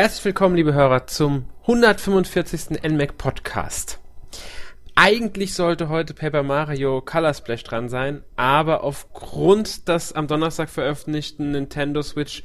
Herzlich 0.00 0.26
willkommen, 0.26 0.54
liebe 0.54 0.74
Hörer, 0.74 1.08
zum 1.08 1.46
145. 1.62 2.80
NMAC 2.88 3.18
Podcast. 3.18 3.98
Eigentlich 4.94 5.54
sollte 5.54 5.88
heute 5.88 6.14
Paper 6.14 6.44
Mario 6.44 7.00
Color 7.00 7.34
Splash 7.34 7.64
dran 7.64 7.88
sein, 7.88 8.22
aber 8.36 8.84
aufgrund 8.84 9.88
des 9.88 10.12
am 10.12 10.28
Donnerstag 10.28 10.70
veröffentlichten 10.70 11.50
Nintendo 11.50 12.00
Switch 12.02 12.44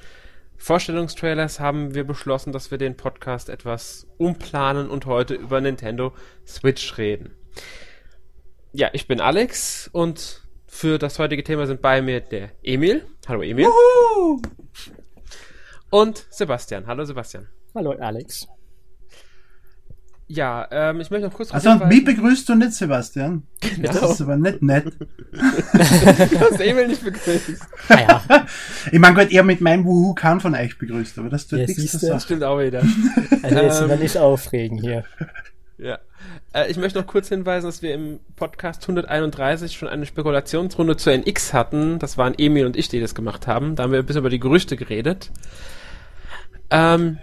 Vorstellungstrailers 0.57 1.59
haben 1.59 1.93
wir 1.93 2.05
beschlossen, 2.05 2.53
dass 2.53 2.71
wir 2.71 2.79
den 2.79 2.97
Podcast 2.97 3.49
etwas 3.49 4.07
umplanen 4.17 4.89
und 4.89 5.05
heute 5.05 5.35
über 5.35 5.61
Nintendo 5.61 6.11
Switch 6.47 6.97
reden. 6.97 7.35
Ja, 8.71 8.89
ich 8.93 9.05
bin 9.07 9.21
Alex 9.21 9.91
und 9.93 10.41
für 10.65 10.97
das 10.97 11.19
heutige 11.19 11.43
Thema 11.43 11.67
sind 11.67 11.83
bei 11.83 12.01
mir 12.01 12.19
der 12.19 12.49
Emil. 12.63 13.05
Hallo 13.27 13.43
Emil. 13.43 13.65
Juhu! 13.65 14.41
Und 15.93 16.25
Sebastian. 16.31 16.87
Hallo 16.87 17.05
Sebastian. 17.05 17.45
Hallo 17.75 17.91
Alex. 17.91 18.47
Ja, 20.27 20.67
ähm, 20.71 20.99
ich 21.01 21.11
möchte 21.11 21.27
noch 21.27 21.35
kurz. 21.35 21.53
Also, 21.53 21.69
wie 21.87 22.01
begrüßt 22.01 22.49
du 22.49 22.55
nicht 22.55 22.73
Sebastian? 22.73 23.43
Genau. 23.61 23.91
Das 23.91 24.13
ist 24.13 24.21
aber 24.21 24.35
nicht 24.35 24.63
nett. 24.63 24.85
du 24.87 26.39
hast 26.39 26.59
Emil 26.61 26.87
nicht 26.87 27.03
begrüßt. 27.03 27.61
Ah, 27.89 27.99
ja. 27.99 28.47
Ich 28.91 28.97
meine, 28.97 29.15
Gott, 29.15 29.31
er 29.31 29.43
mit 29.43 29.61
meinem 29.61 29.85
Wuhu 29.85 30.15
kann 30.15 30.39
von 30.39 30.55
euch 30.55 30.79
begrüßt, 30.79 31.19
aber 31.19 31.29
das 31.29 31.45
tut 31.45 31.59
ja, 31.59 31.67
nichts 31.67 31.91
zu 31.91 32.07
Das 32.07 32.23
stimmt 32.23 32.43
auch 32.43 32.57
wieder. 32.57 32.81
Also, 33.43 33.59
jetzt 33.59 33.81
ähm, 33.81 33.99
nicht 33.99 34.17
aufregen 34.17 34.79
hier. 34.79 35.03
Ja. 35.77 35.99
Äh, 36.53 36.71
ich 36.71 36.77
möchte 36.77 36.97
noch 36.97 37.05
kurz 37.05 37.29
hinweisen, 37.29 37.67
dass 37.67 37.83
wir 37.83 37.93
im 37.93 38.19
Podcast 38.35 38.81
131 38.81 39.73
schon 39.73 39.89
eine 39.89 40.07
Spekulationsrunde 40.07 40.97
zu 40.97 41.11
NX 41.11 41.53
hatten. 41.53 41.99
Das 41.99 42.17
waren 42.17 42.33
Emil 42.35 42.65
und 42.65 42.77
ich, 42.77 42.89
die 42.89 42.99
das 42.99 43.13
gemacht 43.13 43.45
haben. 43.45 43.75
Da 43.75 43.83
haben 43.83 43.91
wir 43.91 43.99
ein 43.99 44.05
bisschen 44.07 44.21
über 44.21 44.31
die 44.31 44.39
Gerüchte 44.39 44.75
geredet. 44.75 45.29
Ähm, 46.73 47.19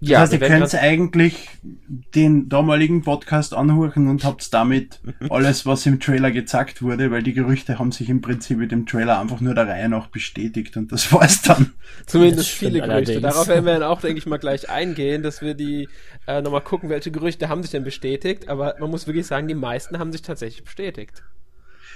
ja, 0.00 0.20
das 0.20 0.32
heißt, 0.32 0.42
ihr 0.42 0.48
könnt 0.48 0.74
eigentlich 0.74 1.48
den 1.62 2.48
damaligen 2.48 3.02
Podcast 3.02 3.54
anhören 3.54 4.08
und 4.08 4.24
habt 4.24 4.52
damit 4.52 5.00
alles, 5.30 5.66
was 5.66 5.86
im 5.86 5.98
Trailer 5.98 6.30
gezeigt 6.30 6.82
wurde, 6.82 7.10
weil 7.10 7.22
die 7.22 7.32
Gerüchte 7.32 7.78
haben 7.78 7.90
sich 7.90 8.08
im 8.08 8.20
Prinzip 8.20 8.58
mit 8.58 8.70
dem 8.70 8.86
Trailer 8.86 9.18
einfach 9.18 9.40
nur 9.40 9.54
der 9.54 9.66
Reihe 9.66 9.88
nach 9.88 10.08
bestätigt 10.08 10.76
und 10.76 10.92
das 10.92 11.12
war's 11.12 11.42
dann. 11.42 11.72
Zumindest 12.06 12.50
viele 12.50 12.80
Gerüchte. 12.80 12.92
Allerdings. 12.92 13.22
Darauf 13.22 13.48
werden 13.48 13.64
wir 13.64 13.72
dann 13.72 13.82
auch, 13.82 14.00
denke 14.00 14.18
ich 14.18 14.26
mal, 14.26 14.38
gleich 14.38 14.68
eingehen, 14.68 15.22
dass 15.22 15.40
wir 15.40 15.54
die 15.54 15.88
äh, 16.26 16.42
nochmal 16.42 16.62
gucken, 16.62 16.90
welche 16.90 17.10
Gerüchte 17.10 17.48
haben 17.48 17.62
sich 17.62 17.70
denn 17.70 17.84
bestätigt, 17.84 18.48
aber 18.48 18.76
man 18.78 18.90
muss 18.90 19.06
wirklich 19.06 19.26
sagen, 19.26 19.48
die 19.48 19.54
meisten 19.54 19.98
haben 19.98 20.12
sich 20.12 20.22
tatsächlich 20.22 20.64
bestätigt. 20.64 21.22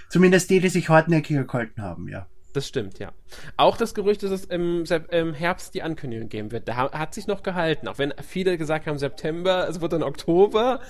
Zumindest 0.08 0.48
die, 0.48 0.60
die 0.60 0.68
sich 0.68 0.88
hartnäckiger 0.88 1.44
gehalten 1.44 1.82
haben, 1.82 2.08
ja. 2.08 2.26
Das 2.58 2.66
stimmt, 2.66 2.98
ja. 2.98 3.12
Auch 3.56 3.76
das 3.76 3.94
Gerücht, 3.94 4.24
dass 4.24 4.32
es 4.32 4.44
im, 4.46 4.82
im 5.10 5.32
Herbst 5.32 5.74
die 5.74 5.82
Ankündigung 5.84 6.28
geben 6.28 6.50
wird, 6.50 6.66
da 6.66 6.90
hat 6.90 7.14
sich 7.14 7.28
noch 7.28 7.44
gehalten. 7.44 7.86
Auch 7.86 7.98
wenn 7.98 8.12
viele 8.20 8.58
gesagt 8.58 8.88
haben 8.88 8.98
September, 8.98 9.68
es 9.68 9.80
wird 9.80 9.92
dann 9.92 10.02
Oktober, 10.02 10.80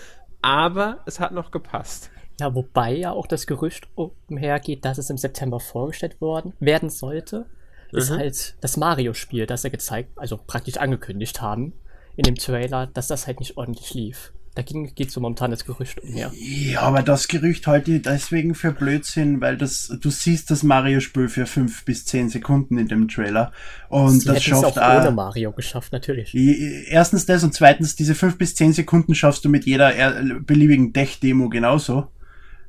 aber 0.40 1.00
es 1.04 1.20
hat 1.20 1.32
noch 1.32 1.50
gepasst. 1.50 2.10
Ja, 2.40 2.54
wobei 2.54 2.96
ja 2.96 3.12
auch 3.12 3.26
das 3.26 3.46
Gerücht 3.46 3.86
umhergeht, 3.96 4.86
dass 4.86 4.96
es 4.96 5.10
im 5.10 5.18
September 5.18 5.60
vorgestellt 5.60 6.22
worden 6.22 6.54
werden 6.58 6.88
sollte, 6.88 7.44
mhm. 7.92 7.98
ist 7.98 8.10
halt 8.12 8.56
das 8.62 8.78
Mario-Spiel, 8.78 9.44
das 9.44 9.62
er 9.62 9.68
gezeigt, 9.68 10.12
also 10.16 10.38
praktisch 10.38 10.78
angekündigt 10.78 11.42
haben 11.42 11.74
in 12.16 12.22
dem 12.22 12.36
Trailer, 12.36 12.86
dass 12.86 13.08
das 13.08 13.26
halt 13.26 13.40
nicht 13.40 13.58
ordentlich 13.58 13.92
lief. 13.92 14.32
Da 14.58 14.64
geht 14.64 15.12
so 15.12 15.20
momentan 15.20 15.52
das 15.52 15.64
Gerücht 15.64 16.02
umher. 16.02 16.32
Ja, 16.34 16.80
aber 16.80 17.04
das 17.04 17.28
Gerücht 17.28 17.68
halte 17.68 17.92
ich 17.92 18.02
deswegen 18.02 18.56
für 18.56 18.72
Blödsinn, 18.72 19.40
weil 19.40 19.56
das, 19.56 19.96
du 20.00 20.10
siehst 20.10 20.50
das 20.50 20.64
Mario-Spiel 20.64 21.28
für 21.28 21.46
fünf 21.46 21.84
bis 21.84 22.04
zehn 22.06 22.28
Sekunden 22.28 22.76
in 22.76 22.88
dem 22.88 23.06
Trailer. 23.06 23.52
Und 23.88 24.18
Sie 24.18 24.26
das 24.26 24.42
schafft 24.42 24.72
es 24.72 24.78
auch 24.78 25.00
ohne 25.00 25.12
Mario 25.12 25.52
geschafft, 25.52 25.92
natürlich. 25.92 26.34
Erstens 26.34 27.24
das 27.24 27.44
und 27.44 27.54
zweitens, 27.54 27.94
diese 27.94 28.16
fünf 28.16 28.36
bis 28.36 28.56
zehn 28.56 28.72
Sekunden 28.72 29.14
schaffst 29.14 29.44
du 29.44 29.48
mit 29.48 29.64
jeder 29.64 29.92
beliebigen 30.40 30.92
Tech-Demo 30.92 31.50
genauso. 31.50 32.08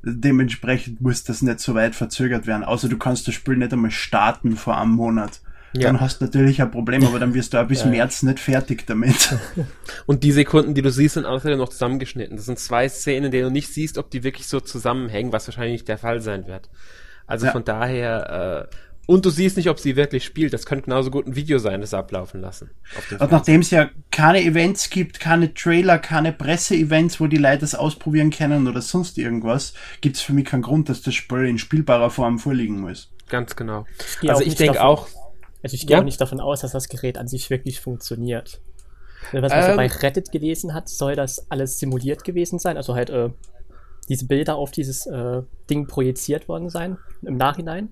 Dementsprechend 0.04 1.00
muss 1.00 1.24
das 1.24 1.42
nicht 1.42 1.58
so 1.58 1.74
weit 1.74 1.96
verzögert 1.96 2.46
werden. 2.46 2.62
Außer 2.62 2.88
du 2.88 2.98
kannst 2.98 3.26
das 3.26 3.34
Spiel 3.34 3.56
nicht 3.56 3.72
einmal 3.72 3.90
starten 3.90 4.54
vor 4.54 4.78
einem 4.78 4.92
Monat 4.92 5.40
ja. 5.72 5.82
dann 5.82 6.00
hast 6.00 6.20
du 6.20 6.24
natürlich 6.24 6.60
ein 6.60 6.70
Problem, 6.70 7.04
aber 7.04 7.18
dann 7.18 7.34
wirst 7.34 7.54
du 7.54 7.62
auch 7.62 7.66
bis 7.66 7.80
ja. 7.84 7.86
März 7.86 8.22
nicht 8.22 8.40
fertig 8.40 8.86
damit. 8.86 9.36
Und 10.06 10.24
die 10.24 10.32
Sekunden, 10.32 10.74
die 10.74 10.82
du 10.82 10.90
siehst, 10.90 11.14
sind 11.14 11.26
außerdem 11.26 11.58
noch 11.58 11.68
zusammengeschnitten. 11.68 12.36
Das 12.36 12.46
sind 12.46 12.58
zwei 12.58 12.88
Szenen, 12.88 13.26
in 13.26 13.30
denen 13.30 13.44
du 13.44 13.50
nicht 13.50 13.72
siehst, 13.72 13.98
ob 13.98 14.10
die 14.10 14.22
wirklich 14.22 14.46
so 14.46 14.60
zusammenhängen, 14.60 15.32
was 15.32 15.46
wahrscheinlich 15.46 15.72
nicht 15.72 15.88
der 15.88 15.98
Fall 15.98 16.20
sein 16.20 16.46
wird. 16.46 16.68
Also 17.26 17.46
ja. 17.46 17.52
von 17.52 17.64
daher, 17.64 18.68
äh, 18.70 18.76
und 19.10 19.24
du 19.24 19.30
siehst 19.30 19.56
nicht, 19.56 19.68
ob 19.68 19.80
sie 19.80 19.96
wirklich 19.96 20.24
spielt. 20.24 20.52
Das 20.52 20.66
könnte 20.66 20.84
genauso 20.84 21.10
gut 21.10 21.26
ein 21.26 21.34
Video 21.34 21.58
sein, 21.58 21.80
das 21.80 21.94
ablaufen 21.94 22.40
lassen. 22.40 22.70
Und 23.18 23.32
nachdem 23.32 23.60
es 23.60 23.70
ja 23.70 23.90
keine 24.12 24.40
Events 24.40 24.88
gibt, 24.88 25.18
keine 25.18 25.52
Trailer, 25.52 25.98
keine 25.98 26.32
Presse-Events, 26.32 27.20
wo 27.20 27.26
die 27.26 27.36
Leute 27.36 27.58
das 27.58 27.74
ausprobieren 27.74 28.30
können 28.30 28.68
oder 28.68 28.80
sonst 28.80 29.18
irgendwas, 29.18 29.74
gibt 30.00 30.14
es 30.14 30.22
für 30.22 30.32
mich 30.32 30.44
keinen 30.44 30.62
Grund, 30.62 30.88
dass 30.88 31.02
das 31.02 31.14
Spiel 31.14 31.46
in 31.46 31.58
spielbarer 31.58 32.10
Form 32.10 32.38
vorliegen 32.38 32.80
muss. 32.80 33.10
Ganz 33.28 33.56
genau. 33.56 33.84
Ich 34.22 34.30
also 34.30 34.44
ich 34.44 34.54
denke 34.54 34.80
auch, 34.80 35.08
also 35.62 35.74
ich 35.74 35.86
gehe 35.86 35.96
ja. 35.96 36.00
auch 36.00 36.04
nicht 36.04 36.20
davon 36.20 36.40
aus, 36.40 36.60
dass 36.60 36.72
das 36.72 36.88
Gerät 36.88 37.18
an 37.18 37.28
sich 37.28 37.50
wirklich 37.50 37.80
funktioniert. 37.80 38.60
Was 39.32 39.52
man 39.52 39.62
ähm, 39.64 39.70
so 39.70 39.76
bei 39.76 39.86
Reddit 39.86 40.32
gelesen 40.32 40.74
hat, 40.74 40.88
soll 40.88 41.14
das 41.14 41.50
alles 41.50 41.78
simuliert 41.78 42.24
gewesen 42.24 42.58
sein, 42.58 42.76
also 42.76 42.94
halt 42.94 43.10
äh, 43.10 43.30
diese 44.08 44.26
Bilder 44.26 44.56
auf 44.56 44.70
dieses 44.70 45.06
äh, 45.06 45.42
Ding 45.68 45.86
projiziert 45.86 46.48
worden 46.48 46.70
sein 46.70 46.98
im 47.22 47.36
Nachhinein. 47.36 47.90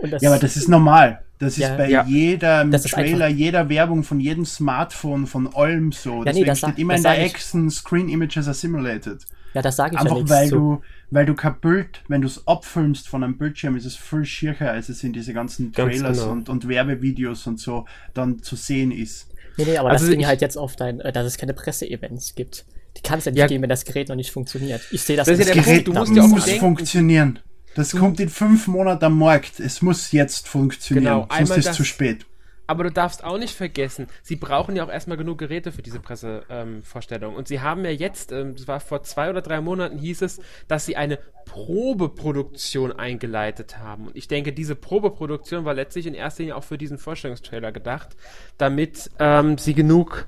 Das, 0.00 0.22
ja, 0.22 0.30
aber 0.30 0.38
das 0.38 0.56
ist 0.56 0.68
normal. 0.68 1.24
Das 1.38 1.56
ja, 1.56 1.70
ist 1.70 1.76
bei 1.76 1.88
ja, 1.88 2.04
jedem 2.04 2.72
Trailer, 2.72 3.26
einfach, 3.26 3.38
jeder 3.38 3.68
Werbung 3.68 4.02
von 4.02 4.18
jedem 4.20 4.44
Smartphone 4.44 5.26
von 5.26 5.54
allem 5.54 5.92
so. 5.92 6.18
Ja, 6.18 6.24
Deswegen 6.24 6.46
nee, 6.46 6.56
steht 6.56 6.78
immer 6.78 6.96
in 6.96 7.02
der 7.02 7.20
Action 7.20 7.70
Screen 7.70 8.08
Images 8.08 8.46
are 8.46 8.54
simulated. 8.54 9.24
Ja, 9.54 9.62
das 9.62 9.76
sage 9.76 9.94
ich 9.94 10.00
Einfach 10.00 10.16
ja 10.16 10.22
nicht 10.22 10.30
weil 10.30 10.48
so. 10.48 10.56
du, 10.56 10.82
weil 11.10 11.26
du 11.26 11.34
kein 11.34 11.58
Bild, 11.60 12.02
wenn 12.08 12.20
du 12.20 12.26
es 12.26 12.46
abfilmst 12.46 13.08
von 13.08 13.24
einem 13.24 13.38
Bildschirm, 13.38 13.76
ist 13.76 13.86
es 13.86 13.96
viel 13.96 14.24
schiercher, 14.24 14.70
als 14.70 14.88
es 14.88 15.02
in 15.02 15.12
diese 15.12 15.32
ganzen 15.32 15.72
Trailers 15.72 16.18
genau. 16.18 16.32
und, 16.32 16.48
und 16.48 16.68
Werbevideos 16.68 17.46
und 17.46 17.58
so 17.58 17.86
dann 18.14 18.42
zu 18.42 18.56
sehen 18.56 18.90
ist. 18.90 19.28
Nee, 19.56 19.64
nee, 19.64 19.76
aber 19.78 19.90
also 19.90 20.06
das 20.06 20.14
ging 20.14 20.26
halt 20.26 20.40
jetzt 20.40 20.56
auf 20.56 20.76
dein, 20.76 21.00
äh, 21.00 21.12
dass 21.12 21.26
es 21.26 21.38
keine 21.38 21.54
Presseevents 21.54 22.34
gibt. 22.34 22.64
Die 22.96 23.02
kann 23.02 23.18
es 23.18 23.24
ja 23.24 23.32
nicht 23.32 23.40
ja. 23.40 23.46
geben, 23.46 23.62
wenn 23.62 23.68
das 23.68 23.84
Gerät 23.84 24.08
noch 24.08 24.16
nicht 24.16 24.30
funktioniert. 24.30 24.82
Ich 24.90 25.02
sehe 25.02 25.16
das, 25.16 25.26
das, 25.26 25.38
das 25.38 25.50
Gerät 25.50 25.84
Punkt, 25.84 25.88
du 25.88 25.92
musst 25.92 26.12
muss 26.12 26.44
bedenken, 26.44 26.60
funktionieren. 26.60 27.38
Das 27.74 27.90
du 27.90 27.98
kommt 27.98 28.18
in 28.20 28.28
fünf 28.28 28.66
Monaten 28.66 29.04
am 29.04 29.18
Markt. 29.18 29.60
Es 29.60 29.82
muss 29.82 30.12
jetzt 30.12 30.48
funktionieren, 30.48 31.26
genau, 31.26 31.28
sonst 31.36 31.56
ist 31.56 31.68
es 31.68 31.76
zu 31.76 31.84
spät. 31.84 32.26
Aber 32.68 32.84
du 32.84 32.90
darfst 32.90 33.24
auch 33.24 33.38
nicht 33.38 33.54
vergessen, 33.54 34.08
sie 34.22 34.36
brauchen 34.36 34.76
ja 34.76 34.84
auch 34.84 34.90
erstmal 34.90 35.16
genug 35.16 35.38
Geräte 35.38 35.72
für 35.72 35.80
diese 35.80 36.00
Pressevorstellung. 36.00 37.32
Ähm, 37.32 37.38
und 37.38 37.48
sie 37.48 37.62
haben 37.62 37.82
ja 37.82 37.90
jetzt, 37.90 38.30
ähm, 38.30 38.54
das 38.56 38.68
war 38.68 38.78
vor 38.78 39.02
zwei 39.02 39.30
oder 39.30 39.40
drei 39.40 39.62
Monaten, 39.62 39.96
hieß 39.96 40.20
es, 40.20 40.38
dass 40.68 40.84
sie 40.84 40.94
eine 40.94 41.18
Probeproduktion 41.46 42.92
eingeleitet 42.92 43.78
haben. 43.78 44.08
Und 44.08 44.16
ich 44.16 44.28
denke, 44.28 44.52
diese 44.52 44.74
Probeproduktion 44.76 45.64
war 45.64 45.72
letztlich 45.72 46.06
in 46.06 46.12
erster 46.12 46.42
Linie 46.42 46.56
auch 46.56 46.64
für 46.64 46.76
diesen 46.76 46.98
Vorstellungstrailer 46.98 47.72
gedacht, 47.72 48.10
damit 48.58 49.10
ähm, 49.18 49.56
sie 49.56 49.72
genug 49.72 50.26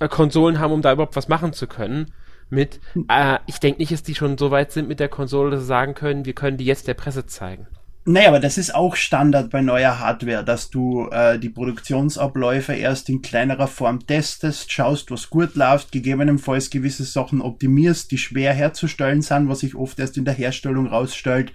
äh, 0.00 0.08
Konsolen 0.08 0.60
haben, 0.60 0.74
um 0.74 0.82
da 0.82 0.92
überhaupt 0.92 1.16
was 1.16 1.28
machen 1.28 1.54
zu 1.54 1.66
können. 1.66 2.12
Mit, 2.50 2.78
äh, 3.08 3.38
ich 3.46 3.58
denke 3.58 3.80
nicht, 3.80 3.92
dass 3.92 4.02
die 4.02 4.14
schon 4.14 4.36
so 4.36 4.50
weit 4.50 4.70
sind 4.70 4.86
mit 4.86 5.00
der 5.00 5.08
Konsole, 5.08 5.50
dass 5.50 5.60
sie 5.60 5.66
sagen 5.66 5.94
können, 5.94 6.26
wir 6.26 6.34
können 6.34 6.58
die 6.58 6.66
jetzt 6.66 6.88
der 6.88 6.94
Presse 6.94 7.24
zeigen. 7.24 7.68
Naja, 8.06 8.28
aber 8.28 8.40
das 8.40 8.56
ist 8.56 8.74
auch 8.74 8.96
Standard 8.96 9.50
bei 9.50 9.60
neuer 9.60 9.98
Hardware, 9.98 10.42
dass 10.42 10.70
du 10.70 11.08
äh, 11.10 11.38
die 11.38 11.50
Produktionsabläufe 11.50 12.72
erst 12.72 13.10
in 13.10 13.20
kleinerer 13.20 13.66
Form 13.66 14.06
testest, 14.06 14.72
schaust, 14.72 15.10
was 15.10 15.28
gut 15.28 15.54
läuft, 15.54 15.92
gegebenenfalls 15.92 16.70
gewisse 16.70 17.04
Sachen 17.04 17.42
optimierst, 17.42 18.10
die 18.10 18.16
schwer 18.16 18.54
herzustellen 18.54 19.20
sind, 19.20 19.50
was 19.50 19.60
sich 19.60 19.74
oft 19.74 19.98
erst 19.98 20.16
in 20.16 20.24
der 20.24 20.32
Herstellung 20.32 20.86
rausstellt, 20.86 21.52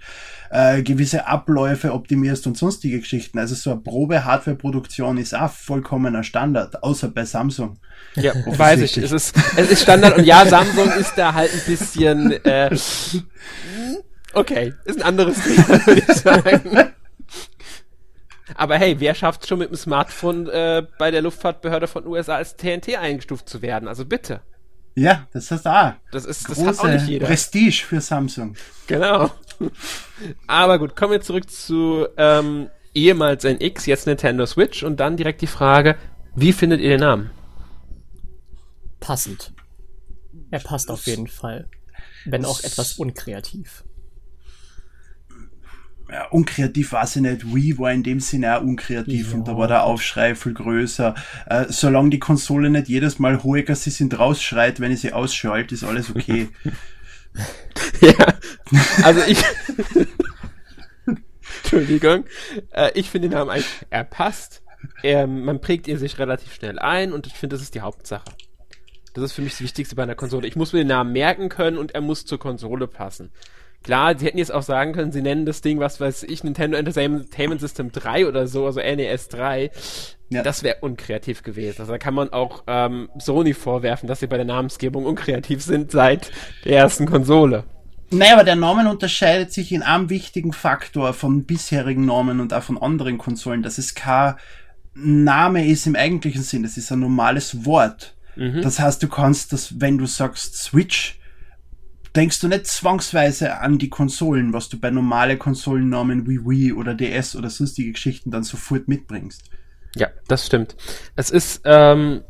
äh, 0.50 0.84
gewisse 0.84 1.26
Abläufe 1.26 1.92
optimierst 1.92 2.46
und 2.46 2.56
sonstige 2.56 3.00
Geschichten. 3.00 3.40
Also 3.40 3.56
so 3.56 3.72
eine 3.72 3.80
Probe-Hardware-Produktion 3.80 5.18
ist 5.18 5.34
auch 5.34 5.50
vollkommener 5.50 6.22
Standard, 6.22 6.80
außer 6.80 7.08
bei 7.08 7.24
Samsung. 7.24 7.80
Ja, 8.14 8.32
weiß 8.46 8.82
ich. 8.82 8.96
Es 8.98 9.10
ist, 9.10 9.34
es 9.56 9.68
ist 9.68 9.82
Standard 9.82 10.16
und 10.16 10.24
ja, 10.24 10.46
Samsung 10.46 10.92
ist 10.92 11.14
da 11.16 11.34
halt 11.34 11.50
ein 11.52 11.62
bisschen 11.66 12.30
äh, 12.44 12.70
Okay, 14.36 14.74
ist 14.84 14.98
ein 14.98 15.02
anderes 15.02 15.42
Thema, 15.42 15.86
würde 15.86 16.04
ich 16.06 16.16
sagen. 16.18 16.92
Aber 18.54 18.76
hey, 18.76 19.00
wer 19.00 19.14
schafft 19.14 19.46
schon 19.46 19.60
mit 19.60 19.70
dem 19.70 19.76
Smartphone 19.76 20.46
äh, 20.48 20.86
bei 20.98 21.10
der 21.10 21.22
Luftfahrtbehörde 21.22 21.86
von 21.86 22.06
USA 22.06 22.36
als 22.36 22.54
TNT 22.54 22.96
eingestuft 22.98 23.48
zu 23.48 23.62
werden? 23.62 23.88
Also 23.88 24.04
bitte. 24.04 24.42
Ja, 24.94 25.26
das 25.32 25.50
ist 25.50 25.64
da. 25.64 25.96
Das 26.12 26.26
ist 26.26 26.50
das 26.50 26.62
hat 26.62 26.78
auch 26.80 26.86
nicht 26.86 27.08
jeder. 27.08 27.26
Prestige 27.26 27.82
für 27.86 28.02
Samsung. 28.02 28.56
Genau. 28.86 29.30
Aber 30.46 30.78
gut, 30.78 30.96
kommen 30.96 31.12
wir 31.12 31.22
zurück 31.22 31.50
zu 31.50 32.06
ähm, 32.18 32.68
ehemals 32.92 33.42
NX, 33.44 33.86
jetzt 33.86 34.06
Nintendo 34.06 34.44
Switch 34.44 34.82
und 34.82 35.00
dann 35.00 35.16
direkt 35.16 35.40
die 35.40 35.46
Frage, 35.46 35.96
wie 36.34 36.52
findet 36.52 36.82
ihr 36.82 36.90
den 36.90 37.00
Namen? 37.00 37.30
Passend. 39.00 39.54
Er 40.50 40.60
passt 40.60 40.90
auf 40.90 41.06
jeden 41.06 41.26
Fall. 41.26 41.70
Wenn 42.26 42.44
auch 42.44 42.62
etwas 42.62 42.98
unkreativ 42.98 43.82
ja, 46.10 46.26
unkreativ 46.28 46.92
war 46.92 47.06
sie 47.06 47.20
nicht. 47.20 47.52
Wii 47.52 47.78
war 47.78 47.92
in 47.92 48.02
dem 48.02 48.20
Sinne 48.20 48.56
auch 48.56 48.62
unkreativ 48.62 49.30
ja. 49.30 49.36
und 49.36 49.48
da 49.48 49.56
war 49.56 49.66
der 49.66 49.84
Aufschrei 49.84 50.34
viel 50.34 50.54
größer. 50.54 51.14
Äh, 51.46 51.66
solange 51.68 52.10
die 52.10 52.18
Konsole 52.18 52.70
nicht 52.70 52.88
jedes 52.88 53.18
Mal 53.18 53.42
hoher 53.42 53.74
sie 53.74 53.90
sind 53.90 54.18
rausschreit, 54.18 54.80
wenn 54.80 54.92
ich 54.92 55.00
sie 55.00 55.12
ausschalte, 55.12 55.74
ist 55.74 55.84
alles 55.84 56.14
okay. 56.14 56.48
ja, 58.00 58.34
also 59.02 59.20
ich. 59.26 59.42
Entschuldigung. 61.62 62.24
Äh, 62.70 62.92
ich 62.94 63.10
finde 63.10 63.28
den 63.28 63.36
Namen 63.36 63.50
eigentlich, 63.50 63.86
er 63.90 64.04
passt. 64.04 64.62
Er, 65.02 65.26
man 65.26 65.60
prägt 65.60 65.88
ihn 65.88 65.98
sich 65.98 66.18
relativ 66.18 66.54
schnell 66.54 66.78
ein 66.78 67.12
und 67.12 67.26
ich 67.26 67.34
finde, 67.34 67.56
das 67.56 67.62
ist 67.62 67.74
die 67.74 67.80
Hauptsache. 67.80 68.24
Das 69.14 69.24
ist 69.24 69.32
für 69.32 69.42
mich 69.42 69.52
das 69.52 69.62
Wichtigste 69.62 69.96
bei 69.96 70.04
einer 70.04 70.14
Konsole. 70.14 70.46
Ich 70.46 70.56
muss 70.56 70.72
mir 70.72 70.80
den 70.80 70.88
Namen 70.88 71.12
merken 71.12 71.48
können 71.48 71.78
und 71.78 71.94
er 71.94 72.02
muss 72.02 72.26
zur 72.26 72.38
Konsole 72.38 72.86
passen. 72.86 73.32
Klar, 73.82 74.18
sie 74.18 74.26
hätten 74.26 74.38
jetzt 74.38 74.52
auch 74.52 74.62
sagen 74.62 74.92
können, 74.92 75.12
sie 75.12 75.22
nennen 75.22 75.46
das 75.46 75.60
Ding, 75.60 75.78
was 75.78 76.00
weiß 76.00 76.24
ich, 76.24 76.42
Nintendo 76.42 76.76
Entertainment 76.76 77.60
System 77.60 77.92
3 77.92 78.26
oder 78.26 78.48
so, 78.48 78.66
also 78.66 78.80
NES 78.80 79.28
3. 79.28 79.70
Ja. 80.28 80.42
Das 80.42 80.62
wäre 80.64 80.78
unkreativ 80.80 81.42
gewesen. 81.42 81.80
Also 81.80 81.92
da 81.92 81.98
kann 81.98 82.14
man 82.14 82.32
auch 82.32 82.64
ähm, 82.66 83.08
Sony 83.18 83.54
vorwerfen, 83.54 84.08
dass 84.08 84.20
sie 84.20 84.26
bei 84.26 84.36
der 84.36 84.46
Namensgebung 84.46 85.06
unkreativ 85.06 85.62
sind 85.62 85.92
seit 85.92 86.32
der 86.64 86.78
ersten 86.78 87.06
Konsole. 87.06 87.64
Naja, 88.10 88.34
aber 88.34 88.44
der 88.44 88.56
Namen 88.56 88.86
unterscheidet 88.86 89.52
sich 89.52 89.72
in 89.72 89.82
einem 89.82 90.10
wichtigen 90.10 90.52
Faktor 90.52 91.12
von 91.12 91.44
bisherigen 91.44 92.06
Namen 92.06 92.40
und 92.40 92.54
auch 92.54 92.62
von 92.62 92.80
anderen 92.80 93.18
Konsolen, 93.18 93.62
dass 93.62 93.78
es 93.78 93.94
kein 93.94 94.34
Name 94.94 95.66
ist 95.66 95.86
im 95.86 95.96
eigentlichen 95.96 96.42
Sinn, 96.42 96.64
es 96.64 96.76
ist 96.76 96.90
ein 96.90 97.00
normales 97.00 97.64
Wort. 97.66 98.14
Mhm. 98.36 98.62
Das 98.62 98.78
heißt, 98.78 99.02
du 99.02 99.08
kannst 99.08 99.52
das, 99.52 99.80
wenn 99.80 99.98
du 99.98 100.06
sagst 100.06 100.56
Switch, 100.56 101.18
denkst 102.16 102.40
du 102.40 102.48
nicht 102.48 102.66
zwangsweise 102.66 103.58
an 103.58 103.78
die 103.78 103.90
Konsolen, 103.90 104.52
was 104.52 104.68
du 104.68 104.80
bei 104.80 104.90
normalen 104.90 105.38
Konsolennamen 105.38 106.26
wie 106.26 106.40
Wii 106.40 106.72
oder 106.72 106.94
DS 106.94 107.36
oder 107.36 107.50
sonstige 107.50 107.92
Geschichten 107.92 108.30
dann 108.30 108.42
sofort 108.42 108.88
mitbringst. 108.88 109.50
Ja, 109.94 110.08
das 110.26 110.46
stimmt. 110.46 110.76
Es 111.14 111.30
ist 111.30 111.62
ähm, 111.64 112.22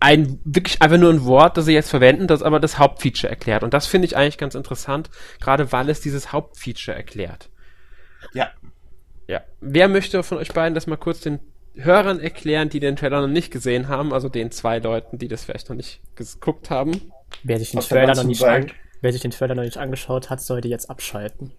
ein 0.00 0.40
wirklich 0.44 0.82
einfach 0.82 0.98
nur 0.98 1.12
ein 1.12 1.24
Wort, 1.24 1.56
das 1.56 1.66
sie 1.66 1.74
jetzt 1.74 1.90
verwenden, 1.90 2.26
das 2.26 2.42
aber 2.42 2.60
das 2.60 2.78
Hauptfeature 2.78 3.30
erklärt. 3.30 3.62
Und 3.62 3.74
das 3.74 3.86
finde 3.86 4.06
ich 4.06 4.16
eigentlich 4.16 4.38
ganz 4.38 4.54
interessant, 4.54 5.10
gerade 5.40 5.72
weil 5.72 5.88
es 5.88 6.00
dieses 6.00 6.32
Hauptfeature 6.32 6.96
erklärt. 6.96 7.48
Ja. 8.34 8.50
Ja. 9.28 9.42
Wer 9.60 9.88
möchte 9.88 10.22
von 10.22 10.38
euch 10.38 10.52
beiden 10.52 10.74
das 10.74 10.86
mal 10.86 10.96
kurz 10.96 11.20
den 11.20 11.38
Hörern 11.74 12.20
erklären, 12.20 12.68
die 12.68 12.80
den 12.80 12.96
Trailer 12.96 13.22
noch 13.22 13.32
nicht 13.32 13.50
gesehen 13.50 13.88
haben, 13.88 14.12
also 14.12 14.28
den 14.28 14.50
zwei 14.50 14.78
Leuten, 14.78 15.18
die 15.18 15.28
das 15.28 15.44
vielleicht 15.44 15.68
noch 15.68 15.76
nicht 15.76 16.00
geguckt 16.16 16.70
haben. 16.70 17.12
Wer 17.42 17.58
sich 17.58 17.70
den, 17.70 17.80
Trailer 17.80 18.14
noch, 18.14 18.24
nicht 18.24 18.44
an, 18.44 18.70
wer 19.02 19.12
sich 19.12 19.20
den 19.20 19.30
Trailer 19.30 19.54
noch 19.54 19.64
nicht 19.64 19.76
angeschaut 19.76 20.30
hat, 20.30 20.40
sollte 20.40 20.68
jetzt 20.68 20.88
abschalten. 20.88 21.52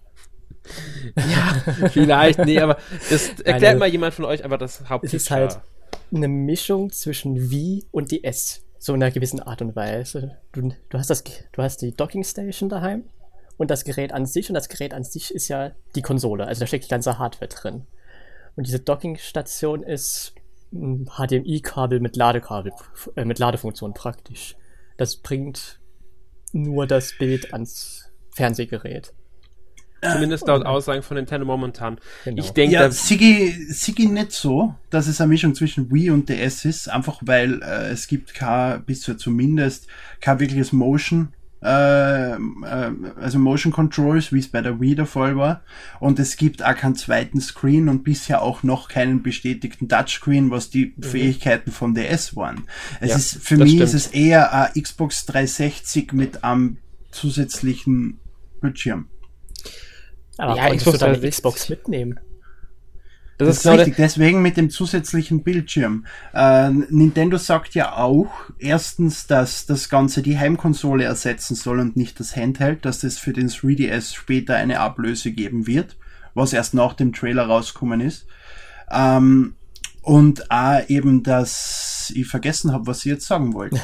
ja, 1.15 1.89
vielleicht, 1.89 2.39
nee, 2.39 2.59
aber 2.59 2.77
das 3.09 3.29
erklärt 3.43 3.63
Eine, 3.63 3.79
mal 3.79 3.89
jemand 3.89 4.13
von 4.13 4.25
euch 4.25 4.43
einfach 4.43 4.57
das 4.57 4.89
Hauptfeature. 4.89 5.17
Es 5.17 5.23
ist 5.23 5.31
halt 5.31 5.59
eine 6.11 6.27
Mischung 6.27 6.91
zwischen 6.91 7.51
Wii 7.51 7.85
und 7.91 8.11
DS, 8.11 8.63
so 8.79 8.93
in 8.93 9.03
einer 9.03 9.11
gewissen 9.11 9.41
Art 9.41 9.61
und 9.61 9.75
Weise. 9.75 10.37
Du, 10.53 10.71
du, 10.89 10.97
hast 10.97 11.09
das, 11.09 11.23
du 11.23 11.61
hast 11.61 11.81
die 11.81 11.91
Docking 11.91 12.23
Station 12.23 12.69
daheim 12.69 13.03
und 13.57 13.69
das 13.71 13.83
Gerät 13.83 14.13
an 14.13 14.25
sich 14.25 14.49
und 14.49 14.55
das 14.55 14.69
Gerät 14.69 14.93
an 14.93 15.03
sich 15.03 15.33
ist 15.33 15.49
ja 15.49 15.71
die 15.95 16.01
Konsole, 16.01 16.47
also 16.47 16.61
da 16.61 16.67
steckt 16.67 16.85
die 16.85 16.89
ganze 16.89 17.19
Hardware 17.19 17.49
drin. 17.49 17.85
Und 18.55 18.67
diese 18.67 18.79
Dockingstation 18.79 19.83
ist 19.83 20.33
ein 20.71 21.09
HDMI-Kabel 21.17 21.99
mit 21.99 22.15
Ladekabel, 22.15 22.71
äh, 23.15 23.25
mit 23.25 23.39
Ladefunktion 23.39 23.93
praktisch. 23.93 24.55
Das 24.97 25.17
bringt 25.17 25.79
nur 26.53 26.87
das 26.87 27.13
Bild 27.17 27.53
ans 27.53 28.09
Fernsehgerät. 28.31 29.13
Zumindest 30.11 30.47
laut 30.47 30.65
Aussagen 30.65 31.01
von 31.01 31.15
Nintendo 31.15 31.45
momentan. 31.45 31.97
Genau. 32.25 32.43
Ich 32.43 32.51
denke, 32.51 32.75
ja, 32.75 32.91
Sigi, 32.91 33.51
Sigi 33.69 34.07
nicht 34.07 34.33
so, 34.33 34.75
dass 34.89 35.07
es 35.07 35.21
eine 35.21 35.29
Mischung 35.29 35.55
zwischen 35.55 35.91
Wii 35.91 36.11
und 36.11 36.27
DS 36.29 36.65
ist, 36.65 36.89
einfach 36.89 37.19
weil 37.21 37.61
äh, 37.61 37.89
es 37.89 38.07
gibt 38.07 38.33
kein, 38.33 38.83
bis 38.83 39.01
zu 39.01 39.15
zumindest 39.15 39.87
kein 40.19 40.39
wirkliches 40.39 40.73
Motion 40.73 41.33
äh, 41.63 42.33
äh, 42.33 42.91
also 43.21 43.39
Motion 43.39 43.71
Controls, 43.71 44.33
wie 44.33 44.39
es 44.39 44.49
bei 44.49 44.61
der 44.61 44.79
Wii 44.81 44.95
der 44.95 45.05
Fall 45.05 45.37
war. 45.37 45.63
Und 45.99 46.19
es 46.19 46.35
gibt 46.35 46.63
auch 46.63 46.75
keinen 46.75 46.95
zweiten 46.95 47.39
Screen 47.39 47.89
und 47.89 48.03
bisher 48.03 48.41
auch 48.41 48.63
noch 48.63 48.89
keinen 48.89 49.23
bestätigten 49.23 49.87
Touchscreen, 49.87 50.51
was 50.51 50.69
die 50.69 50.93
mhm. 50.95 51.03
Fähigkeiten 51.03 51.71
vom 51.71 51.93
DS 51.93 52.35
waren. 52.35 52.65
Es 52.99 53.09
ja, 53.09 53.15
ist, 53.15 53.37
für 53.41 53.57
mich 53.57 53.71
stimmt. 53.71 53.83
ist 53.83 53.93
es 53.93 54.07
eher 54.07 54.53
ein 54.53 54.81
Xbox 54.81 55.25
360 55.25 56.13
mit 56.13 56.43
einem 56.43 56.77
zusätzlichen 57.11 58.19
Bildschirm. 58.59 59.07
Aber 60.37 60.57
ja, 60.57 60.75
Xbox, 60.75 60.99
du 60.99 61.29
Xbox 61.29 61.69
mitnehmen? 61.69 62.19
Das, 63.37 63.47
das 63.47 63.57
ist, 63.57 63.63
genau 63.63 63.75
richtig, 63.75 63.95
deswegen 63.95 64.41
mit 64.41 64.57
dem 64.57 64.69
zusätzlichen 64.69 65.43
Bildschirm. 65.43 66.05
Äh, 66.33 66.69
Nintendo 66.69 67.37
sagt 67.37 67.73
ja 67.73 67.97
auch, 67.97 68.31
erstens, 68.59 69.25
dass 69.27 69.65
das 69.65 69.89
Ganze 69.89 70.21
die 70.21 70.37
Heimkonsole 70.37 71.03
ersetzen 71.03 71.55
soll 71.55 71.79
und 71.79 71.97
nicht 71.97 72.19
das 72.19 72.35
Handheld, 72.35 72.85
dass 72.85 73.03
es 73.03 73.17
für 73.17 73.33
den 73.33 73.49
3DS 73.49 74.15
später 74.15 74.55
eine 74.55 74.79
Ablöse 74.79 75.31
geben 75.31 75.65
wird, 75.65 75.97
was 76.35 76.53
erst 76.53 76.73
nach 76.73 76.93
dem 76.93 77.11
Trailer 77.11 77.47
rausgekommen 77.47 78.01
ist. 78.01 78.27
Ähm, 78.91 79.55
und 80.03 80.51
auch 80.51 80.81
eben, 80.89 81.23
dass 81.23 82.11
ich 82.13 82.27
vergessen 82.27 82.73
habe, 82.73 82.87
was 82.87 82.99
ich 82.99 83.05
jetzt 83.05 83.25
sagen 83.25 83.53
wollte. 83.53 83.79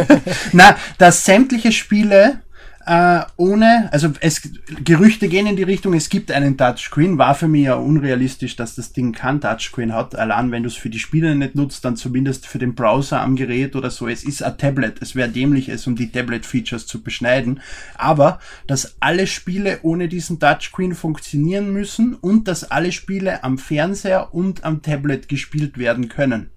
Na, 0.52 0.76
dass 0.96 1.24
sämtliche 1.24 1.72
Spiele 1.72 2.40
äh, 2.88 3.20
ohne, 3.36 3.92
also 3.92 4.08
es 4.20 4.40
Gerüchte 4.82 5.28
gehen 5.28 5.46
in 5.46 5.56
die 5.56 5.62
Richtung, 5.62 5.92
es 5.92 6.08
gibt 6.08 6.32
einen 6.32 6.56
Touchscreen, 6.56 7.18
war 7.18 7.34
für 7.34 7.46
mich 7.46 7.64
ja 7.64 7.74
unrealistisch, 7.74 8.56
dass 8.56 8.74
das 8.76 8.94
Ding 8.94 9.12
kein 9.12 9.42
Touchscreen 9.42 9.92
hat. 9.92 10.16
Allein 10.16 10.50
wenn 10.50 10.62
du 10.62 10.68
es 10.68 10.76
für 10.76 10.88
die 10.88 10.98
Spiele 10.98 11.34
nicht 11.34 11.54
nutzt, 11.54 11.84
dann 11.84 11.96
zumindest 11.96 12.46
für 12.46 12.58
den 12.58 12.74
Browser 12.74 13.20
am 13.20 13.36
Gerät 13.36 13.76
oder 13.76 13.90
so. 13.90 14.08
Es 14.08 14.24
ist 14.24 14.42
ein 14.42 14.56
Tablet. 14.56 15.02
Es 15.02 15.14
wäre 15.14 15.28
dämlich, 15.28 15.68
es 15.68 15.86
um 15.86 15.96
die 15.96 16.10
Tablet-Features 16.10 16.86
zu 16.86 17.02
beschneiden. 17.02 17.60
Aber 17.94 18.38
dass 18.66 18.96
alle 19.00 19.26
Spiele 19.26 19.80
ohne 19.82 20.08
diesen 20.08 20.40
Touchscreen 20.40 20.94
funktionieren 20.94 21.70
müssen 21.74 22.14
und 22.14 22.48
dass 22.48 22.70
alle 22.70 22.92
Spiele 22.92 23.44
am 23.44 23.58
Fernseher 23.58 24.32
und 24.32 24.64
am 24.64 24.80
Tablet 24.80 25.28
gespielt 25.28 25.76
werden 25.76 26.08
können. 26.08 26.48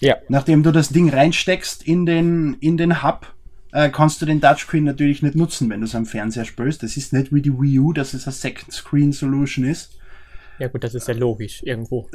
Ja. 0.00 0.14
Nachdem 0.28 0.62
du 0.62 0.70
das 0.70 0.90
Ding 0.90 1.10
reinsteckst 1.10 1.82
in 1.82 2.06
den, 2.06 2.54
in 2.60 2.76
den 2.76 3.02
Hub, 3.02 3.34
äh, 3.72 3.90
kannst 3.90 4.20
du 4.20 4.26
den 4.26 4.40
Touchscreen 4.40 4.84
natürlich 4.84 5.22
nicht 5.22 5.34
nutzen, 5.34 5.70
wenn 5.70 5.80
du 5.80 5.86
es 5.86 5.94
am 5.94 6.06
Fernseher 6.06 6.44
spielst. 6.44 6.82
Das 6.82 6.96
ist 6.96 7.12
nicht 7.12 7.32
wie 7.32 7.42
die 7.42 7.52
Wii 7.52 7.78
U, 7.78 7.92
dass 7.92 8.14
es 8.14 8.26
eine 8.26 8.32
Second 8.32 8.72
Screen 8.72 9.12
Solution 9.12 9.64
ist. 9.64 9.98
Ja 10.58 10.68
gut, 10.68 10.84
das 10.84 10.94
ist 10.94 11.08
ja 11.08 11.14
logisch 11.14 11.62
irgendwo. 11.62 12.08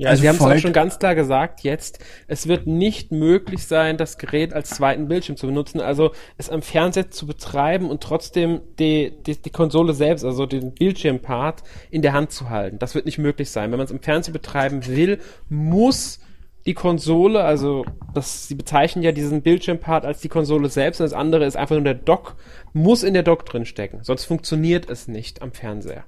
Ja, 0.00 0.08
also 0.08 0.22
Sie 0.22 0.28
haben 0.30 0.36
es 0.36 0.40
auch 0.40 0.56
schon 0.56 0.72
ganz 0.72 0.98
klar 0.98 1.14
gesagt 1.14 1.60
jetzt, 1.60 1.98
es 2.26 2.46
wird 2.46 2.66
nicht 2.66 3.12
möglich 3.12 3.66
sein, 3.66 3.98
das 3.98 4.16
Gerät 4.16 4.54
als 4.54 4.70
zweiten 4.70 5.08
Bildschirm 5.08 5.36
zu 5.36 5.46
benutzen, 5.46 5.78
also 5.78 6.12
es 6.38 6.48
am 6.48 6.62
Fernseher 6.62 7.10
zu 7.10 7.26
betreiben 7.26 7.90
und 7.90 8.02
trotzdem 8.02 8.62
die, 8.78 9.12
die, 9.26 9.36
die 9.36 9.50
Konsole 9.50 9.92
selbst, 9.92 10.24
also 10.24 10.46
den 10.46 10.72
Bildschirmpart 10.72 11.64
in 11.90 12.00
der 12.00 12.14
Hand 12.14 12.32
zu 12.32 12.48
halten. 12.48 12.78
Das 12.78 12.94
wird 12.94 13.04
nicht 13.04 13.18
möglich 13.18 13.50
sein. 13.50 13.72
Wenn 13.72 13.76
man 13.76 13.84
es 13.84 13.90
im 13.90 14.00
Fernsehen 14.00 14.32
betreiben 14.32 14.86
will, 14.86 15.18
muss 15.50 16.20
die 16.66 16.74
Konsole, 16.74 17.42
also 17.42 17.84
das, 18.14 18.48
sie 18.48 18.54
bezeichnen 18.54 19.02
ja 19.02 19.12
diesen 19.12 19.42
Bildschirmpart 19.42 20.04
als 20.04 20.20
die 20.20 20.28
Konsole 20.28 20.68
selbst 20.68 21.00
und 21.00 21.04
das 21.04 21.12
andere 21.12 21.44
ist 21.46 21.56
einfach 21.56 21.74
nur 21.74 21.84
der 21.84 21.94
Dock, 21.94 22.36
muss 22.72 23.02
in 23.02 23.14
der 23.14 23.22
Dock 23.22 23.46
drin 23.46 23.64
stecken, 23.64 24.00
sonst 24.02 24.24
funktioniert 24.24 24.90
es 24.90 25.08
nicht 25.08 25.42
am 25.42 25.52
Fernseher. 25.52 26.04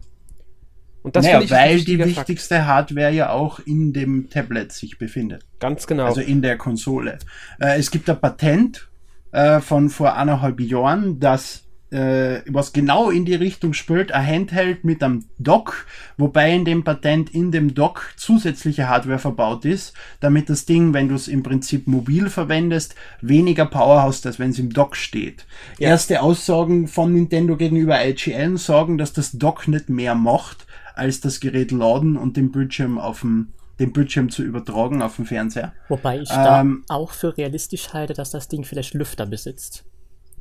Und 1.03 1.17
das 1.17 1.27
naja, 1.27 1.51
weil 1.51 1.81
die 1.81 1.99
wichtigste 1.99 2.57
Fakt. 2.57 2.67
Hardware 2.67 3.11
ja 3.11 3.31
auch 3.31 3.59
in 3.61 3.93
dem 3.93 4.31
Tablet 4.31 4.71
sich 4.71 4.99
befindet. 4.99 5.45
Ganz 5.59 5.89
genau. 5.89 6.05
Also 6.05 6.21
in 6.21 6.43
der 6.43 6.57
Konsole. 6.57 7.19
Äh, 7.59 7.79
es 7.79 7.91
gibt 7.91 8.09
ein 8.09 8.21
Patent 8.21 8.89
äh, 9.33 9.61
von 9.61 9.91
vor 9.91 10.15
eineinhalb 10.15 10.61
Jahren, 10.61 11.19
das 11.19 11.65
äh, 11.93 12.43
was 12.47 12.73
genau 12.73 13.11
in 13.11 13.25
die 13.25 13.35
Richtung 13.35 13.75
spielt, 13.75 14.13
ein 14.13 14.27
Handheld 14.27 14.83
mit 14.83 15.03
einem 15.03 15.27
Dock, 15.39 15.87
wobei 16.17 16.55
in 16.55 16.65
dem 16.65 16.85
Patent 16.85 17.31
in 17.35 17.53
dem 17.53 17.75
Dock 17.75 18.15
zusätzliche 18.17 18.89
Hardware 18.89 19.19
verbaut 19.19 19.65
ist, 19.67 19.93
damit 20.21 20.49
das 20.49 20.65
Ding, 20.65 20.95
wenn 20.95 21.09
du 21.09 21.15
es 21.15 21.29
im 21.29 21.43
Prinzip 21.43 21.87
mobil 21.87 22.31
verwendest, 22.31 22.95
weniger 23.21 23.67
Power 23.67 24.03
hast, 24.03 24.27
als 24.27 24.39
wenn 24.39 24.51
es 24.51 24.59
im 24.59 24.73
Dock 24.73 24.97
steht. 24.97 25.45
Ja. 25.79 25.91
Erste 25.91 26.23
Aussagen 26.23 26.89
von 26.89 27.13
Nintendo 27.13 27.57
gegenüber 27.57 28.05
IGN 28.05 28.57
sagen, 28.57 28.97
dass 28.97 29.13
das 29.13 29.33
Dock 29.33 29.69
nicht 29.69 29.91
mehr 29.91 30.15
macht, 30.15 30.67
als 30.95 31.21
das 31.21 31.41
Gerät 31.41 31.73
laden 31.73 32.17
und 32.17 32.37
den 32.37 32.53
Bildschirm 32.53 32.99
auf 32.99 33.21
dem 33.21 33.49
den 33.79 33.93
Bildschirm 33.93 34.31
zu 34.31 34.43
übertragen 34.43 35.03
auf 35.03 35.17
dem 35.17 35.25
Fernseher. 35.25 35.73
Wobei 35.89 36.21
ich 36.21 36.31
ähm, 36.31 36.85
da 36.87 36.95
auch 36.95 37.11
für 37.11 37.37
realistisch 37.37 37.93
halte, 37.93 38.13
dass 38.13 38.31
das 38.31 38.47
Ding 38.47 38.65
vielleicht 38.65 38.95
Lüfter 38.95 39.27
besitzt. 39.27 39.85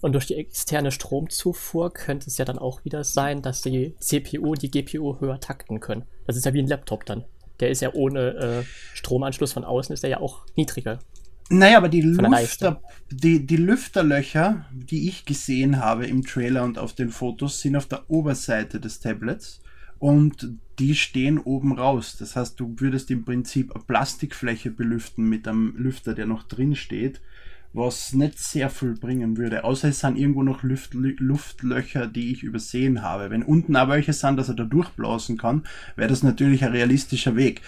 Und 0.02 0.14
durch 0.14 0.26
die 0.26 0.36
externe 0.36 0.92
Stromzufuhr 0.92 1.94
könnte 1.94 2.28
es 2.28 2.38
ja 2.38 2.46
dann 2.46 2.58
auch 2.58 2.84
wieder 2.84 3.04
sein, 3.04 3.42
dass 3.42 3.62
die 3.62 3.96
CPU 4.00 4.52
und 4.52 4.62
die 4.62 4.72
GPU 4.72 5.20
höher 5.20 5.40
takten 5.40 5.80
können. 5.80 6.04
Das 6.26 6.36
ist 6.36 6.46
ja 6.46 6.54
wie 6.54 6.60
ein 6.60 6.68
Laptop 6.68 7.06
dann. 7.06 7.24
Der 7.60 7.70
ist 7.70 7.82
ja 7.82 7.94
ohne 7.94 8.34
äh, 8.36 8.64
Stromanschluss 8.96 9.54
von 9.54 9.64
außen, 9.64 9.94
ist 9.94 10.04
der 10.04 10.10
ja 10.10 10.20
auch 10.20 10.46
niedriger. 10.56 11.00
Naja, 11.50 11.78
aber 11.78 11.90
die, 11.90 12.02
Lüfter, 12.02 12.82
die, 13.12 13.46
die 13.46 13.58
Lüfterlöcher, 13.58 14.66
die 14.72 15.10
ich 15.10 15.26
gesehen 15.26 15.80
habe 15.80 16.08
im 16.08 16.24
Trailer 16.26 16.64
und 16.64 16.80
auf 16.80 16.94
den 16.94 17.10
Fotos, 17.10 17.60
sind 17.60 17.76
auf 17.76 17.88
der 17.88 18.10
Oberseite 18.10 18.80
des 18.80 19.02
Tablets 19.02 19.62
und 20.00 20.56
die 20.80 20.96
stehen 20.96 21.38
oben 21.38 21.78
raus. 21.78 22.16
Das 22.18 22.38
heißt, 22.38 22.58
du 22.60 22.74
würdest 22.78 23.12
im 23.12 23.26
Prinzip 23.26 23.76
eine 23.76 23.84
Plastikfläche 23.84 24.72
belüften 24.72 25.28
mit 25.28 25.46
einem 25.48 25.76
Lüfter, 25.78 26.14
der 26.14 26.26
noch 26.26 26.44
drin 26.44 26.76
steht, 26.76 27.22
was 27.74 28.14
nicht 28.14 28.40
sehr 28.40 28.70
viel 28.70 28.96
bringen 28.96 29.38
würde. 29.38 29.64
Außer 29.64 29.90
es 29.90 30.00
sind 30.00 30.18
irgendwo 30.18 30.44
noch 30.44 30.64
Luft, 30.64 30.94
Luftlöcher, 30.94 32.08
die 32.08 32.32
ich 32.32 32.44
übersehen 32.44 33.02
habe. 33.02 33.30
Wenn 33.30 33.44
unten 33.44 33.76
auch 33.76 33.88
welche 33.88 34.14
sind, 34.14 34.38
dass 34.38 34.50
er 34.50 34.56
da 34.56 34.64
durchblasen 34.64 35.38
kann, 35.38 35.64
wäre 35.96 36.10
das 36.10 36.24
natürlich 36.24 36.64
ein 36.64 36.72
realistischer 36.72 37.36
Weg. 37.36 37.62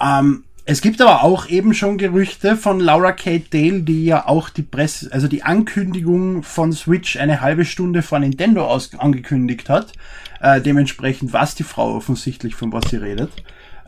Ähm, 0.00 0.44
es 0.64 0.80
gibt 0.80 1.00
aber 1.00 1.24
auch 1.24 1.48
eben 1.48 1.74
schon 1.74 1.98
Gerüchte 1.98 2.56
von 2.56 2.78
Laura 2.78 3.10
Kate 3.12 3.46
Dale, 3.50 3.82
die 3.82 4.04
ja 4.04 4.28
auch 4.28 4.48
die 4.48 4.62
Presse, 4.62 5.12
also 5.12 5.26
die 5.26 5.42
Ankündigung 5.42 6.44
von 6.44 6.72
Switch 6.72 7.16
eine 7.16 7.40
halbe 7.40 7.64
Stunde 7.64 8.02
vor 8.02 8.20
Nintendo 8.20 8.64
aus 8.66 8.94
angekündigt 8.94 9.68
hat. 9.68 9.92
Äh, 10.40 10.60
dementsprechend 10.60 11.32
weiß 11.32 11.56
die 11.56 11.64
Frau 11.64 11.96
offensichtlich, 11.96 12.54
von 12.54 12.72
was 12.72 12.90
sie 12.90 12.96
redet. 12.96 13.30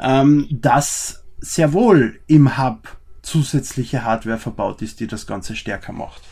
Ähm, 0.01 0.49
dass 0.51 1.25
sehr 1.39 1.73
wohl 1.73 2.19
im 2.27 2.59
Hub 2.59 2.97
zusätzliche 3.25 4.05
Hardware 4.05 4.39
verbaut 4.39 4.83
ist, 4.83 5.01
die 5.01 5.07
das 5.07 5.27
Ganze 5.27 5.57
stärker 5.57 5.93
macht. 5.93 6.23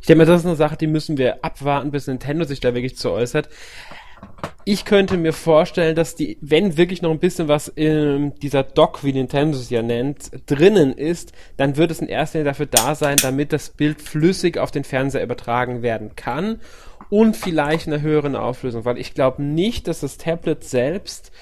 Ich 0.00 0.06
denke 0.06 0.24
mir, 0.24 0.26
das 0.26 0.40
ist 0.40 0.46
eine 0.46 0.56
Sache, 0.56 0.76
die 0.76 0.86
müssen 0.86 1.18
wir 1.18 1.44
abwarten, 1.44 1.90
bis 1.90 2.06
Nintendo 2.06 2.44
sich 2.44 2.60
da 2.60 2.74
wirklich 2.74 2.96
zu 2.96 3.10
äußert 3.10 3.48
ich 4.64 4.84
könnte 4.84 5.16
mir 5.16 5.32
vorstellen, 5.32 5.96
dass 5.96 6.14
die, 6.14 6.38
wenn 6.40 6.76
wirklich 6.76 7.02
noch 7.02 7.10
ein 7.10 7.18
bisschen 7.18 7.48
was 7.48 7.68
in 7.68 8.34
dieser 8.36 8.62
Dock, 8.62 9.02
wie 9.02 9.12
Nintendo 9.12 9.56
es 9.56 9.70
ja 9.70 9.82
nennt, 9.82 10.30
drinnen 10.46 10.92
ist, 10.92 11.32
dann 11.56 11.76
wird 11.76 11.90
es 11.90 12.00
in 12.00 12.08
erster 12.08 12.38
Linie 12.38 12.52
dafür 12.52 12.66
da 12.66 12.94
sein, 12.94 13.16
damit 13.20 13.52
das 13.52 13.70
Bild 13.70 14.00
flüssig 14.00 14.58
auf 14.58 14.70
den 14.70 14.84
Fernseher 14.84 15.24
übertragen 15.24 15.82
werden 15.82 16.14
kann 16.14 16.60
und 17.08 17.36
vielleicht 17.36 17.86
in 17.86 17.94
einer 17.94 18.02
höheren 18.02 18.36
Auflösung, 18.36 18.84
weil 18.84 18.98
ich 18.98 19.14
glaube 19.14 19.42
nicht, 19.42 19.88
dass 19.88 20.00
das 20.00 20.18
Tablet 20.18 20.62
selbst 20.62 21.32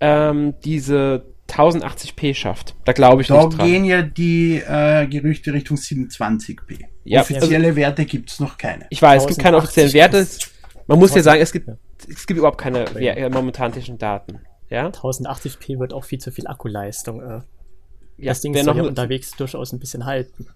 ähm, 0.00 0.54
diese 0.64 1.24
1080p 1.48 2.34
schafft. 2.34 2.74
Da 2.84 2.92
glaube 2.92 3.22
ich 3.22 3.28
da 3.28 3.44
nicht 3.44 3.58
dran. 3.58 3.58
Da 3.58 3.64
gehen 3.64 3.84
ja 3.84 4.02
die 4.02 4.56
äh, 4.56 5.06
Gerüchte 5.06 5.52
Richtung 5.52 5.76
720p. 5.76 6.84
Ja, 7.04 7.22
Offizielle 7.22 7.68
also, 7.68 7.76
Werte 7.76 8.04
gibt 8.04 8.30
es 8.30 8.40
noch 8.40 8.58
keine. 8.58 8.86
Ich 8.90 9.00
weiß, 9.00 9.22
es 9.22 9.28
gibt 9.28 9.40
keine 9.40 9.56
offiziellen 9.56 9.92
Werte. 9.92 10.26
Man 10.86 10.98
muss 10.98 11.14
ja 11.14 11.22
sagen, 11.22 11.40
es 11.40 11.52
gibt 11.52 11.68
es 12.08 12.26
gibt 12.26 12.38
überhaupt 12.38 12.58
keine 12.58 12.84
ja, 13.00 13.14
äh, 13.14 13.28
momentan 13.28 13.72
technischen 13.72 13.98
Daten. 13.98 14.40
Ja? 14.70 14.88
1080p 14.88 15.78
wird 15.78 15.92
auch 15.92 16.04
viel 16.04 16.18
zu 16.18 16.30
viel 16.30 16.46
Akkuleistung. 16.46 17.20
Äh, 17.20 17.40
ja, 18.18 18.30
das 18.32 18.40
Ding 18.40 18.54
soll 18.54 18.76
ja 18.76 18.82
unterwegs 18.82 19.32
durchaus 19.32 19.72
ein 19.72 19.78
bisschen 19.78 20.04
halten. 20.04 20.46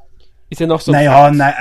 Ist 0.52 0.60
ja 0.60 0.66
noch 0.66 0.82
so. 0.82 0.92
Naja, 0.92 1.30
nein, 1.30 1.54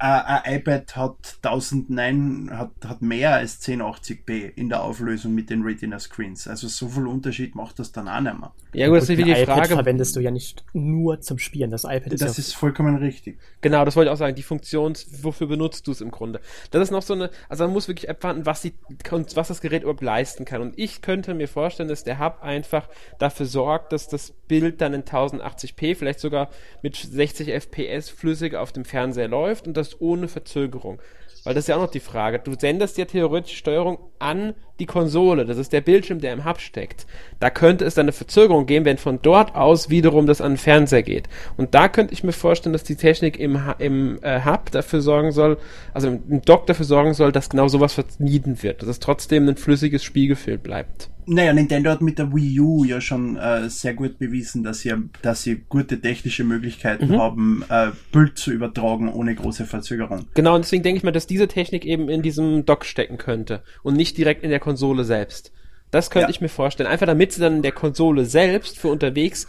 ein 0.00 0.54
iPad 0.56 0.96
hat 0.96 1.38
1009, 1.42 2.50
hat, 2.52 2.72
hat 2.84 3.00
mehr 3.00 3.34
als 3.34 3.62
1080p 3.62 4.54
in 4.56 4.68
der 4.68 4.82
Auflösung 4.82 5.32
mit 5.32 5.48
den 5.48 5.62
Retina 5.62 6.00
Screens. 6.00 6.48
Also 6.48 6.66
so 6.66 6.88
viel 6.88 7.06
Unterschied 7.06 7.54
macht 7.54 7.78
das 7.78 7.92
dann 7.92 8.08
auch 8.08 8.20
nicht 8.20 8.36
mehr. 8.36 8.50
Ja, 8.74 8.88
gut, 8.88 8.96
das 8.96 9.04
ist 9.04 9.16
wie 9.16 9.22
die 9.22 9.30
iPad 9.30 9.58
Frage. 9.58 9.74
verwendest 9.74 10.16
du 10.16 10.20
ja 10.20 10.32
nicht 10.32 10.64
nur 10.72 11.20
zum 11.20 11.38
Spielen. 11.38 11.70
Das 11.70 11.84
iPad 11.84 12.14
ist 12.14 12.22
Das 12.22 12.36
ja 12.36 12.40
ist 12.40 12.54
vollkommen 12.56 12.96
richtig. 12.96 13.38
Genau, 13.60 13.84
das 13.84 13.94
wollte 13.94 14.08
ich 14.08 14.12
auch 14.12 14.18
sagen. 14.18 14.34
Die 14.34 14.42
Funktion, 14.42 14.94
wofür 15.20 15.46
benutzt 15.46 15.86
du 15.86 15.92
es 15.92 16.00
im 16.00 16.10
Grunde? 16.10 16.40
Das 16.72 16.82
ist 16.82 16.90
noch 16.90 17.02
so 17.02 17.14
eine, 17.14 17.30
also 17.48 17.62
man 17.62 17.72
muss 17.72 17.86
wirklich 17.86 18.10
abwarten, 18.10 18.44
was 18.44 18.62
die, 18.62 18.74
was 19.08 19.46
das 19.46 19.60
Gerät 19.60 19.82
überhaupt 19.82 20.02
leisten 20.02 20.44
kann. 20.44 20.62
Und 20.62 20.76
ich 20.76 21.00
könnte 21.00 21.34
mir 21.34 21.46
vorstellen, 21.46 21.88
dass 21.88 22.02
der 22.02 22.18
Hub 22.18 22.42
einfach 22.42 22.88
dafür 23.20 23.46
sorgt, 23.46 23.92
dass 23.92 24.08
das 24.08 24.32
Bild 24.48 24.80
dann 24.80 24.94
in 24.94 25.04
1080p, 25.04 25.94
vielleicht 25.94 26.18
sogar 26.18 26.48
mit 26.82 26.96
60 26.96 27.48
FPS 27.52 28.08
flüssig 28.08 28.31
flüssig 28.32 28.54
auf 28.54 28.72
dem 28.72 28.86
Fernseher 28.86 29.28
läuft 29.28 29.66
und 29.66 29.76
das 29.76 30.00
ohne 30.00 30.26
Verzögerung. 30.26 31.00
Weil 31.44 31.54
das 31.54 31.64
ist 31.64 31.68
ja 31.68 31.76
auch 31.76 31.82
noch 31.82 31.90
die 31.90 32.00
Frage. 32.00 32.38
Du 32.38 32.54
sendest 32.58 32.96
ja 32.96 33.04
theoretisch 33.04 33.58
Steuerung 33.58 33.98
an 34.22 34.54
die 34.78 34.86
Konsole. 34.86 35.44
Das 35.44 35.58
ist 35.58 35.72
der 35.72 35.80
Bildschirm, 35.80 36.20
der 36.20 36.32
im 36.32 36.44
Hub 36.44 36.60
steckt. 36.60 37.06
Da 37.40 37.50
könnte 37.50 37.84
es 37.84 37.94
dann 37.94 38.04
eine 38.04 38.12
Verzögerung 38.12 38.66
geben, 38.66 38.84
wenn 38.84 38.98
von 38.98 39.20
dort 39.22 39.54
aus 39.54 39.90
wiederum 39.90 40.26
das 40.26 40.40
an 40.40 40.52
den 40.52 40.58
Fernseher 40.58 41.02
geht. 41.02 41.28
Und 41.56 41.74
da 41.74 41.88
könnte 41.88 42.14
ich 42.14 42.24
mir 42.24 42.32
vorstellen, 42.32 42.72
dass 42.72 42.84
die 42.84 42.96
Technik 42.96 43.38
im, 43.38 43.58
im 43.78 44.18
äh, 44.22 44.44
Hub 44.44 44.70
dafür 44.70 45.00
sorgen 45.00 45.32
soll, 45.32 45.58
also 45.92 46.08
im 46.08 46.42
Dock 46.42 46.66
dafür 46.66 46.86
sorgen 46.86 47.14
soll, 47.14 47.32
dass 47.32 47.50
genau 47.50 47.68
sowas 47.68 47.92
vermieden 47.92 48.62
wird. 48.62 48.82
Dass 48.82 48.88
es 48.88 49.00
trotzdem 49.00 49.48
ein 49.48 49.56
flüssiges 49.56 50.02
Spiegelfeld 50.02 50.62
bleibt. 50.62 51.10
Naja, 51.26 51.52
Nintendo 51.52 51.90
hat 51.90 52.02
mit 52.02 52.18
der 52.18 52.32
Wii 52.34 52.60
U 52.60 52.84
ja 52.84 53.00
schon 53.00 53.36
äh, 53.36 53.68
sehr 53.70 53.94
gut 53.94 54.18
bewiesen, 54.18 54.64
dass 54.64 54.80
sie, 54.80 54.92
dass 55.22 55.42
sie 55.42 55.62
gute 55.68 56.00
technische 56.00 56.42
Möglichkeiten 56.42 57.08
mhm. 57.08 57.18
haben, 57.18 57.64
äh, 57.68 57.90
Bild 58.10 58.38
zu 58.38 58.50
übertragen 58.50 59.08
ohne 59.08 59.34
große 59.34 59.64
Verzögerung. 59.64 60.26
Genau, 60.34 60.54
und 60.56 60.64
deswegen 60.64 60.82
denke 60.82 60.98
ich 60.98 61.04
mal, 61.04 61.12
dass 61.12 61.26
diese 61.26 61.46
Technik 61.46 61.84
eben 61.84 62.08
in 62.08 62.22
diesem 62.22 62.64
Dock 62.64 62.84
stecken 62.84 63.18
könnte 63.18 63.62
und 63.82 63.96
nicht 63.96 64.11
direkt 64.14 64.42
in 64.44 64.50
der 64.50 64.60
Konsole 64.60 65.04
selbst. 65.04 65.52
Das 65.90 66.10
könnte 66.10 66.28
ja. 66.28 66.30
ich 66.30 66.40
mir 66.40 66.48
vorstellen. 66.48 66.88
Einfach 66.88 67.06
damit 67.06 67.32
sie 67.32 67.40
dann 67.40 67.56
in 67.56 67.62
der 67.62 67.72
Konsole 67.72 68.24
selbst 68.24 68.78
für 68.78 68.88
unterwegs 68.88 69.46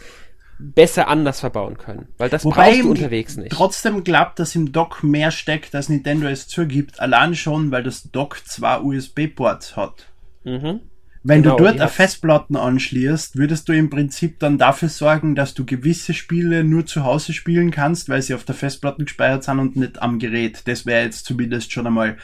besser 0.58 1.08
anders 1.08 1.40
verbauen 1.40 1.78
können. 1.78 2.08
Weil 2.18 2.28
das 2.28 2.44
Wobei 2.44 2.70
brauchst 2.70 2.82
du 2.82 2.90
unterwegs 2.90 3.36
nicht. 3.36 3.52
Trotzdem 3.52 4.04
glaubt, 4.04 4.38
dass 4.38 4.54
im 4.54 4.72
Dock 4.72 5.02
mehr 5.02 5.30
steckt, 5.30 5.74
als 5.74 5.88
Nintendo 5.88 6.28
es 6.28 6.46
zugibt. 6.46 7.00
Allein 7.00 7.34
schon, 7.34 7.70
weil 7.70 7.82
das 7.82 8.10
Dock 8.10 8.40
zwei 8.46 8.78
USB-Ports 8.78 9.76
hat. 9.76 10.06
Mhm. 10.44 10.80
Wenn 11.26 11.42
genau, 11.42 11.56
du 11.56 11.64
dort 11.64 11.80
eine 11.80 11.88
Festplatten 11.88 12.54
anschließt, 12.54 13.38
würdest 13.38 13.66
du 13.66 13.72
im 13.72 13.88
Prinzip 13.88 14.38
dann 14.40 14.58
dafür 14.58 14.90
sorgen, 14.90 15.34
dass 15.34 15.54
du 15.54 15.64
gewisse 15.64 16.12
Spiele 16.12 16.64
nur 16.64 16.84
zu 16.84 17.04
Hause 17.04 17.32
spielen 17.32 17.70
kannst, 17.70 18.10
weil 18.10 18.20
sie 18.20 18.34
auf 18.34 18.44
der 18.44 18.54
Festplatte 18.54 19.04
gespeichert 19.04 19.44
sind 19.44 19.58
und 19.58 19.76
nicht 19.76 20.02
am 20.02 20.18
Gerät. 20.18 20.68
Das 20.68 20.84
wäre 20.84 21.02
jetzt 21.02 21.24
zumindest 21.24 21.72
schon 21.72 21.86
einmal 21.86 22.18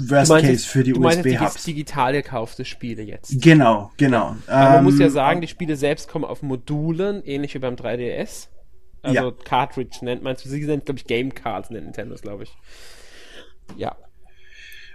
Worst 0.00 0.30
meinst, 0.30 0.46
Case 0.46 0.66
für 0.66 0.84
die 0.84 0.94
USB-Hubs. 0.94 1.64
Digital 1.64 2.12
gekaufte 2.12 2.64
Spiele 2.64 3.02
jetzt. 3.02 3.42
Genau, 3.42 3.90
genau. 3.96 4.36
Aber 4.46 4.76
man 4.76 4.84
muss 4.84 4.98
ja 4.98 5.06
ähm, 5.06 5.12
sagen, 5.12 5.40
die 5.40 5.48
Spiele 5.48 5.76
selbst 5.76 6.08
kommen 6.08 6.24
auf 6.24 6.42
Modulen, 6.42 7.22
ähnlich 7.24 7.54
wie 7.54 7.58
beim 7.58 7.74
3DS. 7.74 8.48
Also 9.02 9.28
ja. 9.28 9.32
Cartridge 9.44 9.98
nennt 10.02 10.22
man 10.22 10.34
es. 10.34 10.42
Sie 10.42 10.64
sind, 10.64 10.84
glaube 10.84 10.98
ich, 10.98 11.06
Game 11.06 11.34
Cards 11.34 11.70
nennt 11.70 11.84
Nintendo, 11.84 12.14
glaube 12.16 12.44
ich. 12.44 12.56
Ja. 13.76 13.96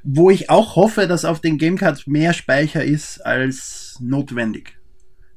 Wo 0.04 0.30
ich 0.30 0.50
auch 0.50 0.76
hoffe, 0.76 1.08
dass 1.08 1.26
auf 1.26 1.40
den 1.40 1.58
Gamecards 1.58 2.08
mehr 2.08 2.34
Speicher 2.34 2.84
ist 2.84 3.26
als 3.26 3.98
notwendig. 4.02 4.78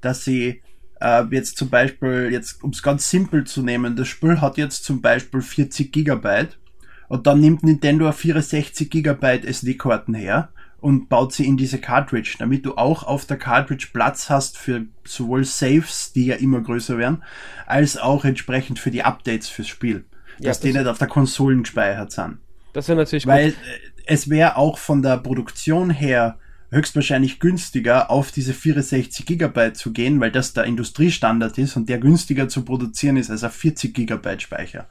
Dass 0.00 0.24
sie 0.24 0.62
äh, 1.00 1.24
jetzt 1.30 1.56
zum 1.56 1.70
Beispiel, 1.70 2.30
jetzt 2.32 2.62
um 2.62 2.70
es 2.70 2.82
ganz 2.82 3.08
simpel 3.08 3.44
zu 3.44 3.62
nehmen, 3.62 3.96
das 3.96 4.08
Spiel 4.08 4.40
hat 4.40 4.58
jetzt 4.58 4.84
zum 4.84 5.00
Beispiel 5.00 5.40
40 5.40 5.92
Gigabyte 5.92 6.58
und 7.08 7.26
dann 7.26 7.40
nimmt 7.40 7.62
Nintendo 7.62 8.10
64 8.10 8.90
Gigabyte 8.90 9.44
SD-Karten 9.44 10.14
her 10.14 10.48
und 10.80 11.08
baut 11.08 11.32
sie 11.32 11.46
in 11.46 11.56
diese 11.56 11.78
Cartridge, 11.78 12.36
damit 12.38 12.66
du 12.66 12.76
auch 12.76 13.02
auf 13.02 13.24
der 13.24 13.38
Cartridge 13.38 13.88
Platz 13.92 14.30
hast 14.30 14.58
für 14.58 14.86
sowohl 15.04 15.44
Saves, 15.44 16.12
die 16.12 16.26
ja 16.26 16.36
immer 16.36 16.60
größer 16.60 16.98
werden, 16.98 17.22
als 17.66 17.96
auch 17.96 18.24
entsprechend 18.24 18.78
für 18.78 18.90
die 18.90 19.02
Updates 19.02 19.48
fürs 19.48 19.68
Spiel. 19.68 20.04
Ja, 20.38 20.48
dass 20.48 20.58
das 20.58 20.60
die 20.60 20.72
nicht 20.72 20.86
auf 20.86 20.98
der 20.98 21.08
Konsolen 21.08 21.62
gespeichert 21.62 22.12
sind. 22.12 22.38
Das 22.72 22.88
wäre 22.88 22.98
natürlich 22.98 23.26
Weil 23.26 23.52
gut. 23.52 23.60
Äh, 23.62 23.90
es 24.06 24.30
wäre 24.30 24.56
auch 24.56 24.78
von 24.78 25.02
der 25.02 25.16
Produktion 25.16 25.90
her 25.90 26.38
höchstwahrscheinlich 26.70 27.40
günstiger, 27.40 28.10
auf 28.10 28.32
diese 28.32 28.52
64 28.52 29.24
Gigabyte 29.24 29.76
zu 29.76 29.92
gehen, 29.92 30.20
weil 30.20 30.30
das 30.30 30.52
der 30.52 30.64
Industriestandard 30.64 31.58
ist 31.58 31.76
und 31.76 31.88
der 31.88 31.98
günstiger 31.98 32.48
zu 32.48 32.64
produzieren 32.64 33.16
ist 33.16 33.30
als 33.30 33.44
ein 33.44 33.50
40 33.50 33.94
Gigabyte 33.94 34.42
Speicher. 34.42 34.86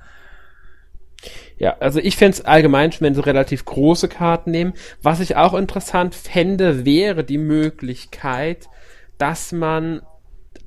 Ja, 1.58 1.78
also 1.80 2.00
ich 2.00 2.18
fände 2.18 2.38
es 2.38 2.46
allgemein 2.46 2.92
schon, 2.92 3.06
wenn 3.06 3.16
sie 3.16 3.26
relativ 3.26 3.66
große 3.66 4.08
Karten 4.08 4.52
nehmen. 4.52 4.74
Was 5.02 5.20
ich 5.20 5.36
auch 5.36 5.54
interessant 5.54 6.14
fände, 6.14 6.86
wäre 6.86 7.24
die 7.24 7.38
Möglichkeit, 7.38 8.70
dass 9.18 9.52
man 9.52 10.02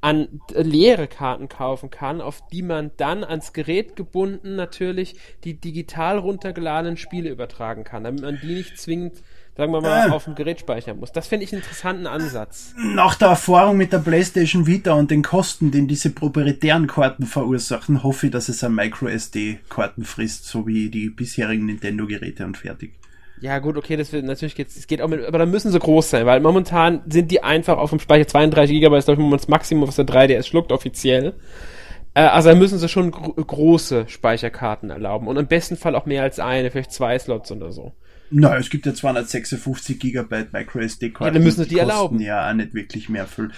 an 0.01 0.41
leere 0.55 1.09
Karten 1.09 1.49
kaufen 1.49 1.91
kann, 1.91 2.21
auf 2.21 2.41
die 2.53 2.63
man 2.63 2.93
dann 2.97 3.25
ans 3.25 3.53
Gerät 3.53 3.97
gebunden 3.97 4.55
natürlich 4.55 5.17
die 5.45 5.55
digital 5.55 6.19
runtergeladenen 6.19 6.97
Spiele 6.97 7.31
übertragen 7.31 7.85
kann, 7.85 8.05
damit 8.05 8.23
man 8.23 8.39
die 8.41 8.55
nicht 8.55 8.79
zwingend 8.79 9.23
sagen 9.59 9.73
wir 9.73 9.81
mal, 9.81 10.09
äh. 10.09 10.11
auf 10.13 10.25
dem 10.25 10.37
Gerät 10.37 10.61
speichern 10.61 11.01
muss. 11.01 11.11
Das 11.11 11.27
finde 11.27 11.45
ich 11.45 11.53
einen 11.53 11.63
interessanten 11.63 12.07
Ansatz. 12.07 12.75
Nach 12.79 13.17
der 13.17 13.29
Erfahrung 13.29 13.77
mit 13.77 13.93
der 13.93 13.99
PlayStation 13.99 14.69
Vita 14.69 14.93
und 14.93 15.11
den 15.11 15.23
Kosten, 15.23 15.73
den 15.73 15.89
diese 15.89 16.11
proprietären 16.11 16.87
Karten 16.87 17.27
verursachen, 17.27 18.05
hoffe 18.05 18.27
ich, 18.27 18.33
dass 18.33 18.49
es 18.49 18.63
ein 18.63 18.73
MicroSD-Karten 18.75 20.05
frisst, 20.05 20.47
so 20.47 20.69
wie 20.69 20.91
die 20.91 21.11
bisherigen 21.11 21.67
Nintendo-Geräte 21.67 22.45
und 22.45 22.57
fertig. 22.57 22.93
Ja, 23.41 23.59
gut, 23.59 23.77
okay, 23.77 23.97
das 23.97 24.13
wird 24.13 24.25
natürlich 24.25 24.55
geht's, 24.55 24.77
es 24.77 24.87
geht 24.87 25.03
auch 25.03 25.09
mit, 25.09 25.25
aber 25.25 25.39
dann 25.39 25.51
müssen 25.51 25.73
sie 25.73 25.79
groß 25.79 26.11
sein, 26.11 26.27
weil 26.27 26.41
momentan 26.41 27.03
sind 27.09 27.31
die 27.31 27.43
einfach 27.43 27.79
auf 27.79 27.91
dem 27.91 28.01
Speicher 28.01 28.27
32 28.29 28.81
GB, 28.81 28.97
ist 28.97 29.05
glaube 29.07 29.23
ich 29.23 29.31
das 29.31 29.49
Maximum, 29.49 29.89
was 29.89 29.97
der 29.97 30.07
3DS 30.07 30.47
schluckt, 30.47 30.71
offiziell. 30.73 31.35
Äh, 32.15 32.23
also 32.23 32.49
dann 32.49 32.59
müssen 32.59 32.79
sie 32.79 32.89
schon 32.89 33.11
gro 33.11 33.33
große 33.33 34.09
Speicherkarten 34.09 34.91
erlauben 34.91 35.29
und 35.29 35.37
im 35.37 35.47
besten 35.47 35.77
Fall 35.77 35.95
auch 35.95 36.07
mehr 36.07 36.23
als 36.23 36.41
eine, 36.41 36.71
vielleicht 36.71 36.93
zwei 36.93 37.19
Slots 37.19 37.53
oder 37.53 37.71
so. 37.73 37.93
Na, 38.31 38.57
es 38.57 38.69
gibt 38.69 38.87
ja 38.87 38.95
256 38.95 39.99
Gigabyte 39.99 40.53
MicroSD-Karten. 40.53 41.25
Ja, 41.25 41.31
dann 41.31 41.43
müssen 41.43 41.65
sie 41.65 41.71
die 41.71 41.79
erlauben. 41.79 42.21
Ja, 42.21 42.49
auch 42.49 42.55
nicht 42.55 42.75
wirklich 42.75 43.09
mehr 43.09 43.27
viel. 43.27 43.51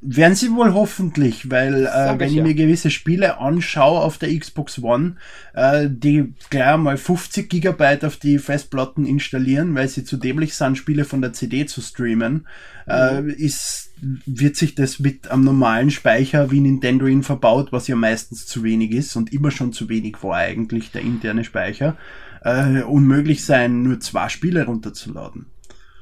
Werden 0.00 0.34
sie 0.34 0.50
wohl 0.52 0.74
hoffentlich, 0.74 1.50
weil 1.50 1.86
äh, 1.86 2.18
wenn 2.18 2.28
ich, 2.28 2.36
ja. 2.36 2.42
mir 2.42 2.54
gewisse 2.54 2.90
Spiele 2.90 3.38
anschaue 3.38 4.00
auf 4.00 4.18
der 4.18 4.36
Xbox 4.38 4.82
One, 4.82 5.16
äh, 5.54 5.88
die 5.90 6.34
gleich 6.50 6.76
mal 6.76 6.96
50 6.96 7.48
Gigabyte 7.48 8.04
auf 8.04 8.16
die 8.16 8.38
Festplatten 8.38 9.06
installieren, 9.06 9.74
weil 9.74 9.88
sie 9.88 10.04
zu 10.04 10.16
dämlich 10.16 10.54
sind, 10.54 10.76
Spiele 10.76 11.04
von 11.04 11.22
der 11.22 11.32
CD 11.32 11.66
zu 11.66 11.80
streamen, 11.80 12.46
äh, 12.86 13.30
ist 13.32 13.92
wird 14.26 14.56
sich 14.56 14.74
das 14.74 14.98
mit 14.98 15.30
am 15.30 15.44
normalen 15.44 15.90
Speicher, 15.92 16.50
wie 16.50 16.58
Nintendo 16.58 17.06
ihn 17.06 17.22
verbaut, 17.22 17.70
was 17.70 17.86
ja 17.86 17.94
meistens 17.94 18.46
zu 18.46 18.64
wenig 18.64 18.90
ist 18.90 19.14
und 19.14 19.32
immer 19.32 19.52
schon 19.52 19.72
zu 19.72 19.88
wenig 19.88 20.22
war 20.22 20.36
eigentlich 20.36 20.90
der 20.90 21.02
interne 21.02 21.44
Speicher, 21.44 21.96
äh, 22.44 22.82
unmöglich 22.82 23.44
sein, 23.44 23.82
nur 23.82 24.00
zwei 24.00 24.28
Spiele 24.28 24.64
runterzuladen. 24.66 25.46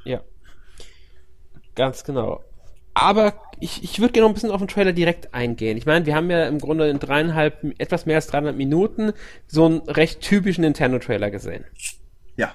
Ja. 0.05 0.21
Ganz 1.75 2.05
genau. 2.05 2.45
Aber 2.95 3.35
ich, 3.61 3.83
ich 3.85 4.01
würde 4.01 4.13
gerne 4.13 4.25
noch 4.25 4.31
ein 4.31 4.35
bisschen 4.35 4.51
auf 4.51 4.61
den 4.61 4.69
Trailer 4.69 4.93
direkt 4.93 5.33
eingehen. 5.35 5.77
Ich 5.77 5.87
meine, 5.87 6.07
wir 6.07 6.15
haben 6.15 6.31
ja 6.31 6.47
im 6.49 6.59
Grunde 6.59 6.89
in 6.89 6.99
dreieinhalb, 6.99 7.63
etwas 7.79 8.07
mehr 8.07 8.17
als 8.17 8.27
dreieinhalb 8.27 8.57
Minuten 8.57 9.13
so 9.47 9.67
einen 9.67 9.81
recht 9.83 10.21
typischen 10.21 10.63
Nintendo-Trailer 10.63 11.31
gesehen. 11.31 11.65
Ja. 12.37 12.55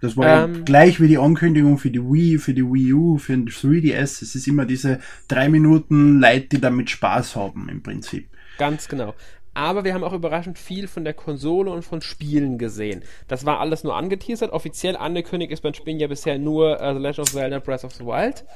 Das 0.00 0.16
war 0.16 0.44
Ähm, 0.44 0.64
gleich 0.64 1.00
wie 1.00 1.08
die 1.08 1.18
Ankündigung 1.18 1.78
für 1.78 1.90
die 1.90 2.00
Wii, 2.02 2.38
für 2.38 2.54
die 2.54 2.64
Wii 2.64 2.92
U, 2.94 3.18
für 3.18 3.32
den 3.32 3.48
3DS. 3.48 4.22
Es 4.22 4.34
ist 4.34 4.48
immer 4.48 4.64
diese 4.64 5.00
drei 5.28 5.48
Minuten 5.48 6.20
Leute, 6.20 6.48
die 6.48 6.60
damit 6.60 6.90
Spaß 6.90 7.36
haben 7.36 7.68
im 7.68 7.82
Prinzip. 7.82 8.28
Ganz 8.56 8.88
genau. 8.88 9.14
Aber 9.60 9.84
wir 9.84 9.92
haben 9.92 10.04
auch 10.04 10.14
überraschend 10.14 10.58
viel 10.58 10.88
von 10.88 11.04
der 11.04 11.12
Konsole 11.12 11.70
und 11.70 11.82
von 11.82 12.00
Spielen 12.00 12.56
gesehen. 12.56 13.04
Das 13.28 13.44
war 13.44 13.60
alles 13.60 13.84
nur 13.84 13.94
angeteasert. 13.94 14.52
Offiziell 14.52 14.96
angekündigt 14.96 15.52
ist 15.52 15.60
beim 15.60 15.74
Spielen 15.74 16.00
ja 16.00 16.06
bisher 16.06 16.38
nur 16.38 16.80
äh, 16.80 16.94
The 16.94 16.98
Legend 16.98 17.18
of 17.18 17.30
Zelda 17.30 17.58
Breath 17.58 17.84
of 17.84 17.92
the 17.92 18.06
Wild. 18.06 18.46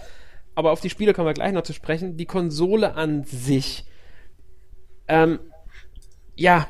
Aber 0.54 0.72
auf 0.72 0.80
die 0.80 0.88
Spiele 0.88 1.12
kommen 1.12 1.26
wir 1.26 1.34
gleich 1.34 1.52
noch 1.52 1.60
zu 1.60 1.74
sprechen. 1.74 2.16
Die 2.16 2.24
Konsole 2.24 2.94
an 2.94 3.24
sich. 3.24 3.84
Ähm, 5.06 5.40
ja, 6.36 6.68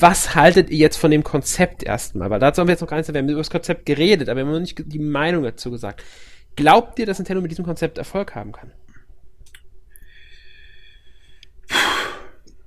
was 0.00 0.34
haltet 0.34 0.70
ihr 0.70 0.78
jetzt 0.78 0.96
von 0.96 1.12
dem 1.12 1.22
Konzept 1.22 1.84
erstmal? 1.84 2.28
Weil 2.28 2.40
dazu 2.40 2.60
haben 2.60 2.66
wir 2.66 2.72
jetzt 2.72 2.80
noch 2.80 2.88
gar 2.88 2.96
nicht, 2.96 3.06
wir 3.06 3.16
haben 3.16 3.28
über 3.28 3.38
das 3.38 3.50
Konzept 3.50 3.86
geredet, 3.86 4.30
aber 4.30 4.38
wir 4.38 4.46
haben 4.46 4.52
noch 4.52 4.58
nicht 4.58 4.82
die 4.84 4.98
Meinung 4.98 5.44
dazu 5.44 5.70
gesagt. 5.70 6.02
Glaubt 6.56 6.98
ihr, 6.98 7.06
dass 7.06 7.20
Nintendo 7.20 7.40
mit 7.40 7.52
diesem 7.52 7.64
Konzept 7.64 7.98
Erfolg 7.98 8.34
haben 8.34 8.50
kann? 8.50 8.72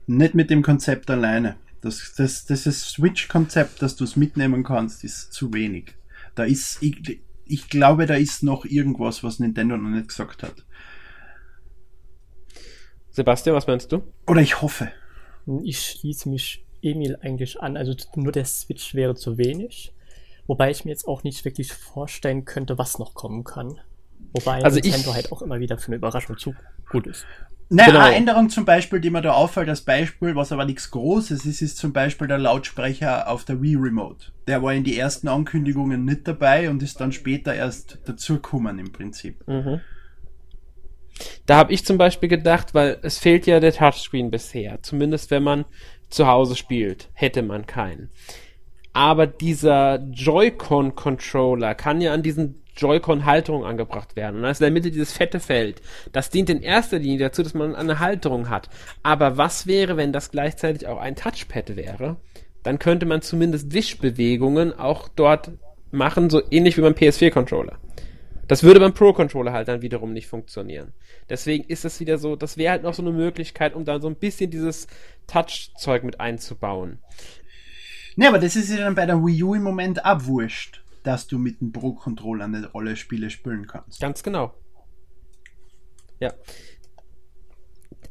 Nicht 0.07 0.35
mit 0.35 0.50
dem 0.50 0.62
Konzept 0.62 1.09
alleine. 1.09 1.55
Das, 1.81 2.13
das, 2.17 2.45
das 2.45 2.63
Switch-Konzept, 2.63 3.81
dass 3.81 3.95
du 3.95 4.03
es 4.03 4.15
mitnehmen 4.15 4.63
kannst, 4.63 5.03
ist 5.03 5.33
zu 5.33 5.53
wenig. 5.53 5.95
Da 6.35 6.43
ist, 6.43 6.77
ich, 6.81 7.21
ich 7.45 7.69
glaube, 7.69 8.05
da 8.05 8.15
ist 8.15 8.43
noch 8.43 8.65
irgendwas, 8.65 9.24
was 9.24 9.39
Nintendo 9.39 9.77
noch 9.77 9.89
nicht 9.89 10.07
gesagt 10.09 10.43
hat. 10.43 10.65
Sebastian, 13.12 13.55
was 13.55 13.67
meinst 13.67 13.91
du? 13.91 14.03
Oder 14.27 14.41
ich 14.41 14.62
hoffe. 14.62 14.91
Ich 15.63 15.79
schließe 15.79 16.27
mich 16.29 16.65
Emil 16.81 17.17
eigentlich 17.21 17.62
an. 17.62 17.77
Also 17.77 17.93
nur 18.15 18.31
der 18.31 18.45
Switch 18.45 18.93
wäre 18.95 19.15
zu 19.15 19.38
wenig. 19.38 19.93
Wobei 20.47 20.69
ich 20.71 20.85
mir 20.85 20.91
jetzt 20.91 21.07
auch 21.07 21.24
nicht 21.24 21.45
wirklich 21.45 21.71
vorstellen 21.74 22.45
könnte, 22.45 22.77
was 22.77 23.00
noch 23.00 23.13
kommen 23.13 23.43
kann. 23.43 23.79
Wobei 24.33 24.63
Also 24.63 24.79
Nintendo 24.79 25.09
ich- 25.09 25.15
halt 25.15 25.31
auch 25.31 25.41
immer 25.41 25.59
wieder 25.59 25.77
für 25.77 25.88
eine 25.88 25.95
Überraschung 25.97 26.38
zu 26.38 26.53
gut 26.91 27.07
ist. 27.07 27.25
Naja, 27.69 27.88
Genau. 27.91 28.00
eine 28.05 28.15
Änderung 28.15 28.50
zum 28.50 28.63
Beispiel, 28.63 29.00
die 29.00 29.10
mir 29.10 29.22
da 29.22 29.31
auffällt, 29.31 29.67
als 29.69 29.81
Beispiel, 29.81 30.36
was 30.36 30.51
aber 30.51 30.65
nichts 30.65 30.91
Großes 30.91 31.45
ist, 31.45 31.62
ist 31.62 31.77
zum 31.77 31.93
Beispiel 31.93 32.27
der 32.27 32.38
Lautsprecher 32.38 33.27
auf 33.27 33.43
der 33.43 33.62
Wii 33.62 33.75
Remote. 33.75 34.27
Der 34.48 34.62
war 34.62 34.74
in 34.74 34.84
die 34.84 34.98
ersten 35.00 35.27
Ankündigungen 35.27 36.05
nicht 36.05 36.27
dabei 36.27 36.69
und 36.69 36.84
ist 36.84 37.01
dann 37.01 37.12
später 37.12 37.55
erst 37.55 37.98
dazugekommen 38.05 38.77
im 38.77 38.91
Prinzip. 38.91 39.48
Mhm. 39.48 39.81
Da 41.45 41.57
habe 41.57 41.74
ich 41.74 41.86
zum 41.86 41.98
Beispiel 41.98 42.29
gedacht, 42.29 42.74
weil 42.74 43.00
es 43.01 43.17
fehlt 43.17 43.48
ja 43.48 43.60
der 43.60 43.74
Touchscreen 43.74 44.29
bisher. 44.31 44.81
Zumindest 44.81 45.31
wenn 45.31 45.43
man 45.43 45.65
zu 46.10 46.27
Hause 46.27 46.55
spielt, 46.55 47.10
hätte 47.13 47.41
man 47.41 47.65
keinen. 47.65 48.10
Aber 48.95 49.27
dieser 49.27 49.99
Joy-Con-Controller 50.13 51.75
kann 51.75 52.00
ja 52.00 52.13
an 52.13 52.24
diesen 52.24 52.63
Joy-Con-Halterungen 52.77 53.67
angebracht 53.67 54.15
werden. 54.15 54.37
Und 54.37 54.43
da 54.43 54.51
ist 54.51 54.61
in 54.61 54.65
der 54.67 54.72
Mitte 54.72 54.89
dieses 54.89 55.11
fette 55.11 55.41
Feld. 55.41 55.81
Das 56.13 56.29
dient 56.29 56.50
in 56.50 56.61
erster 56.61 56.98
Linie 56.98 57.20
dazu, 57.27 57.43
dass 57.43 57.53
man 57.53 57.75
eine 57.75 58.00
Halterung 58.00 58.50
hat. 58.50 58.70
Aber 59.03 59.35
was 59.35 59.67
wäre, 59.67 59.98
wenn 59.98 60.13
das 60.13 60.31
gleichzeitig 60.31 60.87
auch 60.87 60.98
ein 60.98 61.17
Touchpad 61.17 61.75
wäre? 61.75 62.15
Dann 62.63 62.79
könnte 62.79 63.05
man 63.05 63.22
zumindest 63.22 63.74
Wischbewegungen 63.74 64.72
auch 64.72 65.09
dort 65.09 65.51
machen, 65.91 66.29
so 66.29 66.41
ähnlich 66.50 66.77
wie 66.77 66.81
beim 66.81 66.93
PS4-Controller. 66.93 67.77
Das 68.48 68.63
würde 68.63 68.79
beim 68.79 68.93
Pro-Controller 68.93 69.51
halt 69.51 69.67
dann 69.67 69.81
wiederum 69.81 70.13
nicht 70.13 70.27
funktionieren. 70.27 70.93
Deswegen 71.29 71.65
ist 71.65 71.83
es 71.83 72.00
wieder 72.00 72.17
so, 72.17 72.37
das 72.37 72.55
wäre 72.55 72.72
halt 72.72 72.83
noch 72.83 72.93
so 72.93 73.01
eine 73.01 73.11
Möglichkeit, 73.11 73.75
um 73.75 73.83
da 73.83 74.00
so 74.00 74.07
ein 74.07 74.15
bisschen 74.15 74.51
dieses 74.51 74.87
Touch-Zeug 75.27 76.03
mit 76.03 76.22
einzubauen. 76.22 77.00
Ne, 78.15 78.27
aber 78.27 78.39
das 78.39 78.55
ist 78.55 78.69
ja 78.69 78.77
dann 78.77 78.95
bei 78.95 79.05
der 79.05 79.23
Wii 79.23 79.43
U 79.43 79.55
im 79.55 79.63
Moment 79.63 80.05
abwurscht, 80.05 80.81
dass 81.03 81.27
du 81.27 81.37
mit 81.37 81.59
dem 81.59 81.71
Pro-Controller 81.71 82.47
nicht 82.47 82.69
alle 82.73 82.95
Spiele 82.95 83.29
spielen 83.29 83.67
kannst. 83.67 83.99
Ganz 83.99 84.23
genau. 84.23 84.53
Ja. 86.19 86.33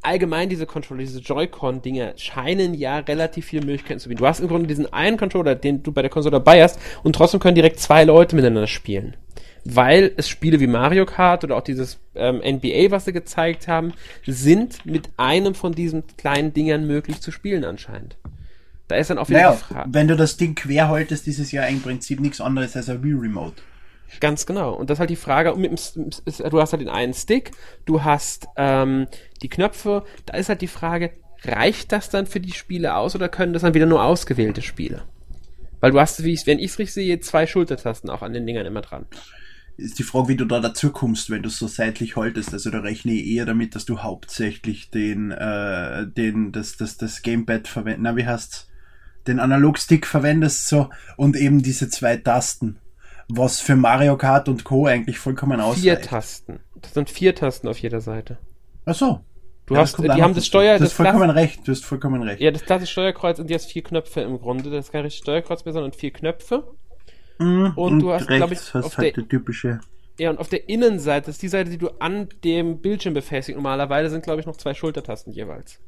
Allgemein 0.02 0.50
diese 0.50 0.66
Controller, 0.66 1.00
diese 1.00 1.20
Joy-Con-Dinger 1.20 2.18
scheinen 2.18 2.74
ja 2.74 2.98
relativ 2.98 3.46
viele 3.46 3.64
Möglichkeiten 3.64 3.98
zu 3.98 4.10
bieten. 4.10 4.18
Du 4.18 4.26
hast 4.26 4.40
im 4.40 4.48
Grunde 4.48 4.66
diesen 4.66 4.92
einen 4.92 5.16
Controller, 5.16 5.54
den 5.54 5.82
du 5.82 5.92
bei 5.92 6.02
der 6.02 6.10
Konsole 6.10 6.32
dabei 6.32 6.62
hast, 6.62 6.78
und 7.02 7.16
trotzdem 7.16 7.40
können 7.40 7.54
direkt 7.54 7.80
zwei 7.80 8.04
Leute 8.04 8.36
miteinander 8.36 8.66
spielen. 8.66 9.16
Weil 9.64 10.12
es 10.18 10.28
Spiele 10.28 10.60
wie 10.60 10.66
Mario 10.66 11.06
Kart 11.06 11.42
oder 11.42 11.56
auch 11.56 11.62
dieses 11.62 11.98
ähm, 12.14 12.42
NBA, 12.44 12.90
was 12.90 13.06
sie 13.06 13.14
gezeigt 13.14 13.66
haben, 13.66 13.94
sind 14.26 14.84
mit 14.84 15.08
einem 15.16 15.54
von 15.54 15.72
diesen 15.72 16.06
kleinen 16.18 16.52
Dingern 16.52 16.86
möglich 16.86 17.22
zu 17.22 17.30
spielen 17.30 17.64
anscheinend. 17.64 18.18
Da 18.88 18.96
ist 18.96 19.10
dann 19.10 19.18
auch 19.18 19.28
wieder 19.28 19.40
Naja, 19.40 19.52
die 19.52 19.74
Frage. 19.74 19.90
wenn 19.92 20.08
du 20.08 20.16
das 20.16 20.36
Ding 20.36 20.54
quer 20.54 20.88
haltest, 20.88 21.26
ist 21.26 21.38
es 21.38 21.52
ja 21.52 21.64
im 21.64 21.80
Prinzip 21.80 22.20
nichts 22.20 22.40
anderes 22.40 22.76
als 22.76 22.88
ein 22.88 23.02
Wii 23.02 23.14
Remote. 23.14 23.62
Ganz 24.20 24.46
genau. 24.46 24.74
Und 24.74 24.90
das 24.90 24.96
ist 24.96 25.00
halt 25.00 25.10
die 25.10 25.16
Frage, 25.16 25.52
du 25.52 26.60
hast 26.60 26.72
halt 26.72 26.82
den 26.82 26.88
einen 26.88 27.14
Stick, 27.14 27.50
du 27.86 28.04
hast 28.04 28.46
ähm, 28.56 29.06
die 29.42 29.48
Knöpfe, 29.48 30.04
da 30.26 30.36
ist 30.36 30.48
halt 30.48 30.60
die 30.60 30.68
Frage, 30.68 31.10
reicht 31.44 31.92
das 31.92 32.10
dann 32.10 32.26
für 32.26 32.40
die 32.40 32.52
Spiele 32.52 32.94
aus 32.94 33.14
oder 33.14 33.28
können 33.28 33.52
das 33.52 33.62
dann 33.62 33.74
wieder 33.74 33.86
nur 33.86 34.04
ausgewählte 34.04 34.62
Spiele? 34.62 35.02
Weil 35.80 35.90
du 35.90 36.00
hast, 36.00 36.22
wie 36.22 36.32
ich, 36.32 36.46
wenn 36.46 36.58
ich 36.58 36.72
es 36.72 36.78
richtig 36.78 36.94
sehe, 36.94 37.20
zwei 37.20 37.46
Schultertasten 37.46 38.08
auch 38.10 38.22
an 38.22 38.32
den 38.32 38.46
Dingern 38.46 38.66
immer 38.66 38.82
dran. 38.82 39.06
Ist 39.76 39.98
die 39.98 40.04
Frage, 40.04 40.28
wie 40.28 40.36
du 40.36 40.44
da 40.44 40.60
dazu 40.60 40.90
kommst, 40.92 41.30
wenn 41.30 41.42
du 41.42 41.48
es 41.48 41.58
so 41.58 41.66
seitlich 41.66 42.16
haltest. 42.16 42.52
Also 42.52 42.70
da 42.70 42.78
rechne 42.80 43.12
ich 43.12 43.26
eher 43.26 43.44
damit, 43.44 43.74
dass 43.74 43.84
du 43.84 43.98
hauptsächlich 43.98 44.90
den, 44.90 45.32
äh, 45.32 46.06
den, 46.06 46.52
das, 46.52 46.76
das, 46.76 46.96
das 46.96 47.22
Gamepad 47.22 47.66
verwendest. 47.66 48.02
Na, 48.02 48.16
wie 48.16 48.26
heißt's? 48.26 48.68
Den 49.26 49.40
Analogstick 49.40 50.06
verwendest 50.06 50.68
so 50.68 50.90
und 51.16 51.36
eben 51.36 51.62
diese 51.62 51.88
zwei 51.88 52.16
Tasten. 52.16 52.78
Was 53.28 53.60
für 53.60 53.74
Mario 53.76 54.16
Kart 54.18 54.48
und 54.48 54.64
Co. 54.64 54.86
eigentlich 54.86 55.18
vollkommen 55.18 55.58
Vier 55.60 55.64
ausreicht. 55.94 56.04
Tasten. 56.10 56.60
Das 56.80 56.92
sind 56.92 57.08
vier 57.08 57.34
Tasten 57.34 57.68
auf 57.68 57.78
jeder 57.78 58.00
Seite. 58.02 58.36
Ach 58.84 58.94
so. 58.94 59.20
Du 59.66 59.74
Ja, 59.74 59.80
hast, 59.80 59.98
die 59.98 60.10
haben 60.10 60.34
das. 60.34 60.44
Steuer, 60.46 60.76
Du 60.76 60.84
hast 60.84 60.92
vollkommen 60.92 61.22
Klass- 61.30 61.36
recht, 61.36 61.66
du 61.66 61.72
hast 61.72 61.86
vollkommen 61.86 62.22
recht. 62.22 62.38
ja, 62.42 62.50
das 62.50 62.64
klassische 62.66 62.92
Steuerkreuz 62.92 63.38
und 63.38 63.48
die 63.48 63.54
hast 63.54 63.72
vier 63.72 63.82
Knöpfe 63.82 64.20
im 64.20 64.38
Grunde. 64.38 64.68
Das 64.68 64.86
ist 64.86 64.92
kein 64.92 65.00
richtiges 65.04 65.22
Steuerkreuz 65.24 65.64
mehr, 65.64 65.72
sondern 65.72 65.92
vier 65.94 66.12
Knöpfe. 66.12 66.64
Mhm, 67.38 67.72
und 67.76 68.00
du 68.00 68.12
hast, 68.12 68.26
glaub 68.28 68.50
rechts 68.50 68.68
ich, 68.68 68.74
hast 68.74 68.84
auf 68.84 68.98
halt 68.98 69.16
der- 69.16 69.26
typische. 69.26 69.80
Ja, 70.18 70.28
und 70.30 70.38
auf 70.38 70.48
der 70.48 70.68
Innenseite, 70.68 71.26
das 71.26 71.36
ist 71.36 71.42
die 71.42 71.48
Seite, 71.48 71.70
die 71.70 71.78
du 71.78 71.88
an 71.98 72.28
dem 72.44 72.82
Bildschirm 72.82 73.14
befestigst. 73.14 73.56
Normalerweise 73.56 74.10
sind, 74.10 74.22
glaube 74.22 74.40
ich, 74.40 74.46
noch 74.46 74.56
zwei 74.58 74.74
Schultertasten 74.74 75.32
jeweils. 75.32 75.80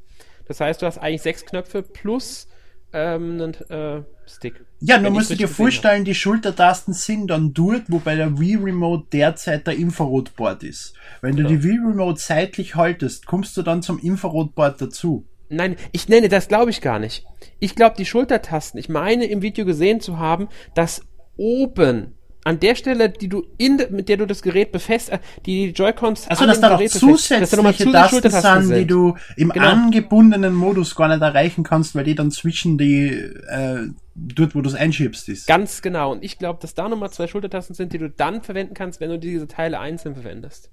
Das 0.49 0.59
heißt, 0.61 0.81
du 0.81 0.87
hast 0.87 0.96
eigentlich 0.99 1.20
sechs 1.22 1.44
Knöpfe 1.44 1.83
plus 1.83 2.49
ähm, 2.97 3.41
einen 3.41 3.55
äh, 3.71 4.03
Stick. 4.27 4.65
Ja, 4.81 4.97
ich 5.01 5.11
musst 5.11 5.31
du 5.31 5.37
dir 5.37 5.49
vorstellen, 5.49 6.05
die 6.05 6.15
Schultertasten 6.15 6.95
sind 6.95 7.29
dann 7.29 7.53
dort, 7.53 7.83
wo 7.89 7.99
bei 7.99 8.17
der 8.17 8.39
Wii 8.39 8.57
Remote 8.57 9.07
derzeit 9.13 9.67
der 9.67 9.77
Infrarotboard 9.77 10.63
ist. 10.63 10.95
Wenn 11.21 11.33
du 11.37 11.45
Genau. 11.45 11.49
die 11.51 11.63
Wii 11.63 11.79
Remote 11.89 12.19
seitlich 12.21 12.75
haltest, 12.75 13.27
kommst 13.27 13.57
du 13.57 13.63
dann 13.63 13.83
zum 13.83 13.99
Infrarotboard 13.99 14.81
dazu. 14.81 15.27
Nein, 15.49 15.77
ich 15.93 16.09
nenne, 16.09 16.29
das 16.29 16.49
glaube 16.49 16.71
ich 16.71 16.81
gar 16.81 16.99
nicht. 16.99 17.25
Ich 17.61 17.75
glaube, 17.77 17.97
die 17.97 18.07
Schultertasten, 18.07 18.81
ich 18.81 18.89
meine 18.89 19.27
im 19.27 19.43
Video 19.43 19.65
gesehen 19.65 20.01
zu 20.01 20.19
haben, 20.19 20.49
dass 20.75 21.03
oben 21.37 22.15
an 22.47 22.61
der 22.61 22.77
Stelle, 22.77 23.09
die 23.11 23.29
du 23.29 23.45
in, 23.59 23.83
mit 23.91 24.09
der 24.09 24.19
du 24.19 24.27
das 24.27 24.41
Gerät 24.41 24.71
befestigst, 24.71 25.21
die 25.47 25.71
Joy-Cons 25.71 26.29
Also, 26.29 26.47
dass 26.47 26.61
da 26.61 26.69
noch 26.71 26.79
Gerät 26.79 26.93
befestigst, 26.93 27.31
dass 27.43 27.51
da 27.51 27.57
zusätzliche 27.57 27.91
zusätzliche 27.91 28.29
Tasten 28.29 28.67
sind, 28.67 28.79
die 28.79 28.87
du 28.87 29.17
im 29.37 29.49
Genau. 29.49 29.67
angebundenen 29.67 30.55
Modus 30.55 30.95
gar 30.95 31.09
nicht 31.09 31.21
erreichen 31.21 31.65
kannst, 31.65 31.97
weil 31.97 32.05
die 32.05 32.15
dann 32.15 32.31
zwischen 32.31 32.79
die, 32.79 33.09
äh, 33.09 33.89
dort, 34.15 34.55
wo 34.55 34.61
du 34.61 34.69
es 34.69 34.77
einschiebst, 34.77 35.29
ist. 35.29 35.49
Ganz 35.49 35.83
genau. 35.83 36.13
Und 36.13 36.23
ich 36.23 36.39
glaube, 36.39 36.61
dass 36.63 36.75
da 36.75 36.89
nochmal 36.89 37.11
zwei 37.11 37.27
Schultertasten 37.27 37.75
sind, 37.75 37.93
die 37.93 37.99
du 37.99 38.11
dann 38.11 38.43
verwenden 38.43 38.75
kannst, 38.75 39.01
wenn 39.01 39.11
du 39.11 39.19
diese 39.19 39.49
Teile 39.49 39.81
einzeln 39.81 40.15
verwendest. 40.15 40.71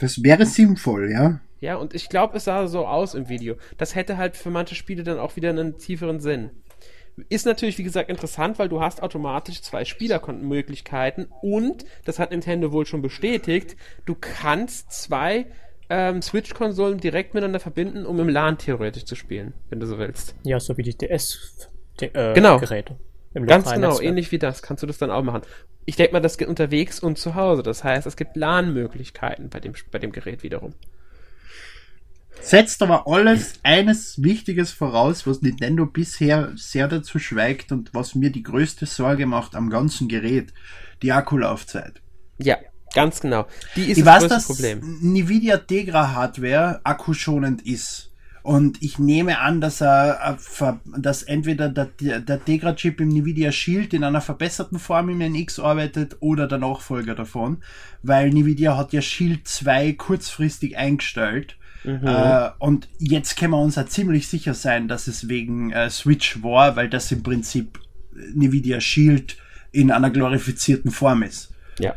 Das 0.00 0.24
wäre 0.24 0.44
sinnvoll, 0.44 1.12
ja. 1.12 1.38
Ja, 1.60 1.76
und 1.76 1.94
ich 1.94 2.08
glaube, 2.08 2.38
es 2.38 2.44
sah 2.46 2.66
so 2.66 2.84
aus 2.88 3.14
im 3.14 3.28
Video. 3.28 3.54
Das 3.78 3.94
hätte 3.94 4.16
halt 4.16 4.36
für 4.36 4.50
manche 4.50 4.74
Spiele 4.74 5.04
dann 5.04 5.20
auch 5.20 5.36
wieder 5.36 5.50
einen 5.50 5.78
tieferen 5.78 6.18
Sinn. 6.18 6.50
Ist 7.28 7.44
natürlich, 7.44 7.76
wie 7.78 7.82
gesagt, 7.82 8.08
interessant, 8.08 8.58
weil 8.58 8.68
du 8.68 8.80
hast 8.80 9.02
automatisch 9.02 9.60
zwei 9.60 9.84
Spielerkontenmöglichkeiten 9.84 11.28
und, 11.42 11.84
das 12.04 12.18
hat 12.18 12.30
Nintendo 12.30 12.72
wohl 12.72 12.86
schon 12.86 13.02
bestätigt, 13.02 13.76
du 14.06 14.16
kannst 14.18 14.90
zwei 14.92 15.46
ähm, 15.90 16.22
Switch-Konsolen 16.22 16.98
direkt 16.98 17.34
miteinander 17.34 17.60
verbinden, 17.60 18.06
um 18.06 18.18
im 18.18 18.28
LAN 18.30 18.56
theoretisch 18.56 19.04
zu 19.04 19.14
spielen, 19.14 19.52
wenn 19.68 19.78
du 19.78 19.86
so 19.86 19.98
willst. 19.98 20.34
Ja, 20.42 20.58
so 20.58 20.76
wie 20.78 20.82
die 20.82 20.96
DS-Geräte. 20.96 22.18
Äh, 22.18 22.34
genau. 22.34 22.58
Ganz 23.46 23.72
genau, 23.72 23.88
Netzwerk. 23.88 24.08
ähnlich 24.08 24.32
wie 24.32 24.38
das 24.38 24.62
kannst 24.62 24.82
du 24.82 24.86
das 24.86 24.98
dann 24.98 25.10
auch 25.10 25.22
machen. 25.22 25.42
Ich 25.84 25.96
denke 25.96 26.12
mal, 26.12 26.20
das 26.20 26.38
geht 26.38 26.48
unterwegs 26.48 27.00
und 27.00 27.18
zu 27.18 27.34
Hause. 27.34 27.62
Das 27.62 27.82
heißt, 27.82 28.06
es 28.06 28.16
gibt 28.16 28.36
LAN-Möglichkeiten 28.36 29.48
bei 29.48 29.60
dem, 29.60 29.74
bei 29.90 29.98
dem 29.98 30.12
Gerät 30.12 30.42
wiederum 30.42 30.74
setzt 32.40 32.82
aber 32.82 33.06
alles 33.06 33.54
eines 33.62 34.22
Wichtiges 34.22 34.72
voraus, 34.72 35.26
was 35.26 35.42
Nintendo 35.42 35.86
bisher 35.86 36.52
sehr 36.56 36.88
dazu 36.88 37.18
schweigt 37.18 37.72
und 37.72 37.94
was 37.94 38.14
mir 38.14 38.30
die 38.30 38.42
größte 38.42 38.86
Sorge 38.86 39.26
macht 39.26 39.54
am 39.54 39.70
ganzen 39.70 40.08
Gerät, 40.08 40.52
die 41.02 41.12
Akkulaufzeit. 41.12 42.00
Ja, 42.38 42.56
ganz 42.94 43.20
genau. 43.20 43.46
Die 43.76 43.90
ist 43.90 43.98
ich 43.98 44.04
das 44.04 44.24
weiß, 44.24 44.28
dass 44.28 44.46
Problem. 44.46 44.98
Nvidia 45.02 45.58
Tegra 45.58 46.14
Hardware 46.14 46.80
akkuschonend 46.84 47.62
ist. 47.62 48.08
Und 48.42 48.82
ich 48.82 48.98
nehme 48.98 49.38
an, 49.38 49.60
dass 49.60 49.80
er, 49.80 50.36
dass 50.96 51.22
entweder 51.22 51.68
der, 51.68 51.86
der 52.20 52.44
Tegra-Chip 52.44 53.00
im 53.00 53.10
Nvidia 53.10 53.52
Shield 53.52 53.94
in 53.94 54.02
einer 54.02 54.20
verbesserten 54.20 54.80
Form 54.80 55.10
im 55.10 55.20
NX 55.20 55.60
arbeitet 55.60 56.16
oder 56.18 56.48
der 56.48 56.58
Nachfolger 56.58 57.14
davon, 57.14 57.62
weil 58.02 58.30
Nvidia 58.30 58.76
hat 58.76 58.92
ja 58.92 59.00
Shield 59.00 59.46
2 59.46 59.92
kurzfristig 59.92 60.76
eingestellt 60.76 61.56
Mhm. 61.84 62.06
Äh, 62.06 62.50
und 62.58 62.88
jetzt 62.98 63.36
können 63.36 63.52
wir 63.52 63.60
uns 63.60 63.76
ja 63.76 63.86
ziemlich 63.86 64.28
sicher 64.28 64.54
sein, 64.54 64.88
dass 64.88 65.06
es 65.06 65.28
wegen 65.28 65.72
äh, 65.72 65.90
Switch 65.90 66.42
war, 66.42 66.76
weil 66.76 66.88
das 66.88 67.10
im 67.12 67.22
Prinzip 67.22 67.80
Nvidia 68.34 68.80
Shield 68.80 69.36
in 69.72 69.90
einer 69.90 70.10
glorifizierten 70.10 70.90
Form 70.90 71.22
ist. 71.22 71.52
Ja. 71.78 71.94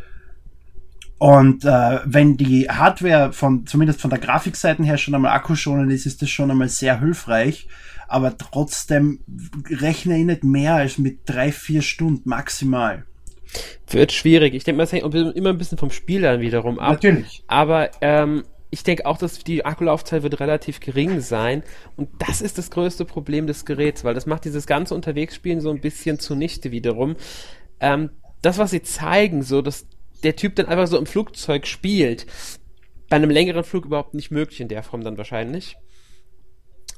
Und 1.17 1.63
äh, 1.63 2.00
wenn 2.06 2.38
die 2.38 2.69
Hardware 2.69 3.32
von, 3.32 3.65
zumindest 3.65 4.02
von 4.02 4.10
der 4.10 4.19
Grafikseite 4.19 4.84
her 4.84 4.98
schon 4.98 5.15
einmal 5.15 5.32
akkuschonend 5.32 5.91
ist, 5.91 6.06
ist 6.06 6.21
das 6.21 6.30
schon 6.30 6.52
einmal 6.52 6.69
sehr 6.69 7.00
hilfreich. 7.00 7.67
Aber 8.08 8.38
trotzdem 8.38 9.19
rechne 9.69 10.17
ich 10.19 10.26
nicht 10.26 10.43
mehr 10.43 10.76
als 10.76 10.98
mit 10.98 11.21
drei, 11.26 11.52
vier 11.52 11.82
Stunden 11.82 12.30
maximal. 12.30 13.06
Wird 13.89 14.12
schwierig. 14.12 14.54
Ich 14.54 14.63
denke 14.63 14.78
mal, 14.78 14.84
es 14.84 14.91
hängt 14.91 15.13
immer 15.13 15.50
ein 15.50 15.58
bisschen 15.58 15.78
vom 15.78 15.89
Spiel 15.89 16.21
dann 16.21 16.41
wiederum 16.41 16.80
ab. 16.80 16.93
Natürlich. 16.93 17.43
Aber 17.48 17.89
ähm, 18.02 18.43
ich 18.76 18.84
denke 18.84 19.06
auch, 19.06 19.18
dass 19.18 19.40
die 19.40 19.64
Akkulaufzeit 19.64 20.22
wird 20.22 20.42
relativ 20.42 20.82
gering 20.82 21.22
sein. 21.22 21.64
Und 21.96 22.10
das 22.20 22.42
ist 22.42 22.58
das 22.58 22.72
größte 22.72 23.06
Problem 23.06 23.48
des 23.48 23.64
Geräts, 23.64 24.04
weil 24.04 24.14
das 24.14 24.26
macht 24.26 24.44
dieses 24.44 24.68
ganze 24.68 24.94
Unterwegsspielen 24.94 25.62
so 25.62 25.70
ein 25.70 25.80
bisschen 25.80 26.20
zunichte 26.20 26.72
wiederum. 26.72 27.16
Ähm, 27.80 28.10
das, 28.42 28.58
was 28.58 28.72
sie 28.72 28.82
zeigen, 28.82 29.44
so, 29.44 29.62
dass 29.62 29.88
der 30.24 30.36
Typ 30.36 30.56
dann 30.56 30.66
einfach 30.66 30.88
so 30.88 30.98
im 30.98 31.06
Flugzeug 31.06 31.68
spielt, 31.68 32.26
bei 33.08 33.16
einem 33.16 33.30
längeren 33.30 33.64
Flug 33.64 33.86
überhaupt 33.86 34.14
nicht 34.14 34.30
möglich 34.30 34.60
in 34.60 34.68
der 34.68 34.84
Form 34.84 35.06
dann 35.06 35.18
wahrscheinlich. 35.18 35.78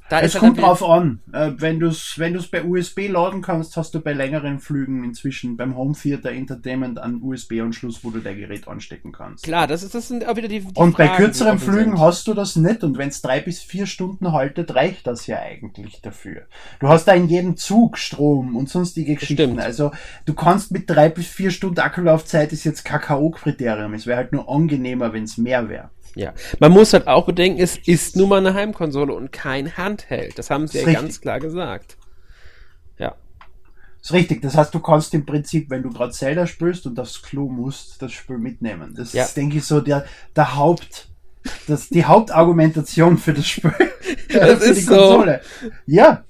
Da 0.09 0.21
es 0.21 0.35
kommt 0.35 0.61
drauf 0.61 0.83
an. 0.83 1.19
Äh, 1.33 1.51
wenn 1.57 1.79
du 1.79 1.87
es 1.87 2.15
wenn 2.17 2.33
du's 2.33 2.47
bei 2.47 2.63
USB 2.63 3.09
laden 3.09 3.41
kannst, 3.41 3.75
hast 3.75 3.93
du 3.93 3.99
bei 3.99 4.13
längeren 4.13 4.59
Flügen 4.59 5.03
inzwischen 5.03 5.57
beim 5.57 5.75
Home 5.75 5.93
Theater 5.93 6.31
Entertainment 6.31 6.99
einen 6.99 7.21
USB-Anschluss, 7.21 8.03
wo 8.03 8.11
du 8.11 8.19
dein 8.19 8.37
Gerät 8.37 8.67
anstecken 8.67 9.11
kannst. 9.11 9.43
Klar, 9.43 9.67
das, 9.67 9.83
ist, 9.83 9.93
das 9.93 10.07
sind 10.07 10.25
auch 10.27 10.35
wieder 10.35 10.47
die, 10.47 10.61
die 10.61 10.79
Und 10.79 10.93
Fragen, 10.93 11.09
bei 11.09 11.15
kürzeren 11.17 11.59
Flügen 11.59 11.97
sind. 11.97 11.99
hast 11.99 12.27
du 12.27 12.33
das 12.33 12.55
nicht. 12.55 12.83
Und 12.83 12.97
wenn 12.97 13.09
es 13.09 13.21
drei 13.21 13.41
bis 13.41 13.61
vier 13.61 13.85
Stunden 13.85 14.31
haltet, 14.31 14.73
reicht 14.75 15.07
das 15.07 15.27
ja 15.27 15.39
eigentlich 15.39 16.01
dafür. 16.01 16.43
Du 16.79 16.87
hast 16.87 17.05
da 17.05 17.13
in 17.13 17.27
jedem 17.27 17.57
Zug 17.57 17.97
Strom 17.97 18.55
und 18.55 18.69
sonstige 18.69 19.15
Geschichten. 19.15 19.59
Also 19.59 19.91
du 20.25 20.33
kannst 20.33 20.71
mit 20.71 20.89
drei 20.89 21.09
bis 21.09 21.27
vier 21.27 21.51
Stunden 21.51 21.79
Akkulaufzeit 21.79 22.53
ist 22.53 22.63
jetzt 22.63 22.85
KKO-Kriterium. 22.85 23.93
Es 23.93 24.07
wäre 24.07 24.17
halt 24.17 24.31
nur 24.31 24.49
angenehmer, 24.49 25.13
wenn 25.13 25.23
es 25.23 25.37
mehr 25.37 25.67
wäre. 25.69 25.89
Ja, 26.17 26.33
man 26.59 26.71
muss 26.71 26.93
halt 26.93 27.07
auch 27.07 27.25
bedenken, 27.25 27.61
es 27.61 27.77
ist 27.77 28.15
nun 28.15 28.29
mal 28.29 28.37
eine 28.37 28.53
Heimkonsole 28.53 29.13
und 29.13 29.31
kein 29.31 29.77
Handheld. 29.77 30.37
Das 30.37 30.49
haben 30.49 30.67
sie 30.67 30.79
ja 30.79 30.85
richtig. 30.85 31.01
ganz 31.01 31.21
klar 31.21 31.39
gesagt. 31.39 31.97
Ja. 32.97 33.15
Das 33.99 34.09
ist 34.09 34.13
richtig. 34.13 34.41
Das 34.41 34.57
heißt, 34.57 34.73
du 34.73 34.79
kannst 34.79 35.13
im 35.13 35.25
Prinzip, 35.25 35.69
wenn 35.69 35.83
du 35.83 35.89
gerade 35.89 36.11
Zelda 36.11 36.47
spielst 36.47 36.85
und 36.87 36.99
aufs 36.99 37.21
Klo 37.21 37.47
musst, 37.49 38.01
das 38.01 38.11
Spiel 38.11 38.37
mitnehmen. 38.37 38.93
Das 38.95 39.13
ja. 39.13 39.23
ist, 39.23 39.37
denke 39.37 39.57
ich, 39.57 39.65
so 39.65 39.79
der, 39.79 40.05
der 40.35 40.55
Haupt, 40.55 41.09
das, 41.67 41.89
die 41.89 42.05
Hauptargumentation 42.05 43.17
für 43.17 43.33
das 43.33 43.47
Spiel. 43.47 43.73
Das 44.29 44.61
ist 44.61 44.87
so. 44.87 45.25
Ja, 45.85 46.23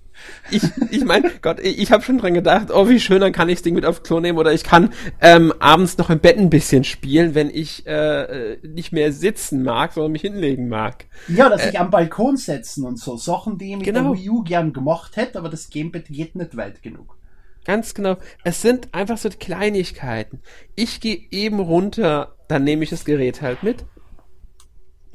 ich, 0.51 0.63
ich 0.91 1.05
meine, 1.05 1.31
Gott, 1.41 1.59
ich, 1.59 1.79
ich 1.79 1.91
habe 1.91 2.03
schon 2.03 2.17
dran 2.17 2.33
gedacht, 2.33 2.67
oh, 2.71 2.87
wie 2.89 2.99
schön, 2.99 3.21
dann 3.21 3.31
kann 3.31 3.49
ich 3.49 3.55
das 3.55 3.63
Ding 3.63 3.75
mit 3.75 3.85
aufs 3.85 4.03
Klo 4.03 4.19
nehmen 4.19 4.37
oder 4.37 4.53
ich 4.53 4.63
kann 4.63 4.93
ähm, 5.21 5.53
abends 5.59 5.97
noch 5.97 6.09
im 6.09 6.19
Bett 6.19 6.37
ein 6.37 6.49
bisschen 6.49 6.83
spielen, 6.83 7.35
wenn 7.35 7.49
ich 7.49 7.85
äh, 7.87 8.53
äh 8.53 8.57
nicht 8.67 8.91
mehr 8.91 9.11
sitzen 9.11 9.63
mag, 9.63 9.93
sondern 9.93 10.11
mich 10.11 10.21
hinlegen 10.21 10.69
mag. 10.69 11.05
Ja, 11.27 11.49
dass 11.49 11.65
äh, 11.65 11.69
ich 11.69 11.79
am 11.79 11.89
Balkon 11.89 12.37
setzen 12.37 12.85
und 12.85 12.99
so. 12.99 13.17
Sachen, 13.17 13.57
die 13.57 13.71
ich 13.71 13.77
mit 13.77 13.85
genau. 13.85 14.13
der 14.13 14.21
Wii 14.21 14.29
U 14.29 14.43
gern 14.43 14.73
gemacht 14.73 15.17
hätte, 15.17 15.39
aber 15.39 15.49
das 15.49 15.69
Gamepad 15.69 16.05
geht 16.05 16.35
nicht 16.35 16.55
weit 16.57 16.81
genug. 16.81 17.17
Ganz 17.65 17.93
genau. 17.93 18.15
Es 18.45 18.61
sind 18.61 18.93
einfach 18.93 19.17
so 19.17 19.29
Kleinigkeiten. 19.29 20.39
Ich 20.75 21.01
gehe 21.01 21.19
eben 21.31 21.59
runter, 21.59 22.35
dann 22.47 22.63
nehme 22.63 22.83
ich 22.83 22.89
das 22.89 23.03
Gerät 23.03 23.41
halt 23.41 23.61
mit 23.61 23.85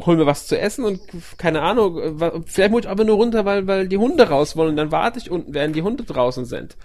hol 0.06 0.16
mir 0.16 0.26
was 0.26 0.46
zu 0.46 0.58
essen 0.58 0.84
und 0.84 1.00
keine 1.38 1.62
Ahnung, 1.62 2.44
vielleicht 2.46 2.70
muss 2.70 2.82
ich 2.82 2.88
aber 2.88 3.04
nur 3.04 3.16
runter, 3.16 3.44
weil, 3.44 3.66
weil 3.66 3.88
die 3.88 3.98
Hunde 3.98 4.28
raus 4.28 4.56
wollen 4.56 4.70
und 4.70 4.76
dann 4.76 4.92
warte 4.92 5.18
ich 5.18 5.30
unten, 5.30 5.54
während 5.54 5.76
die 5.76 5.82
Hunde 5.82 6.04
draußen 6.04 6.44
sind. 6.44 6.76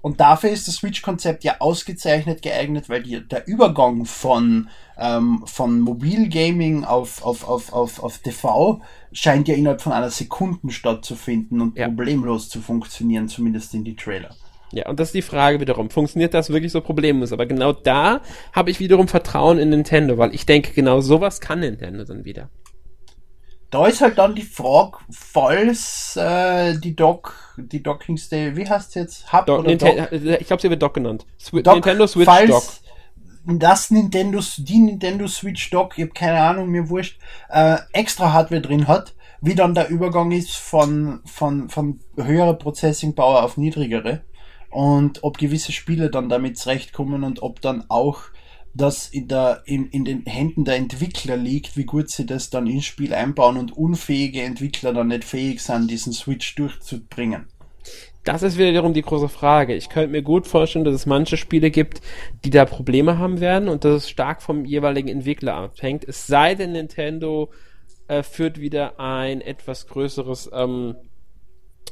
Und 0.00 0.20
dafür 0.20 0.50
ist 0.50 0.68
das 0.68 0.76
Switch-Konzept 0.76 1.44
ja 1.44 1.56
ausgezeichnet 1.58 2.42
geeignet, 2.42 2.88
weil 2.88 3.02
die, 3.02 3.26
der 3.26 3.46
Übergang 3.48 4.04
von, 4.04 4.68
ähm, 4.96 5.42
von 5.44 5.80
Mobilgaming 5.80 6.84
auf, 6.84 7.24
auf, 7.24 7.48
auf, 7.48 7.72
auf, 7.72 8.02
auf 8.02 8.18
TV 8.18 8.80
scheint 9.12 9.48
ja 9.48 9.54
innerhalb 9.54 9.80
von 9.80 9.92
einer 9.92 10.10
Sekunde 10.10 10.70
stattzufinden 10.70 11.60
und 11.60 11.76
ja. 11.76 11.88
problemlos 11.88 12.48
zu 12.48 12.60
funktionieren, 12.60 13.28
zumindest 13.28 13.74
in 13.74 13.84
die 13.84 13.96
Trailer. 13.96 14.36
Ja, 14.72 14.88
und 14.88 15.00
das 15.00 15.08
ist 15.08 15.14
die 15.14 15.22
Frage 15.22 15.60
wiederum, 15.60 15.90
funktioniert 15.90 16.34
das 16.34 16.50
wirklich 16.50 16.72
so 16.72 16.80
problemlos? 16.80 17.32
Aber 17.32 17.46
genau 17.46 17.72
da 17.72 18.20
habe 18.52 18.70
ich 18.70 18.80
wiederum 18.80 19.08
Vertrauen 19.08 19.58
in 19.58 19.70
Nintendo, 19.70 20.18
weil 20.18 20.34
ich 20.34 20.44
denke, 20.44 20.72
genau 20.72 21.00
sowas 21.00 21.40
kann 21.40 21.60
Nintendo 21.60 22.04
dann 22.04 22.24
wieder. 22.24 22.50
Da 23.70 23.86
ist 23.86 24.00
halt 24.00 24.16
dann 24.16 24.34
die 24.34 24.42
Frage, 24.42 24.98
falls 25.10 26.16
äh, 26.16 26.78
die 26.78 26.96
Dock, 26.96 27.34
die 27.58 27.82
Docking 27.82 28.16
Stay, 28.16 28.56
wie 28.56 28.66
heißt 28.66 28.88
es 28.88 28.94
jetzt? 28.94 29.32
Hub 29.32 29.44
Doc, 29.44 29.60
oder 29.60 29.76
Dock? 29.76 30.12
Ich 30.12 30.46
glaube, 30.46 30.62
sie 30.62 30.70
wird 30.70 30.82
Dock 30.82 30.94
genannt. 30.94 31.26
Swi 31.38 31.62
Dock, 31.62 31.74
Nintendo 31.74 32.06
Switch 32.06 32.24
falls 32.24 32.50
Dock. 32.50 32.64
Das 33.44 33.90
Nintendo, 33.90 34.40
die 34.58 34.78
Nintendo 34.78 35.26
Switch 35.26 35.70
Dock, 35.70 35.96
ich 35.96 36.04
habe 36.04 36.12
keine 36.12 36.40
Ahnung, 36.40 36.68
mir 36.68 36.88
wurscht, 36.88 37.18
äh, 37.50 37.76
extra 37.92 38.32
Hardware 38.32 38.60
drin 38.60 38.88
hat, 38.88 39.14
wie 39.40 39.54
dann 39.54 39.74
der 39.74 39.88
Übergang 39.88 40.32
ist 40.32 40.56
von, 40.56 41.20
von, 41.24 41.68
von 41.68 42.00
höherer 42.16 42.54
Processing 42.54 43.14
Power 43.14 43.42
auf 43.42 43.56
niedrigere 43.56 44.22
und 44.70 45.22
ob 45.22 45.38
gewisse 45.38 45.72
Spiele 45.72 46.10
dann 46.10 46.28
damit 46.28 46.58
zurechtkommen 46.58 47.24
und 47.24 47.42
ob 47.42 47.60
dann 47.60 47.84
auch 47.88 48.24
das 48.74 49.08
in, 49.08 49.28
der, 49.28 49.62
in, 49.64 49.86
in 49.88 50.04
den 50.04 50.24
Händen 50.24 50.64
der 50.64 50.76
Entwickler 50.76 51.36
liegt, 51.36 51.76
wie 51.76 51.84
gut 51.84 52.10
sie 52.10 52.26
das 52.26 52.50
dann 52.50 52.66
ins 52.66 52.84
Spiel 52.84 53.12
einbauen 53.12 53.56
und 53.56 53.76
unfähige 53.76 54.42
Entwickler 54.42 54.92
dann 54.92 55.08
nicht 55.08 55.24
fähig 55.24 55.60
sind, 55.60 55.90
diesen 55.90 56.12
Switch 56.12 56.54
durchzubringen. 56.54 57.46
Das 58.24 58.42
ist 58.42 58.58
wiederum 58.58 58.92
die 58.92 59.02
große 59.02 59.28
Frage. 59.28 59.74
Ich 59.74 59.88
könnte 59.88 60.10
mir 60.10 60.22
gut 60.22 60.46
vorstellen, 60.46 60.84
dass 60.84 60.94
es 60.94 61.06
manche 61.06 61.38
Spiele 61.38 61.70
gibt, 61.70 62.02
die 62.44 62.50
da 62.50 62.66
Probleme 62.66 63.16
haben 63.16 63.40
werden 63.40 63.68
und 63.68 63.84
dass 63.84 64.04
es 64.04 64.10
stark 64.10 64.42
vom 64.42 64.64
jeweiligen 64.64 65.08
Entwickler 65.08 65.54
abhängt. 65.54 66.04
Es 66.04 66.26
sei 66.26 66.54
denn, 66.54 66.72
Nintendo 66.72 67.50
äh, 68.06 68.22
führt 68.22 68.60
wieder 68.60 69.00
ein 69.00 69.40
etwas 69.40 69.86
größeres, 69.86 70.50
ähm, 70.52 70.96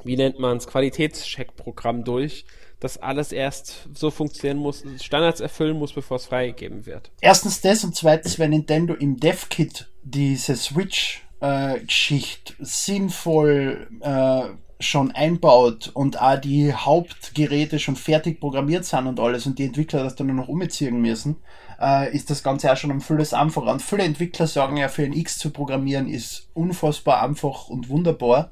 wie 0.05 0.17
nennt 0.17 0.39
man 0.39 0.59
es, 0.59 0.67
Qualitätscheckprogramm 0.67 2.05
durch, 2.05 2.45
dass 2.81 2.99
alles 2.99 3.33
erst 3.33 3.89
so 3.95 4.11
funktionieren 4.11 4.59
muss, 4.59 4.85
Standards 5.01 5.41
erfüllen 5.41 5.79
muss, 5.79 5.93
bevor 5.93 6.17
es 6.19 6.27
freigegeben 6.27 6.87
wird. 6.87 7.11
Erstens 7.21 7.61
das 7.61 7.85
und 7.85 7.95
zweitens, 7.95 8.39
wenn 8.39 8.51
Nintendo 8.51 8.95
im 8.95 9.19
Dev-Kit 9.19 9.89
diese 10.03 10.57
Switch-Schicht 10.57 12.51
äh, 12.51 12.65
sinnvoll 12.65 13.89
äh, 14.01 14.43
schon 14.79 15.11
einbaut 15.13 15.91
und 15.95 16.21
auch 16.21 16.39
die 16.39 16.73
Hauptgeräte 16.75 17.79
schon 17.79 17.97
fertig 17.97 18.41
programmiert 18.41 18.85
sind 18.85 19.07
und 19.07 19.21
alles 19.21 19.47
und 19.47 19.59
die 19.59 19.65
Entwickler 19.65 20.03
das 20.05 20.17
dann 20.17 20.27
nur 20.27 20.37
noch 20.37 20.49
umziehen 20.49 21.01
müssen, 21.01 21.37
äh, 21.81 22.15
ist 22.15 22.31
das 22.31 22.43
Ganze 22.43 22.71
auch 22.73 22.77
schon 22.77 22.91
um 22.91 23.01
vieles 23.01 23.33
einfacher. 23.33 23.73
Und 23.73 23.83
viele 23.83 24.05
Entwickler 24.05 24.47
sagen 24.47 24.77
ja, 24.77 24.89
für 24.89 25.05
ein 25.05 25.13
X 25.15 25.39
zu 25.39 25.51
programmieren 25.51 26.09
ist 26.09 26.49
unfassbar 26.53 27.23
einfach 27.23 27.69
und 27.69 27.89
wunderbar. 27.89 28.51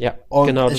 Ja, 0.00 0.14
und 0.30 0.46
genau. 0.46 0.70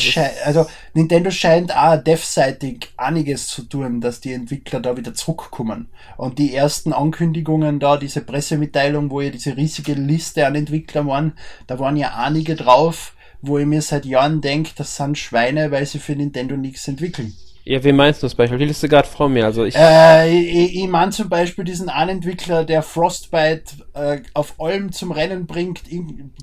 also 0.45 0.65
Nintendo 0.95 1.29
scheint 1.29 1.75
auch 1.77 1.95
devseitig 1.95 2.89
einiges 2.97 3.45
zu 3.45 3.61
tun, 3.61 4.01
dass 4.01 4.19
die 4.19 4.33
Entwickler 4.33 4.79
da 4.79 4.97
wieder 4.97 5.13
zurückkommen. 5.13 5.89
Und 6.17 6.39
die 6.39 6.55
ersten 6.55 6.91
Ankündigungen 6.91 7.79
da, 7.79 7.97
diese 7.97 8.21
Pressemitteilung, 8.21 9.11
wo 9.11 9.21
ja 9.21 9.29
diese 9.29 9.55
riesige 9.55 9.93
Liste 9.93 10.47
an 10.47 10.55
Entwicklern 10.55 11.05
waren, 11.05 11.33
da 11.67 11.77
waren 11.77 11.97
ja 11.97 12.15
einige 12.15 12.55
drauf, 12.55 13.13
wo 13.43 13.59
ich 13.59 13.67
mir 13.67 13.83
seit 13.83 14.05
Jahren 14.05 14.41
denke, 14.41 14.71
das 14.75 14.95
sind 14.95 15.19
Schweine, 15.19 15.69
weil 15.69 15.85
sie 15.85 15.99
für 15.99 16.15
Nintendo 16.15 16.57
nichts 16.57 16.87
entwickeln. 16.87 17.35
Ja, 17.63 17.83
wie 17.83 17.91
meinst 17.91 18.23
du 18.23 18.25
das 18.25 18.35
Beispiel? 18.35 18.57
Die 18.57 18.65
Liste 18.65 18.89
gerade 18.89 19.07
vor 19.07 19.29
mir. 19.29 19.45
Also 19.45 19.65
ich. 19.65 19.75
Äh, 19.75 20.35
ich, 20.35 20.75
ich 20.75 20.87
meine 20.87 21.11
zum 21.11 21.29
Beispiel 21.29 21.63
diesen 21.63 21.89
einen 21.89 22.17
Entwickler, 22.17 22.65
der 22.65 22.81
Frostbite 22.81 23.75
äh, 23.93 24.21
auf 24.33 24.59
allem 24.59 24.91
zum 24.91 25.11
Rennen 25.11 25.45
bringt, 25.45 25.83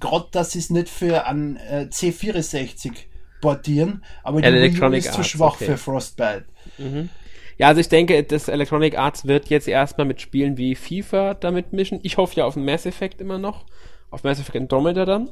gerade 0.01 0.27
dass 0.31 0.53
sie 0.53 0.61
es 0.61 0.71
nicht 0.71 0.89
für 0.89 1.27
einen 1.27 1.57
äh, 1.57 1.89
C64 1.91 2.93
portieren, 3.41 4.05
aber 4.23 4.41
die 4.41 4.47
Electronic 4.47 5.01
ist 5.01 5.13
zu 5.13 5.19
Arts, 5.19 5.29
schwach 5.29 5.55
okay. 5.55 5.67
für 5.67 5.77
Frostbite. 5.77 6.45
Mhm. 6.79 7.09
Ja, 7.57 7.69
also 7.69 7.81
ich 7.81 7.89
denke, 7.89 8.23
das 8.23 8.49
Electronic 8.49 8.97
Arts 8.97 9.27
wird 9.27 9.49
jetzt 9.49 9.67
erstmal 9.67 10.07
mit 10.07 10.21
Spielen 10.21 10.57
wie 10.57 10.77
FIFA 10.77 11.35
damit 11.35 11.73
mischen. 11.73 11.99
Ich 12.03 12.17
hoffe 12.17 12.37
ja 12.37 12.45
auf 12.45 12.55
Mass 12.55 12.87
Effect 12.87 13.21
immer 13.21 13.39
noch. 13.39 13.65
Auf 14.11 14.23
Mass 14.23 14.39
Effect 14.39 14.57
Andromeda 14.57 15.05
dann. 15.05 15.31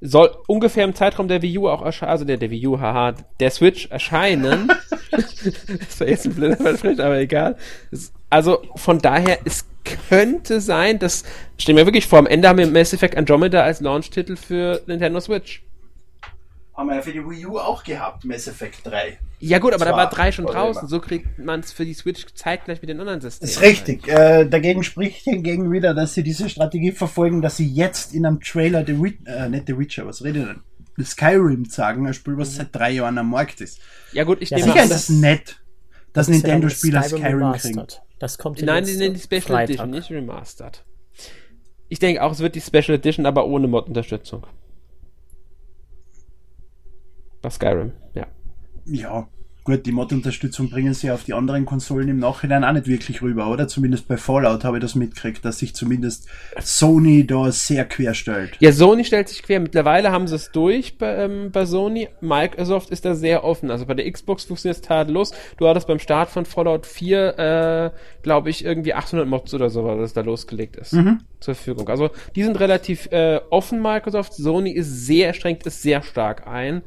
Soll 0.00 0.36
ungefähr 0.46 0.84
im 0.84 0.94
Zeitraum 0.94 1.28
der 1.28 1.42
Wii 1.42 1.58
U 1.58 1.68
auch 1.68 1.82
erscheinen, 1.82 2.10
also 2.10 2.24
der, 2.24 2.36
der 2.36 2.50
Wii 2.50 2.66
U, 2.66 2.80
haha, 2.80 3.14
der 3.40 3.50
Switch 3.50 3.86
erscheinen. 3.90 4.68
das 5.10 6.00
war 6.00 6.08
jetzt 6.08 6.26
ein 6.26 6.34
blöder 6.34 6.56
Versprechen, 6.56 7.00
aber 7.00 7.18
egal. 7.18 7.56
Also 8.28 8.62
von 8.76 8.98
daher, 8.98 9.38
es 9.44 9.64
könnte 10.08 10.60
sein, 10.60 10.98
dass, 10.98 11.24
stehen 11.58 11.76
wir 11.76 11.86
wirklich 11.86 12.06
vor, 12.06 12.18
am 12.18 12.26
Ende 12.26 12.48
haben 12.48 12.58
wir 12.58 12.66
Mass 12.66 12.92
Effect 12.92 13.16
Andromeda 13.16 13.62
als 13.62 13.80
Launch-Titel 13.80 14.36
für 14.36 14.82
Nintendo 14.86 15.20
Switch. 15.20 15.62
Haben 16.76 16.88
wir 16.88 16.96
ja 16.96 17.02
für 17.02 17.12
die 17.12 17.24
Wii 17.24 17.46
U 17.46 17.58
auch 17.58 17.82
gehabt, 17.84 18.24
Mass 18.24 18.46
Effect 18.46 18.84
3. 18.86 19.18
Ja 19.40 19.58
gut, 19.58 19.72
aber 19.72 19.84
da 19.86 19.92
war 19.92 20.10
drei 20.10 20.30
schon 20.30 20.44
oder 20.44 20.54
draußen. 20.54 20.80
immer. 20.80 20.88
So 20.88 21.00
kriegt 21.00 21.38
man 21.38 21.60
es 21.60 21.72
für 21.72 21.84
die 21.86 21.94
Switch 21.94 22.26
zeitgleich 22.34 22.82
mit 22.82 22.90
den 22.90 23.00
anderen 23.00 23.20
Systemen. 23.20 23.50
Ist 23.50 23.60
richtig. 23.62 24.08
Äh, 24.08 24.44
dagegen 24.46 24.82
spricht 24.82 25.24
hingegen 25.24 25.72
wieder, 25.72 25.94
dass 25.94 26.14
sie 26.14 26.22
diese 26.22 26.48
Strategie 26.50 26.92
verfolgen, 26.92 27.40
dass 27.40 27.56
sie 27.56 27.66
jetzt 27.66 28.14
in 28.14 28.26
einem 28.26 28.40
Trailer 28.40 28.84
The 28.84 29.00
Witcher, 29.02 29.44
äh, 29.46 29.48
nicht 29.48 29.66
The 29.66 29.78
Witcher, 29.78 30.06
was 30.06 30.22
rede 30.22 30.40
ich 30.40 30.44
denn? 30.46 30.60
The 30.98 31.04
Skyrim 31.04 31.64
sagen, 31.66 32.06
ein 32.06 32.14
Spiel, 32.14 32.36
was 32.38 32.56
seit 32.56 32.74
drei 32.74 32.90
Jahren 32.92 33.16
am 33.18 33.30
Markt 33.30 33.60
ist. 33.60 33.78
Ja 34.12 34.24
gut, 34.24 34.40
ich 34.42 34.50
Ja, 34.50 34.58
nehme 34.58 34.72
Sicher 34.72 34.82
an, 34.84 34.90
ist 34.90 34.96
es 34.96 35.08
nett, 35.10 35.56
dass 36.12 36.26
Das 36.26 36.28
ist 36.28 36.42
ja 36.42 36.48
Nintendo-Spieler 36.48 37.02
Skyrim 37.02 37.22
Skyrim 37.22 37.52
kriegen. 37.52 37.86
Das 38.18 38.38
kommt 38.38 38.62
Nein, 38.62 38.84
die 38.84 38.96
nennen 38.96 39.14
die 39.14 39.20
Special 39.20 39.42
Freitag. 39.42 39.64
Edition, 39.70 39.90
nicht 39.90 40.10
Remastered. 40.10 40.84
Ich 41.88 41.98
denke 41.98 42.22
auch, 42.22 42.32
es 42.32 42.40
wird 42.40 42.54
die 42.54 42.60
Special 42.60 42.96
Edition, 42.96 43.26
aber 43.26 43.46
ohne 43.46 43.66
Mod-Unterstützung. 43.68 44.46
Bei 47.46 47.50
Skyrim, 47.50 47.92
ja. 48.14 48.26
Ja, 48.86 49.28
gut, 49.62 49.86
die 49.86 49.92
Mod-Unterstützung 49.92 50.68
bringen 50.68 50.94
sie 50.94 51.12
auf 51.12 51.22
die 51.22 51.32
anderen 51.32 51.64
Konsolen 51.64 52.08
im 52.08 52.18
Nachhinein 52.18 52.64
auch 52.64 52.72
nicht 52.72 52.88
wirklich 52.88 53.22
rüber, 53.22 53.48
oder? 53.48 53.68
Zumindest 53.68 54.08
bei 54.08 54.16
Fallout 54.16 54.64
habe 54.64 54.78
ich 54.78 54.82
das 54.82 54.96
mitgekriegt, 54.96 55.44
dass 55.44 55.60
sich 55.60 55.72
zumindest 55.72 56.28
Sony 56.60 57.24
da 57.24 57.52
sehr 57.52 57.84
quer 57.84 58.14
stellt. 58.14 58.56
Ja, 58.58 58.72
Sony 58.72 59.04
stellt 59.04 59.28
sich 59.28 59.44
quer. 59.44 59.60
Mittlerweile 59.60 60.10
haben 60.10 60.26
sie 60.26 60.34
es 60.34 60.50
durch 60.50 60.98
bei, 60.98 61.14
ähm, 61.18 61.52
bei 61.52 61.66
Sony. 61.66 62.08
Microsoft 62.20 62.90
ist 62.90 63.04
da 63.04 63.14
sehr 63.14 63.44
offen. 63.44 63.70
Also 63.70 63.86
bei 63.86 63.94
der 63.94 64.10
Xbox 64.10 64.42
funktioniert 64.42 64.78
es 64.78 64.82
tadellos. 64.82 65.32
Du 65.56 65.68
hattest 65.68 65.86
beim 65.86 66.00
Start 66.00 66.30
von 66.30 66.46
Fallout 66.46 66.84
4, 66.84 67.38
äh, 67.38 67.90
glaube 68.22 68.50
ich, 68.50 68.64
irgendwie 68.64 68.94
800 68.94 69.28
Mods 69.28 69.54
oder 69.54 69.70
so, 69.70 69.84
was 69.84 70.12
da 70.12 70.22
losgelegt 70.22 70.74
ist. 70.74 70.90
Zur 70.90 71.54
Verfügung. 71.54 71.88
Also 71.88 72.10
die 72.34 72.42
sind 72.42 72.58
relativ 72.58 73.06
äh, 73.12 73.40
offen, 73.50 73.80
Microsoft. 73.80 74.34
Sony 74.34 74.72
ist 74.72 75.06
sehr, 75.06 75.32
schränkt 75.32 75.64
es 75.68 75.80
sehr 75.80 76.02
stark 76.02 76.48
ein. 76.48 76.82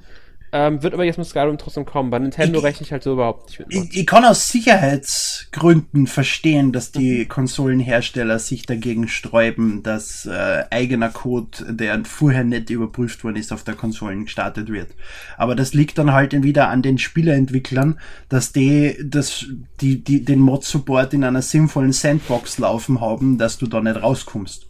Ähm, 0.51 0.81
wird 0.81 0.93
aber 0.95 1.03
jetzt 1.03 1.17
mit 1.17 1.27
Skyrim 1.27 1.57
trotzdem 1.57 1.85
kommen. 1.85 2.09
Bei 2.09 2.17
Nintendo 2.17 2.57
Ich- 2.59 2.65
rechne 2.65 2.85
ich 2.85 2.91
halt 2.91 3.03
so 3.03 3.13
überhaupt 3.13 3.49
nicht 3.49 3.59
mit. 3.59 3.67
Ich, 3.71 3.97
ich 3.99 4.05
kann 4.07 4.25
aus 4.25 4.47
Sicherheitsgründen 4.49 6.07
verstehen, 6.07 6.71
dass 6.71 6.91
die 6.91 7.25
Konsolenhersteller 7.27 8.39
sich 8.39 8.65
dagegen 8.65 9.07
sträuben, 9.07 9.83
dass 9.83 10.25
äh, 10.25 10.63
eigener 10.71 11.09
Code, 11.09 11.73
der 11.73 12.03
vorher 12.05 12.43
nicht 12.43 12.69
überprüft 12.69 13.23
worden 13.23 13.35
ist, 13.35 13.51
auf 13.53 13.63
der 13.63 13.75
Konsolen 13.75 14.25
gestartet 14.25 14.71
wird. 14.71 14.89
Aber 15.37 15.55
das 15.55 15.73
liegt 15.73 15.97
dann 15.97 16.11
halt 16.13 16.29
wieder 16.43 16.69
an 16.69 16.81
den 16.81 16.97
Spieleentwicklern, 16.97 17.99
dass 18.27 18.51
die, 18.51 18.97
das, 19.03 19.45
die, 19.81 20.03
die 20.03 20.23
den 20.25 20.39
Mod-Support 20.39 21.13
in 21.13 21.23
einer 21.23 21.41
sinnvollen 21.41 21.93
Sandbox 21.93 22.57
laufen 22.59 23.01
haben, 23.01 23.37
dass 23.37 23.57
du 23.57 23.67
da 23.67 23.81
nicht 23.81 24.01
rauskommst. 24.01 24.67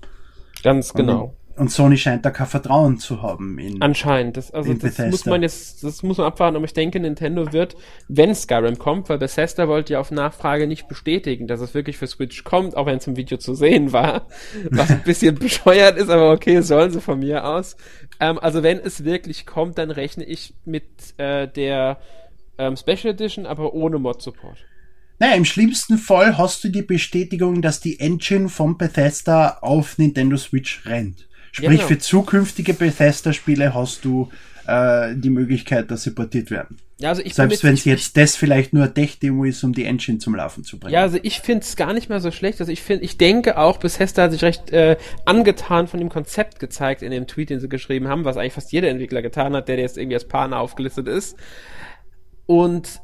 Ganz 0.63 0.93
genau. 0.93 1.35
Und 1.59 1.69
Sony 1.69 1.97
scheint 1.97 2.25
da 2.25 2.31
kein 2.31 2.47
Vertrauen 2.47 2.99
zu 2.99 3.21
haben 3.21 3.59
in. 3.59 3.81
Anscheinend. 3.81 4.37
Das, 4.37 4.49
also 4.51 4.71
das 4.71 4.81
Bethesda. 4.81 5.09
muss 5.09 5.25
man 5.25 5.41
jetzt, 5.41 5.83
das 5.83 6.03
muss 6.03 6.17
man 6.17 6.27
abwarten, 6.27 6.55
aber 6.55 6.63
ich 6.63 6.73
denke, 6.73 7.01
Nintendo 7.01 7.51
wird, 7.51 7.75
wenn 8.07 8.33
Skyrim 8.33 8.77
kommt, 8.77 9.09
weil 9.09 9.17
Bethesda 9.17 9.67
wollte 9.67 9.93
ja 9.93 9.99
auf 9.99 10.09
Nachfrage 10.09 10.67
nicht 10.67 10.87
bestätigen, 10.87 11.47
dass 11.47 11.59
es 11.59 11.73
wirklich 11.73 11.97
für 11.97 12.07
Switch 12.07 12.45
kommt, 12.45 12.77
auch 12.77 12.85
wenn 12.85 12.99
es 12.99 13.07
im 13.07 13.17
Video 13.17 13.37
zu 13.37 13.55
sehen 13.55 13.91
war, 13.91 14.27
was 14.71 14.89
ein 14.89 15.03
bisschen 15.03 15.35
bescheuert 15.39 15.97
ist, 15.97 16.09
aber 16.09 16.31
okay, 16.31 16.61
sollen 16.61 16.91
sie 16.91 17.01
von 17.01 17.19
mir 17.19 17.45
aus. 17.45 17.75
Ähm, 18.21 18.39
also 18.39 18.63
wenn 18.63 18.79
es 18.79 19.03
wirklich 19.03 19.45
kommt, 19.45 19.77
dann 19.77 19.91
rechne 19.91 20.23
ich 20.23 20.53
mit 20.63 20.85
äh, 21.17 21.45
der 21.45 21.99
ähm, 22.57 22.77
Special 22.77 23.13
Edition, 23.13 23.45
aber 23.45 23.73
ohne 23.73 23.99
Mod-Support. 23.99 24.59
Naja, 25.19 25.35
im 25.35 25.43
schlimmsten 25.43 25.97
Fall 25.97 26.37
hast 26.37 26.63
du 26.63 26.69
die 26.69 26.83
Bestätigung, 26.83 27.61
dass 27.61 27.81
die 27.81 27.99
Engine 27.99 28.47
von 28.47 28.77
Bethesda 28.77 29.57
auf 29.59 29.97
Nintendo 29.97 30.37
Switch 30.37 30.85
rennt. 30.85 31.28
Sprich, 31.51 31.69
genau. 31.69 31.87
für 31.87 31.99
zukünftige 31.99 32.73
Bethesda-Spiele 32.73 33.73
hast 33.73 34.05
du 34.05 34.29
äh, 34.67 35.15
die 35.15 35.29
Möglichkeit, 35.29 35.89
dass 35.91 36.03
sie 36.03 36.11
portiert 36.11 36.51
werden. 36.51 36.77
Ja, 36.99 37.09
also 37.09 37.23
Selbst 37.25 37.63
wenn 37.63 37.75
es 37.75 37.85
jetzt 37.85 38.17
das 38.17 38.35
vielleicht 38.35 38.73
nur 38.73 38.83
eine 38.83 38.93
Tech-Demo 38.93 39.45
ist, 39.45 39.63
um 39.63 39.71
die 39.71 39.85
Engine 39.85 40.17
zum 40.17 40.35
Laufen 40.35 40.65
zu 40.65 40.77
bringen. 40.77 40.93
Ja, 40.93 41.01
also 41.03 41.17
ich 41.23 41.39
finde 41.39 41.63
es 41.63 41.77
gar 41.77 41.93
nicht 41.93 42.09
mal 42.09 42.19
so 42.19 42.29
schlecht. 42.29 42.59
Also 42.59 42.73
ich 42.73 42.81
finde, 42.81 43.05
ich 43.05 43.17
denke 43.17 43.57
auch, 43.57 43.77
Bethesda 43.77 44.23
hat 44.23 44.31
sich 44.33 44.43
recht 44.43 44.71
äh, 44.71 44.97
angetan 45.23 45.87
von 45.87 46.01
dem 46.01 46.09
Konzept 46.09 46.59
gezeigt 46.59 47.01
in 47.01 47.11
dem 47.11 47.25
Tweet, 47.25 47.51
den 47.51 47.61
sie 47.61 47.69
geschrieben 47.69 48.09
haben, 48.09 48.25
was 48.25 48.35
eigentlich 48.35 48.53
fast 48.53 48.73
jeder 48.73 48.89
Entwickler 48.89 49.21
getan 49.21 49.55
hat, 49.55 49.69
der 49.69 49.79
jetzt 49.79 49.97
irgendwie 49.97 50.15
als 50.15 50.27
Partner 50.27 50.59
aufgelistet 50.59 51.07
ist. 51.07 51.37
Und 52.45 53.01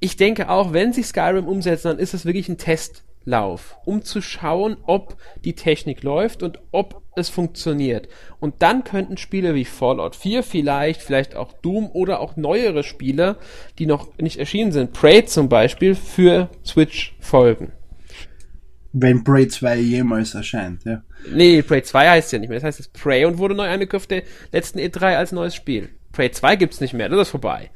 ich 0.00 0.16
denke 0.16 0.48
auch, 0.48 0.72
wenn 0.72 0.94
sie 0.94 1.02
Skyrim 1.02 1.46
umsetzen, 1.46 1.88
dann 1.88 1.98
ist 1.98 2.14
es 2.14 2.24
wirklich 2.24 2.48
ein 2.48 2.56
Testlauf, 2.56 3.76
um 3.84 4.02
zu 4.02 4.22
schauen, 4.22 4.78
ob 4.86 5.18
die 5.44 5.54
Technik 5.54 6.02
läuft 6.02 6.42
und 6.42 6.58
ob 6.72 6.99
es 7.16 7.28
funktioniert. 7.28 8.08
Und 8.38 8.56
dann 8.60 8.84
könnten 8.84 9.16
Spiele 9.16 9.54
wie 9.54 9.64
Fallout 9.64 10.16
4 10.16 10.42
vielleicht, 10.42 11.02
vielleicht 11.02 11.34
auch 11.34 11.52
Doom 11.52 11.90
oder 11.92 12.20
auch 12.20 12.36
neuere 12.36 12.82
Spiele, 12.82 13.36
die 13.78 13.86
noch 13.86 14.16
nicht 14.18 14.38
erschienen 14.38 14.72
sind, 14.72 14.92
Prey 14.92 15.24
zum 15.24 15.48
Beispiel, 15.48 15.94
für 15.94 16.48
Switch 16.64 17.14
folgen. 17.20 17.72
Wenn 18.92 19.22
Prey 19.22 19.46
2 19.46 19.76
jemals 19.76 20.34
erscheint, 20.34 20.84
ja. 20.84 21.02
Nee, 21.30 21.62
Prey 21.62 21.82
2 21.82 22.10
heißt 22.10 22.32
ja 22.32 22.38
nicht 22.38 22.48
mehr. 22.48 22.58
Das 22.58 22.64
heißt 22.64 22.78
jetzt 22.80 22.92
Prey 22.92 23.24
und 23.24 23.38
wurde 23.38 23.54
neu 23.54 23.68
angekauft 23.68 24.10
der 24.10 24.22
letzten 24.52 24.78
E3 24.78 25.16
als 25.16 25.32
neues 25.32 25.54
Spiel. 25.54 25.90
Prey 26.12 26.30
2 26.30 26.56
gibt's 26.56 26.80
nicht 26.80 26.94
mehr, 26.94 27.08
das 27.08 27.20
ist 27.20 27.30
vorbei. 27.30 27.70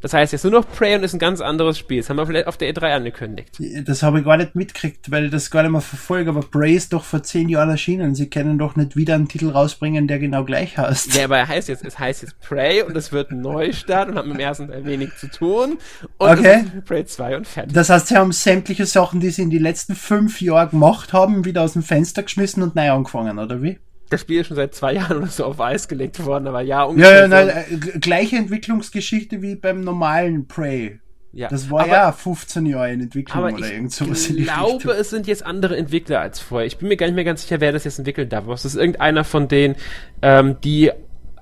Das 0.00 0.12
heißt 0.14 0.32
jetzt 0.32 0.44
nur 0.44 0.52
noch 0.52 0.68
Prey 0.70 0.94
und 0.94 1.02
ist 1.02 1.12
ein 1.12 1.18
ganz 1.18 1.40
anderes 1.40 1.76
Spiel. 1.78 1.98
Das 2.00 2.08
haben 2.08 2.16
wir 2.16 2.26
vielleicht 2.26 2.46
auf 2.46 2.56
der 2.56 2.72
E3 2.72 2.94
angekündigt. 2.94 3.58
Das 3.84 4.02
habe 4.02 4.20
ich 4.20 4.24
gar 4.24 4.36
nicht 4.36 4.54
mitgekriegt, 4.54 5.10
weil 5.10 5.24
ich 5.26 5.30
das 5.30 5.50
gar 5.50 5.62
nicht 5.62 5.72
mehr 5.72 5.80
verfolge, 5.80 6.30
aber 6.30 6.40
Prey 6.40 6.74
ist 6.74 6.92
doch 6.92 7.04
vor 7.04 7.22
zehn 7.22 7.48
Jahren 7.48 7.70
erschienen. 7.70 8.14
Sie 8.14 8.30
können 8.30 8.58
doch 8.58 8.76
nicht 8.76 8.94
wieder 8.96 9.14
einen 9.14 9.28
Titel 9.28 9.50
rausbringen, 9.50 10.06
der 10.06 10.18
genau 10.18 10.44
gleich 10.44 10.78
heißt. 10.78 11.14
Ja, 11.16 11.24
aber 11.24 11.38
er 11.38 11.48
heißt 11.48 11.68
jetzt, 11.68 11.84
es 11.84 11.98
heißt 11.98 12.22
jetzt 12.22 12.38
Prey 12.40 12.82
und 12.82 12.96
es 12.96 13.10
wird 13.12 13.30
ein 13.30 13.40
Neustart 13.40 14.08
und 14.10 14.16
hat 14.16 14.26
mit 14.26 14.34
dem 14.36 14.40
ersten 14.40 14.68
Teil 14.68 14.84
wenig 14.84 15.16
zu 15.16 15.28
tun. 15.30 15.78
Und 16.18 16.28
Okay. 16.28 16.62
es 16.66 16.74
ist 16.74 16.84
Prey 16.84 17.04
2 17.04 17.36
und 17.36 17.46
fertig. 17.46 17.72
Das 17.74 17.90
heißt, 17.90 18.08
sie 18.08 18.16
haben 18.16 18.32
sämtliche 18.32 18.86
Sachen, 18.86 19.20
die 19.20 19.30
sie 19.30 19.42
in 19.42 19.50
die 19.50 19.58
letzten 19.58 19.94
fünf 19.94 20.40
Jahren 20.40 20.70
gemacht 20.70 21.12
haben, 21.12 21.44
wieder 21.44 21.62
aus 21.62 21.72
dem 21.72 21.82
Fenster 21.82 22.22
geschmissen 22.22 22.62
und 22.62 22.74
neu 22.76 22.90
angefangen, 22.90 23.38
oder 23.38 23.62
wie? 23.62 23.78
Das 24.10 24.20
Spiel 24.22 24.40
ist 24.40 24.46
schon 24.48 24.56
seit 24.56 24.74
zwei 24.74 24.92
Jahren 24.94 25.18
oder 25.18 25.26
so 25.26 25.44
auf 25.44 25.60
Eis 25.60 25.88
gelegt 25.88 26.24
worden, 26.24 26.46
aber 26.46 26.60
ja, 26.62 26.78
Ja, 26.78 26.84
ungefähr. 26.84 27.12
ja, 27.12 27.22
so. 27.24 27.28
nein, 27.28 27.48
äh, 27.48 27.98
gleiche 27.98 28.36
Entwicklungsgeschichte 28.36 29.42
wie 29.42 29.54
beim 29.56 29.80
normalen 29.82 30.46
Prey. 30.48 30.98
ja. 31.32 31.48
Das 31.48 31.70
war 31.70 31.80
aber, 31.82 31.90
ja 31.92 32.12
15 32.12 32.66
Jahre 32.66 32.92
in 32.92 33.00
Entwicklung 33.02 33.44
Aber 33.44 33.54
oder 33.54 33.66
ich 33.66 33.72
irgend 33.72 33.92
sowas 33.92 34.26
die 34.28 34.42
glaube, 34.44 34.92
es 34.92 35.10
sind 35.10 35.26
jetzt 35.26 35.44
andere 35.44 35.76
Entwickler 35.76 36.20
als 36.20 36.40
vorher. 36.40 36.66
Ich 36.66 36.78
bin 36.78 36.88
mir 36.88 36.96
gar 36.96 37.06
nicht 37.06 37.14
mehr 37.16 37.24
ganz 37.24 37.42
sicher, 37.42 37.60
wer 37.60 37.72
das 37.72 37.84
jetzt 37.84 37.98
entwickeln 37.98 38.28
darf. 38.28 38.44
Aber 38.44 38.54
es 38.54 38.64
ist 38.64 38.76
irgendeiner 38.76 39.24
von 39.24 39.46
denen, 39.48 39.76
ähm, 40.22 40.56
die 40.64 40.90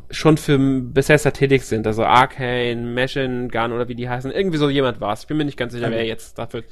schon 0.08 0.36
für 0.36 0.56
Bethesda 0.56 1.32
tätig 1.32 1.64
sind. 1.64 1.84
Also 1.84 2.04
Arcane, 2.04 2.76
Machine 2.94 3.48
Gun 3.48 3.72
oder 3.72 3.88
wie 3.88 3.96
die 3.96 4.08
heißen. 4.08 4.30
Irgendwie 4.30 4.56
so 4.58 4.70
jemand 4.70 5.00
war 5.00 5.12
es. 5.12 5.22
Ich 5.22 5.26
bin 5.26 5.36
mir 5.36 5.44
nicht 5.44 5.56
ganz 5.58 5.72
sicher, 5.72 5.86
Okay. 5.86 5.96
wer 5.96 6.04
jetzt 6.06 6.38
dafür 6.38 6.62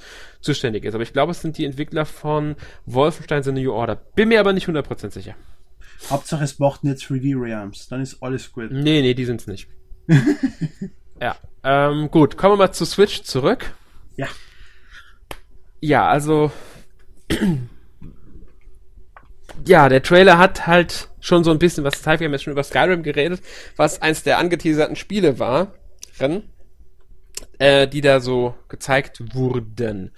zuständig 0.40 0.85
ist. 0.85 0.94
Aber 0.94 1.02
ich 1.02 1.12
glaube, 1.12 1.33
es 1.33 1.40
sind 1.40 1.59
die 1.59 1.64
Entwickler 1.64 2.04
von 2.07 2.54
Wolfenstein 2.87 3.42
The 3.42 3.50
New 3.50 3.72
Order. 3.72 3.96
Bin 4.14 4.28
mir 4.28 4.38
aber 4.38 4.52
nicht 4.52 4.68
100% 4.68 5.11
sicher. 5.11 5.35
Hauptsache 6.11 6.44
es 6.44 6.59
macht 6.59 6.85
nicht 6.85 6.98
3D 6.98 7.40
Realms, 7.40 7.88
dann 7.88 8.00
ist 8.00 8.22
alles 8.22 8.52
gut. 8.52 8.70
Nee, 8.70 9.02
nee, 9.02 9.14
die 9.14 9.24
sind's 9.24 9.46
nicht. 9.46 9.68
ja, 11.20 11.37
ähm, 11.62 12.11
gut. 12.11 12.37
Kommen 12.37 12.54
wir 12.54 12.66
mal 12.66 12.72
zu 12.72 12.85
Switch 12.85 13.22
zurück. 13.22 13.74
Ja. 14.16 14.28
Ja, 15.80 16.09
also. 16.09 16.52
ja, 19.66 19.88
der 19.88 20.02
Trailer 20.02 20.38
hat 20.38 20.66
halt 20.66 21.09
schon 21.20 21.42
so 21.42 21.50
ein 21.50 21.59
bisschen 21.59 21.85
was 21.85 21.94
gezeigt. 21.94 22.20
Wir 22.20 22.26
haben 22.26 22.33
jetzt 22.33 22.44
schon 22.44 22.52
über 22.52 22.64
Skyrim 22.64 23.02
geredet, 23.02 23.40
was 23.76 24.02
eins 24.02 24.22
der 24.22 24.38
angeteaserten 24.38 24.96
Spiele 24.96 25.38
war, 25.38 25.74
äh, 27.59 27.88
die 27.88 28.02
da 28.02 28.20
so 28.20 28.54
gezeigt 28.68 29.22
wurden. 29.35 30.12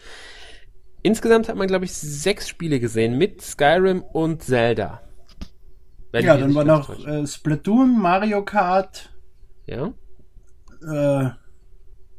Insgesamt 1.03 1.49
hat 1.49 1.55
man, 1.55 1.69
glaube 1.69 1.85
ich, 1.85 1.93
sechs 1.93 2.49
Spiele 2.49 2.81
gesehen 2.81 3.17
mit 3.17 3.41
Skyrim 3.41 4.03
und 4.03 4.43
Zelda. 4.43 5.06
Ja, 6.25 6.37
dann 6.37 6.55
war 6.55 6.65
noch 6.65 7.07
äh, 7.07 7.27
Splatoon, 7.27 7.99
Mario 8.01 8.45
Kart. 8.45 9.11
Ja. 9.67 9.93
Äh, 10.83 11.31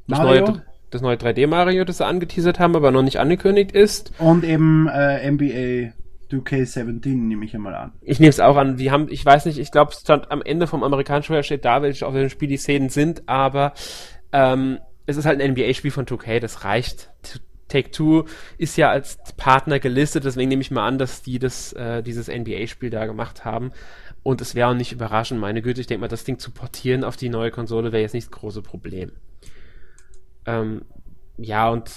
das 0.08 0.20
neue, 0.20 0.64
das 0.90 1.02
neue 1.02 1.18
3D 1.18 1.48
Mario, 1.48 1.84
das 1.84 1.98
sie 1.98 2.06
angeteasert 2.06 2.60
haben, 2.60 2.76
aber 2.76 2.92
noch 2.92 3.04
nicht 3.04 3.20
angekündigt 3.20 3.72
ist. 3.72 4.14
Und 4.20 4.44
eben 4.44 4.88
äh, 4.88 5.30
NBA 5.30 5.94
2K17 6.32 7.16
nehme 7.16 7.46
ich 7.46 7.56
einmal 7.56 7.76
an. 7.76 7.94
Ich 8.02 8.20
nehme 8.20 8.30
es 8.30 8.40
auch 8.40 8.58
an. 8.58 8.78
Wir 8.78 8.92
haben, 8.92 9.08
ich 9.10 9.26
weiß 9.26 9.46
nicht, 9.46 9.58
ich 9.58 9.72
glaube, 9.72 9.92
es 9.92 10.02
stand 10.02 10.32
am 10.32 10.42
Ende 10.42 10.68
vom 10.68 10.84
amerikanischen 10.84 11.28
Trailer 11.28 11.44
steht 11.44 11.66
da, 11.66 11.82
welche 11.82 12.06
auf 12.06 12.14
dem 12.14 12.30
Spiel 12.30 12.50
die 12.50 12.58
Szenen 12.58 12.90
sind, 12.90 13.28
aber 13.28 13.74
ähm, 14.32 14.80
es 15.06 15.18
ist 15.18 15.26
halt 15.26 15.42
ein 15.42 15.52
NBA-Spiel 15.52 15.92
von 15.92 16.06
2K, 16.06 16.40
das 16.40 16.66
reicht. 16.66 17.12
Take-Two 17.68 18.26
ist 18.58 18.78
ja 18.78 18.90
als 18.90 19.18
Partner 19.36 19.80
gelistet, 19.80 20.26
deswegen 20.26 20.50
nehme 20.50 20.62
ich 20.62 20.72
mal 20.72 20.88
an, 20.88 20.98
dass 20.98 21.22
die 21.22 21.40
das, 21.40 21.74
äh, 21.74 22.02
dieses 22.02 22.28
NBA-Spiel 22.28 22.90
da 22.90 23.06
gemacht 23.06 23.46
haben. 23.46 23.72
Und 24.24 24.42
es 24.42 24.56
wäre 24.56 24.70
auch 24.70 24.74
nicht 24.74 24.92
überraschend, 24.92 25.40
meine 25.40 25.62
Güte, 25.62 25.82
ich 25.82 25.88
denke 25.88 26.02
mal, 26.02 26.08
das 26.08 26.24
Ding 26.24 26.40
zu 26.40 26.52
portieren 26.52 27.04
auf 27.04 27.18
die 27.18 27.30
neue 27.30 27.52
Konsole 27.52 27.92
wäre 27.92 28.02
jetzt 28.02 28.14
nicht 28.14 28.28
das 28.28 28.40
große 28.40 28.62
Problem. 28.62 29.12
Ähm, 30.46 30.84
ja, 31.38 31.70
und 31.70 31.90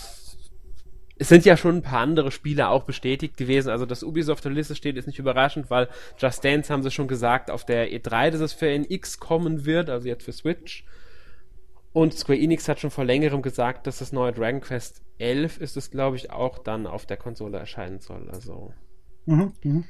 es 1.20 1.28
sind 1.28 1.44
ja 1.44 1.56
schon 1.56 1.76
ein 1.76 1.83
paar 1.83 2.00
andere 2.00 2.30
Spiele 2.30 2.68
auch 2.68 2.85
bestätigt 2.85 3.37
gewesen. 3.37 3.68
Also, 3.68 3.85
dass 3.85 4.02
Ubisoft 4.02 4.38
auf 4.38 4.40
der 4.40 4.52
Liste 4.52 4.74
steht, 4.74 4.96
ist 4.96 5.06
nicht 5.06 5.18
überraschend, 5.18 5.70
weil 5.70 5.88
Just 6.18 6.42
Dance 6.42 6.72
haben 6.72 6.83
sie 6.83 6.90
schon 6.90 7.09
gesagt 7.09 7.50
auf 7.50 7.66
der 7.66 7.90
E3, 7.92 8.30
dass 8.30 8.40
es 8.40 8.52
für 8.54 8.68
NX 8.68 9.20
kommen 9.20 9.66
wird, 9.66 9.90
also 9.90 10.09
jetzt 10.09 10.24
für 10.24 10.33
Switch. 10.33 10.85
Und 11.92 12.14
Square 12.14 12.38
Enix 12.38 12.68
hat 12.68 12.80
schon 12.80 12.90
vor 12.90 13.04
längerem 13.04 13.42
gesagt, 13.42 13.87
dass 13.87 13.98
das 13.98 14.12
neue 14.12 14.33
Dragon 14.33 14.61
Quest 14.61 15.02
11 15.20 15.59
ist 15.59 15.76
es, 15.76 15.90
glaube 15.90 16.16
ich, 16.16 16.30
auch 16.30 16.59
dann 16.59 16.87
auf 16.87 17.06
der 17.06 17.16
Konsole 17.16 17.59
erscheinen 17.59 18.00
soll. 18.00 18.28
Also. 18.30 18.72
Mhm, 19.26 19.52
mh. 19.62 19.85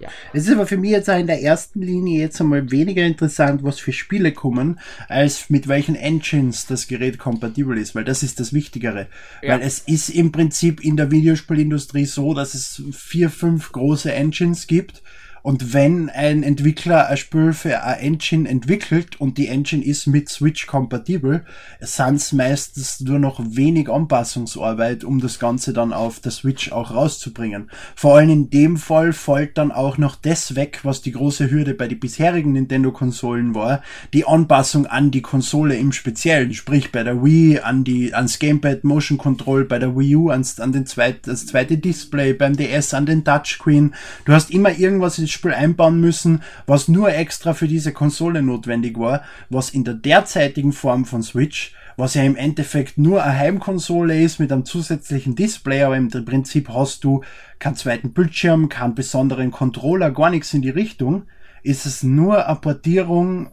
Ja. 0.00 0.08
Es 0.32 0.46
ist 0.46 0.54
aber 0.54 0.66
für 0.66 0.78
mich 0.78 0.92
jetzt 0.92 1.10
auch 1.10 1.18
in 1.18 1.26
der 1.26 1.42
ersten 1.42 1.82
Linie 1.82 2.20
jetzt 2.20 2.40
einmal 2.40 2.70
weniger 2.70 3.04
interessant, 3.04 3.62
was 3.62 3.78
für 3.78 3.92
Spiele 3.92 4.32
kommen, 4.32 4.80
als 5.08 5.50
mit 5.50 5.68
welchen 5.68 5.94
Engines 5.94 6.66
das 6.66 6.88
Gerät 6.88 7.18
kompatibel 7.18 7.76
ist, 7.76 7.94
weil 7.94 8.04
das 8.04 8.22
ist 8.22 8.40
das 8.40 8.54
Wichtigere. 8.54 9.08
Ja. 9.42 9.54
Weil 9.54 9.60
es 9.60 9.80
ist 9.80 10.08
im 10.08 10.32
Prinzip 10.32 10.82
in 10.82 10.96
der 10.96 11.10
Videospielindustrie 11.10 12.06
so, 12.06 12.32
dass 12.32 12.54
es 12.54 12.82
vier, 12.92 13.28
fünf 13.28 13.72
große 13.72 14.10
Engines 14.10 14.66
gibt 14.66 15.02
und 15.42 15.72
wenn 15.72 16.10
ein 16.10 16.42
Entwickler 16.42 17.08
ein 17.08 17.16
Spiel 17.16 17.52
für 17.52 17.82
eine 17.82 18.00
Engine 18.00 18.48
entwickelt 18.48 19.20
und 19.20 19.38
die 19.38 19.48
Engine 19.48 19.84
ist 19.84 20.06
mit 20.06 20.28
Switch 20.28 20.66
kompatibel, 20.66 21.44
sind 21.80 22.16
es 22.16 22.32
meistens 22.32 23.00
nur 23.00 23.18
noch 23.18 23.40
wenig 23.42 23.88
Anpassungsarbeit, 23.88 25.04
um 25.04 25.20
das 25.20 25.38
Ganze 25.38 25.72
dann 25.72 25.92
auf 25.92 26.20
der 26.20 26.32
Switch 26.32 26.72
auch 26.72 26.94
rauszubringen. 26.94 27.70
Vor 27.94 28.16
allem 28.16 28.30
in 28.30 28.50
dem 28.50 28.76
Fall 28.76 29.12
fällt 29.12 29.58
dann 29.58 29.72
auch 29.72 29.98
noch 29.98 30.16
das 30.16 30.56
weg, 30.56 30.80
was 30.82 31.02
die 31.02 31.12
große 31.12 31.50
Hürde 31.50 31.74
bei 31.74 31.88
den 31.88 32.00
bisherigen 32.00 32.52
Nintendo-Konsolen 32.52 33.54
war, 33.54 33.82
die 34.12 34.26
Anpassung 34.26 34.86
an 34.86 35.10
die 35.10 35.22
Konsole 35.22 35.76
im 35.76 35.92
Speziellen, 35.92 36.54
sprich 36.54 36.92
bei 36.92 37.02
der 37.02 37.24
Wii 37.24 37.60
an 37.60 37.84
die 37.84 38.14
ans 38.14 38.38
Gamepad 38.38 38.84
Motion 38.84 39.18
Control, 39.18 39.64
bei 39.64 39.78
der 39.78 39.96
Wii 39.96 40.16
U 40.16 40.30
ans, 40.30 40.60
an 40.60 40.72
den 40.72 40.86
zweit, 40.86 41.26
das 41.26 41.46
zweite 41.46 41.78
Display, 41.78 42.32
beim 42.32 42.56
DS 42.56 42.94
an 42.94 43.06
den 43.06 43.24
Touchscreen. 43.24 43.94
Du 44.24 44.32
hast 44.32 44.50
immer 44.50 44.76
irgendwas 44.76 45.18
ins 45.18 45.29
Spiel 45.30 45.52
einbauen 45.52 46.00
müssen, 46.00 46.42
was 46.66 46.88
nur 46.88 47.12
extra 47.12 47.54
für 47.54 47.68
diese 47.68 47.92
Konsole 47.92 48.42
notwendig 48.42 48.98
war, 48.98 49.22
was 49.48 49.70
in 49.70 49.84
der 49.84 49.94
derzeitigen 49.94 50.72
Form 50.72 51.04
von 51.04 51.22
Switch, 51.22 51.74
was 51.96 52.14
ja 52.14 52.22
im 52.22 52.36
Endeffekt 52.36 52.98
nur 52.98 53.22
eine 53.22 53.38
Heimkonsole 53.38 54.20
ist 54.20 54.40
mit 54.40 54.52
einem 54.52 54.64
zusätzlichen 54.64 55.34
Display, 55.34 55.82
aber 55.82 55.96
im 55.96 56.08
Prinzip 56.08 56.68
hast 56.68 57.04
du 57.04 57.22
keinen 57.58 57.76
zweiten 57.76 58.12
Bildschirm, 58.12 58.68
keinen 58.68 58.94
besonderen 58.94 59.50
Controller, 59.50 60.10
gar 60.10 60.30
nichts 60.30 60.54
in 60.54 60.62
die 60.62 60.70
Richtung, 60.70 61.24
ist 61.62 61.86
es 61.86 62.02
nur 62.02 62.46
eine 62.46 62.56
Portierung 62.58 63.50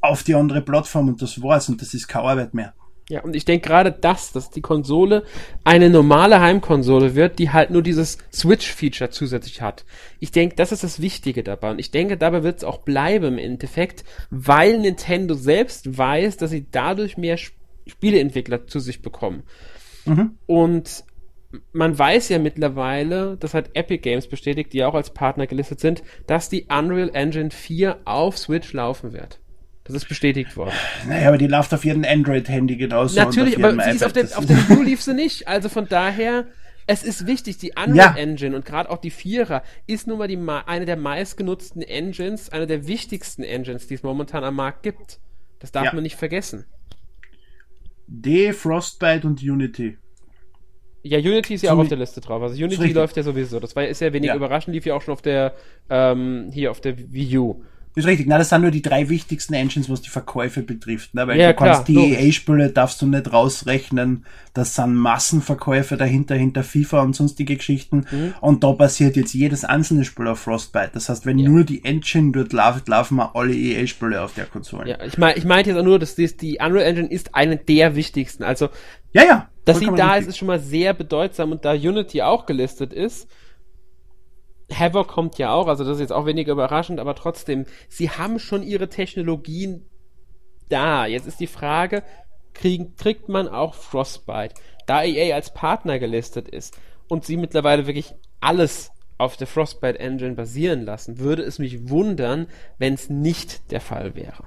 auf 0.00 0.22
die 0.22 0.34
andere 0.34 0.60
Plattform 0.60 1.08
und 1.08 1.22
das 1.22 1.42
war's 1.42 1.68
und 1.68 1.80
das 1.80 1.94
ist 1.94 2.08
keine 2.08 2.26
Arbeit 2.26 2.54
mehr. 2.54 2.74
Ja, 3.10 3.22
und 3.22 3.34
ich 3.34 3.46
denke 3.46 3.66
gerade 3.66 3.90
das, 3.90 4.32
dass 4.32 4.50
die 4.50 4.60
Konsole 4.60 5.24
eine 5.64 5.88
normale 5.88 6.40
Heimkonsole 6.40 7.14
wird, 7.14 7.38
die 7.38 7.50
halt 7.50 7.70
nur 7.70 7.82
dieses 7.82 8.18
Switch-Feature 8.32 9.08
zusätzlich 9.08 9.62
hat. 9.62 9.86
Ich 10.20 10.30
denke, 10.30 10.56
das 10.56 10.72
ist 10.72 10.84
das 10.84 11.00
Wichtige 11.00 11.42
dabei. 11.42 11.70
Und 11.70 11.78
ich 11.78 11.90
denke, 11.90 12.18
dabei 12.18 12.42
wird 12.42 12.58
es 12.58 12.64
auch 12.64 12.80
bleiben 12.80 13.24
im 13.24 13.38
Endeffekt, 13.38 14.04
weil 14.28 14.78
Nintendo 14.78 15.34
selbst 15.34 15.96
weiß, 15.96 16.36
dass 16.36 16.50
sie 16.50 16.66
dadurch 16.70 17.16
mehr 17.16 17.38
Spieleentwickler 17.86 18.66
zu 18.66 18.78
sich 18.78 19.00
bekommen. 19.00 19.42
Mhm. 20.04 20.36
Und 20.46 21.04
man 21.72 21.98
weiß 21.98 22.28
ja 22.28 22.38
mittlerweile, 22.38 23.38
das 23.38 23.54
hat 23.54 23.70
Epic 23.72 24.02
Games 24.02 24.26
bestätigt, 24.26 24.74
die 24.74 24.84
auch 24.84 24.94
als 24.94 25.14
Partner 25.14 25.46
gelistet 25.46 25.80
sind, 25.80 26.02
dass 26.26 26.50
die 26.50 26.66
Unreal 26.68 27.10
Engine 27.14 27.50
4 27.50 28.00
auf 28.04 28.36
Switch 28.36 28.72
laufen 28.74 29.14
wird. 29.14 29.40
Das 29.88 29.96
ist 29.96 30.08
bestätigt 30.08 30.54
worden. 30.56 30.74
Naja, 31.08 31.28
aber 31.28 31.38
die 31.38 31.46
läuft 31.46 31.72
auf 31.72 31.84
jedem 31.84 32.04
Android-Handy 32.04 32.76
genauso. 32.76 33.18
Natürlich, 33.18 33.56
aber 33.56 33.82
sie 33.82 33.90
ist 33.90 34.04
auf, 34.04 34.12
den, 34.12 34.30
auf 34.34 34.44
der 34.44 34.56
Wii 34.68 34.84
lief 34.84 35.02
sie 35.02 35.14
nicht. 35.14 35.48
Also 35.48 35.70
von 35.70 35.88
daher, 35.88 36.46
es 36.86 37.02
ist 37.02 37.26
wichtig, 37.26 37.56
die 37.56 37.72
Unreal 37.72 37.96
ja. 37.96 38.14
Engine 38.16 38.54
und 38.54 38.66
gerade 38.66 38.90
auch 38.90 38.98
die 38.98 39.10
Vierer 39.10 39.62
ist 39.86 40.06
nun 40.06 40.18
mal 40.18 40.28
die, 40.28 40.38
eine 40.66 40.84
der 40.84 40.96
meistgenutzten 40.96 41.80
Engines, 41.80 42.50
eine 42.50 42.66
der 42.66 42.86
wichtigsten 42.86 43.42
Engines, 43.42 43.86
die 43.86 43.94
es 43.94 44.02
momentan 44.02 44.44
am 44.44 44.56
Markt 44.56 44.82
gibt. 44.82 45.20
Das 45.58 45.72
darf 45.72 45.86
ja. 45.86 45.94
man 45.94 46.02
nicht 46.02 46.16
vergessen. 46.16 46.66
D, 48.06 48.52
Frostbite 48.52 49.26
und 49.26 49.42
Unity. 49.42 49.96
Ja, 51.02 51.18
Unity 51.18 51.54
ist 51.54 51.62
ja 51.62 51.72
auch 51.72 51.78
auf 51.78 51.88
der 51.88 51.96
Liste 51.96 52.20
drauf. 52.20 52.42
Also 52.42 52.62
Unity 52.62 52.92
läuft 52.92 53.16
ja 53.16 53.22
sowieso. 53.22 53.58
Das 53.58 53.74
war 53.74 53.86
ist 53.86 54.00
ja 54.00 54.12
wenig 54.12 54.28
ja. 54.28 54.36
überraschend, 54.36 54.74
lief 54.74 54.84
ja 54.84 54.94
auch 54.94 55.00
schon 55.00 55.12
auf 55.12 55.22
der 55.22 55.54
ähm, 55.88 56.50
hier 56.52 56.70
auf 56.70 56.82
der 56.82 56.98
Wii 56.98 57.38
U. 57.38 57.62
Das 57.94 58.04
ist 58.04 58.08
richtig. 58.08 58.26
Na, 58.28 58.38
das 58.38 58.50
sind 58.50 58.62
nur 58.62 58.70
die 58.70 58.82
drei 58.82 59.08
wichtigsten 59.08 59.54
Engines, 59.54 59.90
was 59.90 60.02
die 60.02 60.10
Verkäufe 60.10 60.62
betrifft. 60.62 61.14
Ne? 61.14 61.26
Weil 61.26 61.38
ja, 61.38 61.48
du 61.48 61.56
klar, 61.56 61.74
kannst 61.74 61.88
die 61.88 61.96
EA-Spiele 61.96 62.70
darfst 62.70 63.02
du 63.02 63.06
nicht 63.06 63.32
rausrechnen. 63.32 64.24
Das 64.54 64.74
sind 64.74 64.94
Massenverkäufe 64.94 65.96
dahinter, 65.96 66.34
hinter 66.34 66.62
FIFA 66.62 67.02
und 67.02 67.16
sonstige 67.16 67.56
Geschichten. 67.56 68.06
Mhm. 68.10 68.34
Und 68.40 68.64
da 68.64 68.72
basiert 68.72 69.16
jetzt 69.16 69.34
jedes 69.34 69.64
einzelne 69.64 70.04
Spiel 70.04 70.26
auf 70.28 70.40
Frostbite. 70.40 70.90
Das 70.94 71.08
heißt, 71.08 71.26
wenn 71.26 71.38
ja. 71.38 71.48
nur 71.48 71.64
die 71.64 71.84
Engine 71.84 72.32
dort 72.32 72.52
läuft, 72.52 72.88
laufen 72.88 73.16
wir 73.16 73.34
alle 73.34 73.54
EA-Spiele 73.54 74.22
auf 74.22 74.34
der 74.34 74.46
Konsole. 74.46 74.90
Ja, 74.90 75.04
ich 75.04 75.18
meine 75.18 75.36
ich 75.36 75.44
meinte 75.44 75.70
jetzt 75.70 75.78
auch 75.78 75.84
nur, 75.84 75.98
dass 75.98 76.14
die, 76.14 76.26
die 76.36 76.58
Unreal 76.60 76.86
Engine 76.86 77.08
ist 77.08 77.34
eine 77.34 77.56
der 77.56 77.96
wichtigsten. 77.96 78.44
Also, 78.44 78.68
ja, 79.12 79.24
ja. 79.24 79.48
Dass 79.64 79.80
sie 79.80 79.86
da 79.86 80.12
richtig. 80.12 80.20
ist, 80.20 80.28
ist 80.28 80.38
schon 80.38 80.48
mal 80.48 80.60
sehr 80.60 80.94
bedeutsam 80.94 81.52
und 81.52 81.64
da 81.64 81.72
Unity 81.72 82.22
auch 82.22 82.46
gelistet 82.46 82.92
ist, 82.92 83.28
Havoc 84.72 85.08
kommt 85.08 85.38
ja 85.38 85.52
auch, 85.52 85.66
also 85.66 85.84
das 85.84 85.94
ist 85.94 86.00
jetzt 86.00 86.12
auch 86.12 86.26
weniger 86.26 86.52
überraschend, 86.52 87.00
aber 87.00 87.14
trotzdem, 87.14 87.66
sie 87.88 88.10
haben 88.10 88.38
schon 88.38 88.62
ihre 88.62 88.88
Technologien 88.88 89.86
da. 90.68 91.06
Jetzt 91.06 91.26
ist 91.26 91.40
die 91.40 91.46
Frage, 91.46 92.02
kriegen, 92.54 92.94
kriegt 92.96 93.28
man 93.28 93.48
auch 93.48 93.74
Frostbite? 93.74 94.54
Da 94.86 95.04
EA 95.04 95.34
als 95.34 95.52
Partner 95.54 95.98
gelistet 95.98 96.48
ist 96.48 96.78
und 97.08 97.24
sie 97.24 97.36
mittlerweile 97.36 97.86
wirklich 97.86 98.14
alles 98.40 98.90
auf 99.16 99.36
der 99.36 99.46
Frostbite 99.46 99.98
Engine 99.98 100.34
basieren 100.34 100.82
lassen, 100.82 101.18
würde 101.18 101.42
es 101.42 101.58
mich 101.58 101.88
wundern, 101.88 102.46
wenn 102.78 102.94
es 102.94 103.10
nicht 103.10 103.72
der 103.72 103.80
Fall 103.80 104.14
wäre. 104.14 104.44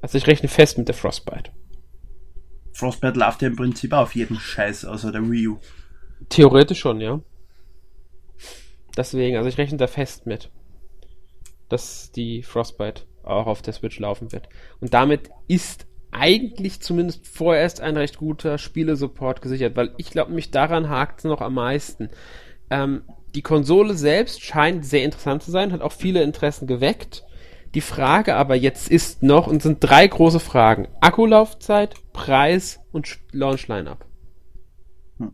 Also 0.00 0.18
ich 0.18 0.26
rechne 0.26 0.48
fest 0.48 0.78
mit 0.78 0.88
der 0.88 0.94
Frostbite. 0.94 1.50
Frostbite 2.72 3.18
läuft 3.18 3.42
ja 3.42 3.48
im 3.48 3.56
Prinzip 3.56 3.92
auf 3.92 4.14
jeden 4.14 4.36
Scheiß 4.36 4.84
außer 4.84 5.12
der 5.12 5.22
Wii 5.30 5.48
U. 5.48 5.58
Theoretisch 6.28 6.80
schon, 6.80 7.00
ja. 7.00 7.20
Deswegen, 8.96 9.36
also 9.36 9.48
ich 9.48 9.58
rechne 9.58 9.78
da 9.78 9.86
fest 9.86 10.26
mit, 10.26 10.50
dass 11.68 12.12
die 12.12 12.42
Frostbite 12.42 13.02
auch 13.22 13.46
auf 13.46 13.62
der 13.62 13.72
Switch 13.72 13.98
laufen 13.98 14.32
wird. 14.32 14.48
Und 14.80 14.94
damit 14.94 15.30
ist 15.48 15.86
eigentlich 16.12 16.80
zumindest 16.80 17.26
vorerst 17.26 17.80
ein 17.80 17.96
recht 17.96 18.18
guter 18.18 18.58
Spielesupport 18.58 19.42
gesichert, 19.42 19.76
weil 19.76 19.92
ich 19.96 20.10
glaube, 20.10 20.32
mich 20.32 20.50
daran 20.50 20.88
hakt 20.88 21.18
es 21.18 21.24
noch 21.24 21.40
am 21.40 21.54
meisten. 21.54 22.10
Ähm, 22.70 23.02
die 23.34 23.42
Konsole 23.42 23.94
selbst 23.94 24.42
scheint 24.42 24.86
sehr 24.86 25.02
interessant 25.02 25.42
zu 25.42 25.50
sein, 25.50 25.72
hat 25.72 25.80
auch 25.80 25.92
viele 25.92 26.22
Interessen 26.22 26.68
geweckt. 26.68 27.24
Die 27.74 27.80
Frage 27.80 28.36
aber 28.36 28.54
jetzt 28.54 28.88
ist 28.88 29.24
noch, 29.24 29.48
und 29.48 29.60
sind 29.60 29.78
drei 29.80 30.06
große 30.06 30.38
Fragen. 30.38 30.86
Akkulaufzeit, 31.00 31.96
Preis 32.12 32.78
und 32.92 33.18
Launch 33.32 33.66
Lineup. 33.66 34.06
Hm. 35.18 35.32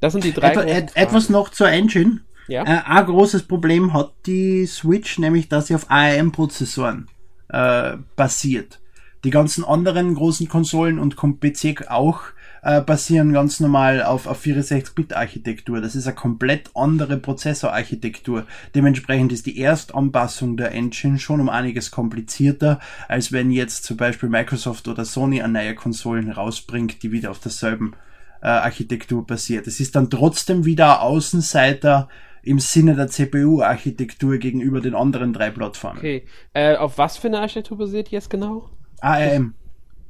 Das 0.00 0.12
sind 0.12 0.24
die 0.24 0.34
drei 0.34 0.52
et, 0.52 0.94
Etwas 0.94 1.30
noch 1.30 1.48
zur 1.48 1.70
Engine. 1.70 2.20
Ja. 2.48 2.64
Äh, 2.64 2.82
ein 2.84 3.06
großes 3.06 3.44
Problem 3.44 3.92
hat 3.92 4.12
die 4.26 4.66
Switch, 4.66 5.18
nämlich 5.18 5.48
dass 5.48 5.68
sie 5.68 5.74
auf 5.74 5.90
ARM-Prozessoren 5.90 7.08
äh, 7.48 7.96
basiert. 8.16 8.80
Die 9.24 9.30
ganzen 9.30 9.64
anderen 9.64 10.14
großen 10.14 10.48
Konsolen 10.48 10.98
und 10.98 11.16
PC 11.16 11.90
auch 11.90 12.22
äh, 12.62 12.80
basieren 12.80 13.32
ganz 13.32 13.60
normal 13.60 14.02
auf, 14.02 14.26
auf 14.26 14.44
64-Bit-Architektur. 14.44 15.80
Das 15.80 15.94
ist 15.94 16.06
eine 16.06 16.14
komplett 16.14 16.70
andere 16.74 17.16
Prozessorarchitektur. 17.18 18.46
Dementsprechend 18.74 19.32
ist 19.32 19.46
die 19.46 19.60
Erstanpassung 19.60 20.56
der 20.56 20.72
Engine 20.72 21.18
schon 21.18 21.40
um 21.40 21.48
einiges 21.48 21.90
komplizierter, 21.90 22.78
als 23.08 23.32
wenn 23.32 23.50
jetzt 23.50 23.84
zum 23.84 23.96
Beispiel 23.96 24.28
Microsoft 24.28 24.86
oder 24.88 25.04
Sony 25.04 25.42
eine 25.42 25.52
neue 25.52 25.74
Konsolen 25.74 26.30
rausbringt, 26.30 27.02
die 27.02 27.10
wieder 27.12 27.30
auf 27.30 27.40
derselben 27.40 27.94
äh, 28.40 28.46
Architektur 28.46 29.26
basiert. 29.26 29.66
Es 29.66 29.80
ist 29.80 29.96
dann 29.96 30.10
trotzdem 30.10 30.64
wieder 30.64 31.02
Außenseiter 31.02 32.08
im 32.48 32.58
Sinne 32.58 32.94
der 32.96 33.08
CPU-Architektur 33.08 34.38
gegenüber 34.38 34.80
den 34.80 34.94
anderen 34.94 35.32
drei 35.32 35.50
Plattformen. 35.50 35.98
Okay. 35.98 36.26
Äh, 36.54 36.76
auf 36.76 36.98
was 36.98 37.16
für 37.18 37.28
eine 37.28 37.40
Architektur 37.40 37.78
basiert 37.78 38.08
jetzt 38.08 38.30
genau? 38.30 38.70
ARM. 39.00 39.54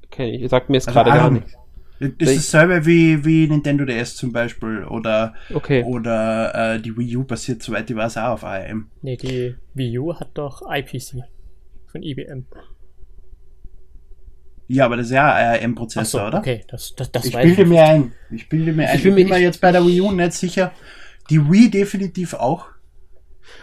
Okay, 0.06 0.36
ihr 0.36 0.48
sagt 0.48 0.70
mir 0.70 0.76
jetzt 0.76 0.88
Also 0.88 1.00
gerade 1.02 1.10
gar 1.18 1.30
nichts. 1.30 1.52
Das 2.00 2.30
ist 2.30 2.54
dasselbe 2.54 2.86
wie, 2.86 3.24
wie 3.24 3.48
Nintendo 3.48 3.84
DS 3.84 4.14
zum 4.14 4.32
Beispiel 4.32 4.84
oder, 4.84 5.34
Okay. 5.52 5.82
oder 5.82 6.74
äh, 6.76 6.80
die 6.80 6.96
Wii 6.96 7.16
U 7.16 7.24
basiert, 7.24 7.60
soweit 7.62 7.90
ich 7.90 7.96
weiß, 7.96 8.16
auch 8.18 8.28
auf 8.34 8.44
ARM. 8.44 8.88
Nee, 9.02 9.16
die 9.16 9.56
Wii 9.74 9.98
U 9.98 10.14
hat 10.14 10.30
doch 10.34 10.62
IPC 10.70 11.24
von 11.90 12.02
IBM. 12.02 12.46
Ja, 14.68 14.84
aber 14.84 14.96
das 14.98 15.06
ist 15.06 15.12
ja 15.12 15.32
ARM-Prozessor, 15.32 16.28
oder? 16.28 16.38
okay, 16.38 16.62
das, 16.68 16.94
das, 16.94 17.10
das 17.10 17.24
Ich 17.24 17.34
weiß 17.34 17.42
bilde 17.42 17.62
ich 17.62 17.68
mir 17.68 17.82
ein. 17.82 18.12
Ich 18.30 18.48
bilde 18.48 18.72
mir 18.72 18.88
ein. 18.88 18.96
Ich 18.96 19.02
bin 19.02 19.14
mir- 19.14 19.38
jetzt 19.40 19.60
bei 19.60 19.72
der 19.72 19.84
Wii 19.84 20.00
U 20.02 20.12
nicht 20.12 20.32
sicher. 20.34 20.72
Die 21.30 21.50
Wii 21.50 21.70
definitiv 21.70 22.34
auch. 22.34 22.66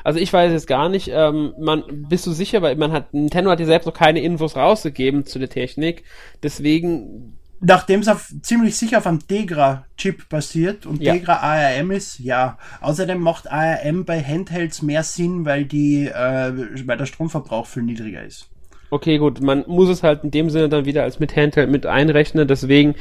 Also 0.03 0.19
ich 0.19 0.31
weiß 0.31 0.51
jetzt 0.51 0.67
gar 0.67 0.89
nicht, 0.89 1.09
ähm, 1.11 1.53
man, 1.59 1.83
bist 2.09 2.25
du 2.25 2.31
sicher, 2.31 2.61
weil 2.61 2.75
man 2.75 2.91
hat, 2.91 3.13
Nintendo 3.13 3.51
hat 3.51 3.59
ja 3.59 3.65
selbst 3.65 3.85
noch 3.85 3.93
keine 3.93 4.21
Infos 4.21 4.55
rausgegeben 4.55 5.25
zu 5.25 5.39
der 5.39 5.49
Technik, 5.49 6.03
deswegen, 6.43 7.37
Nachdem 7.61 8.01
es 8.01 8.07
auf, 8.09 8.31
ziemlich 8.41 8.75
sicher 8.75 8.97
auf 8.97 9.07
einem 9.07 9.25
Tegra-Chip 9.25 10.27
basiert 10.29 10.85
und 10.85 11.01
Ja. 11.01 11.13
Tegra 11.13 11.37
ARM 11.37 11.89
ist, 11.91 12.19
ja. 12.19 12.57
Außerdem 12.81 13.19
macht 13.19 13.49
ARM 13.49 14.05
bei 14.05 14.21
Handhelds 14.21 14.81
mehr 14.81 15.03
Sinn, 15.03 15.45
weil 15.45 15.65
die, 15.65 16.05
äh, 16.05 16.51
weil 16.85 16.97
der 16.97 17.05
Stromverbrauch 17.05 17.65
viel 17.65 17.83
niedriger 17.83 18.23
ist. 18.23 18.49
okay 18.91 19.17
gut, 19.17 19.41
man 19.41 19.63
muss 19.67 19.89
es 19.89 20.03
halt 20.03 20.23
in 20.23 20.31
dem 20.31 20.49
Sinne 20.49 20.69
dann 20.69 20.85
wieder 20.85 21.03
als 21.03 21.19
mit 21.19 21.35
Handheld 21.35 21.71
mit 21.71 21.85
einrechnen, 21.85 22.47
deswegen, 22.47 22.95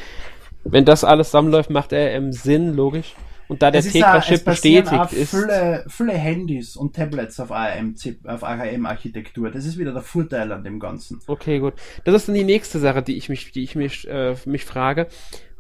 wenn 0.65 0.85
das 0.85 1.05
alles 1.05 1.29
zusammenläuft, 1.29 1.71
macht 1.71 1.93
im 1.93 2.33
Sinn, 2.33 2.75
logisch. 2.75 3.15
Und 3.49 3.63
da 3.63 3.71
der 3.71 3.83
basieren 3.83 4.23
bestätigt 4.45 5.13
ist, 5.13 5.31
Viele, 5.31 5.85
viele 5.89 6.13
Handys 6.13 6.77
und 6.77 6.97
Tablets 6.97 7.39
auf 7.41 7.51
ARM-Architektur. 7.51 9.51
Das 9.51 9.67
ist 9.67 9.79
wieder 9.79 9.93
der 9.93 10.03
Vorteil 10.03 10.53
an 10.53 10.65
dem 10.65 10.81
Ganzen. 10.81 11.21
Okay, 11.27 11.59
gut. 11.59 11.75
Das 12.05 12.15
ist 12.15 12.29
dann 12.29 12.35
die 12.35 12.45
nächste 12.45 12.79
Sache, 12.79 13.03
die 13.03 13.17
ich 13.17 13.29
mich, 13.29 13.53
die 13.53 13.63
ich 13.63 13.75
mich, 13.75 14.09
äh, 14.09 14.35
mich 14.47 14.65
frage 14.65 15.09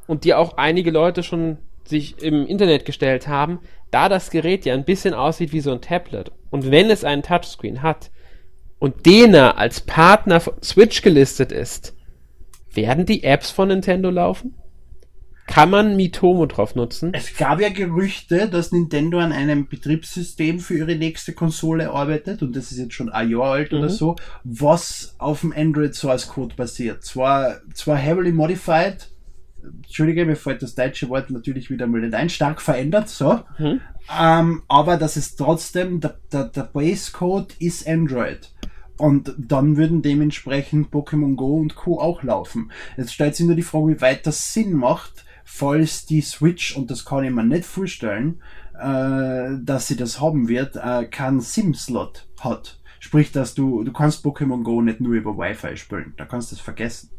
und 0.07 0.25
die 0.25 0.35
auch 0.35 0.57
einige 0.57 0.91
Leute 0.91 1.23
schon 1.23 1.59
sich 1.85 2.23
im 2.23 2.47
Internet 2.47 2.85
gestellt 2.85 3.29
haben, 3.29 3.61
da 3.91 4.09
das 4.09 4.31
Gerät 4.31 4.65
ja 4.65 4.75
ein 4.75 4.85
bisschen 4.85 5.15
aussieht 5.15 5.53
wie 5.53 5.61
so 5.61 5.73
ein 5.73 5.81
Tablet 5.81 6.33
und 6.51 6.71
wenn 6.71 6.91
es 6.91 7.05
einen 7.05 7.23
Touchscreen 7.23 7.83
hat 7.83 8.11
und 8.79 9.07
Dena 9.07 9.53
als 9.53 9.81
Partner 9.81 10.41
von 10.41 10.55
Switch 10.63 11.03
gelistet 11.03 11.53
ist, 11.53 11.95
werden 12.73 13.07
die 13.07 13.23
Apps 13.23 13.51
von 13.51 13.69
Nintendo 13.69 14.11
laufen? 14.11 14.55
Kann 15.47 15.71
man 15.71 15.97
Mitomo 15.97 16.47
drauf 16.47 16.75
nutzen? 16.75 17.13
Es 17.13 17.37
gab 17.37 17.61
ja 17.61 17.69
Gerüchte, 17.69 18.49
dass 18.49 18.73
Nintendo 18.73 19.19
an 19.19 19.31
einem 19.33 19.69
Betriebssystem 19.69 20.59
für 20.59 20.77
ihre 20.79 20.97
nächste 20.97 21.33
Konsole 21.35 21.91
arbeitet 21.91 22.43
und 22.43 22.57
das 22.57 22.73
ist 22.73 22.79
jetzt 22.79 22.95
schon 22.95 23.11
ein 23.11 23.31
Jahr 23.31 23.53
alt 23.53 23.73
oder 23.73 23.85
Mhm. 23.85 23.89
so, 23.91 24.17
was 24.43 25.15
auf 25.19 25.43
dem 25.43 25.53
Android 25.55 25.95
Source 25.95 26.29
Code 26.29 26.55
basiert. 26.57 27.05
Zwar, 27.05 27.57
zwar 27.75 27.97
heavily 27.97 28.33
modified, 28.33 29.11
Entschuldige, 29.63 30.27
mir 30.27 30.37
fällt 30.37 30.63
das 30.63 30.75
deutsche 30.75 31.09
Wort 31.09 31.31
natürlich 31.31 31.71
wieder 31.71 31.87
mal 31.87 32.01
nicht 32.03 32.15
ein, 32.15 32.29
stark 32.29 32.61
verändert, 32.61 33.09
so. 33.09 33.41
Mhm. 33.59 33.81
Ähm, 34.19 34.63
aber 34.69 34.97
das 34.99 35.17
ist 35.17 35.37
trotzdem, 35.37 36.01
der, 36.01 36.19
der, 36.33 36.45
der 36.45 36.65
Base 36.65 37.13
Code 37.13 37.55
ist 37.59 37.87
Android. 37.89 38.51
Und 38.97 39.35
dann 39.39 39.77
würden 39.77 40.03
dementsprechend 40.03 40.89
Pokémon 40.93 41.35
Go 41.35 41.57
und 41.57 41.75
Co. 41.75 41.99
auch 41.99 42.23
laufen. 42.23 42.71
Jetzt 42.97 43.15
stellt 43.15 43.35
sich 43.35 43.47
nur 43.47 43.57
die 43.57 43.63
Frage, 43.63 43.89
wie 43.89 44.01
weit 44.01 44.27
das 44.27 44.53
Sinn 44.53 44.73
macht, 44.75 45.25
falls 45.45 46.07
die 46.07 46.21
Switch, 46.21 46.77
und 46.77 46.91
das 46.91 47.05
kann 47.05 47.25
ich 47.25 47.31
mir 47.31 47.45
nicht 47.45 47.65
vorstellen, 47.65 48.41
äh, 48.79 49.59
dass 49.63 49.87
sie 49.87 49.97
das 49.97 50.21
haben 50.21 50.49
wird, 50.49 50.77
äh, 50.77 51.05
keinen 51.07 51.41
SIM-Slot 51.41 52.27
hat. 52.41 52.79
Sprich, 53.01 53.33
dass 53.33 53.55
du, 53.55 53.85
du 53.85 53.93
kannst 53.93 54.25
Pokémon 54.25 54.63
Go 54.63 54.81
nicht 54.81 55.01
nur 55.01 55.13
über 55.15 55.37
Wi-Fi 55.37 55.77
spielen. 55.77 56.15
Da 56.17 56.25
kannst 56.25 56.51
du 56.51 56.57
es 56.57 56.61
vergessen. 56.61 57.11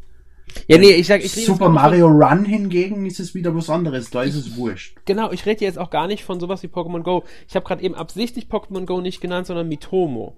Ja, 0.68 0.78
nee, 0.78 0.90
ich 0.92 1.06
sag, 1.06 1.24
ich 1.24 1.32
Super 1.32 1.48
nicht 1.50 1.58
von- 1.58 1.72
Mario 1.74 2.06
Run 2.08 2.44
hingegen 2.44 3.04
ist 3.06 3.20
es 3.20 3.34
wieder 3.34 3.54
was 3.54 3.68
anderes. 3.70 4.10
Da 4.10 4.22
ist 4.22 4.34
es 4.36 4.56
wurscht. 4.56 4.96
Genau, 5.04 5.32
ich 5.32 5.44
rede 5.46 5.64
jetzt 5.64 5.78
auch 5.78 5.90
gar 5.90 6.06
nicht 6.06 6.24
von 6.24 6.38
sowas 6.40 6.62
wie 6.62 6.68
Pokémon 6.68 7.02
Go. 7.02 7.24
Ich 7.48 7.56
habe 7.56 7.66
gerade 7.66 7.82
eben 7.82 7.94
absichtlich 7.94 8.46
Pokémon 8.46 8.84
Go 8.86 9.00
nicht 9.00 9.20
genannt, 9.20 9.46
sondern 9.46 9.68
Mitomo. 9.68 10.36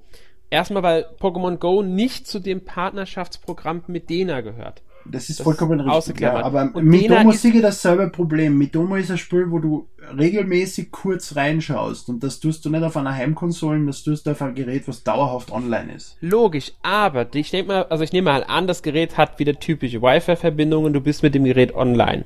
Erstmal, 0.51 0.82
weil 0.82 1.07
Pokémon 1.20 1.57
Go 1.57 1.82
nicht 1.82 2.26
zu 2.26 2.39
dem 2.41 2.64
Partnerschaftsprogramm 2.64 3.82
mit 3.86 4.09
Dena 4.09 4.41
gehört. 4.41 4.82
Das 5.11 5.28
ist 5.30 5.40
Das 5.40 5.44
vollkommen 5.44 5.80
ist 5.80 5.86
richtig. 6.09 6.20
Ja, 6.20 6.36
aber 6.42 6.70
Und 6.74 6.84
mit 6.84 7.11
Domo 7.11 7.30
ist- 7.30 7.42
sehe 7.42 7.52
ich 7.52 7.62
dasselbe 7.62 8.09
Problem. 8.11 8.59
Mit 8.59 8.74
Domo 8.74 8.96
ist 8.96 9.11
ein 9.11 9.18
Spiel, 9.18 9.50
wo 9.50 9.59
du 9.59 9.88
regelmäßig 10.16 10.90
kurz 10.90 11.36
reinschaust. 11.36 12.09
Und 12.09 12.22
das 12.22 12.40
tust 12.40 12.64
du 12.64 12.70
nicht 12.70 12.82
auf 12.82 12.96
einer 12.96 13.14
Heimkonsole, 13.14 13.84
das 13.86 14.02
tust 14.02 14.26
du 14.26 14.30
auf 14.32 14.42
einem 14.42 14.54
Gerät, 14.54 14.86
was 14.88 15.02
dauerhaft 15.04 15.50
online 15.50 15.92
ist. 15.94 16.16
Logisch, 16.20 16.72
aber 16.82 17.26
ich 17.34 17.50
denke 17.50 17.68
mal, 17.72 17.82
also 17.84 18.04
ich 18.04 18.12
nehme 18.12 18.30
mal 18.30 18.44
an, 18.44 18.66
das 18.66 18.82
Gerät 18.82 19.16
hat 19.16 19.38
wieder 19.38 19.54
typische 19.59 20.02
Wi-Fi-Verbindungen, 20.02 20.92
du 20.92 21.00
bist 21.00 21.22
mit 21.22 21.34
dem 21.34 21.44
Gerät 21.44 21.74
online. 21.74 22.24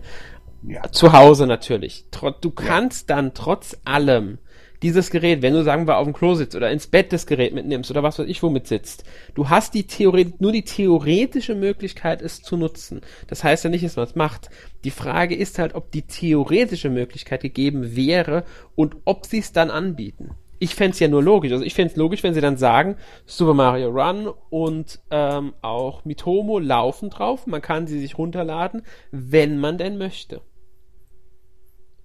Ja. 0.66 0.82
Zu 0.92 1.12
Hause 1.12 1.46
natürlich. 1.46 2.04
Du 2.40 2.50
kannst 2.50 3.10
dann 3.10 3.34
trotz 3.34 3.76
allem 3.84 4.38
dieses 4.82 5.10
Gerät, 5.10 5.42
wenn 5.42 5.54
du 5.54 5.62
sagen 5.62 5.86
wir 5.86 5.96
auf 5.96 6.04
dem 6.04 6.12
Klo 6.12 6.34
sitzt 6.34 6.56
oder 6.56 6.70
ins 6.70 6.88
Bett 6.88 7.12
das 7.12 7.26
Gerät 7.26 7.54
mitnimmst 7.54 7.90
oder 7.90 8.02
was 8.02 8.18
weiß 8.18 8.26
ich 8.26 8.42
womit 8.42 8.66
sitzt, 8.66 9.04
du 9.34 9.48
hast 9.48 9.74
die 9.74 9.86
Theorie, 9.86 10.34
nur 10.38 10.52
die 10.52 10.64
theoretische 10.64 11.54
Möglichkeit, 11.54 12.20
es 12.20 12.42
zu 12.42 12.56
nutzen. 12.56 13.00
Das 13.28 13.44
heißt 13.44 13.64
ja 13.64 13.70
nicht, 13.70 13.84
dass 13.84 13.96
man 13.96 14.06
es 14.06 14.16
macht. 14.16 14.50
Die 14.84 14.90
Frage 14.90 15.36
ist 15.36 15.58
halt, 15.58 15.74
ob 15.74 15.92
die 15.92 16.02
theoretische 16.02 16.90
Möglichkeit 16.90 17.42
gegeben 17.42 17.94
wäre 17.96 18.44
und 18.74 18.96
ob 19.04 19.26
sie 19.26 19.38
es 19.38 19.52
dann 19.52 19.70
anbieten. 19.70 20.32
Ich 20.58 20.74
fänd's 20.74 21.00
ja 21.00 21.08
nur 21.08 21.22
logisch. 21.22 21.52
Also 21.52 21.64
ich 21.64 21.74
fänd's 21.74 21.96
logisch, 21.96 22.22
wenn 22.22 22.34
sie 22.34 22.40
dann 22.40 22.56
sagen, 22.56 22.96
Super 23.26 23.54
Mario 23.54 23.88
Run 23.88 24.32
und 24.50 25.00
ähm, 25.10 25.54
auch 25.60 26.04
Mitomo 26.04 26.60
laufen 26.60 27.10
drauf. 27.10 27.46
Man 27.46 27.62
kann 27.62 27.88
sie 27.88 27.98
sich 27.98 28.16
runterladen, 28.16 28.82
wenn 29.10 29.58
man 29.58 29.76
denn 29.76 29.98
möchte. 29.98 30.40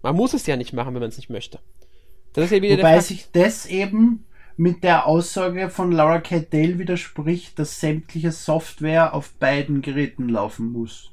Man 0.02 0.16
muss 0.16 0.34
es 0.34 0.48
ja 0.48 0.56
nicht 0.56 0.74
machen, 0.74 0.94
wenn 0.94 1.02
man 1.02 1.10
es 1.10 1.18
nicht 1.18 1.30
möchte. 1.30 1.60
Das 2.38 2.46
ist 2.46 2.52
ja 2.52 2.62
wieder 2.62 2.78
Wobei 2.78 3.00
sich 3.00 3.32
das 3.32 3.66
eben 3.66 4.24
mit 4.58 4.84
der 4.84 5.08
Aussage 5.08 5.72
von 5.72 5.92
Laura 5.92 6.20
K. 6.20 6.40
Dale 6.48 6.78
widerspricht, 6.78 7.58
dass 7.58 7.80
sämtliche 7.80 8.32
Software 8.32 9.16
auf 9.16 9.34
beiden 9.40 9.82
Geräten 9.82 10.30
laufen 10.30 10.72
muss. 10.72 11.10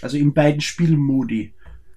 Also 0.00 0.16
in 0.18 0.32
beiden 0.32 0.60
Spielmodi. 0.60 1.52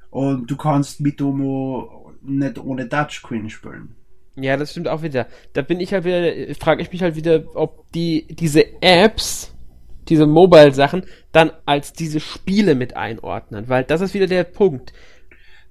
Und 0.09 0.49
du 0.49 0.57
kannst 0.57 0.99
mit 0.99 1.21
Domo 1.21 2.11
nicht 2.23 2.57
ohne 2.57 2.89
Touchscreen 2.89 3.51
spielen. 3.51 3.95
Ja, 4.36 4.57
das 4.57 4.71
stimmt 4.71 4.88
auch 4.88 5.03
wieder. 5.03 5.27
Da 5.53 5.61
bin 5.61 5.79
ich 5.79 5.93
halt 5.93 6.03
wieder, 6.03 6.55
frage 6.55 6.81
ich 6.81 6.91
mich 6.91 7.03
halt 7.03 7.15
wieder, 7.15 7.43
ob 7.53 7.91
die 7.91 8.25
diese 8.31 8.81
Apps, 8.81 9.53
diese 10.09 10.25
Mobile-Sachen, 10.25 11.05
dann 11.31 11.51
als 11.67 11.93
diese 11.93 12.19
Spiele 12.19 12.73
mit 12.73 12.95
einordnen, 12.97 13.69
weil 13.69 13.84
das 13.84 14.01
ist 14.01 14.15
wieder 14.15 14.25
der 14.25 14.43
Punkt. 14.43 14.91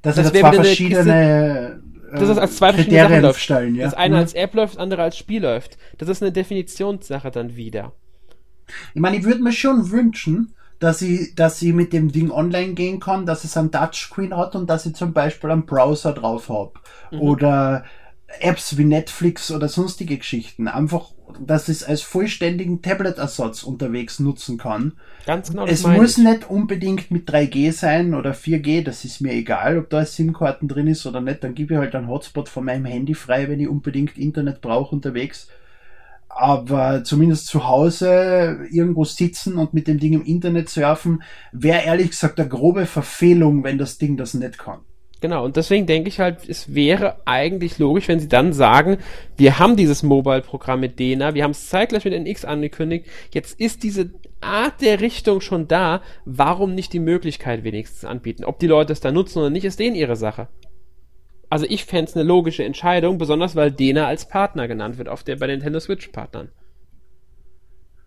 Das, 0.00 0.14
Das 0.14 0.26
sind 0.26 0.34
wär 0.34 0.42
zwei 0.42 0.52
verschiedene 0.52 1.82
Das 2.20 2.28
ist 2.28 2.38
als 2.38 2.56
zwei 2.56 2.72
verschiedene 2.72 2.98
Kriterien 2.98 3.10
Sachen 3.10 3.22
läuft. 3.22 3.36
aufstellen, 3.36 3.74
ja. 3.74 3.84
Das 3.84 3.94
eine 3.94 4.14
Mhm. 4.16 4.20
als 4.20 4.34
App 4.34 4.54
läuft, 4.54 4.74
das 4.74 4.80
andere 4.80 5.02
als 5.02 5.16
Spiel 5.16 5.42
läuft. 5.42 5.78
Das 5.98 6.08
ist 6.08 6.22
eine 6.22 6.32
Definitionssache 6.32 7.30
dann 7.30 7.56
wieder. 7.56 7.92
Ich 8.94 9.00
meine, 9.00 9.16
ich 9.16 9.24
würde 9.24 9.42
mir 9.42 9.52
schon 9.52 9.90
wünschen, 9.90 10.54
dass 10.78 11.00
ich, 11.02 11.34
dass 11.34 11.60
ich 11.62 11.72
mit 11.72 11.92
dem 11.92 12.10
Ding 12.10 12.30
online 12.30 12.74
gehen 12.74 12.98
kann, 13.00 13.24
dass 13.26 13.44
es 13.44 13.56
ein 13.56 13.70
Touchscreen 13.70 14.36
hat 14.36 14.56
und 14.56 14.68
dass 14.68 14.84
ich 14.86 14.94
zum 14.94 15.12
Beispiel 15.12 15.50
einen 15.50 15.66
Browser 15.66 16.12
drauf 16.12 16.48
habe. 16.48 16.72
Mhm. 17.10 17.20
Oder 17.20 17.84
Apps 18.40 18.76
wie 18.76 18.84
Netflix 18.84 19.50
oder 19.50 19.68
sonstige 19.68 20.16
Geschichten. 20.16 20.68
Einfach, 20.68 21.12
dass 21.40 21.68
es 21.68 21.84
als 21.84 22.02
vollständigen 22.02 22.82
Tablet-Ersatz 22.82 23.62
unterwegs 23.62 24.18
nutzen 24.20 24.58
kann. 24.58 24.92
Ganz 25.26 25.50
genau 25.50 25.66
es 25.66 25.86
muss 25.86 26.18
ich. 26.18 26.24
nicht 26.24 26.50
unbedingt 26.50 27.10
mit 27.10 27.28
3G 27.28 27.72
sein 27.72 28.14
oder 28.14 28.32
4G, 28.32 28.82
das 28.82 29.04
ist 29.04 29.20
mir 29.20 29.32
egal, 29.32 29.78
ob 29.78 29.90
da 29.90 30.04
SIM-Karten 30.04 30.68
drin 30.68 30.86
ist 30.86 31.06
oder 31.06 31.20
nicht. 31.20 31.44
Dann 31.44 31.54
gebe 31.54 31.74
ich 31.74 31.80
halt 31.80 31.94
einen 31.94 32.08
Hotspot 32.08 32.48
von 32.48 32.64
meinem 32.64 32.84
Handy 32.84 33.14
frei, 33.14 33.48
wenn 33.48 33.60
ich 33.60 33.68
unbedingt 33.68 34.18
Internet 34.18 34.60
brauche 34.60 34.94
unterwegs. 34.94 35.48
Aber 36.28 37.04
zumindest 37.04 37.46
zu 37.46 37.68
Hause 37.68 38.66
irgendwo 38.70 39.04
sitzen 39.04 39.58
und 39.58 39.74
mit 39.74 39.86
dem 39.86 39.98
Ding 39.98 40.14
im 40.14 40.24
Internet 40.24 40.70
surfen, 40.70 41.22
wäre 41.52 41.82
ehrlich 41.84 42.10
gesagt 42.10 42.40
eine 42.40 42.48
grobe 42.48 42.86
Verfehlung, 42.86 43.64
wenn 43.64 43.76
das 43.76 43.98
Ding 43.98 44.16
das 44.16 44.32
nicht 44.32 44.56
kann. 44.58 44.80
Genau, 45.22 45.44
und 45.44 45.56
deswegen 45.56 45.86
denke 45.86 46.08
ich 46.08 46.18
halt, 46.18 46.48
es 46.48 46.74
wäre 46.74 47.18
eigentlich 47.26 47.78
logisch, 47.78 48.08
wenn 48.08 48.18
sie 48.18 48.26
dann 48.26 48.52
sagen, 48.52 48.98
wir 49.36 49.60
haben 49.60 49.76
dieses 49.76 50.02
Mobile-Programm 50.02 50.80
mit 50.80 50.98
Dena, 50.98 51.34
wir 51.34 51.44
haben 51.44 51.52
es 51.52 51.68
zeitgleich 51.68 52.04
mit 52.04 52.12
NX 52.12 52.44
angekündigt, 52.44 53.06
jetzt 53.32 53.60
ist 53.60 53.84
diese 53.84 54.10
Art 54.40 54.80
der 54.80 55.00
Richtung 55.00 55.40
schon 55.40 55.68
da, 55.68 56.02
warum 56.24 56.74
nicht 56.74 56.92
die 56.92 56.98
Möglichkeit 56.98 57.62
wenigstens 57.62 58.04
anbieten? 58.04 58.44
Ob 58.44 58.58
die 58.58 58.66
Leute 58.66 58.92
es 58.92 58.98
da 58.98 59.12
nutzen 59.12 59.38
oder 59.38 59.50
nicht, 59.50 59.64
ist 59.64 59.78
denen 59.78 59.94
ihre 59.94 60.16
Sache. 60.16 60.48
Also 61.48 61.66
ich 61.68 61.84
fände 61.84 62.10
es 62.10 62.16
eine 62.16 62.24
logische 62.24 62.64
Entscheidung, 62.64 63.18
besonders 63.18 63.54
weil 63.54 63.70
Dena 63.70 64.08
als 64.08 64.26
Partner 64.26 64.66
genannt 64.66 64.98
wird 64.98 65.08
auf 65.08 65.22
der 65.22 65.36
bei 65.36 65.46
den 65.46 65.58
Nintendo 65.58 65.78
Switch-Partnern. 65.78 66.48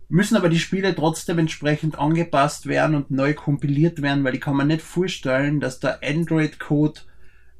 Müssen 0.08 0.36
aber 0.36 0.50
die 0.50 0.60
Spiele 0.60 0.96
trotzdem 0.96 1.40
entsprechend 1.40 1.98
angepasst 1.98 2.68
werden 2.68 2.96
und 2.96 3.12
neu 3.12 3.34
kompiliert 3.34 4.02
werden, 4.02 4.24
weil 4.24 4.36
ich 4.36 4.42
kann 4.42 4.56
mir 4.56 4.66
nicht 4.66 4.82
vorstellen, 4.82 5.60
dass 5.60 5.80
der 5.80 6.00
Android-Code 6.04 7.02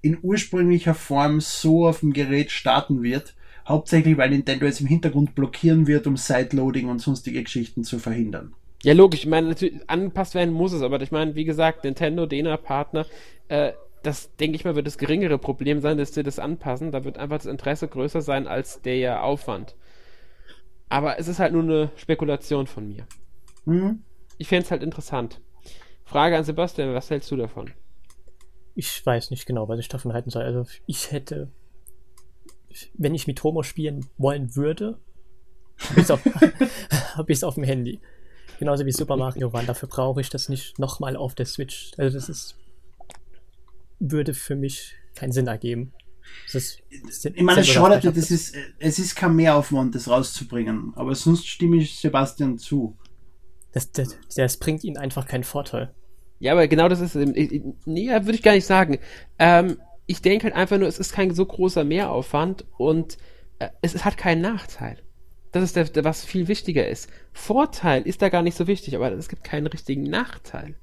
in 0.02 0.20
ursprünglicher 0.22 0.94
Form 0.94 1.42
so 1.42 1.88
auf 1.88 2.02
dem 2.02 2.14
Gerät 2.14 2.52
starten 2.52 3.02
wird. 3.02 3.34
Hauptsächlich, 3.68 4.18
weil 4.18 4.30
Nintendo 4.30 4.68
es 4.68 4.80
im 4.80 4.86
Hintergrund 4.86 5.34
blockieren 5.34 5.88
wird, 5.88 6.06
um 6.06 6.18
Sideloading 6.18 6.88
und 6.88 7.00
sonstige 7.00 7.42
Geschichten 7.42 7.84
zu 7.84 7.98
verhindern. 7.98 8.54
Ja, 8.84 8.94
logisch. 8.94 9.22
Ich 9.22 9.26
meine, 9.26 9.48
natürlich 9.48 9.90
angepasst 9.90 10.36
werden 10.36 10.54
muss 10.54 10.74
es, 10.74 10.84
aber 10.84 11.02
ich 11.02 11.12
meine, 11.12 11.34
wie 11.34 11.46
gesagt, 11.46 11.84
Nintendo, 11.84 12.28
Dena-Partner, 12.28 13.08
äh, 13.48 13.72
das 14.04 14.36
denke 14.36 14.56
ich 14.56 14.66
mal, 14.66 14.76
wird 14.76 14.86
das 14.86 15.00
geringere 15.00 15.40
Problem 15.40 15.82
sein, 15.82 15.98
dass 15.98 16.14
sie 16.14 16.22
das 16.22 16.38
anpassen. 16.38 16.92
Da 16.92 17.04
wird 17.04 17.18
einfach 17.18 17.38
das 17.38 17.48
Interesse 17.48 17.88
größer 17.88 18.22
sein 18.22 18.46
als 18.46 18.84
der 18.84 19.24
Aufwand. 19.24 19.76
Aber 20.90 21.20
es 21.20 21.28
ist 21.28 21.40
halt 21.40 21.54
nur 21.54 21.64
eine 21.64 21.92
Spekulation 21.96 22.68
von 22.68 22.88
mir. 22.88 23.08
Mhm. 23.66 24.04
Ich 24.38 24.48
fände 24.48 24.66
es 24.66 24.72
halt 24.72 24.84
interessant. 24.84 25.42
Frage 26.04 26.38
an 26.38 26.44
Sebastian, 26.44 26.94
was 26.94 27.10
hältst 27.10 27.32
du 27.32 27.36
davon? 27.36 27.72
Ich 28.76 29.06
weiß 29.06 29.32
nicht 29.32 29.46
genau, 29.46 29.68
was 29.68 29.80
ich 29.80 29.88
davon 29.88 30.14
halten 30.14 30.30
soll. 30.30 30.44
Also 30.44 30.66
ich 30.86 31.12
hätte, 31.12 31.50
wenn 32.94 33.16
ich 33.16 33.28
mit 33.28 33.44
Homo 33.44 33.64
spielen 33.64 34.06
wollen 34.18 34.56
würde, 34.56 35.00
habe 35.90 36.02
ich 37.32 37.38
es 37.38 37.44
auf 37.44 37.56
dem 37.56 37.64
Handy. 37.64 38.00
Genauso 38.60 38.86
wie 38.86 38.92
Super 38.92 39.18
Mario 39.18 39.48
Run. 39.48 39.66
Dafür 39.66 39.90
brauche 39.90 40.22
ich 40.22 40.30
das 40.30 40.50
nicht 40.50 40.80
nochmal 40.80 41.16
auf 41.16 41.36
der 41.36 41.46
Switch. 41.46 41.92
Also 41.98 42.18
das 42.18 42.30
ist 42.30 42.58
würde 44.00 44.34
für 44.34 44.56
mich 44.56 44.96
keinen 45.16 45.32
Sinn 45.32 45.48
ergeben. 45.48 45.94
Ist, 46.54 46.82
ich 46.90 47.42
meine, 47.42 47.64
schade, 47.64 48.00
das 48.12 48.32
ist, 48.32 48.56
es 48.80 49.00
ist 49.00 49.16
kein 49.16 49.36
Mehraufwand, 49.36 49.96
das 49.96 50.08
rauszubringen. 50.08 50.94
Aber 50.96 51.16
sonst 51.16 51.48
stimme 51.48 51.78
ich 51.78 52.00
Sebastian 52.00 52.58
zu. 52.58 52.98
Das, 53.72 53.92
das, 53.92 54.18
das 54.36 54.58
bringt 54.58 54.84
ihnen 54.84 54.98
einfach 54.98 55.28
keinen 55.28 55.44
Vorteil. 55.44 55.94
Ja, 56.40 56.54
aber 56.54 56.68
genau 56.68 56.88
das 56.88 57.00
ist, 57.00 57.16
nee, 57.16 58.10
würde 58.10 58.32
ich 58.32 58.44
gar 58.44 58.54
nicht 58.54 58.66
sagen. 58.66 59.00
Ähm, 59.40 59.78
ich 60.06 60.22
denke 60.22 60.46
halt 60.46 60.56
einfach 60.56 60.78
nur, 60.78 60.88
es 60.88 61.00
ist 61.00 61.14
kein 61.14 61.34
so 61.34 61.46
großer 61.46 61.84
Mehraufwand 61.84 62.66
und 62.78 63.18
äh, 63.60 63.70
es, 63.82 63.96
es, 63.96 64.06
hat 64.06 64.18
keinen 64.18 64.42
Nachteil. 64.42 65.02
Das 65.52 65.64
ist 65.64 65.76
der, 65.76 65.86
der, 65.86 66.04
was 66.04 66.26
viel 66.26 66.48
wichtiger 66.48 66.88
ist. 66.88 67.10
Vorteil 67.32 68.04
ist 68.04 68.22
da 68.22 68.30
gar 68.30 68.42
nicht 68.42 68.58
so 68.58 68.68
wichtig, 68.68 68.96
aber 68.96 69.12
es 69.12 69.30
gibt 69.30 69.44
keinen 69.44 69.68
richtigen 69.68 70.04
Nachteil. 70.04 70.76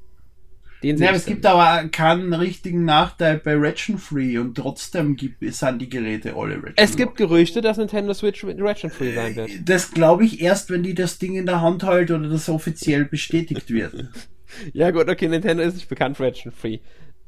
Den 0.83 0.99
ja, 0.99 1.13
es 1.13 1.27
gibt 1.27 1.47
aber 1.47 1.89
keinen 1.89 2.33
richtigen 2.33 2.85
Nachteil 2.85 3.39
bei 3.39 3.55
Region 3.55 3.99
Free 3.99 4.39
und 4.39 4.57
trotzdem 4.57 5.17
gibt, 5.17 5.39
sind 5.55 5.79
die 5.79 5.89
Geräte 5.89 6.35
alle 6.35 6.57
Region 6.57 6.75
Es 6.77 6.97
gibt 6.97 7.17
Gerüchte, 7.17 7.61
dass 7.61 7.77
Nintendo 7.77 8.13
Switch 8.15 8.45
Region 8.45 8.91
Free 8.91 9.15
sein 9.15 9.37
wird. 9.37 9.51
Das 9.65 9.93
glaube 9.93 10.25
ich 10.25 10.41
erst, 10.41 10.71
wenn 10.71 10.83
die 10.83 10.95
das 10.95 11.19
Ding 11.19 11.37
in 11.37 11.47
der 11.47 11.61
Hand 11.61 11.85
halten 11.85 12.15
oder 12.15 12.29
das 12.29 12.49
offiziell 12.49 13.05
bestätigt 13.05 13.71
wird. 13.71 14.09
ja 14.73 14.91
gut, 14.91 15.09
okay, 15.09 15.29
Nintendo 15.29 15.63
ist 15.63 15.75
nicht 15.75 15.89
bekannt 15.89 16.17
für 16.17 16.25
Region 16.25 16.53
Free. 16.53 16.79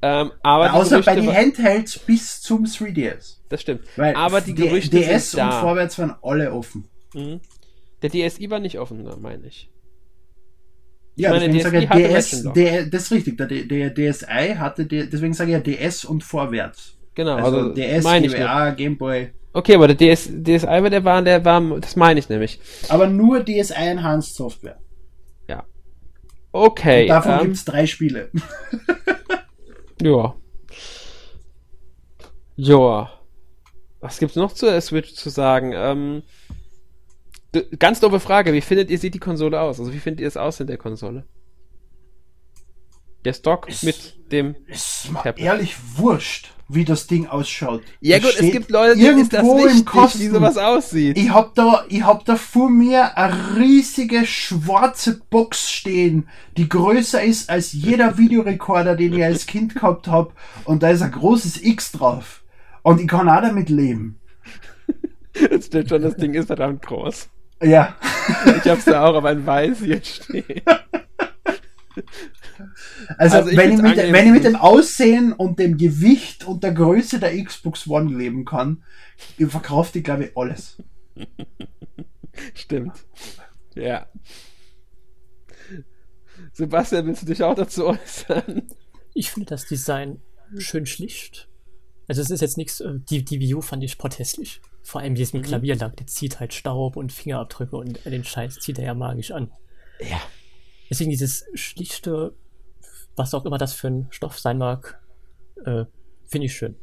Ähm, 0.03 0.33
aber 0.43 0.75
Außer 0.75 1.01
bei 1.01 1.15
den 1.15 1.33
Handhelds 1.33 1.99
bis 1.99 2.43
zum 2.43 2.65
3DS. 2.65 3.37
Das 3.49 3.63
stimmt. 3.63 3.83
Weil 3.97 4.15
aber 4.15 4.41
die 4.41 4.55
Gerüchte 4.55 4.99
DS 4.99 5.31
sind 5.31 5.39
da. 5.39 5.47
und 5.47 5.61
vorwärts 5.63 5.99
waren 5.99 6.15
alle 6.23 6.53
offen. 6.53 6.89
Mhm. 7.15 7.41
Der 8.03 8.11
DSi 8.11 8.51
war 8.51 8.61
nicht 8.61 8.79
offen, 8.79 9.09
meine 9.23 9.47
ich. 9.47 9.71
Ja, 11.17 11.31
meine, 11.31 11.49
deswegen 11.49 11.63
sage 11.63 11.79
ich 11.79 11.89
DS, 11.89 12.53
der, 12.55 12.87
das 12.87 13.03
ist 13.03 13.13
richtig, 13.13 13.39
der, 13.39 13.47
der 13.47 13.95
DSi 13.95 14.57
hatte, 14.59 14.85
deswegen 14.85 15.33
sage 15.33 15.51
ich 15.51 15.55
ja 15.55 15.61
DS 15.61 16.05
und 16.05 16.25
vorwärts. 16.25 16.97
Genau, 17.15 17.37
also, 17.37 17.59
also 17.59 17.75
DS, 17.75 18.05
GBA, 18.05 18.71
Gameboy. 18.71 19.31
Okay, 19.53 19.77
aber 19.77 19.87
der 19.87 19.97
DS, 19.97 20.25
DSi, 20.25 20.67
der 20.67 21.05
war, 21.05 21.23
der 21.23 21.45
war, 21.45 21.61
das 21.79 21.95
meine 21.95 22.19
ich 22.19 22.29
nämlich. 22.29 22.59
Aber 22.89 23.07
nur 23.07 23.45
DSi 23.45 23.75
Enhanced 23.75 24.35
Software. 24.35 24.79
Ja. 25.49 25.65
Okay. 26.51 27.03
Und 27.03 27.09
davon 27.09 27.33
ähm, 27.33 27.41
gibt 27.43 27.55
es 27.55 27.65
drei 27.65 27.87
Spiele. 27.87 28.31
ja. 30.03 30.35
Ja. 32.57 33.11
Was 34.01 34.19
gibt's 34.19 34.37
noch 34.37 34.53
zur 34.53 34.81
Switch 34.81 35.15
zu 35.15 35.31
sagen? 35.31 35.73
Ähm, 35.73 36.23
Ganz 37.79 38.01
doofe 38.01 38.21
Frage, 38.21 38.53
wie 38.53 38.61
findet 38.61 38.91
ihr, 38.91 38.99
sieht 38.99 39.15
die 39.15 39.19
Konsole 39.19 39.61
aus? 39.61 39.79
Also 39.81 39.93
wie 39.93 39.99
findet 39.99 40.21
ihr 40.21 40.29
es 40.29 40.37
aus 40.37 40.61
in 40.61 40.67
der 40.67 40.79
Konsole? 40.79 41.25
Der 43.25 43.33
Stock 43.33 43.69
ist, 43.69 43.83
mit 43.85 44.17
dem 44.33 44.55
Ist 44.67 45.09
Tablet. 45.15 45.39
ehrlich 45.39 45.77
wurscht, 45.97 46.53
wie 46.69 46.85
das 46.85 47.07
Ding 47.07 47.27
ausschaut. 47.27 47.83
Ja 48.01 48.19
das 48.19 48.33
gut, 48.33 48.41
es 48.41 48.53
gibt 48.53 48.71
Leute, 48.71 48.97
die 48.97 49.07
ist 49.07 49.33
das 49.33 49.45
wichtig, 49.45 50.21
wie 50.21 50.29
sowas 50.29 50.59
aussieht. 50.59 51.17
Ich 51.17 51.31
hab 51.31 51.55
da, 51.55 51.87
ich 51.89 52.03
hab 52.03 52.27
da 52.27 52.37
vor 52.37 52.69
mir 52.69 53.17
eine 53.17 53.57
riesige 53.57 54.27
schwarze 54.27 55.21
Box 55.31 55.71
stehen, 55.71 56.29
die 56.59 56.69
größer 56.69 57.23
ist 57.23 57.49
als 57.49 57.73
jeder 57.73 58.19
Videorekorder, 58.19 58.95
den 58.95 59.15
ich 59.15 59.25
als 59.25 59.47
Kind 59.47 59.75
gehabt 59.75 60.07
hab. 60.09 60.35
Und 60.65 60.83
da 60.83 60.91
ist 60.91 61.01
ein 61.01 61.13
großes 61.13 61.63
X 61.65 61.93
drauf. 61.93 62.45
Und 62.83 63.01
ich 63.01 63.09
kann 63.09 63.31
auch 63.31 63.41
damit 63.41 63.71
leben. 63.71 64.21
Jetzt 65.35 65.69
steht 65.69 65.89
schon, 65.89 66.03
das 66.03 66.17
Ding 66.17 66.35
ist 66.35 66.47
verdammt 66.47 66.83
groß. 66.83 67.31
Ja. 67.65 67.97
Ich 68.57 68.71
hab's 68.71 68.85
da 68.85 69.05
auch, 69.05 69.15
aber 69.15 69.31
ein 69.31 69.47
Weiß 69.47 69.81
jetzt 69.81 70.25
stehen. 70.25 70.63
Also, 73.19 73.37
also 73.39 73.57
wenn, 73.57 73.73
ich 73.73 73.83
mit, 73.83 73.97
wenn 73.97 74.27
ich 74.27 74.33
mit 74.33 74.45
dem 74.45 74.57
Aussehen 74.57 75.33
und 75.33 75.59
dem 75.59 75.77
Gewicht 75.77 76.45
und 76.45 76.65
der 76.65 76.73
Größe 76.73 77.19
der 77.19 77.43
Xbox 77.45 77.87
One 77.87 78.17
leben 78.17 78.45
kann, 78.45 78.83
ich 79.39 79.49
verkaufe 79.49 79.93
die, 79.93 80.03
glaube 80.03 80.25
ich, 80.25 80.37
alles. 80.37 80.83
Stimmt. 82.55 83.05
Ja. 83.75 84.07
Sebastian, 86.53 87.07
willst 87.07 87.23
du 87.23 87.27
dich 87.27 87.43
auch 87.43 87.55
dazu 87.55 87.87
äußern? 87.87 88.69
Ich 89.13 89.31
finde 89.31 89.51
das 89.51 89.67
Design 89.67 90.21
schön 90.59 90.87
schlicht. 90.87 91.49
Also 92.09 92.21
es 92.21 92.31
ist 92.31 92.41
jetzt 92.41 92.57
nichts, 92.57 92.81
äh, 92.81 92.95
die, 93.09 93.25
die 93.25 93.41
View 93.41 93.61
fand 93.61 93.83
ich 93.83 93.99
protestlich. 93.99 94.61
Vor 94.85 95.01
allem 95.01 95.15
dieses 95.15 95.33
mit 95.33 95.43
mhm. 95.43 95.47
Klavierlack, 95.47 95.97
der 95.97 96.07
zieht 96.07 96.41
halt 96.41 96.53
Staub 96.53 96.97
und 96.97 97.11
Fingerabdrücke 97.11 97.75
und 97.75 98.05
den 98.05 98.23
Scheiß 98.23 98.61
zieht 98.61 98.79
er 98.79 98.85
ja 98.85 98.95
magisch 98.95 99.31
an. 99.31 99.51
Ja. 99.99 100.21
Deswegen 100.91 101.11
dieses 101.11 101.47
schlichte, 101.55 102.35
was 103.17 103.33
auch 103.33 103.47
immer 103.47 103.57
das 103.57 103.73
für 103.73 103.89
ein 103.89 104.07
Stoff 104.11 104.39
sein 104.39 104.59
mag, 104.59 105.01
äh, 105.65 105.87
finde 106.27 106.47
ich 106.47 106.55
schön. 106.55 106.77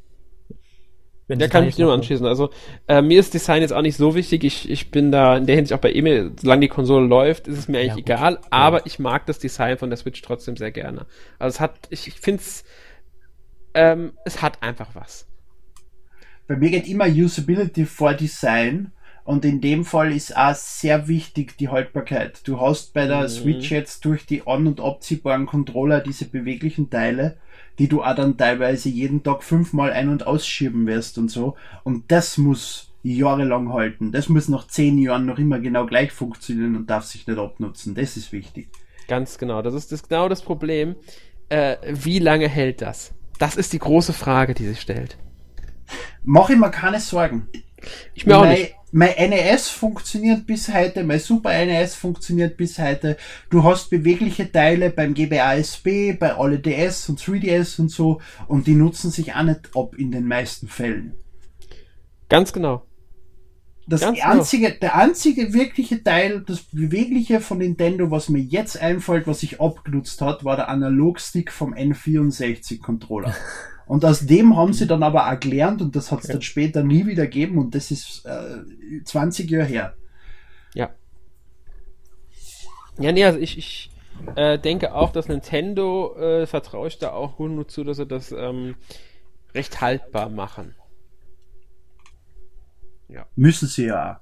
Wenn 1.28 1.38
der 1.38 1.48
kann 1.48 1.64
mich 1.64 1.78
nur 1.78 1.94
anschließen. 1.94 2.26
Also 2.26 2.50
äh, 2.88 3.04
mir 3.04 3.20
ist 3.20 3.36
Design 3.36 3.62
jetzt 3.62 3.72
auch 3.72 3.84
nicht 3.84 3.98
so 3.98 4.16
wichtig. 4.16 4.44
Ich, 4.44 4.70
ich 4.70 4.90
bin 4.90 5.12
da 5.12 5.38
in 5.38 5.46
der 5.46 5.56
Hinsicht 5.56 5.74
auch 5.78 5.82
bei 5.82 5.94
E-Mail, 5.94 6.32
solange 6.42 6.62
die 6.62 6.68
Konsole 6.70 7.06
läuft, 7.06 7.48
ist 7.48 7.60
es 7.60 7.68
mir 7.68 7.80
eigentlich 7.80 8.08
ja, 8.08 8.16
egal. 8.16 8.40
Aber 8.50 8.80
ja. 8.80 8.86
ich 8.86 8.98
mag 8.98 9.28
das 9.28 9.38
Design 9.38 9.78
von 9.78 9.92
der 9.92 9.98
Switch 9.98 10.22
trotzdem 10.24 10.58
sehr 10.58 10.72
gerne. 10.72 11.06
Also 11.38 11.56
es 11.56 11.60
hat, 11.60 11.88
ich, 11.92 12.08
ich 12.08 12.16
finde 12.16 12.42
es, 12.42 12.66
ähm, 13.76 14.14
es 14.26 14.42
hat 14.42 14.64
einfach 14.64 14.96
was 14.96 15.31
bei 16.52 16.58
mir 16.58 16.70
geht 16.70 16.90
immer 16.90 17.06
Usability 17.08 17.86
vor 17.86 18.14
Design. 18.14 18.92
Und 19.24 19.46
in 19.46 19.62
dem 19.62 19.86
Fall 19.86 20.12
ist 20.12 20.36
auch 20.36 20.54
sehr 20.54 21.08
wichtig 21.08 21.58
die 21.58 21.70
Haltbarkeit. 21.70 22.42
Du 22.44 22.60
hast 22.60 22.94
bei 22.94 23.08
der 23.08 23.22
mhm. 23.22 23.28
Switch 23.30 23.72
jetzt 23.72 24.04
durch 24.04 24.26
die 24.26 24.46
an- 24.46 24.68
und 24.68 24.82
abziehbaren 24.82 25.46
Controller 25.46 26.02
diese 26.02 26.26
beweglichen 26.26 26.90
Teile, 26.90 27.38
die 27.80 27.88
du 27.88 28.04
auch 28.04 28.16
dann 28.16 28.36
teilweise 28.36 28.90
jeden 28.90 29.24
Tag 29.24 29.44
fünfmal 29.44 29.94
ein- 29.94 30.10
und 30.10 30.28
ausschieben 30.28 30.88
wirst 30.88 31.18
und 31.18 31.32
so. 31.32 31.56
Und 31.86 32.12
das 32.12 32.38
muss 32.38 32.92
jahrelang 33.02 33.72
halten. 33.72 34.12
Das 34.12 34.28
muss 34.28 34.50
nach 34.50 34.68
zehn 34.68 34.98
Jahren 34.98 35.28
noch 35.28 35.40
immer 35.40 35.60
genau 35.60 35.86
gleich 35.86 36.12
funktionieren 36.12 36.76
und 36.76 36.90
darf 36.90 37.06
sich 37.06 37.28
nicht 37.28 37.40
abnutzen. 37.40 37.96
Das 37.96 38.18
ist 38.18 38.34
wichtig. 38.34 38.68
Ganz 39.08 39.38
genau. 39.38 39.62
Das 39.62 39.74
ist 39.74 39.94
das, 39.94 40.06
genau 40.06 40.28
das 40.28 40.42
Problem. 40.42 40.96
Äh, 41.48 41.78
wie 41.88 42.20
lange 42.20 42.50
hält 42.50 42.82
das? 42.82 43.14
Das 43.40 43.56
ist 43.56 43.72
die 43.72 43.80
große 43.80 44.12
Frage, 44.12 44.54
die 44.54 44.68
sich 44.68 44.82
stellt. 44.82 45.18
Mach 46.24 46.50
ich 46.50 46.58
mir 46.58 46.72
keine 46.72 47.00
Sorgen. 47.00 47.48
Ich 48.14 48.26
mir 48.26 48.38
auch 48.38 48.42
mein, 48.42 48.60
nicht. 48.60 48.76
Mein 48.94 49.30
NES 49.30 49.70
funktioniert 49.70 50.46
bis 50.46 50.72
heute, 50.74 51.04
mein 51.04 51.20
Super 51.20 51.52
NES 51.66 51.96
funktioniert 51.96 52.58
bis 52.58 52.78
heute. 52.78 53.18
Du 53.50 53.64
hast 53.64 53.90
bewegliche 53.90 54.52
Teile 54.52 54.90
beim 54.90 55.14
GBASB, 55.14 56.20
bei 56.20 56.36
alle 56.36 56.60
DS 56.60 57.08
und 57.08 57.20
3DS 57.20 57.80
und 57.80 57.90
so 57.90 58.20
und 58.48 58.68
die 58.68 58.76
nutzen 58.76 59.10
sich 59.10 59.34
auch 59.34 59.44
nicht 59.44 59.70
ab 59.76 59.96
in 59.96 60.12
den 60.12 60.28
meisten 60.28 60.68
Fällen. 60.68 61.14
Ganz 62.28 62.52
genau. 62.52 62.86
Das 63.88 64.02
Ganz 64.02 64.20
genau. 64.20 64.32
einzige, 64.32 64.68
genau. 64.68 64.80
der 64.80 64.96
einzige 64.96 65.54
wirkliche 65.54 66.04
Teil, 66.04 66.44
das 66.46 66.62
bewegliche 66.62 67.40
von 67.40 67.58
Nintendo, 67.58 68.12
was 68.12 68.30
mir 68.30 68.42
jetzt 68.42 68.80
einfällt, 68.80 69.26
was 69.26 69.40
sich 69.40 69.60
abgenutzt 69.60 70.22
hat, 70.22 70.44
war 70.44 70.56
der 70.56 70.70
Analogstick 70.70 71.52
vom 71.52 71.74
N64 71.74 72.82
Controller. 72.82 73.36
Und 73.92 74.06
aus 74.06 74.26
dem 74.26 74.56
haben 74.56 74.72
sie 74.72 74.88
dann 74.88 75.04
aber 75.04 75.30
auch 75.30 75.38
gelernt 75.38 75.82
und 75.82 75.98
das 75.98 76.14
hat 76.14 76.22
es 76.22 76.28
ja. 76.28 76.36
dann 76.36 76.42
später 76.42 76.82
nie 76.82 77.06
wieder 77.08 77.24
gegeben 77.24 77.58
und 77.58 77.76
das 77.76 77.92
ist 77.92 78.26
äh, 78.26 79.04
20 79.04 79.50
Jahre 79.52 79.66
her. 79.66 79.96
Ja. 80.74 80.92
Ja, 82.98 83.12
nee, 83.12 83.26
also 83.26 83.38
ich, 83.38 83.58
ich 83.58 83.92
äh, 84.38 84.58
denke 84.58 84.96
auch, 84.96 85.12
dass 85.12 85.28
Nintendo, 85.28 86.16
äh, 86.16 86.48
vertraue 86.48 86.88
ich 86.88 87.00
da 87.00 87.12
auch 87.12 87.38
nur 87.38 87.68
zu, 87.68 87.84
dass 87.84 87.98
sie 87.98 88.06
das 88.06 88.32
ähm, 88.32 88.76
recht 89.54 89.82
haltbar 89.82 90.30
machen. 90.30 90.74
Ja. 93.10 93.26
Müssen 93.36 93.68
sie 93.68 93.88
ja. 93.88 94.22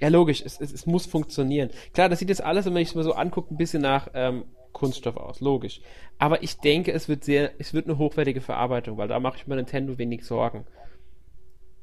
Ja, 0.00 0.08
logisch, 0.08 0.40
es, 0.42 0.58
es, 0.58 0.72
es 0.72 0.86
muss 0.86 1.04
funktionieren. 1.04 1.68
Klar, 1.92 2.08
das 2.08 2.18
sieht 2.18 2.30
jetzt 2.30 2.42
alles, 2.42 2.64
wenn 2.64 2.74
ich 2.78 2.88
es 2.88 2.94
mir 2.94 3.02
so 3.02 3.12
angucke, 3.12 3.52
ein 3.52 3.58
bisschen 3.58 3.82
nach 3.82 4.08
ähm, 4.14 4.46
Kunststoff 4.72 5.16
aus, 5.16 5.40
logisch. 5.40 5.80
Aber 6.18 6.42
ich 6.42 6.58
denke, 6.58 6.92
es 6.92 7.08
wird 7.08 7.24
sehr, 7.24 7.52
es 7.58 7.74
wird 7.74 7.86
eine 7.86 7.98
hochwertige 7.98 8.40
Verarbeitung, 8.40 8.96
weil 8.96 9.08
da 9.08 9.20
mache 9.20 9.36
ich 9.36 9.46
mir 9.46 9.56
Nintendo 9.56 9.98
wenig 9.98 10.24
Sorgen. 10.24 10.64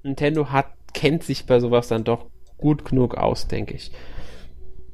Nintendo 0.04 0.52
hat, 0.52 0.68
kennt 0.94 1.24
sich 1.24 1.46
bei 1.46 1.60
sowas 1.60 1.88
dann 1.88 2.04
doch 2.04 2.28
gut 2.58 2.86
genug 2.86 3.16
aus, 3.16 3.48
denke 3.48 3.76
ich. 3.76 3.92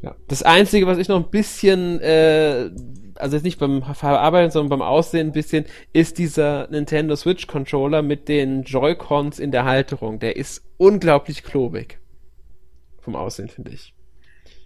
Ja. 0.02 0.16
Das 0.28 0.44
Einzige, 0.44 0.88
was 0.88 0.98
ich 0.98 1.08
noch 1.08 1.24
ein 1.24 1.32
bisschen, 1.32 2.00
äh, 2.02 2.70
also 3.16 3.36
jetzt 3.36 3.44
nicht 3.44 3.60
beim 3.60 3.82
Verarbeiten, 3.82 4.52
sondern 4.52 4.80
beim 4.80 4.88
Aussehen 4.88 5.30
ein 5.30 5.34
bisschen, 5.34 5.66
ist 5.94 6.18
dieser 6.18 6.68
Nintendo 6.70 7.16
Switch 7.16 7.48
Controller 7.48 8.02
mit 8.02 8.28
den 8.28 8.64
Joy-Cons 8.64 9.40
in 9.40 9.52
der 9.52 9.66
Halterung. 9.66 10.20
Der 10.20 10.36
ist 10.36 10.64
unglaublich 10.78 11.44
klobig. 11.44 12.00
Vom 13.00 13.16
Aussehen, 13.16 13.50
finde 13.50 13.72
ich. 13.72 13.94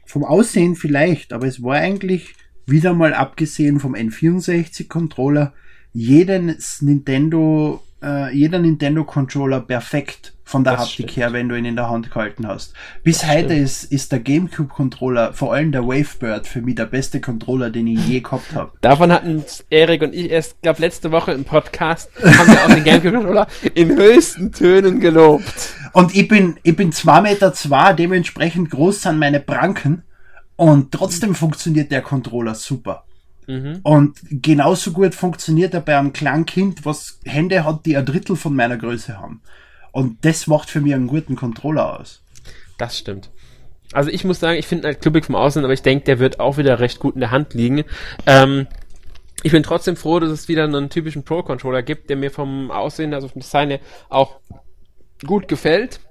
Vom 0.05 0.25
Aussehen 0.25 0.75
vielleicht, 0.75 1.33
aber 1.33 1.47
es 1.47 1.61
war 1.61 1.75
eigentlich 1.75 2.33
wieder 2.69 2.93
mal 2.93 3.13
abgesehen 3.13 3.79
vom 3.79 3.95
N64-Controller 3.95 5.53
jedes 5.93 6.81
Nintendo, 6.81 7.83
äh, 8.03 8.33
jeder 8.35 8.59
Nintendo-Controller 8.59 9.61
perfekt 9.61 10.33
von 10.43 10.63
der 10.63 10.73
Das 10.73 10.81
Haptik 10.81 11.11
stimmt. 11.11 11.17
her, 11.17 11.33
wenn 11.33 11.49
du 11.49 11.55
ihn 11.57 11.65
in 11.65 11.75
der 11.75 11.89
Hand 11.89 12.09
gehalten 12.11 12.47
hast. 12.47 12.73
Bis 13.03 13.19
Das 13.19 13.29
heute 13.29 13.45
stimmt. 13.53 13.61
ist, 13.61 13.83
ist 13.91 14.11
der 14.11 14.19
GameCube-Controller, 14.19 15.33
vor 15.33 15.53
allem 15.53 15.71
der 15.71 15.83
Wavebird, 15.83 16.47
für 16.47 16.61
mich 16.61 16.75
der 16.75 16.85
beste 16.85 17.19
Controller, 17.21 17.69
den 17.69 17.87
ich 17.87 18.07
je 18.07 18.19
gehabt 18.21 18.53
habe. 18.55 18.71
Davon 18.81 19.11
hatten 19.11 19.43
Erik 19.69 20.01
und 20.01 20.13
ich 20.15 20.29
erst, 20.31 20.61
glaube 20.61 20.81
letzte 20.81 21.11
Woche 21.11 21.31
im 21.33 21.43
Podcast, 21.43 22.09
haben 22.23 22.47
wir 22.51 22.63
auch 22.65 22.73
den 22.73 22.83
GameCube 22.83 23.13
Controller 23.15 23.47
in 23.75 23.89
höchsten 23.95 24.51
Tönen 24.51 24.99
gelobt. 24.99 25.73
Und 25.93 26.15
ich 26.15 26.27
bin, 26.27 26.57
ich 26.63 26.75
bin 26.75 26.91
zwei 26.91 27.21
Meter 27.21 27.53
zwei, 27.53 27.93
dementsprechend 27.93 28.69
groß 28.71 29.01
sind 29.03 29.17
meine 29.19 29.39
Pranken. 29.39 30.03
Und 30.59 30.91
trotzdem 30.91 31.35
funktioniert 31.35 31.89
der 31.89 32.01
Controller 32.01 32.53
super. 32.53 33.05
Mhm. 33.47 33.79
Und 33.81 34.19
genauso 34.29 34.91
gut 34.91 35.15
funktioniert 35.15 35.73
er 35.73 35.79
bei 35.79 35.97
einem 35.97 36.11
kleinen 36.11 36.45
Kind, 36.45 36.83
was 36.83 37.17
Hände 37.23 37.63
hat, 37.63 37.85
die 37.85 37.95
ein 37.95 38.05
Drittel 38.05 38.35
von 38.35 38.53
meiner 38.53 38.75
Größe 38.75 39.17
haben. 39.17 39.41
Und 39.93 40.25
das 40.25 40.47
macht 40.47 40.69
für 40.69 40.81
mich 40.81 40.93
einen 40.93 41.07
guten 41.07 41.37
Controller 41.37 41.97
aus. 41.97 42.21
Das 42.77 42.97
stimmt. 42.97 43.29
Also 43.93 44.09
ich 44.09 44.25
muss 44.25 44.41
sagen, 44.41 44.59
ich 44.59 44.67
finde 44.67 44.83
ihn 44.83 44.87
halt 44.87 45.01
klubig 45.01 45.23
vom 45.23 45.35
Aussehen, 45.35 45.63
aber 45.63 45.71
ich 45.71 45.81
denke, 45.81 46.03
der 46.03 46.19
wird 46.19 46.41
auch 46.41 46.57
wieder 46.57 46.81
recht 46.81 46.99
gut 46.99 47.13
in 47.13 47.21
der 47.21 47.31
Hand 47.31 47.53
liegen. 47.53 47.85
Ähm, 48.25 48.67
ich 49.43 49.53
bin 49.53 49.63
trotzdem 49.63 49.95
froh, 49.95 50.19
dass 50.19 50.29
es 50.29 50.49
wieder 50.49 50.65
einen 50.65 50.89
typischen 50.89 51.23
Pro-Controller 51.23 51.83
gibt, 51.83 52.09
der 52.09 52.17
mir 52.17 52.31
vom 52.31 52.69
Aussehen, 52.69 53.13
also 53.13 53.29
vom 53.29 53.41
Design 53.41 53.69
her, 53.69 53.79
auch 54.09 54.41
gut 55.25 55.47
gefällt. 55.47 56.01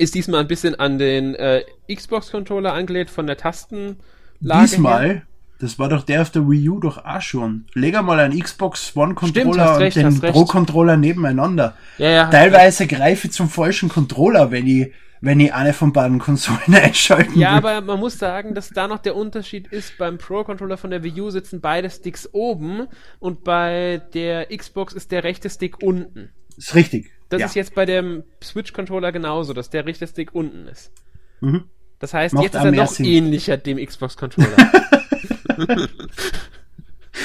Ist 0.00 0.14
diesmal 0.14 0.40
ein 0.40 0.48
bisschen 0.48 0.74
an 0.80 0.98
den 0.98 1.34
äh, 1.34 1.62
Xbox-Controller 1.94 2.72
angelehnt 2.72 3.10
von 3.10 3.26
der 3.26 3.36
Tastenlage 3.36 3.98
her. 4.42 4.60
Diesmal, 4.62 5.22
das 5.58 5.78
war 5.78 5.90
doch 5.90 6.04
der 6.04 6.22
auf 6.22 6.30
der 6.30 6.48
Wii 6.48 6.70
U 6.70 6.80
doch 6.80 7.04
auch 7.04 7.20
schon. 7.20 7.66
Leg 7.74 7.94
einmal 7.94 8.18
einen 8.18 8.40
Xbox 8.40 8.96
One 8.96 9.14
Stimmt, 9.18 9.34
Controller 9.34 9.64
hast 9.68 9.78
recht, 9.80 9.96
und 9.98 10.02
den 10.04 10.06
hast 10.14 10.22
recht. 10.22 10.32
Pro 10.32 10.44
Controller 10.46 10.96
nebeneinander. 10.96 11.76
Ja, 11.98 12.08
ja, 12.10 12.30
Teilweise 12.30 12.86
greife 12.86 13.26
ich 13.26 13.34
zum 13.34 13.50
falschen 13.50 13.90
Controller, 13.90 14.50
wenn 14.50 14.66
ich, 14.66 14.90
wenn 15.20 15.38
ich 15.38 15.52
eine 15.52 15.74
von 15.74 15.92
beiden 15.92 16.18
Konsolen 16.18 16.74
einschalten 16.82 17.38
Ja, 17.38 17.50
will. 17.62 17.68
aber 17.70 17.80
man 17.82 18.00
muss 18.00 18.18
sagen, 18.18 18.54
dass 18.54 18.70
da 18.70 18.88
noch 18.88 19.00
der 19.00 19.14
Unterschied 19.14 19.66
ist, 19.68 19.98
beim 19.98 20.16
Pro-Controller 20.16 20.78
von 20.78 20.88
der 20.88 21.02
Wii 21.04 21.20
U 21.20 21.28
sitzen 21.30 21.60
beide 21.60 21.90
Sticks 21.90 22.26
oben 22.32 22.86
und 23.18 23.44
bei 23.44 24.00
der 24.14 24.46
Xbox 24.56 24.94
ist 24.94 25.12
der 25.12 25.24
rechte 25.24 25.50
Stick 25.50 25.82
unten. 25.82 26.30
ist 26.56 26.74
richtig. 26.74 27.10
Das 27.30 27.40
ja. 27.40 27.46
ist 27.46 27.54
jetzt 27.54 27.74
bei 27.74 27.86
dem 27.86 28.24
Switch-Controller 28.42 29.10
genauso, 29.12 29.52
dass 29.54 29.70
der 29.70 29.86
rechte 29.86 30.06
Stick 30.06 30.34
unten 30.34 30.66
ist. 30.68 30.92
Mhm. 31.40 31.64
Das 31.98 32.12
heißt, 32.14 32.34
Macht 32.34 32.44
jetzt 32.44 32.54
ist 32.56 32.64
er 32.64 32.72
noch 32.72 32.88
Sinn. 32.88 33.06
ähnlicher 33.06 33.56
dem 33.56 33.78
Xbox-Controller. 33.84 34.56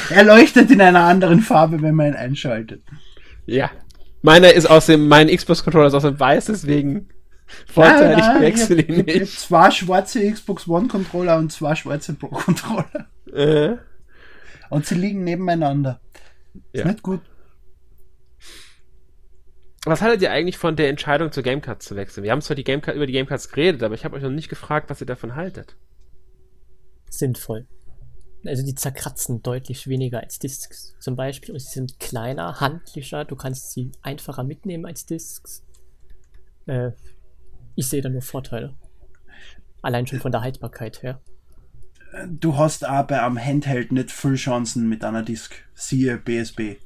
Er 0.10 0.24
leuchtet 0.24 0.72
in 0.72 0.82
einer 0.82 1.02
anderen 1.04 1.40
Farbe, 1.42 1.82
wenn 1.82 1.96
man 1.96 2.08
ihn 2.08 2.16
einschaltet. 2.16 2.82
ja. 3.46 3.70
Meiner 4.22 4.52
ist 4.54 4.66
aus 4.66 4.88
dem, 4.88 5.08
mein 5.08 5.28
Xbox-Controller 5.28 5.86
ist 5.88 5.94
aus 5.94 6.02
dem 6.02 6.20
Weiß, 6.20 6.46
deswegen 6.46 7.10
Vorteil, 7.72 8.18
Ja, 8.18 8.36
ich 8.38 8.42
wechsle 8.42 8.82
ihn 8.82 8.98
hab- 9.02 9.08
ich 9.08 9.20
nicht. 9.20 9.40
Zwei 9.40 9.70
schwarze 9.70 10.32
Xbox 10.32 10.68
One 10.68 10.88
Controller 10.88 11.38
und 11.38 11.52
zwei 11.52 11.76
schwarze 11.76 12.16
Pro 12.16 12.30
Controller. 12.30 13.08
Äh, 13.32 13.76
Und 14.72 14.88
sie 14.88 14.96
liegen 14.96 15.24
nebeneinander. 15.24 16.00
Ist 16.74 16.84
Ja. 16.86 16.88
nicht 16.92 17.04
gut. 17.04 17.22
Was 19.86 20.02
haltet 20.02 20.22
ihr 20.22 20.32
eigentlich 20.32 20.58
von 20.58 20.76
der 20.76 20.90
Entscheidung 20.90 21.32
zur 21.32 21.44
Gamecard 21.44 21.82
zu 21.82 21.96
wechseln? 21.96 22.24
Wir 22.24 22.32
haben 22.32 22.42
zwar 22.42 22.56
die 22.56 22.64
Gamecard, 22.64 22.96
über 22.96 23.06
die 23.06 23.14
Gamecards 23.14 23.50
geredet, 23.50 23.84
aber 23.84 23.96
ich 23.96 24.06
habe 24.06 24.16
euch 24.16 24.24
noch 24.24 24.32
nicht 24.32 24.50
gefragt, 24.50 24.90
was 24.90 25.02
ihr 25.02 25.08
davon 25.08 25.36
haltet. 25.36 25.76
sinnvoll. 27.10 27.68
Also 28.46 28.64
die 28.64 28.76
zerkratzen 28.76 29.42
deutlich 29.42 29.88
weniger 29.88 30.20
als 30.20 30.38
Discs 30.38 30.96
zum 31.00 31.16
Beispiel 31.16 31.54
und 31.54 31.60
sie 31.60 31.74
sind 31.74 32.00
kleiner, 32.00 32.60
handlicher, 32.60 33.26
du 33.26 33.36
kannst 33.36 33.72
sie 33.72 33.92
einfacher 34.02 34.44
mitnehmen 34.44 34.86
als 34.86 35.06
Discs. 35.06 35.64
Äh, 36.68 36.92
ich 37.76 37.88
sehe 37.88 38.02
da 38.02 38.10
nur 38.10 38.22
Vorteile. 38.22 38.76
Allein 39.82 40.08
schon 40.08 40.20
von 40.20 40.32
der 40.32 40.42
Haltbarkeit 40.42 41.04
her. 41.04 41.22
Du 42.30 42.56
hast 42.58 42.82
bei 42.82 43.22
einem 43.22 43.38
Handheld 43.38 43.92
nicht 43.92 44.12
viel 44.12 44.36
Chancen 44.36 44.88
mit 44.88 45.04
einer 45.04 45.22
Disk. 45.22 45.54
Siehe 45.74 46.18
BSB. 46.18 46.78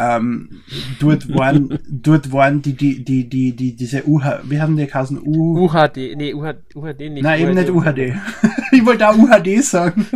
Ähm, 0.00 0.60
dort 1.00 1.28
waren, 1.34 1.80
dort 1.88 2.32
waren 2.32 2.62
die, 2.62 2.74
die, 2.74 3.04
die, 3.04 3.28
die, 3.28 3.56
die, 3.56 3.74
diese 3.74 4.06
UH, 4.06 4.42
wie 4.44 4.60
haben 4.60 4.76
die 4.76 4.86
geheißen? 4.86 5.20
U, 5.24 5.66
UHD, 5.66 6.16
nee, 6.16 6.32
UHD, 6.32 6.76
UHD 6.76 7.00
nicht. 7.10 7.22
nein, 7.24 7.40
eben 7.40 7.54
nicht 7.54 7.70
UHD. 7.70 8.14
ich 8.72 8.84
wollte 8.84 9.08
auch 9.08 9.16
UHD 9.16 9.62
sagen. 9.62 10.06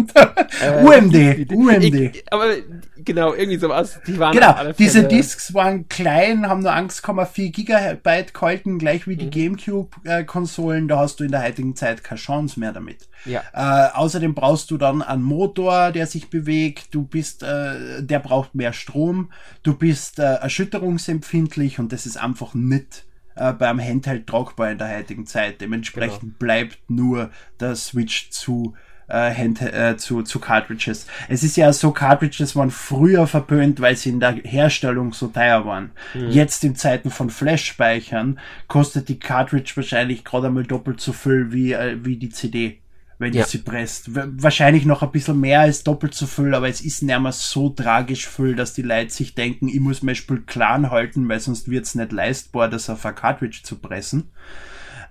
Äh, 0.61 0.85
UMD, 0.85 1.51
UMD. 1.53 1.95
Ich, 1.95 2.25
aber 2.33 2.55
genau, 2.97 3.35
irgendwie 3.35 3.59
sowas. 3.59 4.01
Die 4.07 4.19
waren 4.19 4.33
Genau, 4.33 4.73
diese 4.79 5.05
Discs 5.05 5.55
waren 5.55 5.89
klein, 5.89 6.49
haben 6.49 6.63
nur 6.63 6.73
1,4 6.73 7.51
Gigabyte 7.51 8.35
gehalten, 8.35 8.79
gleich 8.79 9.07
wie 9.07 9.17
die 9.17 9.31
Gamecube-Konsolen. 9.31 10.89
Da 10.89 10.99
hast 10.99 11.21
du 11.21 11.25
in 11.25 11.31
der 11.31 11.43
heutigen 11.43 11.77
Zeit 11.77 12.05
keine 12.05 12.21
Chance 12.21 12.59
mehr 12.61 12.73
damit. 12.73 13.09
Ja. 13.25 13.43
Äh, 13.53 13.93
außerdem 13.93 14.35
brauchst 14.35 14.71
du 14.71 14.79
dann 14.79 15.03
einen 15.03 15.23
Motor, 15.23 15.93
der 15.93 16.07
sich 16.07 16.31
bewegt. 16.31 16.95
Du 16.95 17.05
bist, 17.05 17.43
äh, 17.43 18.03
der 18.03 18.19
braucht 18.19 18.55
mehr 18.55 18.73
Strom. 18.73 19.31
Du 19.63 19.75
bist 19.75 20.19
äh, 20.19 20.35
erschütterungsempfindlich 20.35 21.79
und 21.79 21.93
das 21.93 22.07
ist 22.07 22.17
einfach 22.17 22.55
nicht 22.55 23.05
äh, 23.37 23.53
beim 23.53 23.81
Handheld 23.81 24.27
tragbar 24.27 24.71
in 24.71 24.79
der 24.79 24.97
heutigen 24.97 25.27
Zeit. 25.27 25.61
Dementsprechend 25.61 26.21
Genau. 26.21 26.35
bleibt 26.39 26.79
nur 26.89 27.31
der 27.61 27.77
Switch 27.77 28.31
zu 28.31 28.75
äh, 29.09 29.35
Hand, 29.35 29.61
äh, 29.61 29.97
zu, 29.97 30.23
zu 30.23 30.39
Cartridges. 30.39 31.07
Es 31.29 31.43
ist 31.43 31.57
ja 31.57 31.73
so, 31.73 31.91
Cartridges 31.93 32.57
waren 32.57 32.71
früher 32.71 33.27
verpönt, 33.27 33.81
weil 33.81 33.97
sie 33.97 34.11
in 34.11 34.21
der 34.21 34.33
Herstellung 34.33 35.13
so 35.13 35.27
teuer 35.29 35.67
waren. 35.67 35.91
Mhm. 36.15 36.31
Jetzt 36.31 36.65
in 36.65 36.77
Zeiten 36.77 37.11
von 37.11 37.29
Flash-Speichern 37.31 38.39
kostet 38.69 39.09
die 39.09 39.19
Cartridge 39.19 39.73
wahrscheinlich 39.75 40.25
gerade 40.25 40.47
einmal 40.49 40.65
doppelt 40.65 41.01
so 41.01 41.13
viel 41.13 41.53
wie, 41.53 41.73
äh, 41.73 41.99
wie 42.03 42.17
die 42.17 42.31
CD, 42.31 42.82
wenn 43.23 43.33
Ja. 43.33 43.41
ihr 43.41 43.47
sie 43.47 43.59
presst. 43.59 44.11
Wahrscheinlich 44.15 44.85
noch 44.85 45.03
ein 45.03 45.11
bisschen 45.11 45.41
mehr 45.41 45.61
als 45.61 45.83
doppelt 45.85 46.13
so 46.15 46.27
viel, 46.27 46.55
aber 46.55 46.69
es 46.69 46.83
ist 46.83 47.03
nicht 47.03 47.19
mehr 47.19 47.33
so 47.33 47.71
tragisch 47.71 48.29
viel, 48.29 48.55
dass 48.55 48.75
die 48.75 48.83
Leute 48.83 49.11
sich 49.11 49.35
denken, 49.35 49.69
ich 49.69 49.81
muss 49.81 50.03
mein 50.03 50.15
Spiel 50.15 50.43
klein 50.43 50.91
halten, 50.91 51.27
weil 51.29 51.41
sonst 51.41 51.71
wird 51.71 51.87
es 51.87 51.95
nicht 51.95 52.13
leistbar, 52.13 52.69
das 52.69 52.91
auf 52.91 53.07
eine 53.07 53.15
Cartridge 53.15 53.61
zu 53.63 53.79
pressen. 53.79 54.31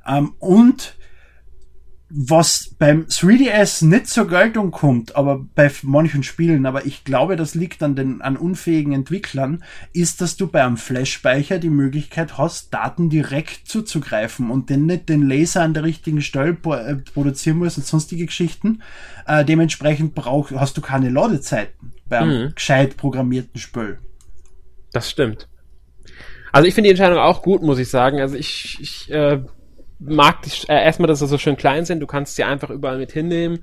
Ähm, 0.05 0.33
und 0.39 0.95
was 2.13 2.75
beim 2.77 3.05
3DS 3.05 3.85
nicht 3.85 4.07
zur 4.07 4.27
Geltung 4.27 4.71
kommt, 4.71 5.15
aber 5.15 5.45
bei 5.55 5.71
manchen 5.83 6.23
Spielen, 6.23 6.65
aber 6.65 6.85
ich 6.85 7.03
glaube, 7.03 7.35
das 7.35 7.55
liegt 7.55 7.81
an 7.83 7.95
den 7.95 8.21
an 8.21 8.37
unfähigen 8.37 8.93
Entwicklern, 8.93 9.63
ist, 9.93 10.21
dass 10.21 10.35
du 10.37 10.47
bei 10.47 10.63
einem 10.63 10.77
Flash-Speicher 10.77 11.59
die 11.59 11.69
Möglichkeit 11.69 12.37
hast, 12.37 12.73
Daten 12.73 13.09
direkt 13.09 13.67
zuzugreifen 13.67 14.49
und 14.49 14.69
den 14.69 14.85
nicht 14.85 15.09
den 15.09 15.21
Laser 15.27 15.61
an 15.63 15.73
der 15.73 15.83
richtigen 15.83 16.21
Stelle 16.21 16.57
äh, 16.65 16.95
produzieren 17.13 17.57
musst 17.57 17.77
und 17.77 17.85
sonstige 17.85 18.25
Geschichten. 18.25 18.81
Äh, 19.25 19.45
dementsprechend 19.45 20.13
brauch, 20.13 20.51
hast 20.51 20.77
du 20.77 20.81
keine 20.81 21.09
Ladezeiten 21.09 21.93
bei 22.09 22.19
einem 22.19 22.43
Mhm. 22.47 22.55
gescheit 22.55 22.97
programmierten 22.97 23.59
Spiel. 23.59 23.99
Das 24.91 25.09
stimmt. 25.09 25.47
Also 26.51 26.67
ich 26.67 26.73
finde 26.73 26.89
die 26.89 26.91
Entscheidung 26.91 27.19
auch 27.19 27.41
gut, 27.41 27.61
muss 27.61 27.79
ich 27.79 27.89
sagen. 27.89 28.19
Also 28.19 28.35
ich, 28.35 28.77
ich 28.81 29.09
äh, 29.11 29.39
mag 30.03 30.41
die, 30.41 30.51
äh, 30.67 30.83
erstmal, 30.83 31.07
dass 31.07 31.19
sie 31.19 31.27
so 31.27 31.37
schön 31.37 31.55
klein 31.57 31.85
sind. 31.85 31.99
Du 31.99 32.07
kannst 32.07 32.35
sie 32.35 32.43
einfach 32.43 32.69
überall 32.69 32.97
mit 32.97 33.11
hinnehmen. 33.11 33.59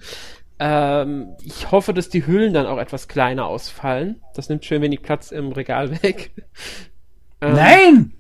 Ähm, 0.61 1.37
ich 1.45 1.71
hoffe, 1.71 1.93
dass 1.95 2.09
die 2.09 2.27
Hüllen 2.27 2.53
dann 2.53 2.67
auch 2.67 2.79
etwas 2.79 3.07
kleiner 3.09 3.47
ausfallen. 3.47 4.21
Das 4.35 4.49
nimmt 4.49 4.65
schön 4.65 4.83
wenig 4.83 5.03
Platz 5.03 5.31
im 5.31 5.53
Regal 5.53 6.03
weg. 6.03 6.31
Ähm, 7.41 7.55
Nein! 7.55 8.13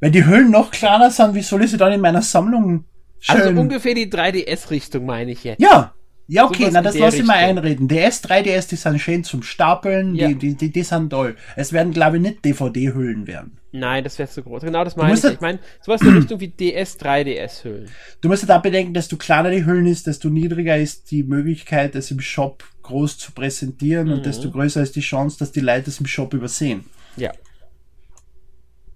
Wenn 0.00 0.10
die 0.10 0.26
Hüllen 0.26 0.50
noch 0.50 0.72
kleiner 0.72 1.12
sind, 1.12 1.36
wie 1.36 1.42
soll 1.42 1.62
ich 1.62 1.70
sie 1.70 1.76
dann 1.76 1.92
in 1.92 2.00
meiner 2.00 2.22
Sammlung 2.22 2.84
schön... 3.20 3.36
Also 3.40 3.50
ungefähr 3.60 3.94
die 3.94 4.10
3DS-Richtung 4.10 5.06
meine 5.06 5.30
ich 5.30 5.44
jetzt. 5.44 5.60
Ja, 5.62 5.94
Ja, 6.26 6.44
okay, 6.44 6.62
Sowas 6.62 6.72
na, 6.72 6.82
das 6.82 6.98
lass 6.98 7.14
ich 7.14 7.24
mal 7.24 7.34
einreden. 7.36 7.86
DS, 7.86 8.24
3DS, 8.24 8.68
die 8.68 8.74
sind 8.74 8.98
schön 9.00 9.22
zum 9.22 9.44
Stapeln, 9.44 10.16
Ja. 10.16 10.26
die, 10.26 10.34
die, 10.34 10.54
die, 10.56 10.72
die 10.72 10.82
sind 10.82 11.10
toll. 11.10 11.36
Es 11.54 11.72
werden, 11.72 11.92
glaube 11.92 12.16
ich, 12.16 12.22
nicht 12.24 12.44
DVD-Hüllen 12.44 13.28
werden. 13.28 13.60
Nein, 13.78 14.04
das 14.04 14.18
wäre 14.18 14.28
zu 14.28 14.42
groß. 14.42 14.62
Genau 14.62 14.84
das 14.84 14.96
meine 14.96 15.14
ich. 15.18 15.24
Ich 15.24 15.40
meine, 15.40 15.58
sowas 15.82 16.00
in 16.02 16.16
Richtung 16.16 16.40
wie 16.40 16.48
DS, 16.48 16.98
3DS-Hüllen. 16.98 17.88
Du 18.20 18.28
musst 18.28 18.42
ja 18.42 18.48
da 18.48 18.58
bedenken, 18.58 18.94
desto 18.94 19.16
kleiner 19.16 19.50
die 19.50 19.64
Hüllen 19.66 19.86
ist, 19.86 20.06
desto 20.06 20.28
niedriger 20.28 20.76
ist 20.76 21.10
die 21.10 21.22
Möglichkeit, 21.22 21.94
es 21.94 22.10
im 22.10 22.20
Shop 22.20 22.64
groß 22.82 23.18
zu 23.18 23.32
präsentieren 23.32 24.06
Mhm. 24.08 24.12
und 24.14 24.26
desto 24.26 24.50
größer 24.50 24.82
ist 24.82 24.96
die 24.96 25.00
Chance, 25.00 25.38
dass 25.38 25.52
die 25.52 25.60
Leute 25.60 25.90
es 25.90 26.00
im 26.00 26.06
Shop 26.06 26.32
übersehen. 26.34 26.84
Ja. 27.16 27.32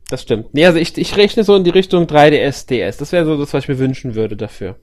Das 0.09 0.23
stimmt. 0.23 0.53
Nee, 0.55 0.67
also 0.67 0.79
ich, 0.79 0.97
ich 0.99 1.17
rechne 1.17 1.45
so 1.45 1.55
in 1.57 1.65
die 1.65 1.71
Richtung 1.71 2.05
3DS, 2.07 2.67
DS. 2.67 2.97
Das 2.97 3.13
wäre 3.13 3.25
so 3.25 3.37
das, 3.39 3.53
was 3.55 3.65
ich 3.65 3.69
mir 3.69 3.79
wünschen 3.79 4.15
würde 4.15 4.37
dafür. 4.37 4.77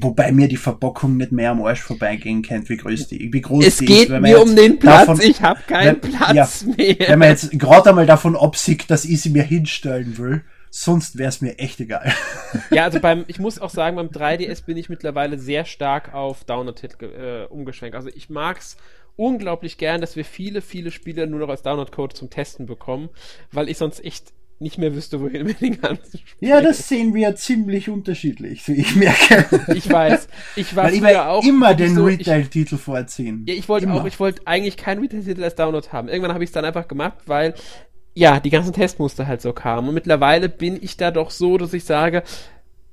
Wobei 0.00 0.32
mir 0.32 0.48
die 0.48 0.56
Verpackung 0.56 1.16
nicht 1.18 1.30
mehr 1.32 1.50
am 1.50 1.62
Arsch 1.62 1.82
vorbeigehen 1.82 2.40
kennt, 2.42 2.68
wie 2.70 2.76
groß 2.78 3.08
die, 3.08 3.30
wie 3.32 3.40
groß 3.42 3.66
Es 3.66 3.76
die 3.78 3.84
geht 3.84 4.04
ist. 4.04 4.08
wenn 4.10 4.22
man 4.22 4.30
mir 4.30 4.38
jetzt 4.38 4.48
um 4.48 4.56
den 4.56 4.78
Platz. 4.78 5.06
davon- 5.06 5.20
ich 5.20 5.42
habe 5.42 5.60
keinen 5.66 6.00
wenn- 6.02 6.10
Platz 6.12 6.64
mehr. 6.64 6.96
Wenn 7.08 7.18
man 7.18 7.28
jetzt 7.28 7.50
gerade 7.58 7.90
einmal 7.90 8.06
davon 8.06 8.34
absieht, 8.36 8.90
dass 8.90 9.04
ich 9.04 9.20
sie 9.20 9.28
mir 9.30 9.42
hinstellen 9.42 10.16
will, 10.16 10.42
sonst 10.70 11.18
wäre 11.18 11.28
es 11.28 11.40
mir 11.42 11.58
echt 11.58 11.80
egal. 11.80 12.12
Ja, 12.70 12.84
also 12.84 12.98
beim, 12.98 13.24
ich 13.28 13.38
muss 13.38 13.58
auch 13.58 13.68
sagen, 13.70 13.96
beim 13.96 14.08
3DS 14.08 14.62
bin 14.64 14.76
ich 14.78 14.88
mittlerweile 14.88 15.38
sehr 15.38 15.64
stark 15.66 16.14
auf 16.14 16.44
Download-Titel 16.44 17.04
äh, 17.04 17.52
umgeschwenkt. 17.52 17.94
Also 17.94 18.08
ich 18.08 18.30
mag's 18.30 18.76
unglaublich 19.16 19.76
gern, 19.78 20.00
dass 20.00 20.16
wir 20.16 20.24
viele, 20.24 20.60
viele 20.62 20.90
Spiele 20.90 21.26
nur 21.26 21.40
noch 21.40 21.48
als 21.50 21.62
Download-Code 21.62 22.14
zum 22.14 22.30
Testen 22.30 22.66
bekommen, 22.66 23.10
weil 23.52 23.68
ich 23.68 23.76
sonst 23.78 24.02
echt 24.04 24.32
nicht 24.60 24.78
mehr 24.78 24.94
wüsste, 24.94 25.20
wohin 25.20 25.44
mit 25.44 25.60
den 25.60 25.80
ganzen 25.80 26.18
Spielen. 26.18 26.50
Ja, 26.50 26.60
das 26.60 26.88
sehen 26.88 27.14
wir 27.14 27.34
ziemlich 27.36 27.88
unterschiedlich, 27.88 28.66
wie 28.68 28.74
ich 28.74 28.96
merke. 28.96 29.46
Ich 29.74 29.90
weiß. 29.90 30.28
Ich 30.56 30.76
war 30.76 30.84
Weil 30.84 30.94
ich 30.94 31.00
früher 31.00 31.28
auch 31.28 31.44
immer 31.44 31.74
den 31.74 31.94
so, 31.94 32.04
Retail-Titel 32.04 32.76
vorziehen. 32.76 33.44
Ja, 33.46 33.54
ich 33.54 33.68
wollte 33.68 33.92
auch, 33.92 34.04
ich 34.04 34.18
wollte 34.20 34.42
eigentlich 34.46 34.76
keinen 34.76 35.00
Retail-Titel 35.00 35.42
als 35.42 35.54
Download 35.54 35.86
haben. 35.90 36.08
Irgendwann 36.08 36.32
habe 36.32 36.44
ich 36.44 36.48
es 36.48 36.54
dann 36.54 36.64
einfach 36.64 36.88
gemacht, 36.88 37.18
weil 37.26 37.54
ja, 38.14 38.38
die 38.38 38.50
ganzen 38.50 38.72
Testmuster 38.72 39.26
halt 39.26 39.42
so 39.42 39.52
kamen. 39.52 39.88
Und 39.88 39.94
mittlerweile 39.94 40.48
bin 40.48 40.78
ich 40.80 40.96
da 40.96 41.10
doch 41.10 41.30
so, 41.30 41.58
dass 41.58 41.72
ich 41.72 41.84
sage, 41.84 42.22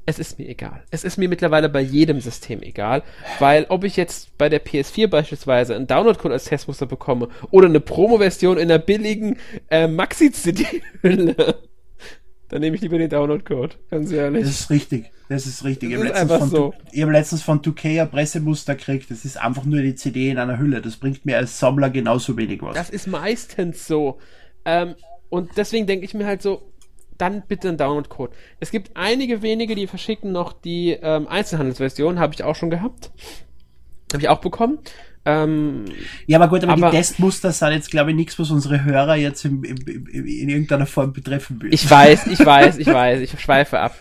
es 0.05 0.19
ist 0.19 0.39
mir 0.39 0.47
egal. 0.47 0.83
Es 0.89 1.03
ist 1.03 1.17
mir 1.17 1.29
mittlerweile 1.29 1.69
bei 1.69 1.81
jedem 1.81 2.19
System 2.21 2.61
egal, 2.63 3.03
weil 3.39 3.65
ob 3.69 3.83
ich 3.83 3.95
jetzt 3.95 4.37
bei 4.37 4.49
der 4.49 4.63
PS4 4.63 5.07
beispielsweise 5.07 5.75
einen 5.75 5.87
Download-Code 5.87 6.33
als 6.33 6.45
Testmuster 6.45 6.85
bekomme 6.85 7.29
oder 7.51 7.67
eine 7.67 7.79
Promo-Version 7.79 8.57
in 8.57 8.71
einer 8.71 8.79
billigen 8.79 9.37
äh, 9.69 9.87
Maxi-CD-Hülle, 9.87 11.35
dann 12.49 12.61
nehme 12.61 12.75
ich 12.75 12.81
lieber 12.81 12.97
den 12.97 13.09
Download-Code, 13.09 13.75
ganz 13.89 14.11
ehrlich. 14.11 14.43
Das 14.43 14.51
ist 14.51 14.69
richtig. 14.69 15.11
Das 15.29 15.45
ist 15.45 15.63
richtig. 15.63 15.91
Das 15.91 16.03
ich 16.03 16.09
habe 16.09 16.23
ist 16.23 16.29
letztens, 16.29 16.51
so. 16.51 16.73
Hab 16.73 17.09
letztens 17.09 17.41
von 17.43 17.61
2K 17.61 18.01
ein 18.01 18.09
Pressemuster 18.09 18.75
gekriegt. 18.75 19.09
Das 19.11 19.23
ist 19.23 19.37
einfach 19.39 19.63
nur 19.63 19.81
die 19.81 19.95
CD 19.95 20.29
in 20.29 20.37
einer 20.37 20.57
Hülle. 20.57 20.81
Das 20.81 20.97
bringt 20.97 21.25
mir 21.25 21.37
als 21.37 21.57
Sammler 21.57 21.89
genauso 21.89 22.35
wenig 22.35 22.61
was. 22.61 22.75
Das 22.75 22.89
ist 22.89 23.07
meistens 23.07 23.87
so. 23.87 24.17
Ähm, 24.65 24.95
und 25.29 25.51
deswegen 25.55 25.87
denke 25.87 26.03
ich 26.03 26.13
mir 26.13 26.25
halt 26.25 26.41
so, 26.41 26.70
dann 27.21 27.43
bitte 27.47 27.67
einen 27.69 27.77
Download-Code. 27.77 28.33
Es 28.59 28.71
gibt 28.71 28.91
einige 28.95 29.41
wenige, 29.41 29.75
die 29.75 29.87
verschicken 29.87 30.31
noch 30.31 30.53
die 30.53 30.91
ähm, 31.01 31.27
Einzelhandelsversion, 31.27 32.19
habe 32.19 32.33
ich 32.33 32.43
auch 32.43 32.55
schon 32.55 32.69
gehabt. 32.69 33.11
Habe 34.11 34.23
ich 34.23 34.29
auch 34.29 34.41
bekommen. 34.41 34.79
Ähm, 35.23 35.85
ja, 36.25 36.39
aber 36.39 36.47
gut, 36.47 36.63
aber, 36.63 36.73
aber- 36.73 36.89
die 36.89 36.97
Testmuster 36.97 37.51
sind 37.51 37.73
jetzt, 37.73 37.91
glaube 37.91 38.09
ich, 38.09 38.15
nichts, 38.15 38.39
was 38.39 38.49
unsere 38.49 38.83
Hörer 38.83 39.15
jetzt 39.15 39.45
im, 39.45 39.63
im, 39.63 39.77
im, 39.87 40.25
in 40.25 40.49
irgendeiner 40.49 40.87
Form 40.87 41.13
betreffen 41.13 41.61
will. 41.61 41.71
ich 41.73 41.87
weiß, 41.89 42.25
ich 42.27 42.43
weiß, 42.43 42.77
ich 42.79 42.87
weiß, 42.91 43.21
ich 43.21 43.39
schweife 43.39 43.79
ab. 43.79 43.95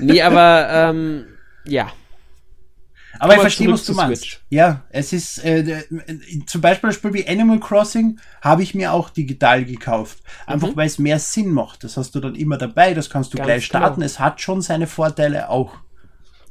Nee, 0.00 0.20
aber 0.22 0.68
ähm, 0.70 1.26
ja. 1.64 1.92
Aber 3.20 3.34
ich 3.34 3.40
verstehe, 3.40 3.70
was 3.70 3.84
du 3.84 3.94
meinst. 3.94 4.22
Switch. 4.22 4.40
Ja, 4.48 4.84
es 4.90 5.12
ist 5.12 5.44
äh, 5.44 5.60
äh, 5.60 5.82
zum 6.46 6.60
Beispiel 6.60 6.90
ein 6.90 6.92
Spiel 6.94 7.14
wie 7.14 7.28
Animal 7.28 7.60
Crossing 7.60 8.18
habe 8.40 8.62
ich 8.62 8.74
mir 8.74 8.92
auch 8.92 9.10
digital 9.10 9.64
gekauft. 9.64 10.18
Einfach 10.46 10.74
weil 10.74 10.86
es 10.86 10.98
mehr 10.98 11.18
Sinn 11.18 11.50
macht. 11.52 11.84
Das 11.84 11.96
hast 11.96 12.14
du 12.14 12.20
dann 12.20 12.34
immer 12.34 12.56
dabei, 12.56 12.94
das 12.94 13.10
kannst 13.10 13.34
du 13.34 13.36
Mhm. 13.36 13.40
Ganz 13.40 13.46
gleich 13.46 13.64
starten. 13.66 13.94
genau. 13.96 14.06
Es 14.06 14.18
hat 14.18 14.40
schon 14.40 14.62
seine 14.62 14.86
Vorteile 14.86 15.48
auch. 15.50 15.74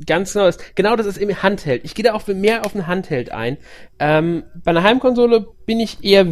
Ganz 0.05 0.31
genau, 0.31 0.45
das, 0.45 0.57
genau 0.75 0.95
das 0.95 1.07
ist 1.07 1.17
im 1.17 1.43
Handheld. 1.43 1.83
Ich 1.83 1.93
gehe 1.93 2.05
da 2.05 2.13
auch 2.13 2.25
mehr 2.27 2.65
auf 2.65 2.71
den 2.71 2.87
Handheld 2.87 3.31
ein. 3.31 3.57
Ähm, 3.99 4.43
bei 4.63 4.71
einer 4.71 4.83
Heimkonsole 4.83 5.45
bin 5.65 5.81
ich 5.81 6.03
eher, 6.03 6.25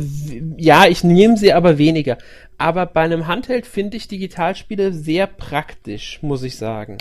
ja, 0.55 0.85
ich 0.85 1.03
nehme 1.03 1.35
sie 1.35 1.51
aber 1.51 1.77
weniger. 1.77 2.17
Aber 2.57 2.85
bei 2.85 3.01
einem 3.01 3.27
Handheld 3.27 3.67
finde 3.67 3.97
ich 3.97 4.07
Digitalspiele 4.07 4.93
sehr 4.93 5.27
praktisch, 5.27 6.19
muss 6.21 6.43
ich 6.43 6.55
sagen. 6.55 6.97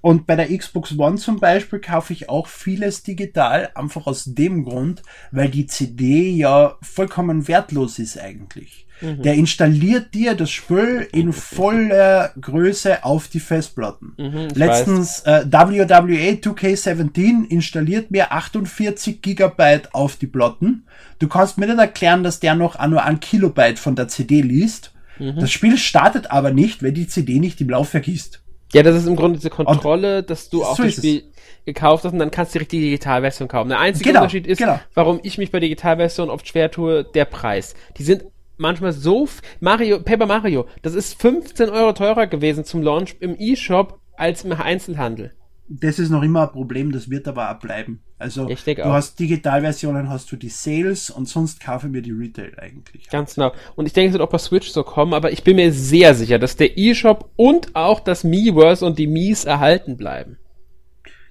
Und 0.00 0.26
bei 0.26 0.36
der 0.36 0.56
Xbox 0.56 0.98
One 0.98 1.16
zum 1.16 1.40
Beispiel 1.40 1.80
kaufe 1.80 2.12
ich 2.12 2.28
auch 2.28 2.46
vieles 2.46 3.02
digital, 3.02 3.70
einfach 3.74 4.06
aus 4.06 4.24
dem 4.26 4.64
Grund, 4.64 5.02
weil 5.32 5.48
die 5.48 5.66
CD 5.66 6.30
ja 6.30 6.76
vollkommen 6.82 7.48
wertlos 7.48 7.98
ist 7.98 8.18
eigentlich. 8.18 8.86
Mhm. 9.00 9.22
Der 9.22 9.34
installiert 9.34 10.14
dir 10.14 10.34
das 10.34 10.50
Spiel 10.50 11.08
in 11.12 11.32
voller 11.32 12.32
Größe 12.40 13.04
auf 13.04 13.28
die 13.28 13.40
Festplatten. 13.40 14.14
Mhm, 14.16 14.48
Letztens 14.54 15.20
äh, 15.20 15.44
WWE 15.46 16.38
2K17 16.40 17.48
installiert 17.48 18.10
mir 18.10 18.32
48 18.32 19.22
Gigabyte 19.22 19.94
auf 19.94 20.16
die 20.16 20.26
Platten. 20.26 20.84
Du 21.18 21.28
kannst 21.28 21.58
mir 21.58 21.66
nicht 21.66 21.78
erklären, 21.78 22.24
dass 22.24 22.40
der 22.40 22.54
noch 22.54 22.84
nur 22.88 23.04
ein 23.04 23.20
Kilobyte 23.20 23.78
von 23.78 23.94
der 23.94 24.08
CD 24.08 24.40
liest. 24.40 24.92
Mhm. 25.18 25.36
Das 25.38 25.50
Spiel 25.50 25.78
startet 25.78 26.30
aber 26.30 26.52
nicht, 26.52 26.82
wenn 26.82 26.94
die 26.94 27.06
CD 27.06 27.38
nicht 27.38 27.60
im 27.60 27.70
Laufwerk 27.70 28.08
ist. 28.08 28.40
Ja, 28.72 28.82
das 28.82 28.96
ist 28.96 29.06
im 29.06 29.16
Grunde 29.16 29.38
diese 29.38 29.50
Kontrolle, 29.50 30.22
dass 30.22 30.50
du 30.50 30.64
auch 30.64 30.76
So 30.76 30.82
das. 30.84 30.94
Spiel 30.94 31.24
gekauft 31.64 32.04
hast 32.04 32.12
und 32.12 32.18
dann 32.18 32.30
kannst 32.30 32.54
du 32.54 32.58
direkt 32.58 32.72
die 32.72 32.80
Digitalversion 32.80 33.48
kaufen. 33.48 33.68
Der 33.68 33.78
einzige 33.78 34.10
Genau, 34.10 34.20
Unterschied 34.20 34.46
ist, 34.46 34.58
genau. 34.58 34.80
warum 34.94 35.20
ich 35.22 35.38
mich 35.38 35.50
bei 35.50 35.60
Digitalversion 35.60 36.30
oft 36.30 36.46
schwer 36.48 36.70
tue, 36.70 37.04
der 37.04 37.24
Preis. 37.24 37.74
Die 37.98 38.02
sind 38.02 38.24
manchmal 38.56 38.92
so, 38.92 39.28
Mario, 39.60 40.00
Paper 40.00 40.26
Mario, 40.26 40.66
das 40.82 40.94
ist 40.94 41.20
15 41.20 41.68
Euro 41.70 41.92
teurer 41.92 42.26
gewesen 42.26 42.64
zum 42.64 42.82
Launch 42.82 43.16
im 43.20 43.36
E-Shop 43.38 43.98
als 44.16 44.44
im 44.44 44.52
Einzelhandel. 44.52 45.32
Das 45.70 45.98
ist 45.98 46.08
noch 46.08 46.22
immer 46.22 46.42
ein 46.44 46.52
Problem, 46.52 46.92
das 46.92 47.10
wird 47.10 47.28
aber 47.28 47.50
auch 47.50 47.58
bleiben. 47.58 48.00
Also 48.18 48.48
Ich 48.48 48.64
du 48.64 48.82
auch. 48.84 48.92
hast 48.94 49.18
Digitalversionen, 49.20 50.08
hast 50.08 50.32
du 50.32 50.36
die 50.36 50.48
Sales 50.48 51.10
und 51.10 51.28
sonst 51.28 51.60
kaufe 51.60 51.88
mir 51.88 52.00
die 52.02 52.10
Retail 52.12 52.52
eigentlich. 52.58 53.08
Ganz 53.10 53.34
genau. 53.34 53.52
Und 53.76 53.86
ich 53.86 53.92
denke, 53.92 54.08
es 54.08 54.12
wird 54.14 54.22
auch 54.22 54.30
bei 54.32 54.38
Switch 54.38 54.70
so 54.70 54.82
kommen, 54.82 55.12
aber 55.12 55.30
ich 55.30 55.42
bin 55.44 55.56
mir 55.56 55.72
sehr 55.72 56.14
sicher, 56.14 56.38
dass 56.38 56.56
der 56.56 56.78
E-Shop 56.78 57.30
und 57.36 57.76
auch 57.76 58.00
das 58.00 58.24
Miiverse 58.24 58.84
und 58.86 58.98
die 58.98 59.06
Mies 59.06 59.44
erhalten 59.44 59.96
bleiben. 59.98 60.38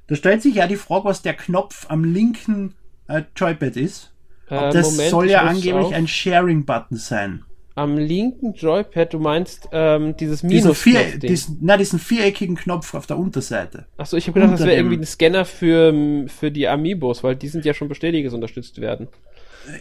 Da 0.07 0.15
stellt 0.15 0.41
sich 0.43 0.55
ja 0.55 0.67
die 0.67 0.77
Frage, 0.77 1.05
was 1.05 1.21
der 1.23 1.33
Knopf 1.33 1.85
am 1.89 2.03
linken 2.03 2.75
äh, 3.07 3.23
Joypad 3.35 3.75
ist. 3.75 4.13
Äh, 4.49 4.71
das 4.71 4.91
Moment, 4.91 5.09
soll 5.09 5.29
ja 5.29 5.41
angeblich 5.41 5.73
auf- 5.87 5.93
ein 5.93 6.07
Sharing-Button 6.07 6.97
sein. 6.97 7.43
Am 7.77 7.97
linken 7.97 8.53
Joypad, 8.53 9.13
du 9.13 9.19
meinst 9.19 9.69
ähm, 9.71 10.17
dieses 10.17 10.41
Diesen, 10.41 10.49
minus 10.65 10.81
vier, 10.81 11.19
diesen, 11.19 11.59
na, 11.61 11.77
diesen 11.77 11.99
viereckigen 11.99 12.55
Knopf 12.55 12.93
auf 12.95 13.05
der 13.05 13.17
Unterseite. 13.19 13.85
Achso, 13.97 14.17
ich 14.17 14.27
habe 14.27 14.39
gedacht, 14.39 14.53
das 14.53 14.61
unter 14.61 14.71
wäre 14.71 14.81
dem- 14.81 14.87
irgendwie 14.87 15.03
ein 15.03 15.07
Scanner 15.07 15.45
für, 15.45 16.25
für 16.27 16.49
die 16.51 16.67
Amiibos, 16.67 17.23
weil 17.23 17.35
die 17.35 17.47
sind 17.49 17.65
ja 17.65 17.73
schon 17.75 17.87
bestätigt, 17.87 18.25
dass 18.25 18.33
unterstützt 18.33 18.81
werden. 18.81 19.07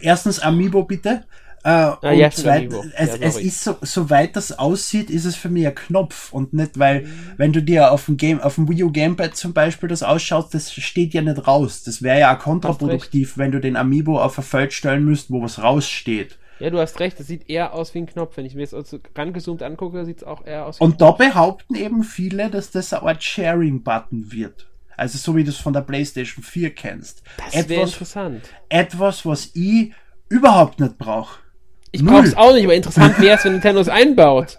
Erstens 0.01 0.39
Amiibo 0.39 0.83
bitte. 0.83 1.23
Äh, 1.63 1.87
und 1.87 1.97
Ah, 2.03 2.11
ja, 2.11 2.29
stimmt, 2.29 2.45
zweitens, 2.45 2.73
Amiibo. 2.75 2.89
es, 2.95 3.09
Ja, 3.09 3.15
es 3.27 3.37
ist 3.39 3.63
so, 3.63 3.75
soweit 3.81 4.35
das 4.35 4.57
aussieht, 4.59 5.09
ist 5.09 5.25
es 5.25 5.35
für 5.35 5.49
mich 5.49 5.65
ein 5.65 5.73
Knopf 5.73 6.31
und 6.31 6.53
nicht, 6.53 6.77
weil, 6.77 7.07
wenn 7.37 7.51
du 7.51 7.63
dir 7.63 7.91
auf 7.91 8.05
dem 8.05 8.15
Game, 8.17 8.39
auf 8.39 8.55
dem 8.55 8.69
Wii 8.69 8.83
U 8.83 8.91
Gamepad 8.91 9.35
zum 9.35 9.53
Beispiel 9.53 9.89
das 9.89 10.03
ausschaust, 10.03 10.53
das 10.53 10.71
steht 10.71 11.15
ja 11.15 11.21
nicht 11.23 11.47
raus. 11.47 11.81
Das 11.83 12.03
wäre 12.03 12.19
ja 12.19 12.35
auch 12.37 12.39
kontraproduktiv, 12.39 13.37
wenn 13.39 13.51
du 13.51 13.59
den 13.59 13.75
Amiibo 13.75 14.21
auf 14.21 14.37
ein 14.37 14.43
Feld 14.43 14.71
stellen 14.73 15.03
müsst, 15.03 15.31
wo 15.31 15.41
was 15.41 15.61
raussteht. 15.63 16.37
Ja, 16.59 16.69
du 16.69 16.79
hast 16.79 16.99
recht, 16.99 17.19
das 17.19 17.27
sieht 17.27 17.49
eher 17.49 17.73
aus 17.73 17.93
wie 17.93 17.99
ein 17.99 18.07
Knopf. 18.07 18.37
Wenn 18.37 18.45
ich 18.45 18.55
mir 18.55 18.61
jetzt 18.61 18.73
also 18.73 18.99
rangezoomt 19.15 19.61
angucke, 19.61 20.05
sieht 20.05 20.17
es 20.17 20.23
auch 20.23 20.45
eher 20.45 20.65
aus 20.65 20.79
wie 20.79 20.83
Und 20.83 21.01
da 21.01 21.11
behaupten 21.11 21.75
eben 21.75 22.03
viele, 22.03 22.49
dass 22.49 22.71
das 22.71 22.93
eine 22.93 23.03
Art 23.03 23.23
Sharing-Button 23.23 24.31
wird. 24.31 24.67
Also 24.95 25.19
so 25.19 25.35
wie 25.35 25.43
du 25.43 25.51
es 25.51 25.57
von 25.57 25.73
der 25.73 25.81
PlayStation 25.81 26.43
4 26.43 26.73
kennst. 26.73 27.21
Das 27.37 27.53
wäre 27.53 27.81
Etwas, 27.81 27.91
interessant. 27.93 28.49
etwas, 28.69 29.25
was 29.25 29.51
ich 29.53 29.91
überhaupt 30.29 30.79
nicht 30.79 30.97
brauche. 30.97 31.39
Ich 31.91 32.03
brauche 32.03 32.23
es 32.23 32.35
auch 32.35 32.53
nicht, 32.53 32.65
aber 32.65 32.75
interessant 32.75 33.19
wäre 33.19 33.37
es, 33.37 33.45
wenn 33.45 33.53
Nintendo 33.53 33.79
es 33.79 33.89
einbaut. 33.89 34.57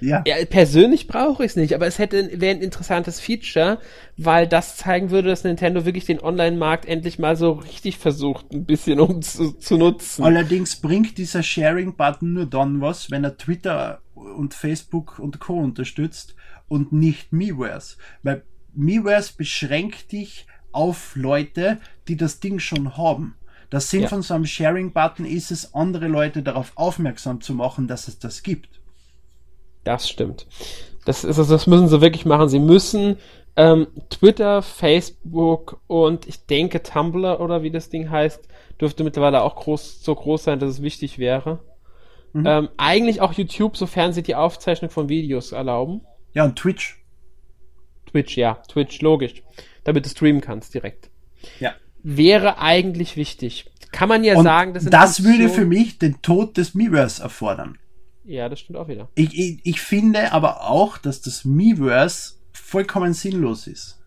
Ja. 0.00 0.22
Ja, 0.26 0.36
persönlich 0.48 1.06
brauche 1.06 1.44
ich 1.44 1.50
es 1.52 1.56
nicht, 1.56 1.74
aber 1.74 1.86
es 1.86 1.98
hätte 1.98 2.40
wäre 2.40 2.56
ein 2.56 2.62
interessantes 2.62 3.20
Feature, 3.20 3.78
weil 4.16 4.46
das 4.46 4.76
zeigen 4.76 5.10
würde, 5.10 5.28
dass 5.28 5.44
Nintendo 5.44 5.84
wirklich 5.84 6.04
den 6.04 6.20
Online-Markt 6.20 6.86
endlich 6.86 7.18
mal 7.18 7.36
so 7.36 7.52
richtig 7.52 7.98
versucht, 7.98 8.52
ein 8.52 8.64
bisschen 8.64 9.00
um 9.00 9.22
zu, 9.22 9.52
zu 9.52 9.76
nutzen. 9.76 10.24
Allerdings 10.24 10.76
bringt 10.76 11.18
dieser 11.18 11.42
Sharing-Button 11.42 12.32
nur 12.32 12.46
dann 12.46 12.80
was, 12.80 13.10
wenn 13.10 13.24
er 13.24 13.36
Twitter 13.36 14.00
und 14.14 14.54
Facebook 14.54 15.18
und 15.18 15.40
Co. 15.40 15.58
unterstützt 15.58 16.34
und 16.68 16.92
nicht 16.92 17.32
Miiverse. 17.32 17.96
Weil 18.22 18.42
Miiverse 18.74 19.32
beschränkt 19.36 20.12
dich 20.12 20.46
auf 20.72 21.16
Leute, 21.16 21.78
die 22.06 22.16
das 22.16 22.40
Ding 22.40 22.58
schon 22.58 22.96
haben. 22.96 23.34
Der 23.72 23.80
Sinn 23.80 24.02
Ja. 24.02 24.08
von 24.08 24.22
so 24.22 24.34
einem 24.34 24.46
Sharing-Button 24.46 25.26
ist 25.26 25.50
es, 25.50 25.74
andere 25.74 26.08
Leute 26.08 26.42
darauf 26.42 26.72
aufmerksam 26.76 27.40
zu 27.40 27.54
machen, 27.54 27.86
dass 27.88 28.08
es 28.08 28.18
das 28.18 28.42
gibt. 28.42 28.77
Das 29.88 30.08
stimmt. 30.08 30.46
Das 31.04 31.24
ist 31.24 31.38
also, 31.38 31.54
das 31.54 31.66
müssen 31.66 31.88
sie 31.88 32.00
wirklich 32.00 32.26
machen. 32.26 32.48
Sie 32.48 32.60
müssen 32.60 33.16
Ähm, 33.56 33.88
Twitter, 34.08 34.62
Facebook 34.62 35.80
und 35.88 36.28
ich 36.28 36.46
denke 36.46 36.80
Tumblr 36.80 37.40
oder 37.40 37.64
wie 37.64 37.72
das 37.72 37.88
Ding 37.88 38.08
heißt, 38.08 38.46
dürfte 38.80 39.02
mittlerweile 39.02 39.42
auch 39.42 39.56
groß, 39.56 40.04
so 40.04 40.14
groß 40.14 40.44
sein, 40.44 40.60
dass 40.60 40.70
es 40.70 40.80
wichtig 40.80 41.18
wäre. 41.18 41.58
Mhm. 42.34 42.46
Ähm, 42.46 42.68
eigentlich 42.76 43.20
auch 43.20 43.32
YouTube, 43.32 43.76
sofern 43.76 44.12
sie 44.12 44.22
die 44.22 44.36
Aufzeichnung 44.36 44.92
von 44.92 45.08
Videos 45.08 45.50
erlauben. 45.50 46.02
Ja, 46.34 46.44
und 46.44 46.54
Twitch. 46.56 47.02
Twitch, 48.08 48.36
ja, 48.36 48.62
Twitch, 48.68 49.00
logisch. 49.00 49.42
Damit 49.82 50.04
du 50.04 50.10
streamen 50.10 50.40
kannst 50.40 50.72
direkt. 50.74 51.10
Ja. 51.58 51.72
Wäre 52.04 52.58
eigentlich 52.58 53.16
wichtig. 53.16 53.72
Kann 53.90 54.08
man 54.08 54.22
ja 54.22 54.36
und 54.36 54.44
sagen, 54.44 54.72
das, 54.72 54.84
das 54.84 55.24
würde 55.24 55.48
für 55.48 55.64
mich 55.64 55.98
den 55.98 56.22
Tod 56.22 56.56
des 56.58 56.74
Miiverse 56.74 57.20
erfordern. 57.20 57.78
Ja, 58.28 58.50
das 58.50 58.60
stimmt 58.60 58.78
auch 58.78 58.88
wieder. 58.88 59.08
Ich, 59.14 59.36
ich, 59.38 59.60
ich 59.64 59.80
finde 59.80 60.32
aber 60.32 60.68
auch, 60.68 60.98
dass 60.98 61.22
das 61.22 61.46
Miiverse 61.46 62.34
vollkommen 62.52 63.14
sinnlos 63.14 63.66
ist. 63.66 64.04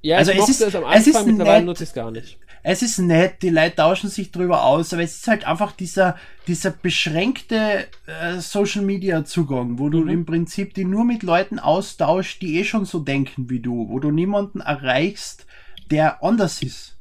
Ja, 0.00 0.18
also 0.18 0.30
es 0.30 0.48
ist, 0.48 0.60
es 0.60 0.76
am 0.76 0.84
Anfang, 0.84 1.00
es 1.00 1.06
ist 1.08 1.26
mittlerweile 1.26 1.64
nutze 1.64 1.82
ich 1.82 1.90
es 1.90 1.94
gar 1.94 2.12
nicht. 2.12 2.38
Es 2.62 2.82
ist 2.82 2.98
nett, 2.98 3.42
die 3.42 3.48
Leute 3.48 3.74
tauschen 3.74 4.08
sich 4.08 4.30
drüber 4.30 4.62
aus, 4.62 4.92
aber 4.92 5.02
es 5.02 5.16
ist 5.16 5.26
halt 5.26 5.44
einfach 5.44 5.72
dieser, 5.72 6.16
dieser 6.46 6.70
beschränkte 6.70 7.88
äh, 8.06 8.38
Social 8.38 8.82
Media 8.82 9.24
Zugang, 9.24 9.80
wo 9.80 9.88
du 9.88 10.02
mhm. 10.02 10.08
im 10.08 10.26
Prinzip 10.26 10.74
die 10.74 10.84
nur 10.84 11.04
mit 11.04 11.24
Leuten 11.24 11.58
austauschst, 11.58 12.40
die 12.42 12.60
eh 12.60 12.64
schon 12.64 12.84
so 12.84 13.00
denken 13.00 13.50
wie 13.50 13.58
du, 13.58 13.88
wo 13.88 13.98
du 13.98 14.12
niemanden 14.12 14.60
erreichst, 14.60 15.46
der 15.90 16.22
anders 16.22 16.62
ist. 16.62 16.96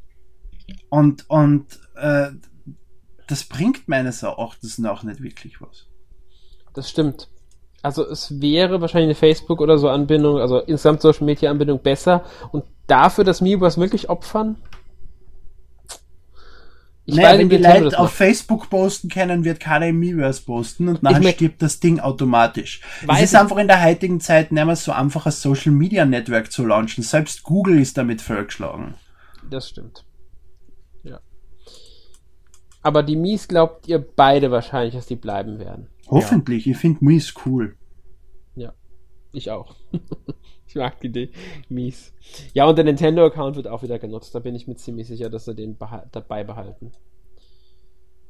Und, 0.89 1.29
und 1.29 1.79
äh, 1.97 2.31
das 3.27 3.43
bringt 3.43 3.87
meines 3.87 4.23
Erachtens 4.23 4.79
nach 4.79 5.03
nicht 5.03 5.21
wirklich 5.21 5.61
was. 5.61 5.90
Das 6.73 6.89
stimmt. 6.89 7.27
Also 7.81 8.07
es 8.07 8.41
wäre 8.41 8.79
wahrscheinlich 8.79 9.07
eine 9.07 9.15
Facebook 9.15 9.59
oder 9.59 9.77
so 9.77 9.89
Anbindung, 9.89 10.39
also 10.39 10.59
insgesamt 10.59 11.01
Social 11.01 11.25
Media 11.25 11.49
Anbindung 11.49 11.81
besser 11.81 12.23
und 12.51 12.63
dafür 12.87 13.23
das 13.23 13.41
Miiverse 13.41 13.79
wirklich 13.79 14.09
opfern? 14.09 14.57
Ich 17.05 17.15
naja, 17.15 17.39
wenn 17.39 17.49
die 17.49 17.57
Leute 17.57 17.97
auf 17.97 18.11
Facebook 18.11 18.69
posten 18.69 19.09
können, 19.09 19.43
wird 19.43 19.59
keiner 19.59 19.87
im 19.87 19.99
Miiverse 19.99 20.43
posten 20.43 20.87
und 20.87 21.01
nachher 21.01 21.31
stirbt 21.31 21.61
das 21.61 21.79
Ding 21.79 21.99
automatisch. 21.99 22.81
Es 23.07 23.23
ist 23.23 23.35
einfach 23.35 23.57
in 23.57 23.67
der 23.67 23.83
heutigen 23.83 24.19
Zeit 24.19 24.51
nicht 24.51 24.63
mehr 24.63 24.75
so 24.75 24.91
einfach, 24.91 25.25
ein 25.25 25.31
Social 25.31 25.71
Media 25.71 26.05
Network 26.05 26.51
zu 26.51 26.63
launchen. 26.63 27.03
Selbst 27.03 27.41
Google 27.41 27.81
ist 27.81 27.97
damit 27.97 28.21
vorgeschlagen. 28.21 28.93
Das 29.49 29.67
stimmt. 29.69 30.05
Aber 32.81 33.03
die 33.03 33.15
Mies 33.15 33.47
glaubt 33.47 33.87
ihr 33.87 33.99
beide 33.99 34.51
wahrscheinlich, 34.51 34.95
dass 34.95 35.05
die 35.05 35.15
bleiben 35.15 35.59
werden. 35.59 35.87
Hoffentlich, 36.07 36.65
ja. 36.65 36.71
ich 36.71 36.77
finde 36.77 37.03
Mies 37.05 37.33
cool. 37.45 37.75
Ja, 38.55 38.73
ich 39.31 39.51
auch. 39.51 39.75
ich 40.67 40.75
mag 40.75 40.99
die 40.99 41.07
Idee. 41.07 41.29
Mies. 41.69 42.13
Ja, 42.53 42.65
und 42.65 42.77
der 42.77 42.85
Nintendo-Account 42.85 43.55
wird 43.55 43.67
auch 43.67 43.83
wieder 43.83 43.99
genutzt. 43.99 44.33
Da 44.33 44.39
bin 44.39 44.55
ich 44.55 44.67
mir 44.67 44.75
ziemlich 44.75 45.07
sicher, 45.07 45.29
dass 45.29 45.45
sie 45.45 45.55
den 45.55 45.77
dabei 46.11 46.43
behalten. 46.43 46.91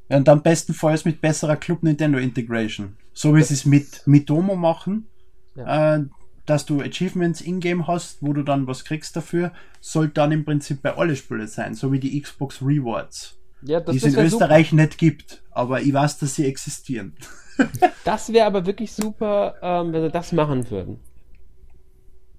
Ja, 0.08 0.18
und 0.18 0.28
am 0.28 0.42
bestenfalls 0.42 1.04
mit 1.04 1.20
besserer 1.20 1.56
Club 1.56 1.82
Nintendo 1.82 2.18
Integration. 2.18 2.96
So 3.14 3.34
wie 3.34 3.42
sie 3.42 3.54
es 3.54 3.64
mit 3.64 4.06
Mitomo 4.06 4.54
machen. 4.54 5.08
Ja. 5.56 5.96
Äh, 5.96 6.04
dass 6.46 6.66
du 6.66 6.80
Achievements 6.80 7.40
in-game 7.40 7.86
hast, 7.86 8.22
wo 8.22 8.32
du 8.32 8.42
dann 8.42 8.66
was 8.66 8.84
kriegst 8.84 9.14
dafür, 9.14 9.52
soll 9.80 10.08
dann 10.08 10.32
im 10.32 10.44
Prinzip 10.44 10.82
bei 10.82 10.96
alle 10.96 11.14
Spiele 11.14 11.46
sein, 11.46 11.74
so 11.74 11.92
wie 11.92 12.00
die 12.00 12.20
Xbox 12.20 12.60
Rewards. 12.62 13.38
Ja, 13.64 13.80
das, 13.80 13.96
die 13.96 13.98
es 13.98 14.14
in 14.14 14.18
Österreich 14.18 14.70
super. 14.70 14.82
nicht 14.82 14.98
gibt, 14.98 15.42
aber 15.50 15.80
ich 15.80 15.92
weiß, 15.92 16.18
dass 16.18 16.34
sie 16.34 16.46
existieren. 16.46 17.16
das 18.04 18.32
wäre 18.32 18.46
aber 18.46 18.66
wirklich 18.66 18.92
super, 18.92 19.54
ähm, 19.62 19.92
wenn 19.92 20.02
sie 20.02 20.10
das 20.10 20.32
machen 20.32 20.70
würden. 20.70 21.00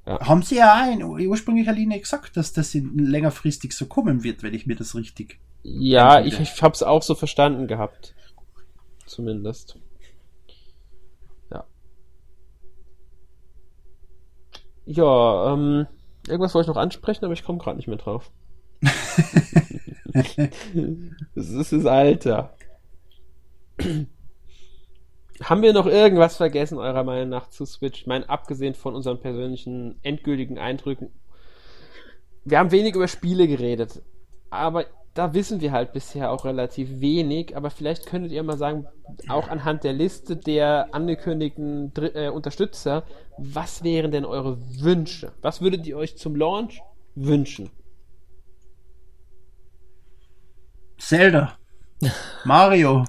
Ja. 0.06 0.20
Haben 0.28 0.42
sie 0.42 0.58
ja 0.58 0.84
auch 0.84 1.18
in 1.18 1.28
ursprünglicher 1.28 1.72
Linie 1.72 2.00
gesagt, 2.00 2.36
dass 2.36 2.52
das 2.52 2.74
längerfristig 2.74 3.74
so 3.74 3.86
kommen 3.86 4.24
wird, 4.24 4.44
wenn 4.44 4.54
ich 4.54 4.66
mir 4.66 4.76
das 4.76 4.96
richtig. 4.96 5.40
Ja, 5.64 6.20
ich, 6.20 6.40
ich 6.42 6.62
habe 6.62 6.74
es 6.74 6.84
auch 6.84 7.02
so 7.02 7.16
verstanden 7.16 7.68
gehabt. 7.68 8.14
Zumindest. 9.06 9.80
Ja. 11.50 11.64
Ja, 14.86 15.54
ähm, 15.54 15.88
irgendwas 16.28 16.54
wollte 16.54 16.70
ich 16.70 16.76
noch 16.76 16.82
ansprechen, 16.82 17.24
aber 17.24 17.34
ich 17.34 17.46
komme 17.46 17.60
gerade 17.60 17.78
nicht 17.78 17.88
mehr 17.88 17.98
drauf. 17.98 18.30
das 20.14 21.50
ist 21.50 21.72
das 21.74 21.86
Alter. 21.86 22.56
Haben 25.42 25.62
wir 25.62 25.74
noch 25.74 25.88
irgendwas 25.88 26.38
vergessen, 26.38 26.78
eurer 26.78 27.04
Meinung 27.04 27.30
nach, 27.30 27.50
zu 27.50 27.66
Switch? 27.66 28.02
Ich 28.02 28.08
meine, 28.08 28.30
abgesehen 28.30 28.76
von 28.76 28.96
unseren 28.96 29.20
persönlichen 29.20 30.00
endgültigen 30.04 30.58
Eindrücken. 30.58 31.10
Wir 32.46 32.60
haben 32.60 32.72
wenig 32.72 32.96
über 32.96 33.08
Spiele 33.08 33.48
geredet, 33.48 34.02
aber 34.50 34.86
da 35.14 35.34
wissen 35.34 35.62
wir 35.62 35.72
halt 35.72 35.94
bisher 35.94 36.32
auch 36.32 36.46
relativ 36.46 37.00
wenig. 37.00 37.56
Aber 37.56 37.70
vielleicht 37.70 38.06
könntet 38.06 38.32
ihr 38.32 38.44
mal 38.44 38.58
sagen, 38.58 38.88
auch 39.30 39.48
anhand 39.48 39.84
der 39.84 39.94
Liste 39.94 40.36
der 40.36 40.94
angekündigten 40.94 41.94
Dr 41.94 42.16
äh, 42.16 42.30
Unterstützer, 42.30 43.04
was 43.38 43.84
wären 43.84 44.12
denn 44.12 44.26
eure 44.26 44.58
Wünsche? 44.82 45.32
Was 45.42 45.62
würdet 45.62 45.86
ihr 45.86 45.98
euch 45.98 46.18
zum 46.18 46.36
Launch 46.36 46.82
wünschen? 47.16 47.70
Zelda, 51.06 51.58
Mario, 52.46 53.04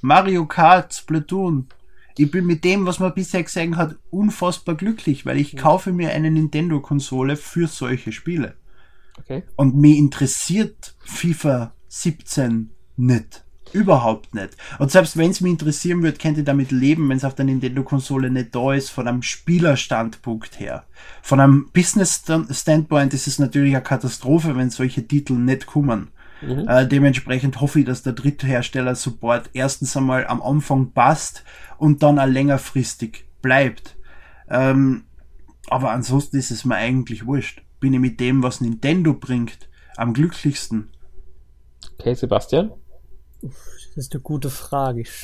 Mario 0.00 0.46
Kart, 0.46 0.92
Splatoon. 0.92 1.68
Ich 2.18 2.28
bin 2.28 2.44
mit 2.44 2.64
dem, 2.64 2.86
was 2.86 2.98
man 2.98 3.14
bisher 3.14 3.44
gesehen 3.44 3.76
hat, 3.76 3.94
unfassbar 4.10 4.74
glücklich, 4.74 5.24
weil 5.24 5.38
ich 5.38 5.52
ja. 5.52 5.62
kaufe 5.62 5.92
mir 5.92 6.10
eine 6.10 6.32
Nintendo-Konsole 6.32 7.36
für 7.36 7.68
solche 7.68 8.10
Spiele. 8.10 8.56
Okay. 9.20 9.44
Und 9.54 9.76
mich 9.76 9.96
interessiert 9.96 10.96
FIFA 10.98 11.72
17 11.86 12.70
nicht. 12.96 13.44
Überhaupt 13.72 14.34
nicht. 14.34 14.56
Und 14.80 14.90
selbst 14.90 15.16
wenn 15.16 15.30
es 15.30 15.40
mich 15.40 15.52
interessieren 15.52 16.02
würde, 16.02 16.18
könnte 16.18 16.40
ich 16.40 16.46
damit 16.46 16.72
leben, 16.72 17.08
wenn 17.08 17.16
es 17.16 17.24
auf 17.24 17.36
der 17.36 17.44
Nintendo-Konsole 17.44 18.28
nicht 18.28 18.56
da 18.56 18.74
ist, 18.74 18.90
von 18.90 19.06
einem 19.06 19.22
Spielerstandpunkt 19.22 20.58
her. 20.58 20.84
Von 21.22 21.38
einem 21.38 21.70
Business-Standpoint 21.72 23.14
ist 23.14 23.28
es 23.28 23.38
natürlich 23.38 23.74
eine 23.74 23.84
Katastrophe, 23.84 24.56
wenn 24.56 24.70
solche 24.70 25.06
Titel 25.06 25.34
nicht 25.34 25.66
kommen. 25.66 26.10
Mhm. 26.42 26.68
Äh, 26.68 26.86
dementsprechend 26.86 27.60
hoffe 27.60 27.80
ich, 27.80 27.86
dass 27.86 28.02
der 28.02 28.12
Dritthersteller-Support 28.12 29.50
erstens 29.52 29.96
einmal 29.96 30.26
am 30.26 30.42
Anfang 30.42 30.92
passt 30.92 31.44
und 31.78 32.02
dann 32.02 32.18
auch 32.18 32.26
längerfristig 32.26 33.26
bleibt. 33.42 33.96
Ähm, 34.48 35.04
aber 35.68 35.90
ansonsten 35.90 36.36
ist 36.36 36.50
es 36.50 36.64
mir 36.64 36.76
eigentlich 36.76 37.26
wurscht. 37.26 37.62
Bin 37.80 37.92
ich 37.92 38.00
mit 38.00 38.20
dem, 38.20 38.42
was 38.42 38.60
Nintendo 38.60 39.14
bringt, 39.14 39.68
am 39.96 40.12
glücklichsten. 40.12 40.90
Okay, 41.98 42.14
Sebastian? 42.14 42.72
Das 43.42 43.52
ist 43.96 44.12
eine 44.12 44.22
gute 44.22 44.50
Frage. 44.50 45.00
Ich 45.00 45.22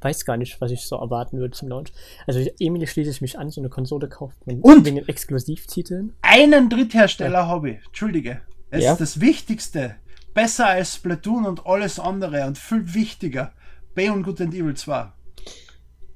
weiß 0.00 0.24
gar 0.24 0.36
nicht, 0.36 0.60
was 0.60 0.70
ich 0.70 0.82
so 0.82 0.96
erwarten 0.96 1.38
würde 1.38 1.56
zum 1.56 1.68
Launch. 1.68 1.92
Also 2.26 2.40
Emily 2.60 2.86
schließe 2.86 3.10
ich 3.10 3.20
mich 3.20 3.38
an, 3.38 3.50
so 3.50 3.60
eine 3.60 3.68
Konsole 3.68 4.08
kauft 4.08 4.46
man 4.46 4.60
und 4.60 4.84
wegen 4.84 4.98
Exklusivtiteln. 4.98 6.14
Einen 6.22 6.68
Dritthersteller 6.68 7.40
ja. 7.40 7.46
habe 7.46 7.70
ich. 7.70 7.86
Entschuldige. 7.86 8.40
Es 8.70 8.84
ja. 8.84 8.92
ist 8.92 9.00
das 9.00 9.20
Wichtigste. 9.20 9.96
Besser 10.34 10.66
als 10.66 10.94
Splatoon 10.94 11.46
und 11.46 11.66
alles 11.66 11.98
andere 11.98 12.46
und 12.46 12.58
viel 12.58 12.94
wichtiger. 12.94 13.52
Beyond 13.94 14.24
Good 14.24 14.40
and 14.42 14.54
Evil 14.54 14.74
2. 14.74 15.12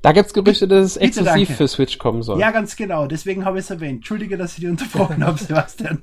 Da 0.03 0.11
gibt 0.11 0.27
es 0.27 0.35
Gerüchte, 0.35 0.67
dass 0.67 0.85
es 0.85 0.97
exklusiv 0.97 1.57
für 1.57 1.69
Switch 1.69 1.99
kommen 1.99 2.23
soll. 2.23 2.41
Ja, 2.41 2.51
ganz 2.51 2.75
genau. 2.75 3.07
Deswegen 3.07 3.45
habe 3.45 3.59
ich 3.59 3.65
es 3.65 3.71
erwähnt. 3.71 3.99
Entschuldige, 3.99 4.37
dass 4.37 4.55
ich 4.55 4.61
dich 4.61 4.69
unterbrochen 4.69 5.25
habe, 5.25 5.39
Sebastian. 5.43 6.03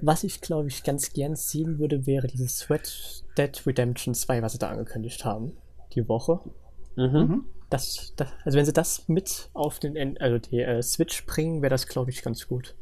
Was 0.00 0.22
ich, 0.22 0.40
glaube 0.40 0.68
ich, 0.68 0.84
ganz 0.84 1.12
gern 1.12 1.34
sehen 1.34 1.80
würde, 1.80 2.06
wäre 2.06 2.28
dieses 2.28 2.58
Sweat 2.58 3.24
Dead 3.36 3.66
Redemption 3.66 4.14
2, 4.14 4.42
was 4.42 4.52
sie 4.52 4.58
da 4.58 4.68
angekündigt 4.68 5.24
haben. 5.24 5.52
Die 5.94 6.08
Woche. 6.08 6.40
Mhm. 6.96 7.04
mhm. 7.04 7.44
Das, 7.68 8.12
das, 8.16 8.28
also 8.44 8.58
wenn 8.58 8.66
sie 8.66 8.74
das 8.74 9.08
mit 9.08 9.48
auf 9.54 9.78
den 9.78 10.20
also 10.20 10.38
die 10.38 10.60
äh, 10.60 10.82
Switch 10.82 11.24
bringen, 11.24 11.62
wäre 11.62 11.70
das, 11.70 11.88
glaube 11.88 12.10
ich, 12.10 12.22
ganz 12.22 12.46
gut. 12.46 12.76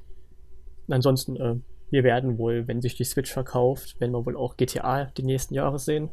ansonsten 0.88 1.36
äh, 1.36 1.54
wir 1.90 2.04
werden 2.04 2.38
wohl, 2.38 2.66
wenn 2.68 2.80
sich 2.80 2.96
die 2.96 3.04
Switch 3.04 3.32
verkauft, 3.32 4.00
werden 4.00 4.12
wir 4.12 4.24
wohl 4.24 4.36
auch 4.36 4.56
GTA 4.56 5.06
die 5.16 5.22
nächsten 5.22 5.54
Jahre 5.54 5.78
sehen. 5.78 6.10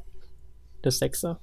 Das 0.81 0.99
Sechser. 0.99 1.39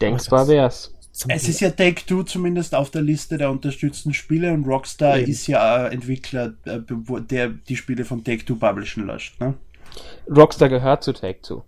Denkbar 0.00 0.48
wär's. 0.48 0.92
Es 1.28 1.48
ist 1.48 1.60
ja 1.60 1.70
Take-Two 1.70 2.24
zumindest 2.24 2.74
auf 2.74 2.90
der 2.90 3.00
Liste 3.00 3.38
der 3.38 3.50
unterstützten 3.50 4.12
Spiele 4.12 4.52
und 4.52 4.66
Rockstar 4.66 5.18
Eben. 5.18 5.30
ist 5.30 5.46
ja 5.46 5.88
Entwickler, 5.88 6.54
äh, 6.64 6.80
der 7.30 7.48
die 7.48 7.76
Spiele 7.76 8.04
von 8.04 8.22
Take-Two 8.22 8.56
publishen 8.56 9.06
lässt. 9.06 9.40
Ne? 9.40 9.54
Rockstar 10.28 10.68
gehört 10.68 11.04
zu 11.04 11.14
Take-Two. 11.14 11.62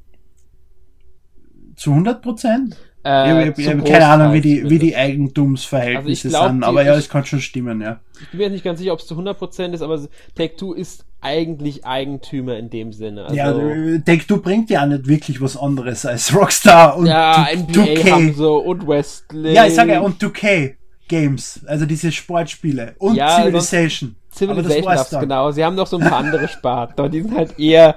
Zu 1.77 1.91
100 1.93 2.21
Prozent? 2.21 2.77
Äh, 3.09 3.49
ich, 3.49 3.59
ich 3.59 3.85
keine 3.85 4.07
Ahnung, 4.07 4.35
wie 4.35 4.43
die, 4.43 4.69
wie 4.69 4.79
die 4.79 4.95
Eigentumsverhältnisse 4.95 6.29
also 6.29 6.39
glaub, 6.39 6.51
sind, 6.51 6.65
aber 6.65 6.85
ja, 6.85 6.95
es 6.95 7.09
kann 7.09 7.25
schon 7.25 7.41
stimmen, 7.41 7.81
ja. 7.81 8.01
Ich 8.21 8.29
bin 8.31 8.41
mir 8.41 8.51
nicht 8.51 8.65
ganz 8.65 8.81
sicher, 8.81 8.93
ob 8.93 8.99
es 8.99 9.07
zu 9.07 9.15
100% 9.15 9.73
ist, 9.73 9.81
aber 9.81 9.99
Take-Two 10.35 10.75
ist 10.75 11.07
eigentlich 11.23 11.87
Eigentümer 11.87 12.59
in 12.59 12.69
dem 12.69 12.93
Sinne. 12.93 13.25
Also, 13.25 13.35
ja, 13.35 13.99
Take-Two 14.05 14.43
bringt 14.43 14.69
ja 14.69 14.85
nicht 14.85 15.07
wirklich 15.07 15.41
was 15.41 15.57
anderes 15.57 16.05
als 16.05 16.35
Rockstar 16.35 16.99
und 16.99 17.07
ja, 17.07 17.49
NBA 17.55 17.73
2K. 17.73 18.11
haben 18.11 18.35
so 18.35 18.59
und 18.59 18.87
Wrestling. 18.87 19.55
Ja, 19.55 19.65
ich 19.65 19.75
sage 19.75 19.93
ja, 19.93 20.01
und 20.01 20.23
2K. 20.23 20.75
Games, 21.09 21.63
also 21.67 21.87
diese 21.87 22.13
Sportspiele 22.13 22.95
und 22.99 23.15
Ja, 23.15 23.39
Civilization. 23.39 24.17
Civilization 24.31 24.85
war's 24.85 24.97
darf's, 24.99 25.11
dann. 25.11 25.23
genau. 25.23 25.51
Sie 25.51 25.65
haben 25.65 25.75
noch 25.75 25.87
so 25.87 25.97
ein 25.97 26.07
paar 26.07 26.19
andere 26.19 26.47
Sparten, 26.49 26.99
aber 26.99 27.09
die 27.09 27.23
sind 27.23 27.35
halt 27.35 27.59
eher. 27.59 27.95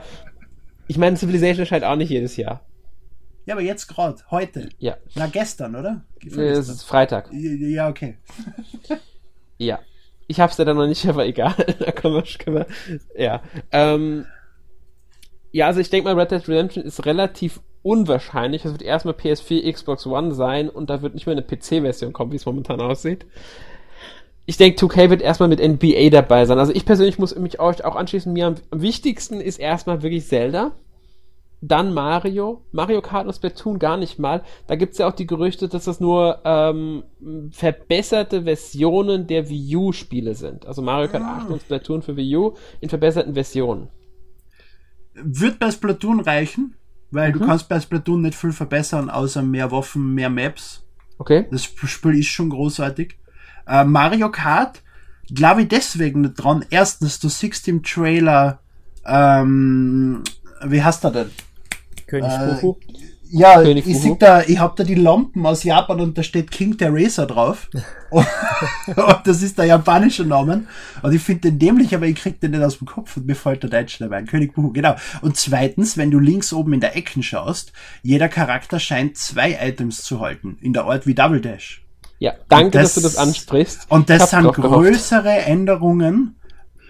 Ich 0.87 0.97
meine, 0.97 1.17
Civilization 1.17 1.59
erscheint 1.59 1.83
auch 1.83 1.97
nicht 1.97 2.09
jedes 2.09 2.37
Jahr. 2.37 2.61
Ja, 3.45 3.55
aber 3.55 3.63
jetzt 3.63 3.87
gerade, 3.87 4.17
heute. 4.29 4.69
Ja. 4.77 4.97
Na, 5.15 5.27
gestern, 5.27 5.75
oder? 5.75 6.03
Es 6.23 6.69
ist 6.69 6.83
Freitag. 6.83 7.29
Ja, 7.31 7.89
okay. 7.89 8.17
Ja. 9.57 9.79
Ich 10.27 10.39
hab's 10.39 10.57
ja 10.57 10.65
dann 10.65 10.77
noch 10.77 10.87
nicht, 10.87 11.05
aber 11.09 11.25
egal. 11.25 11.53
da 11.79 11.91
können 11.91 12.15
wir, 12.15 12.23
können 12.39 12.55
wir 12.57 12.67
ja. 13.15 13.41
Ähm, 13.71 14.25
ja, 15.51 15.67
also 15.67 15.79
ich 15.79 15.89
denke 15.89 16.11
mal, 16.11 16.19
Red 16.19 16.31
Dead 16.31 16.47
Redemption 16.47 16.83
ist 16.83 17.05
relativ 17.05 17.59
unwahrscheinlich. 17.83 18.65
Es 18.65 18.71
wird 18.71 18.81
erstmal 18.81 19.13
PS4, 19.13 19.71
Xbox 19.71 20.07
One 20.07 20.33
sein 20.33 20.69
und 20.69 20.89
da 20.89 21.01
wird 21.01 21.13
nicht 21.13 21.27
mehr 21.27 21.35
eine 21.35 21.43
PC-Version 21.43 22.13
kommen, 22.13 22.31
wie 22.31 22.37
es 22.37 22.45
momentan 22.45 22.79
aussieht. 22.79 23.25
Ich 24.45 24.57
denke, 24.57 24.83
2K 24.83 25.09
wird 25.09 25.21
erstmal 25.21 25.49
mit 25.49 25.59
NBA 25.59 26.09
dabei 26.09 26.45
sein. 26.45 26.57
Also 26.57 26.73
ich 26.73 26.85
persönlich 26.85 27.19
muss 27.19 27.35
mich 27.35 27.59
euch 27.59 27.83
auch 27.85 27.95
anschließen. 27.95 28.31
Mir 28.33 28.47
am, 28.47 28.55
am 28.71 28.81
wichtigsten 28.81 29.41
ist 29.41 29.59
erstmal 29.59 30.01
wirklich 30.01 30.25
Zelda. 30.25 30.71
Dann 31.63 31.93
Mario. 31.93 32.65
Mario 32.71 33.01
Kart 33.01 33.27
und 33.27 33.33
Splatoon 33.33 33.77
gar 33.77 33.95
nicht 33.97 34.17
mal. 34.17 34.43
Da 34.65 34.75
gibt's 34.75 34.97
ja 34.97 35.07
auch 35.07 35.13
die 35.13 35.27
Gerüchte, 35.27 35.67
dass 35.69 35.85
das 35.85 35.99
nur 35.99 36.39
ähm, 36.43 37.03
verbesserte 37.51 38.43
Versionen 38.43 39.27
der 39.27 39.47
Wii 39.47 39.75
U-Spiele 39.75 40.33
sind. 40.33 40.65
Also 40.65 40.81
Mario 40.81 41.07
Kart 41.09 41.23
8 41.23 41.49
und 41.49 41.61
Splatoon 41.61 42.01
für 42.01 42.15
Wii 42.17 42.35
U 42.37 42.53
in 42.79 42.89
verbesserten 42.89 43.35
Versionen. 43.35 43.89
Wird 45.13 45.59
bei 45.59 45.69
Splatoon 45.69 46.19
reichen, 46.21 46.75
weil 47.11 47.29
Mhm. 47.31 47.39
du 47.39 47.45
kannst 47.45 47.69
bei 47.69 47.79
Splatoon 47.79 48.21
nicht 48.21 48.35
viel 48.35 48.53
verbessern, 48.53 49.09
außer 49.09 49.43
mehr 49.43 49.71
Waffen, 49.71 50.13
mehr 50.15 50.29
Maps. 50.29 50.83
Okay? 51.19 51.45
Das 51.51 51.63
Spiel 51.63 52.17
ist 52.17 52.27
schon 52.29 52.49
großartig. 52.49 53.17
Äh, 53.67 53.83
Mario 53.83 54.31
Kart, 54.31 54.81
glaube 55.31 55.61
ich 55.61 55.67
deswegen 55.67 56.21
nicht 56.21 56.35
dran. 56.35 56.65
Erstens, 56.71 57.19
du 57.19 57.29
siehst 57.29 57.67
im 57.67 57.83
Trailer, 57.83 58.61
ähm, 59.05 60.23
wie 60.65 60.81
heißt 60.81 61.03
er 61.03 61.11
denn? 61.11 61.29
König 62.11 62.31
Äh, 62.31 62.55
Fufu. 62.55 62.75
Ja, 63.33 63.61
König 63.61 63.87
ich 63.87 63.97
sehe 63.97 64.17
da, 64.17 64.41
ich 64.41 64.59
hab 64.59 64.75
da 64.75 64.83
die 64.83 64.93
Lampen 64.95 65.45
aus 65.45 65.63
Japan 65.63 66.01
und 66.01 66.17
da 66.17 66.21
steht 66.23 66.51
King 66.51 66.77
Teresa 66.77 67.25
drauf. 67.25 67.69
und, 68.09 68.27
und 68.97 69.17
das 69.23 69.41
ist 69.41 69.57
der 69.57 69.65
japanische 69.65 70.25
Name. 70.25 70.65
Und 71.01 71.13
ich 71.13 71.21
finde 71.21 71.43
den 71.49 71.57
dämlich, 71.57 71.95
aber 71.95 72.07
ich 72.07 72.17
krieg 72.17 72.41
den 72.41 72.51
nicht 72.51 72.61
aus 72.61 72.77
dem 72.79 72.87
Kopf 72.87 73.15
und 73.15 73.25
mir 73.27 73.35
fällt 73.35 73.63
der 73.63 73.69
Deutsche 73.69 73.99
dabei 74.03 74.17
ein. 74.17 74.25
König 74.27 74.53
Buhu, 74.53 74.73
genau. 74.73 74.95
Und 75.21 75.37
zweitens, 75.37 75.95
wenn 75.95 76.11
du 76.11 76.19
links 76.19 76.51
oben 76.51 76.73
in 76.73 76.81
der 76.81 76.97
Ecken 76.97 77.23
schaust, 77.23 77.71
jeder 78.03 78.27
Charakter 78.27 78.81
scheint 78.81 79.15
zwei 79.15 79.57
Items 79.61 80.03
zu 80.03 80.19
halten. 80.19 80.57
In 80.61 80.73
der 80.73 80.83
Art 80.83 81.07
wie 81.07 81.13
Double 81.15 81.39
Dash. 81.39 81.85
Ja, 82.19 82.33
danke, 82.49 82.71
das- 82.71 82.95
dass 82.95 82.95
du 82.95 83.01
das 83.01 83.15
ansprichst. 83.15 83.85
Und 83.89 84.09
das 84.09 84.29
sind 84.31 84.43
drauf 84.43 84.55
gehofft. 84.57 84.73
größere 84.73 85.29
Änderungen 85.43 86.35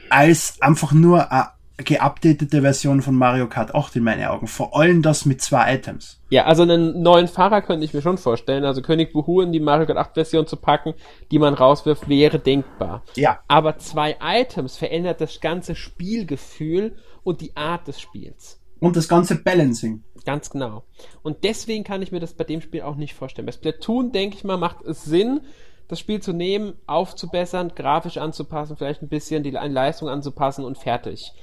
als 0.10 0.56
einfach 0.60 0.92
nur 0.92 1.32
eine 1.32 1.50
geupdatete 1.78 2.62
Version 2.62 3.02
von 3.02 3.16
Mario 3.16 3.48
Kart 3.48 3.74
8 3.74 3.96
in 3.96 4.04
meinen 4.04 4.26
Augen. 4.26 4.48
Vor 4.48 4.78
allem 4.78 5.02
das 5.02 5.26
mit 5.26 5.42
zwei 5.42 5.76
Items. 5.76 6.20
Ja, 6.30 6.46
also 6.46 6.64
einen 6.64 7.02
neuen 7.02 7.28
Fahrer 7.28 7.62
könnte 7.62 7.86
ich 7.86 7.94
mir 7.94 8.02
schon 8.02 8.18
vorstellen. 8.18 8.66
Also 8.66 8.82
König 8.82 9.14
Buhu 9.14 9.42
in 9.42 9.52
die 9.52 9.60
Mario 9.60 9.88
Kart 9.88 9.98
8 9.98 10.14
Version 10.14 10.48
zu 10.48 10.58
packen, 10.58 10.94
die 11.32 11.40
man 11.40 11.54
rauswirft, 11.54 12.08
wäre 12.08 12.40
denkbar. 12.40 13.04
Ja. 13.16 13.40
Aber 13.48 13.78
zwei 13.78 14.18
Items 14.22 14.78
verändert 14.78 15.22
das 15.22 15.40
ganze 15.42 15.76
Spielgefühl 15.76 16.96
und 17.24 17.42
die 17.42 17.56
Art 17.56 17.88
des 17.88 18.00
Spiels. 18.00 18.60
Und 18.80 18.96
das 18.96 19.08
ganze 19.08 19.36
Balancing. 19.36 20.04
Ganz 20.26 20.50
genau. 20.50 20.84
Und 21.24 21.44
deswegen 21.44 21.84
kann 21.84 22.02
ich 22.02 22.12
mir 22.12 22.20
das 22.20 22.34
bei 22.34 22.44
dem 22.44 22.62
Spiel 22.62 22.82
auch 22.82 22.96
nicht 22.96 23.14
vorstellen. 23.14 23.46
Bei 23.46 23.52
Splatoon, 23.52 24.12
denke 24.12 24.38
ich 24.38 24.44
mal, 24.44 24.58
macht 24.58 24.82
es 24.86 25.04
Sinn, 25.04 25.42
das 25.88 26.00
Spiel 26.00 26.22
zu 26.22 26.34
nehmen, 26.34 26.74
aufzubessern, 26.88 27.74
grafisch 27.76 28.18
anzupassen, 28.18 28.78
vielleicht 28.78 29.02
ein 29.02 29.10
bisschen 29.10 29.44
die 29.44 29.52
Leistung 29.52 30.10
anzupassen 30.10 30.64
und 30.64 30.78
fertig. 30.78 31.34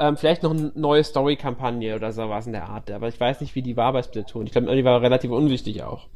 Ähm, 0.00 0.16
vielleicht 0.16 0.42
noch 0.42 0.50
eine 0.50 0.72
neue 0.74 1.04
Story-Kampagne 1.04 1.94
oder 1.94 2.10
sowas 2.12 2.46
in 2.46 2.52
der 2.52 2.68
Art. 2.68 2.90
Aber 2.90 3.08
ich 3.08 3.20
weiß 3.20 3.40
nicht, 3.40 3.54
wie 3.54 3.62
die 3.62 3.76
war 3.76 3.92
bei 3.92 4.02
Splatoon. 4.02 4.46
Ich 4.46 4.52
glaube, 4.52 4.74
die 4.74 4.84
war 4.84 5.02
relativ 5.02 5.30
unwichtig 5.30 5.82
auch. 5.82 6.08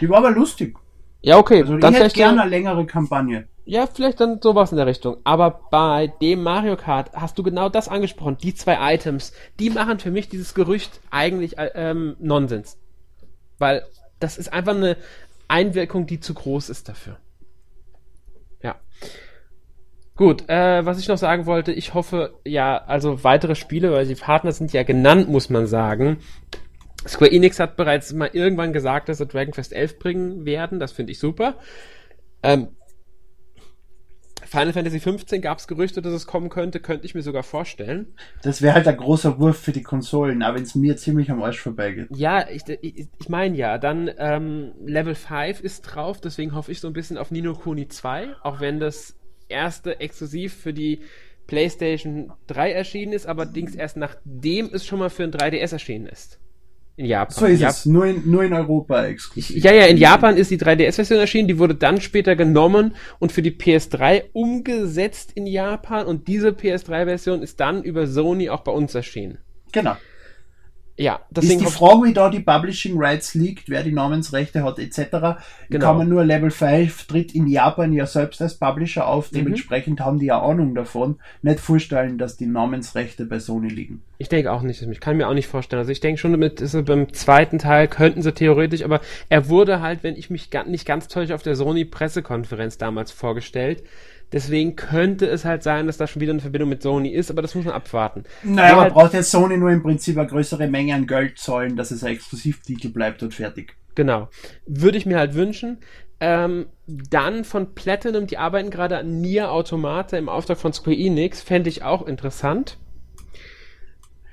Die 0.00 0.08
war 0.08 0.18
aber 0.18 0.30
lustig. 0.30 0.78
Ja, 1.20 1.38
okay. 1.38 1.62
Also 1.62 1.74
ich 1.74 1.80
dann 1.80 1.94
hätte 1.94 2.02
vielleicht 2.04 2.16
gerne 2.16 2.42
eine 2.42 2.50
längere 2.50 2.86
Kampagne. 2.86 3.48
ja, 3.64 3.86
vielleicht 3.86 4.20
dann 4.20 4.40
sowas 4.40 4.72
in 4.72 4.76
der 4.76 4.86
Richtung. 4.86 5.16
Aber 5.24 5.62
bei 5.70 6.12
dem 6.20 6.42
Mario 6.42 6.76
Kart 6.76 7.12
hast 7.14 7.38
du 7.38 7.42
genau 7.42 7.68
das 7.68 7.88
angesprochen. 7.88 8.36
Die 8.42 8.54
zwei 8.54 8.94
Items, 8.94 9.32
die 9.58 9.70
machen 9.70 9.98
für 9.98 10.10
mich 10.10 10.28
dieses 10.28 10.54
Gerücht 10.54 11.00
eigentlich 11.10 11.58
äh, 11.58 11.70
ähm, 11.74 12.16
Nonsens. 12.20 12.78
Weil 13.58 13.84
das 14.20 14.38
ist 14.38 14.52
einfach 14.52 14.74
eine 14.74 14.96
Einwirkung, 15.48 16.06
die 16.06 16.20
zu 16.20 16.34
groß 16.34 16.68
ist 16.68 16.88
dafür. 16.88 17.18
Ja. 18.62 18.76
Gut, 20.16 20.48
äh, 20.48 20.86
was 20.86 21.00
ich 21.00 21.08
noch 21.08 21.18
sagen 21.18 21.46
wollte, 21.46 21.72
ich 21.72 21.92
hoffe, 21.92 22.38
ja, 22.44 22.78
also 22.78 23.24
weitere 23.24 23.56
Spiele, 23.56 23.92
weil 23.92 24.06
die 24.06 24.14
Partner 24.14 24.52
sind 24.52 24.72
ja 24.72 24.84
genannt, 24.84 25.28
muss 25.28 25.50
man 25.50 25.66
sagen. 25.66 26.18
Square 27.06 27.32
Enix 27.32 27.58
hat 27.58 27.76
bereits 27.76 28.12
mal 28.12 28.30
irgendwann 28.32 28.72
gesagt, 28.72 29.08
dass 29.08 29.18
sie 29.18 29.26
Dragon 29.26 29.52
Quest 29.52 29.72
11 29.72 29.98
bringen 29.98 30.44
werden. 30.46 30.78
Das 30.78 30.92
finde 30.92 31.12
ich 31.12 31.18
super. 31.18 31.56
Ähm, 32.42 32.68
Final 34.44 34.72
Fantasy 34.72 35.00
15 35.00 35.42
gab 35.42 35.58
es 35.58 35.66
Gerüchte, 35.66 36.00
dass 36.00 36.12
es 36.12 36.28
kommen 36.28 36.48
könnte, 36.48 36.78
könnte 36.78 37.06
ich 37.06 37.16
mir 37.16 37.22
sogar 37.22 37.42
vorstellen. 37.42 38.14
Das 38.42 38.62
wäre 38.62 38.74
halt 38.74 38.86
ein 38.86 38.96
großer 38.96 39.40
Wurf 39.40 39.58
für 39.58 39.72
die 39.72 39.82
Konsolen, 39.82 40.42
aber 40.42 40.56
wenn 40.56 40.62
es 40.62 40.76
mir 40.76 40.96
ziemlich 40.96 41.28
am 41.30 41.42
Arsch 41.42 41.58
vorbeigeht. 41.58 42.06
Ja, 42.14 42.48
ich, 42.48 42.62
ich, 42.68 43.08
ich 43.18 43.28
meine 43.28 43.56
ja, 43.56 43.78
dann 43.78 44.08
ähm, 44.16 44.72
Level 44.86 45.16
5 45.16 45.60
ist 45.60 45.82
drauf, 45.82 46.20
deswegen 46.20 46.54
hoffe 46.54 46.70
ich 46.70 46.80
so 46.80 46.86
ein 46.86 46.92
bisschen 46.92 47.18
auf 47.18 47.32
Nino 47.32 47.54
Kuni 47.54 47.88
2, 47.88 48.36
auch 48.42 48.60
wenn 48.60 48.78
das 48.78 49.16
erste 49.48 50.00
exklusiv 50.00 50.54
für 50.54 50.72
die 50.72 51.00
PlayStation 51.46 52.32
3 52.46 52.72
erschienen 52.72 53.12
ist, 53.12 53.26
aber 53.26 53.42
allerdings 53.42 53.74
erst 53.74 53.96
nachdem 53.96 54.70
es 54.72 54.86
schon 54.86 54.98
mal 54.98 55.10
für 55.10 55.24
ein 55.24 55.32
3DS 55.32 55.72
erschienen 55.72 56.06
ist. 56.06 56.38
In 56.96 57.06
Japan. 57.06 57.34
So 57.36 57.46
ist 57.46 57.60
Jap 57.60 57.70
es. 57.70 57.86
Nur 57.86 58.06
in, 58.06 58.30
nur 58.30 58.44
in 58.44 58.52
Europa 58.52 59.04
exklusiv. 59.04 59.64
Ja, 59.64 59.72
ja, 59.72 59.86
in 59.86 59.96
Japan 59.96 60.36
ist 60.36 60.52
die 60.52 60.58
3DS-Version 60.58 61.18
erschienen, 61.18 61.48
die 61.48 61.58
wurde 61.58 61.74
dann 61.74 62.00
später 62.00 62.36
genommen 62.36 62.94
und 63.18 63.32
für 63.32 63.42
die 63.42 63.50
PS3 63.50 64.24
umgesetzt 64.32 65.32
in 65.34 65.46
Japan 65.46 66.06
und 66.06 66.28
diese 66.28 66.50
PS3-Version 66.50 67.42
ist 67.42 67.58
dann 67.58 67.82
über 67.82 68.06
Sony 68.06 68.48
auch 68.48 68.60
bei 68.60 68.70
uns 68.70 68.94
erschienen. 68.94 69.38
Genau. 69.72 69.96
Ja, 70.96 71.14
ist 71.16 71.22
deswegen 71.38 71.58
die 71.58 71.66
hoff- 71.66 71.74
Frage, 71.74 72.04
wie 72.04 72.12
da 72.12 72.30
die 72.30 72.38
Publishing 72.38 72.94
Rights 72.96 73.34
liegt, 73.34 73.68
wer 73.68 73.82
die 73.82 73.90
Namensrechte 73.90 74.62
hat, 74.62 74.78
etc. 74.78 75.40
Genau. 75.68 75.86
Kann 75.86 75.96
man 75.98 76.08
nur 76.08 76.24
Level 76.24 76.52
5 76.52 77.08
tritt 77.08 77.34
in 77.34 77.48
Japan 77.48 77.92
ja 77.92 78.06
selbst 78.06 78.40
als 78.40 78.54
Publisher 78.54 79.08
auf, 79.08 79.32
Mhm. 79.32 79.36
dementsprechend 79.36 80.00
haben 80.00 80.20
die 80.20 80.26
ja 80.26 80.40
Ahnung 80.40 80.76
davon. 80.76 81.16
Nicht 81.42 81.58
vorstellen, 81.58 82.16
dass 82.16 82.36
die 82.36 82.46
Namensrechte 82.46 83.24
bei 83.26 83.40
Sony 83.40 83.68
liegen. 83.68 84.02
Ich 84.18 84.28
denke 84.28 84.52
auch 84.52 84.62
nicht. 84.62 84.80
Ich 84.82 85.00
kann 85.00 85.16
mir 85.16 85.26
auch 85.28 85.34
nicht 85.34 85.48
vorstellen. 85.48 85.80
Also 85.80 85.90
ich 85.90 85.98
denke 85.98 86.20
schon, 86.20 86.30
damit 86.30 86.60
ist 86.60 86.80
beim 86.84 87.12
zweiten 87.12 87.58
Teil 87.58 87.88
könnten 87.88 88.22
sie 88.22 88.32
theoretisch, 88.32 88.84
aber 88.84 89.00
er 89.28 89.48
wurde 89.48 89.80
halt, 89.80 90.04
wenn 90.04 90.14
ich 90.14 90.30
mich 90.30 90.48
nicht 90.66 90.86
ganz 90.86 91.08
täusche, 91.08 91.34
auf 91.34 91.42
der 91.42 91.56
Sony-Pressekonferenz 91.56 92.78
damals 92.78 93.10
vorgestellt. 93.10 93.82
Deswegen 94.32 94.74
könnte 94.74 95.26
es 95.26 95.44
halt 95.44 95.62
sein, 95.62 95.86
dass 95.86 95.96
da 95.96 96.06
schon 96.06 96.20
wieder 96.20 96.32
eine 96.32 96.40
Verbindung 96.40 96.68
mit 96.68 96.82
Sony 96.82 97.10
ist, 97.10 97.30
aber 97.30 97.40
das 97.42 97.54
muss 97.54 97.64
man 97.64 97.74
abwarten. 97.74 98.24
Naja, 98.42 98.68
Ja, 98.70 98.74
man 98.74 98.84
halt- 98.84 98.94
braucht 98.94 99.14
jetzt 99.14 99.30
Sony 99.30 99.56
nur 99.56 99.70
im 99.70 99.82
Prinzip 99.82 100.18
eine 100.18 100.26
größere 100.26 100.66
Menge 100.66 100.94
an 100.94 101.06
Geld 101.06 101.38
zahlen, 101.38 101.76
dass 101.76 101.90
es 101.92 102.02
ein 102.02 102.14
Exklusivtitel 102.14 102.88
bleibt 102.88 103.22
und 103.22 103.32
fertig. 103.32 103.76
Genau. 103.94 104.28
Würde 104.66 104.98
ich 104.98 105.06
mir 105.06 105.18
halt 105.18 105.34
wünschen. 105.34 105.78
Ähm, 106.18 106.66
dann 106.86 107.44
von 107.44 107.74
Platinum, 107.74 108.26
die 108.26 108.38
arbeiten 108.38 108.70
gerade 108.70 108.98
an 108.98 109.20
Nier 109.20 109.52
Automata 109.52 110.16
im 110.16 110.28
Auftrag 110.28 110.58
von 110.58 110.72
Square 110.72 110.96
Enix, 110.96 111.40
fände 111.42 111.68
ich 111.68 111.82
auch 111.82 112.06
interessant. 112.06 112.78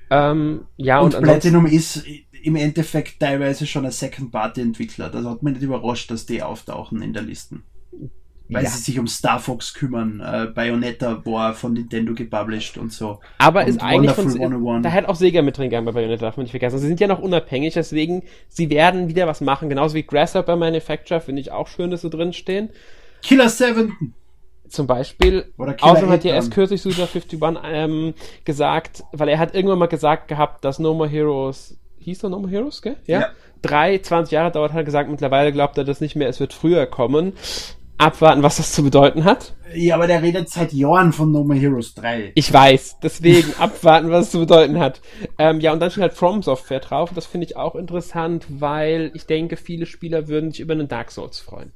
Ähm, 0.09 0.65
ja, 0.77 0.99
und, 0.99 1.15
und 1.15 1.23
Platinum 1.23 1.65
ist 1.65 2.03
im 2.43 2.55
Endeffekt 2.55 3.19
teilweise 3.19 3.65
schon 3.65 3.85
ein 3.85 3.91
Second-Party-Entwickler. 3.91 5.09
Das 5.09 5.25
hat 5.25 5.43
mich 5.43 5.53
nicht 5.53 5.63
überrascht, 5.63 6.11
dass 6.11 6.25
die 6.25 6.41
auftauchen 6.43 7.01
in 7.01 7.13
der 7.13 7.21
Listen. 7.23 7.63
Weil 8.53 8.65
Ja. 8.65 8.69
sie 8.69 8.79
sich 8.79 8.99
um 8.99 9.07
Star 9.07 9.39
Fox 9.39 9.73
kümmern. 9.73 10.19
Äh, 10.19 10.47
Bayonetta 10.53 11.25
war 11.25 11.53
von 11.53 11.73
Nintendo 11.73 12.13
gepublished 12.13 12.77
und 12.77 12.91
so. 12.91 13.19
aber 13.37 13.61
und 13.61 13.67
ist 13.69 13.81
eigentlich 13.81 14.11
von, 14.11 14.25
Wonderful 14.25 14.41
101. 14.41 14.83
da 14.83 14.89
hätte 14.89 15.09
auch 15.09 15.15
Sega 15.15 15.41
mit 15.41 15.57
drin 15.57 15.69
gegangen 15.69 15.85
bei 15.85 15.93
Bayonetta, 15.93 16.25
darf 16.25 16.37
man 16.37 16.43
nicht 16.43 16.51
vergessen. 16.51 16.75
Also 16.75 16.81
sie 16.83 16.87
sind 16.89 16.99
ja 16.99 17.07
noch 17.07 17.19
unabhängig, 17.19 17.73
deswegen, 17.75 18.23
sie 18.49 18.69
werden 18.69 19.07
wieder 19.07 19.25
was 19.25 19.39
machen. 19.41 19.69
Genauso 19.69 19.95
wie 19.95 20.03
Grasshopper 20.03 20.57
Manufacturer, 20.57 21.21
finde 21.21 21.41
ich 21.41 21.51
auch 21.51 21.67
schön, 21.67 21.91
dass 21.91 22.01
sie 22.01 22.09
drin 22.09 22.33
stehen. 22.33 22.69
Killer 23.23 23.49
7! 23.49 24.13
Zum 24.67 24.87
Beispiel, 24.87 25.51
außerdem 25.57 26.09
hat 26.09 26.23
ja 26.23 26.31
8 26.31 26.35
erst 26.37 26.51
kürzlich 26.51 26.81
Suda 26.81 27.03
51 27.03 27.39
ähm, 27.65 28.13
gesagt, 28.45 29.03
weil 29.11 29.27
er 29.27 29.37
hat 29.37 29.53
irgendwann 29.53 29.79
mal 29.79 29.87
gesagt 29.87 30.27
gehabt, 30.29 30.63
dass 30.63 30.79
No 30.79 30.93
More 30.93 31.09
Heroes, 31.09 31.77
hieß 31.99 32.23
er 32.23 32.29
No 32.29 32.39
More 32.39 32.51
Heroes, 32.51 32.81
gell? 32.81 32.95
Ja. 33.05 33.19
Ja. 33.19 33.27
Drei, 33.61 33.97
20 33.97 34.31
Jahre 34.31 34.49
dauert, 34.51 34.71
hat 34.71 34.79
er 34.79 34.83
gesagt, 34.85 35.09
mittlerweile 35.09 35.51
glaubt 35.51 35.77
er 35.77 35.83
das 35.83 35.99
nicht 36.01 36.15
mehr, 36.15 36.29
es 36.29 36.39
wird 36.39 36.53
früher 36.53 36.85
kommen. 36.85 37.33
Abwarten, 38.01 38.41
was 38.41 38.57
das 38.57 38.73
zu 38.73 38.83
bedeuten 38.83 39.23
hat. 39.25 39.53
Ja, 39.75 39.95
aber 39.95 40.07
der 40.07 40.21
redet 40.21 40.49
seit 40.49 40.73
Jahren 40.73 41.13
von 41.13 41.31
No 41.31 41.43
More 41.43 41.57
Heroes 41.57 41.93
3. 41.93 42.31
Ich 42.33 42.51
weiß, 42.51 42.97
deswegen 43.01 43.53
abwarten, 43.59 44.09
was 44.09 44.25
es 44.25 44.31
zu 44.31 44.39
bedeuten 44.39 44.79
hat. 44.79 45.01
Ähm, 45.37 45.59
ja, 45.59 45.71
und 45.71 45.79
dann 45.79 45.91
steht 45.91 46.01
halt 46.01 46.13
From 46.13 46.41
Software 46.41 46.79
drauf. 46.79 47.11
Das 47.13 47.27
finde 47.27 47.45
ich 47.45 47.57
auch 47.57 47.75
interessant, 47.75 48.45
weil 48.49 49.11
ich 49.13 49.27
denke, 49.27 49.55
viele 49.55 49.85
Spieler 49.85 50.27
würden 50.27 50.51
sich 50.51 50.61
über 50.61 50.73
einen 50.73 50.87
Dark 50.87 51.11
Souls 51.11 51.39
freuen. 51.39 51.73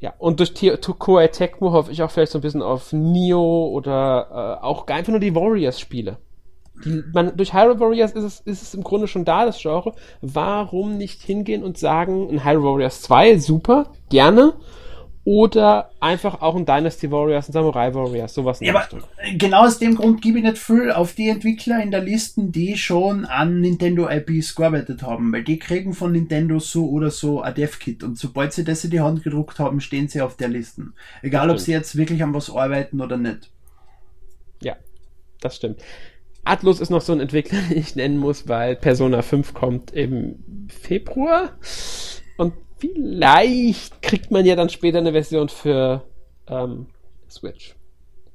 Ja, 0.00 0.12
und 0.18 0.40
durch 0.40 0.52
Koei 0.98 1.28
Tecmo 1.28 1.72
hoffe 1.72 1.90
ich 1.90 2.02
auch 2.02 2.10
vielleicht 2.10 2.32
so 2.32 2.38
ein 2.38 2.42
bisschen 2.42 2.60
auf 2.60 2.92
Neo 2.92 3.68
oder 3.68 4.58
äh, 4.60 4.64
auch 4.64 4.86
einfach 4.88 5.12
nur 5.12 5.20
die 5.20 5.34
Warriors-Spiele. 5.34 6.18
Man, 7.12 7.36
durch 7.36 7.54
Hyrule 7.54 7.80
Warriors 7.80 8.12
ist 8.12 8.24
es, 8.24 8.40
ist 8.40 8.62
es 8.62 8.74
im 8.74 8.82
Grunde 8.82 9.08
schon 9.08 9.24
da, 9.24 9.46
das 9.46 9.60
Genre. 9.60 9.94
Warum 10.20 10.96
nicht 10.96 11.22
hingehen 11.22 11.62
und 11.62 11.78
sagen, 11.78 12.28
ein 12.30 12.44
Hyrule 12.44 12.64
Warriors 12.64 13.02
2, 13.02 13.38
super, 13.38 13.92
gerne 14.10 14.54
oder 15.24 15.90
einfach 16.00 16.42
auch 16.42 16.54
ein 16.54 16.66
Dynasty 16.66 17.10
Warriors, 17.10 17.48
ein 17.48 17.52
Samurai 17.52 17.94
Warriors, 17.94 18.34
sowas. 18.34 18.60
Ja, 18.60 18.74
aber 18.74 18.86
genau 19.38 19.64
aus 19.64 19.78
dem 19.78 19.94
Grund 19.94 20.20
gebe 20.20 20.38
ich 20.38 20.44
nicht 20.44 20.58
viel 20.58 20.90
auf 20.90 21.14
die 21.14 21.30
Entwickler 21.30 21.82
in 21.82 21.90
der 21.90 22.02
Liste, 22.02 22.42
die 22.44 22.76
schon 22.76 23.24
an 23.24 23.60
Nintendo 23.60 24.08
IPs 24.08 24.54
gearbeitet 24.54 25.02
haben, 25.02 25.32
weil 25.32 25.42
die 25.42 25.58
kriegen 25.58 25.94
von 25.94 26.12
Nintendo 26.12 26.58
so 26.58 26.90
oder 26.90 27.10
so 27.10 27.40
ein 27.40 27.54
Dev-Kit 27.54 28.04
und 28.04 28.18
sobald 28.18 28.52
sie 28.52 28.64
das 28.64 28.84
in 28.84 28.90
die 28.90 29.00
Hand 29.00 29.22
gedruckt 29.22 29.58
haben, 29.58 29.80
stehen 29.80 30.08
sie 30.08 30.20
auf 30.20 30.36
der 30.36 30.48
Liste. 30.48 30.88
Egal, 31.22 31.48
ob 31.48 31.58
sie 31.58 31.72
jetzt 31.72 31.96
wirklich 31.96 32.22
an 32.22 32.34
was 32.34 32.54
arbeiten 32.54 33.00
oder 33.00 33.16
nicht. 33.16 33.50
Ja, 34.60 34.76
das 35.40 35.56
stimmt. 35.56 35.80
Atlus 36.44 36.80
ist 36.80 36.90
noch 36.90 37.00
so 37.00 37.12
ein 37.12 37.20
Entwickler, 37.20 37.58
den 37.68 37.78
ich 37.78 37.96
nennen 37.96 38.18
muss, 38.18 38.48
weil 38.48 38.76
Persona 38.76 39.22
5 39.22 39.54
kommt 39.54 39.92
im 39.92 40.68
Februar. 40.68 41.52
Und 42.36 42.54
vielleicht 42.78 44.02
kriegt 44.02 44.30
man 44.30 44.44
ja 44.44 44.56
dann 44.56 44.68
später 44.68 44.98
eine 44.98 45.12
Version 45.12 45.48
für 45.48 46.04
ähm, 46.46 46.86
Switch. 47.28 47.74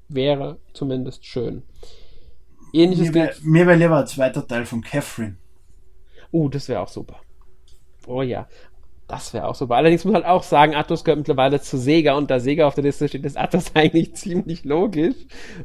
Wäre 0.08 0.60
zumindest 0.74 1.26
schön. 1.26 1.64
Ähnliches 2.74 3.10
mir 3.10 3.34
wäre 3.44 3.68
wär 3.68 3.76
lieber 3.76 4.00
ein 4.00 4.08
zweiter 4.08 4.48
Teil 4.48 4.66
von 4.66 4.82
Catherine. 4.82 5.38
Oh, 6.32 6.50
das 6.50 6.68
wäre 6.68 6.82
auch 6.82 6.88
super. 6.88 7.20
Oh 8.06 8.22
ja. 8.22 8.48
Das 9.10 9.34
wäre 9.34 9.48
auch 9.48 9.56
super. 9.56 9.76
Allerdings 9.76 10.06
muss 10.06 10.14
man 10.14 10.22
halt 10.22 10.32
auch 10.32 10.44
sagen, 10.44 10.76
Atlus 10.76 11.04
gehört 11.04 11.18
mittlerweile 11.18 11.60
zu 11.60 11.80
Sega 11.80 12.14
und 12.14 12.30
da 12.30 12.40
Sega 12.40 12.68
auf 12.68 12.76
der 12.76 12.84
Liste 12.84 13.08
steht, 13.08 13.26
ist 13.26 13.40
Atlus 13.40 13.72
eigentlich 13.74 14.14
ziemlich 14.14 14.64
logisch. 14.66 15.16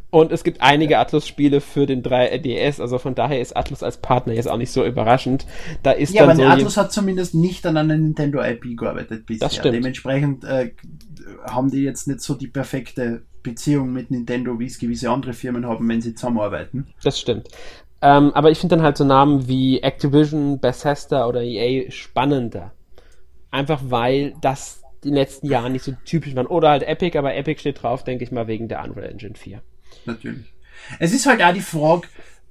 Und 0.08 0.32
es 0.32 0.44
gibt 0.44 0.62
einige 0.62 0.98
Atlus-Spiele 0.98 1.60
für 1.60 1.84
den 1.84 2.02
3DS, 2.02 2.80
also 2.80 2.96
von 2.96 3.14
daher 3.14 3.42
ist 3.42 3.54
Atlus 3.54 3.82
als 3.82 3.98
Partner 3.98 4.32
jetzt 4.32 4.48
auch 4.48 4.56
nicht 4.56 4.72
so 4.72 4.82
überraschend. 4.82 5.44
Da 5.82 5.90
ist 5.90 6.14
ja, 6.14 6.22
dann 6.26 6.40
aber 6.40 6.46
so 6.46 6.52
Atlus 6.54 6.76
hat 6.78 6.92
zumindest 6.92 7.34
nicht 7.34 7.66
an 7.66 7.76
einer 7.76 7.98
Nintendo 7.98 8.42
IP 8.42 8.78
gearbeitet 8.78 9.26
bisher. 9.26 9.46
Das 9.46 9.56
stimmt. 9.56 9.74
Dementsprechend 9.74 10.44
äh, 10.44 10.70
haben 11.44 11.70
die 11.70 11.82
jetzt 11.82 12.08
nicht 12.08 12.22
so 12.22 12.32
die 12.32 12.48
perfekte 12.48 13.24
Beziehung 13.42 13.92
mit 13.92 14.10
Nintendo, 14.10 14.58
wie 14.58 14.66
es 14.66 14.78
gewisse 14.78 15.10
andere 15.10 15.34
Firmen 15.34 15.66
haben, 15.66 15.86
wenn 15.86 16.00
sie 16.00 16.14
zusammenarbeiten. 16.14 16.86
Das 17.02 17.20
stimmt. 17.20 17.48
Ähm, 18.00 18.32
aber 18.32 18.50
ich 18.50 18.58
finde 18.58 18.76
dann 18.76 18.84
halt 18.84 18.96
so 18.96 19.04
Namen 19.04 19.48
wie 19.48 19.82
Activision, 19.82 20.60
Bethesda 20.60 21.26
oder 21.26 21.42
EA 21.42 21.90
spannender 21.90 22.72
Einfach 23.54 23.82
weil 23.84 24.34
das 24.40 24.82
die 25.04 25.10
letzten 25.10 25.46
Jahre 25.46 25.70
nicht 25.70 25.84
so 25.84 25.92
typisch 26.04 26.34
waren. 26.34 26.48
Oder 26.48 26.70
halt 26.70 26.82
Epic, 26.82 27.16
aber 27.16 27.36
Epic 27.36 27.60
steht 27.60 27.84
drauf, 27.84 28.02
denke 28.02 28.24
ich 28.24 28.32
mal, 28.32 28.48
wegen 28.48 28.66
der 28.66 28.82
Unreal 28.82 29.08
Engine 29.08 29.36
4. 29.36 29.62
Natürlich. 30.06 30.52
Es 30.98 31.12
ist 31.12 31.26
halt 31.26 31.40
auch 31.40 31.54
die 31.54 31.60
Frage, 31.60 32.08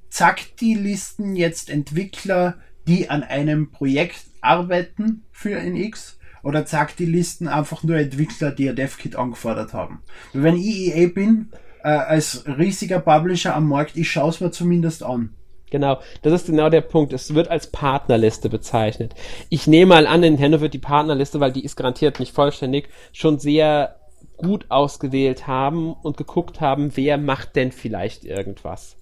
zackt 0.10 0.62
die 0.62 0.76
Listen 0.76 1.36
jetzt 1.36 1.70
Entwickler, 1.70 2.56
die 2.88 3.10
an 3.10 3.22
einem 3.22 3.70
Projekt 3.70 4.22
arbeiten 4.39 5.24
für 5.34 5.60
NX? 5.60 6.20
Oder 6.41 6.66
zackt 6.66 6.99
die 6.99 7.06
Listen 7.06 7.49
einfach 7.49 7.84
nur 7.84 7.97
Entwickler, 7.97 8.51
die 8.51 8.70
ein 8.70 8.76
DevKit 8.78 9.18
angefordert 9.18 9.74
haben? 9.74 10.04
Wenn 10.32 10.56
ich 10.56 10.95
EA 10.95 11.10
bin, 11.10 11.49
äh, 11.84 11.89
als 11.89 12.45
riesiger 12.47 12.99
Publisher 12.99 13.56
am 13.56 13.68
Markt, 13.68 13.97
ich 13.97 14.10
schaue 14.10 14.30
es 14.30 14.39
mir 14.39 14.51
zumindest 14.51 15.04
an. 15.04 15.36
Genau, 15.74 15.97
das 16.21 16.34
ist 16.34 16.45
genau 16.45 16.69
der 16.69 16.82
Punkt. 16.82 17.13
Es 17.13 17.34
wird 17.34 17.47
als 17.47 17.65
Partnerliste 17.65 18.47
bezeichnet. 18.47 19.15
Ich 19.49 19.65
nehme 19.65 19.95
mal 19.95 20.05
an, 20.05 20.19
Nintendo 20.19 20.61
wird 20.61 20.76
die 20.76 20.80
Partnerliste, 20.80 21.39
weil 21.39 21.51
die 21.51 21.65
ist 21.65 21.76
garantiert 21.76 22.19
nicht 22.19 22.32
vollständig, 22.32 22.89
schon 23.11 23.39
sehr 23.39 23.95
gut 24.38 24.67
ausgewählt 24.69 25.47
haben 25.47 25.93
und 25.93 26.15
geguckt 26.15 26.61
haben, 26.61 26.95
wer 26.95 27.17
macht 27.17 27.55
denn 27.55 27.71
vielleicht 27.71 28.24
irgendwas. 28.24 28.97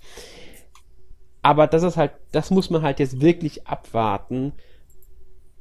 Aber 1.41 1.67
das 1.67 1.83
ist 1.83 1.97
halt, 1.97 2.13
das 2.31 2.51
muss 2.51 2.69
man 2.69 2.83
halt 2.83 3.01
jetzt 3.01 3.19
wirklich 3.19 3.67
abwarten, 3.67 4.53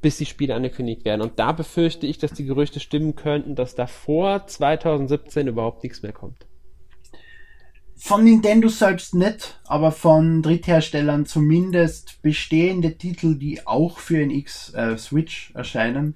bis 0.03 0.17
die 0.17 0.27
Spiele 0.27 0.55
angekündigt 0.55 1.05
werden. 1.05 1.23
Und 1.23 1.41
da 1.41 1.51
befürchte 1.51 2.07
ich, 2.07 2.19
dass 2.19 2.35
die 2.35 2.45
Gerüchte 2.45 2.79
stimmen 2.79 3.17
könnten, 3.17 3.57
dass 3.57 3.75
davor 3.75 4.47
2017 4.47 5.49
überhaupt 5.49 5.83
nichts 5.83 6.05
mehr 6.05 6.13
kommt. 6.13 6.47
Von 8.03 8.25
Nintendo 8.25 8.69
selbst 8.69 9.15
nicht, 9.15 9.61
aber 9.67 9.93
von 9.93 10.41
Drittherstellern 10.41 11.27
zumindest 11.27 12.23
bestehende 12.23 12.97
Titel, 12.97 13.35
die 13.35 13.67
auch 13.67 13.99
für 13.99 14.23
ein 14.23 14.31
X 14.31 14.73
äh, 14.73 14.97
Switch 14.97 15.53
erscheinen, 15.55 16.15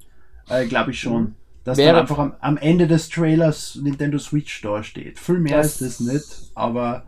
äh, 0.48 0.64
glaube 0.64 0.92
ich 0.92 1.00
schon. 1.00 1.34
Dass 1.62 1.76
Wäre 1.76 1.92
dann 1.92 2.00
einfach 2.02 2.18
am, 2.18 2.34
am, 2.40 2.56
Ende 2.56 2.86
des 2.86 3.10
Trailers 3.10 3.78
Nintendo 3.82 4.18
Switch 4.18 4.62
da 4.62 4.82
steht. 4.82 5.18
Viel 5.18 5.40
mehr 5.40 5.58
das 5.58 5.82
ist 5.82 6.00
das 6.00 6.12
nicht, 6.12 6.50
aber 6.54 7.04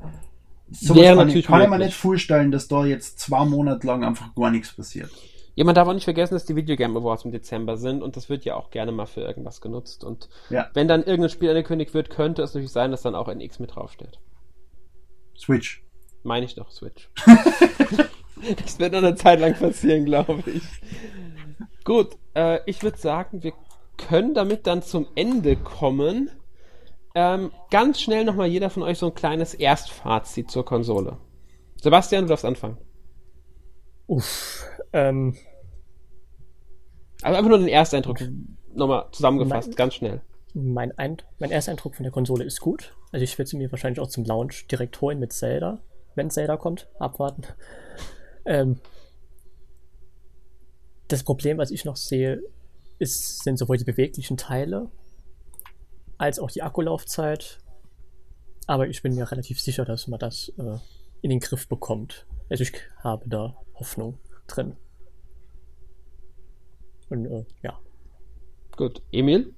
sowas 0.70 1.16
kann, 1.16 1.28
ich, 1.30 1.46
kann 1.46 1.62
ich 1.62 1.68
mir 1.68 1.78
nicht 1.78 1.96
vorstellen, 1.96 2.50
dass 2.50 2.68
da 2.68 2.84
jetzt 2.84 3.18
zwei 3.18 3.46
Monate 3.46 3.86
lang 3.86 4.04
einfach 4.04 4.34
gar 4.34 4.50
nichts 4.50 4.74
passiert. 4.74 5.10
Ja, 5.54 5.64
man 5.64 5.74
darf 5.74 5.88
auch 5.88 5.94
nicht 5.94 6.04
vergessen, 6.04 6.34
dass 6.34 6.44
die 6.44 6.54
Video 6.54 6.76
Game 6.76 6.94
Awards 6.98 7.24
im 7.24 7.32
Dezember 7.32 7.78
sind 7.78 8.02
und 8.02 8.14
das 8.16 8.28
wird 8.28 8.44
ja 8.44 8.56
auch 8.56 8.70
gerne 8.70 8.92
mal 8.92 9.06
für 9.06 9.22
irgendwas 9.22 9.62
genutzt. 9.62 10.04
Und 10.04 10.28
ja. 10.50 10.68
wenn 10.74 10.86
dann 10.86 11.02
irgendein 11.02 11.30
Spiel 11.30 11.48
angekündigt 11.48 11.94
wird, 11.94 12.10
könnte 12.10 12.42
es 12.42 12.52
natürlich 12.52 12.72
sein, 12.72 12.90
dass 12.90 13.00
dann 13.00 13.14
auch 13.14 13.28
ein 13.28 13.40
X 13.40 13.58
mit 13.58 13.74
draufsteht. 13.74 14.18
Switch. 15.38 15.84
Meine 16.22 16.46
ich 16.46 16.54
doch, 16.54 16.70
Switch. 16.70 17.08
das 18.64 18.78
wird 18.78 18.92
noch 18.92 18.98
eine 18.98 19.14
Zeit 19.14 19.40
lang 19.40 19.54
passieren, 19.54 20.04
glaube 20.04 20.42
ich. 20.50 20.62
Gut, 21.84 22.16
äh, 22.34 22.60
ich 22.66 22.82
würde 22.82 22.98
sagen, 22.98 23.42
wir 23.42 23.52
können 23.96 24.34
damit 24.34 24.66
dann 24.66 24.82
zum 24.82 25.06
Ende 25.14 25.56
kommen. 25.56 26.30
Ähm, 27.14 27.50
ganz 27.70 28.00
schnell 28.00 28.24
nochmal 28.24 28.48
jeder 28.48 28.70
von 28.70 28.82
euch 28.82 28.98
so 28.98 29.06
ein 29.06 29.14
kleines 29.14 29.54
Erstfazit 29.54 30.50
zur 30.50 30.64
Konsole. 30.64 31.18
Sebastian, 31.80 32.24
du 32.24 32.28
darfst 32.28 32.44
anfangen. 32.44 32.78
Uff, 34.06 34.64
ähm. 34.92 35.36
Also 37.22 37.36
einfach 37.38 37.48
nur 37.48 37.58
den 37.58 37.68
Ersteindruck 37.68 38.18
nochmal 38.74 39.06
zusammengefasst, 39.12 39.68
mein, 39.68 39.76
ganz 39.76 39.94
schnell. 39.94 40.20
Mein, 40.58 40.96
Ein 40.96 41.18
mein 41.38 41.50
Ersteindruck 41.50 41.96
von 41.96 42.04
der 42.04 42.12
Konsole 42.12 42.42
ist 42.42 42.60
gut. 42.60 42.96
Also 43.12 43.22
ich 43.22 43.36
werde 43.36 43.50
sie 43.50 43.58
mir 43.58 43.70
wahrscheinlich 43.70 44.00
auch 44.00 44.08
zum 44.08 44.24
Launch 44.24 44.66
direkt 44.68 44.98
holen 45.02 45.18
mit 45.18 45.34
Zelda, 45.34 45.82
wenn 46.14 46.30
Zelda 46.30 46.56
kommt. 46.56 46.88
Abwarten. 46.98 47.42
Ähm, 48.48 48.78
das 51.08 51.24
Problem, 51.24 51.58
was 51.58 51.72
ich 51.72 51.84
noch 51.84 51.96
sehe, 51.96 52.40
ist, 53.00 53.42
sind 53.42 53.58
sowohl 53.58 53.76
die 53.76 53.82
beweglichen 53.82 54.36
Teile 54.36 54.88
als 56.16 56.38
auch 56.38 56.48
die 56.48 56.62
Akkulaufzeit. 56.62 57.58
Aber 58.68 58.86
ich 58.86 59.02
bin 59.02 59.16
mir 59.16 59.28
relativ 59.28 59.60
sicher, 59.60 59.84
dass 59.84 60.06
man 60.06 60.20
das 60.20 60.52
äh, 60.58 60.78
in 61.22 61.30
den 61.30 61.40
Griff 61.40 61.66
bekommt. 61.66 62.24
Also 62.48 62.62
ich 62.62 62.72
habe 63.02 63.28
da 63.28 63.56
Hoffnung 63.74 64.20
drin. 64.46 64.76
Und 67.08 67.26
äh, 67.26 67.44
ja. 67.64 67.80
Gut. 68.76 69.02
Emil? 69.10 69.56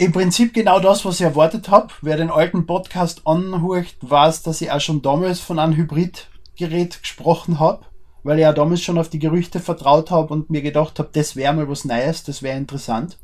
Im 0.00 0.12
Prinzip 0.12 0.54
genau 0.54 0.80
das, 0.80 1.04
was 1.04 1.16
ich 1.16 1.26
erwartet 1.26 1.68
habe. 1.68 1.88
Wer 2.00 2.16
den 2.16 2.30
alten 2.30 2.64
Podcast 2.64 3.26
anhört, 3.26 3.96
weiß, 4.00 4.42
dass 4.42 4.62
ich 4.62 4.72
auch 4.72 4.80
schon 4.80 5.02
damals 5.02 5.40
von 5.40 5.58
einem 5.58 5.76
Hybridgerät 5.76 7.02
gesprochen 7.02 7.60
habe, 7.60 7.84
weil 8.22 8.38
ich 8.38 8.44
ja 8.44 8.54
damals 8.54 8.80
schon 8.80 8.96
auf 8.96 9.10
die 9.10 9.18
Gerüchte 9.18 9.60
vertraut 9.60 10.10
habe 10.10 10.32
und 10.32 10.48
mir 10.48 10.62
gedacht 10.62 10.98
habe, 10.98 11.10
das 11.12 11.36
wäre 11.36 11.52
mal 11.52 11.68
was 11.68 11.84
Neues, 11.84 12.24
das 12.24 12.42
wäre 12.42 12.56
interessant. 12.56 13.18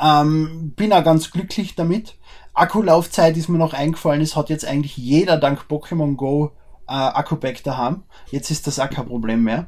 Ähm, 0.00 0.72
bin 0.76 0.92
auch 0.92 1.02
ganz 1.02 1.32
glücklich 1.32 1.74
damit. 1.74 2.16
Akkulaufzeit 2.54 3.36
ist 3.36 3.48
mir 3.48 3.58
noch 3.58 3.74
eingefallen, 3.74 4.20
es 4.20 4.36
hat 4.36 4.50
jetzt 4.50 4.66
eigentlich 4.66 4.96
jeder 4.96 5.36
dank 5.36 5.64
Pokémon 5.68 6.14
Go 6.14 6.52
äh, 6.86 6.92
Akku-Pack 6.92 7.64
daheim. 7.64 8.04
Jetzt 8.30 8.52
ist 8.52 8.68
das 8.68 8.78
auch 8.78 8.88
kein 8.88 9.06
Problem 9.06 9.42
mehr. 9.42 9.66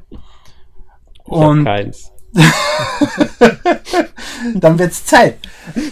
Und 1.25 1.65
keins. 1.65 2.10
dann 4.55 4.79
wird's 4.79 5.05
Zeit. 5.05 5.37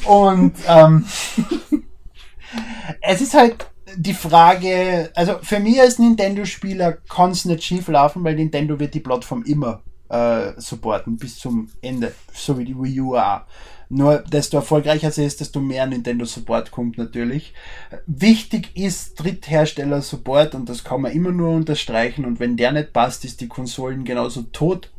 Und 0.05 0.53
ähm, 0.67 1.05
es 3.01 3.21
ist 3.21 3.33
halt 3.33 3.67
die 3.95 4.13
Frage, 4.13 5.11
also 5.15 5.37
für 5.41 5.59
mich 5.59 5.79
als 5.79 5.99
Nintendo-Spieler 5.99 6.93
kann 7.09 7.31
es 7.31 7.45
nicht 7.45 7.63
schief 7.63 7.87
laufen, 7.87 8.23
weil 8.23 8.35
Nintendo 8.35 8.79
wird 8.79 8.93
die 8.93 8.99
Plattform 8.99 9.43
immer 9.43 9.81
äh, 10.09 10.53
supporten 10.57 11.17
bis 11.17 11.37
zum 11.37 11.69
Ende, 11.81 12.13
so 12.33 12.57
wie 12.57 12.65
die 12.65 12.75
Wii 12.75 13.01
U 13.01 13.17
auch. 13.17 13.41
Nur 13.91 14.19
desto 14.19 14.57
erfolgreicher 14.57 15.09
sie 15.09 15.25
ist, 15.25 15.41
desto 15.41 15.59
mehr 15.59 15.87
Nintendo-Support 15.87 16.69
kommt 16.69 16.99
natürlich. 16.99 17.55
Wichtig 18.05 18.77
ist 18.77 19.15
Dritthersteller-Support 19.15 20.53
und 20.53 20.69
das 20.69 20.83
kann 20.83 21.01
man 21.01 21.11
immer 21.11 21.31
nur 21.31 21.49
unterstreichen 21.49 22.25
und 22.25 22.39
wenn 22.39 22.55
der 22.55 22.71
nicht 22.71 22.93
passt, 22.93 23.25
ist 23.25 23.41
die 23.41 23.47
Konsolen 23.47 24.03
genauso 24.03 24.43
tot 24.43 24.91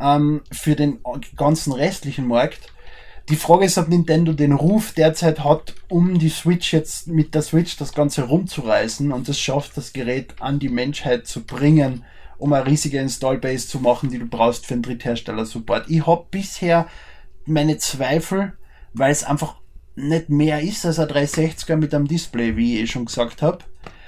ähm, 0.00 0.42
für 0.50 0.74
den 0.76 1.00
ganzen 1.36 1.72
restlichen 1.72 2.26
Markt. 2.26 2.72
Die 3.28 3.36
Frage 3.36 3.66
ist, 3.66 3.78
ob 3.78 3.88
Nintendo 3.88 4.32
den 4.32 4.52
Ruf 4.52 4.92
derzeit 4.92 5.44
hat, 5.44 5.74
um 5.88 6.18
die 6.18 6.30
Switch 6.30 6.72
jetzt 6.72 7.06
mit 7.06 7.34
der 7.34 7.42
Switch 7.42 7.76
das 7.76 7.92
Ganze 7.92 8.24
rumzureißen 8.24 9.12
und 9.12 9.28
es 9.28 9.38
schafft, 9.38 9.76
das 9.76 9.92
Gerät 9.92 10.34
an 10.40 10.58
die 10.58 10.68
Menschheit 10.68 11.26
zu 11.26 11.44
bringen, 11.44 12.04
um 12.38 12.52
eine 12.52 12.66
riesige 12.66 12.98
Installbase 12.98 13.68
zu 13.68 13.78
machen, 13.78 14.10
die 14.10 14.18
du 14.18 14.26
brauchst 14.26 14.66
für 14.66 14.74
einen 14.74 14.82
Dritthersteller-Support. 14.82 15.88
Ich 15.88 16.06
habe 16.06 16.26
bisher 16.30 16.88
meine 17.44 17.78
Zweifel, 17.78 18.54
weil 18.94 19.12
es 19.12 19.22
einfach 19.22 19.56
nicht 19.94 20.30
mehr 20.30 20.60
ist 20.60 20.86
als 20.86 20.98
ein 20.98 21.08
360er 21.08 21.76
mit 21.76 21.94
einem 21.94 22.08
Display, 22.08 22.56
wie 22.56 22.76
ich 22.76 22.82
eh 22.82 22.86
schon 22.86 23.04
gesagt 23.04 23.42
habe. 23.42 23.58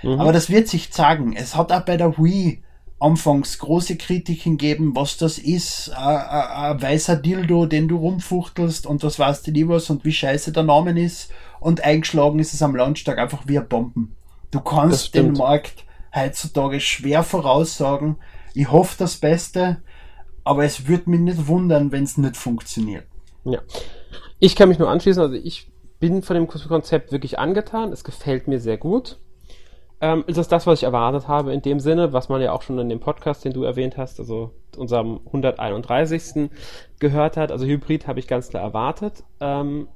Mhm. 0.02 0.20
Aber 0.20 0.32
das 0.32 0.50
wird 0.50 0.68
sich 0.68 0.90
zeigen. 0.92 1.34
Es 1.36 1.54
hat 1.54 1.70
auch 1.70 1.84
bei 1.84 1.96
der 1.96 2.16
Wii 2.18 2.62
anfangs 3.02 3.58
große 3.58 3.96
Kritiken 3.96 4.56
geben, 4.56 4.94
was 4.94 5.16
das 5.16 5.38
ist, 5.38 5.90
ein 5.94 6.80
weißer 6.80 7.16
Dildo, 7.16 7.66
den 7.66 7.88
du 7.88 7.96
rumfuchtelst 7.96 8.86
und 8.86 9.02
das 9.02 9.18
weißt 9.18 9.46
du 9.46 9.50
nie 9.50 9.68
was 9.68 9.90
und 9.90 10.04
wie 10.04 10.12
scheiße 10.12 10.52
der 10.52 10.62
Name 10.62 10.98
ist 11.00 11.30
und 11.60 11.82
eingeschlagen 11.82 12.38
ist 12.38 12.54
es 12.54 12.62
am 12.62 12.76
Launchtag 12.76 13.18
einfach 13.18 13.42
wie 13.46 13.58
ein 13.58 13.68
Bomben. 13.68 14.14
Du 14.50 14.60
kannst 14.60 15.14
den 15.14 15.32
Markt 15.32 15.84
heutzutage 16.14 16.78
schwer 16.80 17.22
voraussagen. 17.24 18.16
Ich 18.54 18.70
hoffe 18.70 18.96
das 18.98 19.16
Beste, 19.16 19.82
aber 20.44 20.64
es 20.64 20.86
würde 20.86 21.10
mich 21.10 21.20
nicht 21.20 21.48
wundern, 21.48 21.90
wenn 21.90 22.04
es 22.04 22.18
nicht 22.18 22.36
funktioniert. 22.36 23.06
Ja. 23.44 23.60
Ich 24.38 24.54
kann 24.54 24.68
mich 24.68 24.78
nur 24.78 24.90
anschließen, 24.90 25.22
also 25.22 25.34
ich 25.34 25.70
bin 25.98 26.22
von 26.22 26.34
dem 26.34 26.46
Konzept 26.46 27.12
wirklich 27.12 27.38
angetan. 27.38 27.92
Es 27.92 28.04
gefällt 28.04 28.46
mir 28.46 28.60
sehr 28.60 28.76
gut 28.76 29.18
ähm, 30.02 30.24
ist 30.26 30.36
das 30.36 30.48
das, 30.48 30.66
was 30.66 30.80
ich 30.80 30.84
erwartet 30.84 31.28
habe 31.28 31.54
in 31.54 31.62
dem 31.62 31.78
Sinne, 31.78 32.12
was 32.12 32.28
man 32.28 32.42
ja 32.42 32.52
auch 32.52 32.62
schon 32.62 32.76
in 32.80 32.88
dem 32.88 32.98
Podcast, 32.98 33.44
den 33.44 33.52
du 33.52 33.62
erwähnt 33.62 33.96
hast, 33.96 34.18
also 34.18 34.50
unserem 34.76 35.20
131. 35.26 36.50
gehört 36.98 37.36
hat. 37.36 37.52
Also 37.52 37.64
Hybrid 37.64 38.08
habe 38.08 38.18
ich 38.18 38.26
ganz 38.26 38.48
klar 38.48 38.64
erwartet. 38.64 39.22
Ähm, 39.40 39.86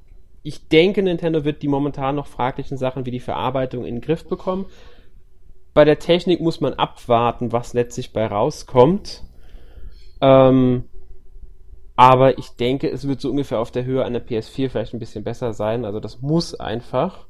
ich 0.43 0.69
denke, 0.69 1.03
Nintendo 1.03 1.43
wird 1.43 1.61
die 1.61 1.67
momentan 1.67 2.15
noch 2.15 2.27
fraglichen 2.27 2.77
Sachen 2.77 3.05
wie 3.05 3.11
die 3.11 3.19
Verarbeitung 3.19 3.83
in 3.83 3.95
den 3.95 4.01
Griff 4.01 4.25
bekommen. 4.25 4.67
Bei 5.73 5.83
der 5.83 5.99
Technik 5.99 6.39
muss 6.39 6.61
man 6.61 6.73
abwarten, 6.73 7.51
was 7.51 7.73
letztlich 7.73 8.13
bei 8.13 8.25
rauskommt. 8.25 9.23
Ähm, 10.21 10.85
aber 11.97 12.37
ich 12.37 12.51
denke, 12.51 12.89
es 12.89 13.05
wird 13.09 13.19
so 13.19 13.29
ungefähr 13.29 13.59
auf 13.59 13.71
der 13.71 13.83
Höhe 13.83 14.05
einer 14.05 14.19
PS4 14.19 14.69
vielleicht 14.69 14.93
ein 14.93 14.99
bisschen 14.99 15.25
besser 15.25 15.51
sein. 15.51 15.83
Also 15.83 15.99
das 15.99 16.21
muss 16.21 16.55
einfach. 16.55 17.27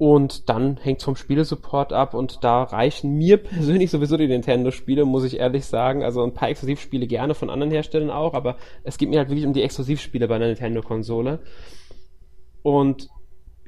Und 0.00 0.48
dann 0.48 0.78
hängt 0.78 1.00
es 1.00 1.04
vom 1.04 1.14
Spielesupport 1.14 1.92
ab 1.92 2.14
und 2.14 2.42
da 2.42 2.62
reichen 2.62 3.18
mir 3.18 3.36
persönlich 3.42 3.90
sowieso 3.90 4.16
die 4.16 4.28
Nintendo-Spiele, 4.28 5.04
muss 5.04 5.24
ich 5.24 5.38
ehrlich 5.38 5.66
sagen. 5.66 6.02
Also 6.02 6.22
ein 6.22 6.32
paar 6.32 6.48
Exklusivspiele 6.48 7.06
gerne 7.06 7.34
von 7.34 7.50
anderen 7.50 7.70
Herstellern 7.70 8.08
auch, 8.08 8.32
aber 8.32 8.56
es 8.82 8.96
geht 8.96 9.10
mir 9.10 9.18
halt 9.18 9.28
wirklich 9.28 9.44
um 9.44 9.52
die 9.52 9.60
Exklusivspiele 9.60 10.26
bei 10.26 10.36
einer 10.36 10.46
Nintendo-Konsole. 10.46 11.40
Und 12.62 13.10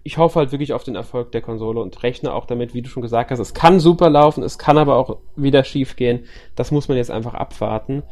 ich 0.04 0.16
hoffe 0.16 0.38
halt 0.38 0.52
wirklich 0.52 0.72
auf 0.72 0.84
den 0.84 0.94
Erfolg 0.94 1.32
der 1.32 1.42
Konsole 1.42 1.82
und 1.82 2.02
rechne 2.02 2.32
auch 2.32 2.46
damit, 2.46 2.72
wie 2.72 2.80
du 2.80 2.88
schon 2.88 3.02
gesagt 3.02 3.30
hast, 3.30 3.38
es 3.38 3.52
kann 3.52 3.78
super 3.78 4.08
laufen, 4.08 4.42
es 4.42 4.56
kann 4.56 4.78
aber 4.78 4.96
auch 4.96 5.18
wieder 5.36 5.64
schief 5.64 5.96
gehen. 5.96 6.24
Das 6.56 6.70
muss 6.70 6.88
man 6.88 6.96
jetzt 6.96 7.10
einfach 7.10 7.34
abwarten. 7.34 8.04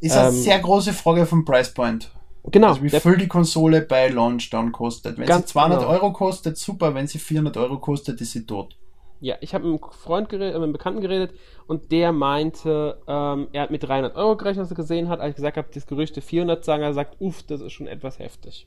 Ist 0.00 0.16
eine 0.16 0.28
ähm, 0.28 0.34
sehr 0.34 0.60
große 0.60 0.92
Frage 0.92 1.26
vom 1.26 1.44
Price 1.44 1.74
Point. 1.74 2.12
Genau. 2.50 2.68
Also 2.68 2.82
wie 2.82 2.90
viel 2.90 3.16
die 3.16 3.28
Konsole 3.28 3.80
bei 3.80 4.08
Launch 4.08 4.50
dann 4.50 4.72
kostet. 4.72 5.18
Wenn 5.18 5.26
sie 5.26 5.44
200 5.44 5.80
genau. 5.80 5.90
Euro 5.90 6.12
kostet, 6.12 6.58
super. 6.58 6.94
Wenn 6.94 7.06
sie 7.06 7.18
400 7.18 7.56
Euro 7.56 7.78
kostet, 7.78 8.20
ist 8.20 8.32
sie 8.32 8.46
tot. 8.46 8.76
Ja, 9.20 9.36
ich 9.40 9.54
habe 9.54 9.64
mit 9.66 9.80
einem 9.82 9.92
Freund 9.92 10.28
geredet, 10.28 10.54
mit 10.54 10.62
einem 10.62 10.72
Bekannten 10.72 11.00
geredet 11.00 11.32
und 11.66 11.90
der 11.92 12.12
meinte, 12.12 12.98
ähm, 13.08 13.48
er 13.52 13.62
hat 13.62 13.70
mit 13.70 13.82
300 13.82 14.16
Euro 14.16 14.36
gerechnet, 14.36 14.64
was 14.64 14.70
er 14.70 14.76
gesehen 14.76 15.08
hat. 15.08 15.20
Als 15.20 15.30
ich 15.30 15.36
gesagt 15.36 15.56
habe, 15.56 15.68
das 15.72 15.86
Gerüchte 15.86 16.20
400 16.20 16.62
sagen, 16.62 16.82
er 16.82 16.92
sagt, 16.92 17.16
uff, 17.20 17.42
das 17.42 17.62
ist 17.62 17.72
schon 17.72 17.86
etwas 17.86 18.18
heftig. 18.18 18.66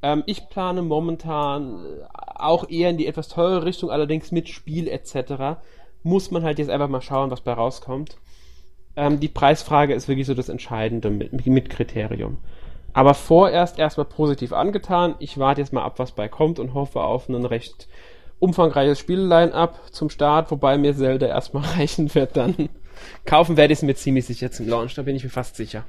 Ähm, 0.00 0.22
ich 0.24 0.48
plane 0.48 0.80
momentan 0.80 1.84
äh, 1.84 2.04
auch 2.14 2.70
eher 2.70 2.88
in 2.90 2.96
die 2.96 3.06
etwas 3.06 3.28
teure 3.28 3.64
Richtung, 3.64 3.90
allerdings 3.90 4.32
mit 4.32 4.48
Spiel 4.48 4.88
etc. 4.88 5.58
Muss 6.02 6.30
man 6.30 6.44
halt 6.44 6.58
jetzt 6.58 6.70
einfach 6.70 6.88
mal 6.88 7.02
schauen, 7.02 7.30
was 7.30 7.42
bei 7.42 7.52
rauskommt. 7.52 8.16
Ähm, 8.96 9.20
die 9.20 9.28
Preisfrage 9.28 9.92
ist 9.92 10.08
wirklich 10.08 10.26
so 10.26 10.34
das 10.34 10.48
Entscheidende 10.48 11.10
mit, 11.10 11.46
mit 11.46 11.68
Kriterium. 11.68 12.38
Aber 12.92 13.14
vorerst 13.14 13.78
erstmal 13.78 14.06
positiv 14.06 14.52
angetan. 14.52 15.14
Ich 15.18 15.38
warte 15.38 15.60
jetzt 15.60 15.72
mal 15.72 15.84
ab, 15.84 15.98
was 15.98 16.12
bei 16.12 16.28
kommt 16.28 16.58
und 16.58 16.74
hoffe 16.74 17.00
auf 17.00 17.28
ein 17.28 17.44
recht 17.44 17.88
umfangreiches 18.38 18.98
Spielline-up 18.98 19.92
zum 19.92 20.10
Start, 20.10 20.50
wobei 20.50 20.78
mir 20.78 20.96
Zelda 20.96 21.26
erstmal 21.26 21.64
reichen 21.76 22.14
wird. 22.14 22.36
Dann 22.36 22.68
kaufen 23.24 23.56
werde 23.56 23.72
ich 23.72 23.80
es 23.80 23.82
mir 23.82 23.94
ziemlich 23.94 24.26
sicher 24.26 24.50
zum 24.50 24.68
Launch, 24.68 24.94
da 24.94 25.02
bin 25.02 25.16
ich 25.16 25.24
mir 25.24 25.30
fast 25.30 25.56
sicher. 25.56 25.84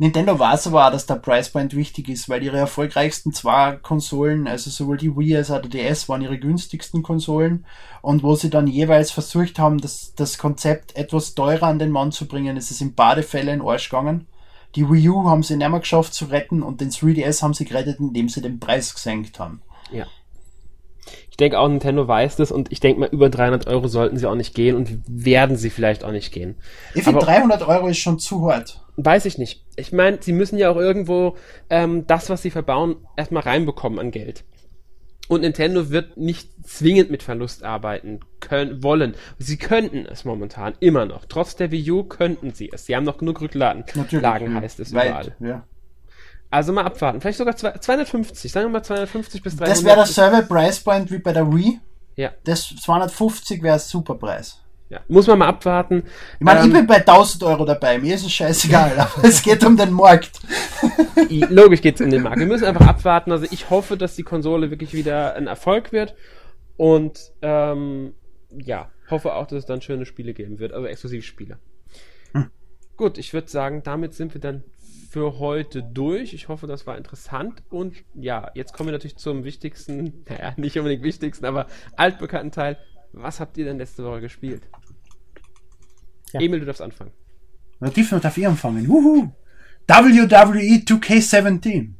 Nintendo 0.00 0.38
weiß 0.38 0.68
aber 0.68 0.86
auch, 0.86 0.92
dass 0.92 1.06
der 1.06 1.16
Price 1.16 1.50
Point 1.50 1.74
wichtig 1.74 2.08
ist, 2.08 2.28
weil 2.28 2.44
ihre 2.44 2.56
erfolgreichsten 2.56 3.32
zwei 3.32 3.76
Konsolen, 3.82 4.46
also 4.46 4.70
sowohl 4.70 4.96
die 4.96 5.16
Wii 5.16 5.36
als 5.36 5.50
auch 5.50 5.60
der 5.60 5.70
DS, 5.70 6.08
waren 6.08 6.22
ihre 6.22 6.38
günstigsten 6.38 7.02
Konsolen 7.02 7.66
und 8.00 8.22
wo 8.22 8.36
sie 8.36 8.48
dann 8.48 8.68
jeweils 8.68 9.10
versucht 9.10 9.58
haben, 9.58 9.78
das, 9.78 10.14
das 10.14 10.38
Konzept 10.38 10.94
etwas 10.96 11.34
teurer 11.34 11.66
an 11.66 11.80
den 11.80 11.90
Mann 11.90 12.12
zu 12.12 12.28
bringen, 12.28 12.56
ist 12.56 12.70
es 12.70 12.80
in 12.80 12.94
beide 12.94 13.24
Fälle 13.24 13.52
in 13.52 13.60
Arsch 13.60 13.90
gegangen. 13.90 14.28
Die 14.74 14.88
Wii 14.88 15.08
U 15.08 15.24
haben 15.28 15.42
sie 15.42 15.56
nicht 15.56 15.68
mehr 15.68 15.80
geschafft 15.80 16.14
zu 16.14 16.26
retten 16.26 16.62
und 16.62 16.80
den 16.80 16.90
3DS 16.90 17.42
haben 17.42 17.54
sie 17.54 17.64
gerettet, 17.64 17.98
indem 18.00 18.28
sie 18.28 18.42
den 18.42 18.60
Preis 18.60 18.94
gesenkt 18.94 19.38
haben. 19.38 19.62
Ja. 19.92 20.06
Ich 21.30 21.36
denke 21.36 21.58
auch, 21.58 21.68
Nintendo 21.68 22.06
weiß 22.06 22.36
das 22.36 22.50
und 22.50 22.70
ich 22.72 22.80
denke 22.80 23.00
mal, 23.00 23.08
über 23.10 23.30
300 23.30 23.66
Euro 23.66 23.88
sollten 23.88 24.18
sie 24.18 24.26
auch 24.26 24.34
nicht 24.34 24.54
gehen 24.54 24.76
und 24.76 25.00
werden 25.06 25.56
sie 25.56 25.70
vielleicht 25.70 26.04
auch 26.04 26.10
nicht 26.10 26.32
gehen. 26.32 26.56
Ich 26.94 27.04
finde, 27.04 27.20
300 27.20 27.66
Euro 27.66 27.88
ist 27.88 27.98
schon 27.98 28.18
zu 28.18 28.50
hart. 28.50 28.84
Weiß 28.96 29.24
ich 29.24 29.38
nicht. 29.38 29.64
Ich 29.76 29.92
meine, 29.92 30.18
sie 30.20 30.32
müssen 30.32 30.58
ja 30.58 30.70
auch 30.70 30.76
irgendwo 30.76 31.36
ähm, 31.70 32.06
das, 32.06 32.28
was 32.28 32.42
sie 32.42 32.50
verbauen, 32.50 32.96
erstmal 33.16 33.44
reinbekommen 33.44 33.98
an 33.98 34.10
Geld. 34.10 34.44
Und 35.28 35.42
Nintendo 35.42 35.90
wird 35.90 36.16
nicht 36.16 36.50
zwingend 36.66 37.10
mit 37.10 37.22
Verlust 37.22 37.62
arbeiten 37.62 38.20
können, 38.40 38.82
wollen. 38.82 39.14
Sie 39.38 39.58
könnten 39.58 40.06
es 40.06 40.24
momentan 40.24 40.74
immer 40.80 41.04
noch. 41.04 41.26
Trotz 41.26 41.54
der 41.54 41.70
Wii 41.70 41.90
U 41.90 42.04
könnten 42.04 42.52
sie 42.52 42.70
es. 42.72 42.86
Sie 42.86 42.96
haben 42.96 43.04
noch 43.04 43.18
genug 43.18 43.40
Rücklagen, 43.40 43.84
Natürlich, 43.94 44.22
Lagen 44.22 44.54
heißt 44.54 44.80
es 44.80 44.94
weit, 44.94 45.08
überall. 45.08 45.36
Ja. 45.40 45.64
Also 46.50 46.72
mal 46.72 46.84
abwarten. 46.84 47.20
Vielleicht 47.20 47.38
sogar 47.38 47.56
250. 47.56 48.50
Sagen 48.50 48.66
wir 48.66 48.70
mal 48.70 48.82
250 48.82 49.42
bis 49.42 49.56
300. 49.56 49.76
Das 49.76 49.84
wäre 49.84 49.96
der 49.96 50.06
Server 50.06 50.42
Price 50.42 50.80
Point 50.80 51.10
wie 51.10 51.18
bei 51.18 51.32
der 51.32 51.52
Wii. 51.52 51.78
Ja. 52.16 52.32
Das 52.44 52.74
250 52.82 53.62
wäre 53.62 53.78
super 53.78 54.14
Preis. 54.14 54.62
Ja, 54.90 55.00
muss 55.08 55.26
man 55.26 55.40
mal 55.40 55.48
abwarten. 55.48 56.04
Ich 56.38 56.40
meine, 56.40 56.60
ähm, 56.60 56.66
ich 56.68 56.72
bin 56.72 56.86
bei 56.86 56.96
1000 56.96 57.42
Euro 57.42 57.66
dabei, 57.66 57.98
mir 57.98 58.14
ist 58.14 58.24
es 58.24 58.32
scheißegal, 58.32 58.98
aber 58.98 59.24
es 59.24 59.42
geht 59.42 59.62
um 59.64 59.76
den 59.76 59.92
Markt. 59.92 60.40
Logisch 61.28 61.82
geht 61.82 61.96
es 61.96 62.00
um 62.00 62.10
den 62.10 62.22
Markt. 62.22 62.38
Wir 62.38 62.46
müssen 62.46 62.64
einfach 62.64 62.86
abwarten. 62.86 63.30
Also 63.30 63.46
ich 63.50 63.68
hoffe, 63.68 63.98
dass 63.98 64.16
die 64.16 64.22
Konsole 64.22 64.70
wirklich 64.70 64.94
wieder 64.94 65.34
ein 65.34 65.46
Erfolg 65.46 65.92
wird 65.92 66.14
und 66.78 67.32
ähm, 67.42 68.14
ja, 68.50 68.90
hoffe 69.10 69.34
auch, 69.34 69.46
dass 69.46 69.58
es 69.58 69.66
dann 69.66 69.82
schöne 69.82 70.06
Spiele 70.06 70.32
geben 70.32 70.58
wird, 70.58 70.72
also 70.72 70.86
Exklusivspiele. 70.86 71.58
Hm. 72.32 72.50
Gut, 72.96 73.18
ich 73.18 73.34
würde 73.34 73.48
sagen, 73.48 73.82
damit 73.82 74.14
sind 74.14 74.32
wir 74.32 74.40
dann 74.40 74.64
für 75.10 75.38
heute 75.38 75.82
durch. 75.82 76.34
Ich 76.34 76.48
hoffe, 76.48 76.66
das 76.66 76.86
war 76.86 76.96
interessant. 76.96 77.62
Und 77.70 77.96
ja, 78.14 78.50
jetzt 78.54 78.72
kommen 78.72 78.88
wir 78.88 78.92
natürlich 78.92 79.16
zum 79.16 79.44
wichtigsten, 79.44 80.24
naja, 80.28 80.54
nicht 80.56 80.78
unbedingt 80.78 81.02
wichtigsten, 81.02 81.44
aber 81.44 81.66
altbekannten 81.96 82.52
Teil. 82.52 82.78
Was 83.12 83.40
habt 83.40 83.56
ihr 83.56 83.64
denn 83.64 83.78
letzte 83.78 84.04
Woche 84.04 84.20
gespielt? 84.20 84.62
Ja. 86.32 86.40
Emil, 86.40 86.60
du 86.60 86.66
darfst 86.66 86.82
anfangen. 86.82 87.12
Tief 87.94 88.10
darf 88.10 88.36
ich 88.36 88.46
anfangen. 88.46 88.88
Wuhu. 88.88 89.30
WWE 89.86 90.82
2K17. 90.84 91.90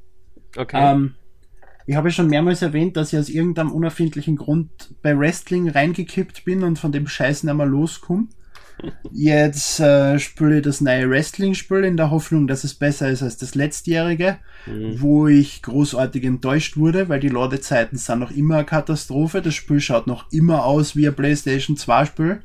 Okay. 0.56 0.76
Ähm, 0.76 1.14
ich 1.86 1.96
habe 1.96 2.10
schon 2.10 2.28
mehrmals 2.28 2.60
erwähnt, 2.60 2.96
dass 2.96 3.12
ich 3.12 3.18
aus 3.18 3.28
irgendeinem 3.30 3.72
unerfindlichen 3.72 4.36
Grund 4.36 4.94
bei 5.02 5.18
Wrestling 5.18 5.70
reingekippt 5.70 6.44
bin 6.44 6.62
und 6.62 6.78
von 6.78 6.92
dem 6.92 7.06
Scheiß 7.06 7.44
nicht 7.44 7.54
mehr 7.54 7.66
loskomme. 7.66 8.28
Jetzt 9.10 9.80
äh, 9.80 10.18
spiele 10.18 10.58
ich 10.58 10.64
das 10.64 10.80
neue 10.80 11.10
Wrestling-Spiel 11.10 11.84
in 11.84 11.96
der 11.96 12.10
Hoffnung, 12.10 12.46
dass 12.46 12.62
es 12.64 12.74
besser 12.74 13.08
ist 13.08 13.22
als 13.22 13.36
das 13.36 13.54
letztjährige, 13.54 14.38
mhm. 14.66 15.00
wo 15.00 15.26
ich 15.26 15.62
großartig 15.62 16.24
enttäuscht 16.24 16.76
wurde, 16.76 17.08
weil 17.08 17.20
die 17.20 17.28
Ladezeiten 17.28 17.98
sind 17.98 18.20
noch 18.20 18.30
immer 18.30 18.56
eine 18.56 18.64
Katastrophe. 18.66 19.42
Das 19.42 19.54
Spiel 19.54 19.80
schaut 19.80 20.06
noch 20.06 20.30
immer 20.30 20.64
aus 20.64 20.94
wie 20.94 21.08
ein 21.08 21.14
PlayStation 21.14 21.76
2 21.76 22.04
Spiel. 22.04 22.42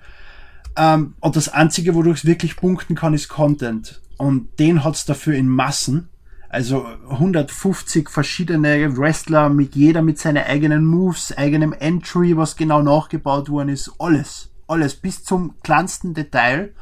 Ähm, 0.76 1.16
und 1.20 1.36
das 1.36 1.50
Einzige, 1.50 1.96
wodurch 1.96 2.20
es 2.20 2.26
wirklich 2.26 2.56
punkten 2.56 2.96
kann, 2.96 3.14
ist 3.14 3.28
Content. 3.30 4.02
Und 4.18 4.60
den 4.60 4.84
hat's 4.84 5.06
dafür 5.06 5.36
in 5.36 5.48
Massen. 5.48 6.10
Also 6.50 6.86
150 7.10 8.10
verschiedene 8.10 8.96
Wrestler 8.96 9.50
mit 9.50 9.76
jeder 9.76 10.04
mit 10.04 10.20
seinen 10.20 10.44
eigenen 10.44 10.86
Moves, 10.86 11.36
eigenem 11.36 11.74
Entry, 11.74 12.38
was 12.38 12.56
genau 12.56 12.84
nachgebaut 12.84 13.50
worden 13.50 13.70
ist, 13.70 13.92
alles 13.98 14.54
alles 14.68 14.96
bis 14.96 15.24
zum 15.24 15.60
kleinsten 15.62 16.14
Detail. 16.14 16.74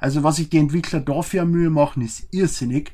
Also 0.00 0.22
was 0.22 0.36
sich 0.36 0.48
die 0.48 0.58
Entwickler 0.58 1.00
dafür 1.00 1.44
Mühe 1.44 1.70
machen, 1.70 2.02
ist 2.02 2.28
irrsinnig. 2.30 2.92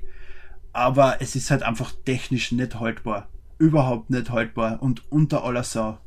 Aber 0.73 1.21
es 1.21 1.37
ist 1.37 1.51
halt 1.51 1.63
einfach 1.63 1.93
technisch 2.05 2.53
nicht 2.53 2.81
haltbar. 2.81 3.29
Überhaupt 3.59 4.11
nicht 4.11 4.31
haltbar 4.31 4.83
und 4.83 5.11
unter 5.11 5.45
aller 5.45 5.63
Sau. 5.63 5.99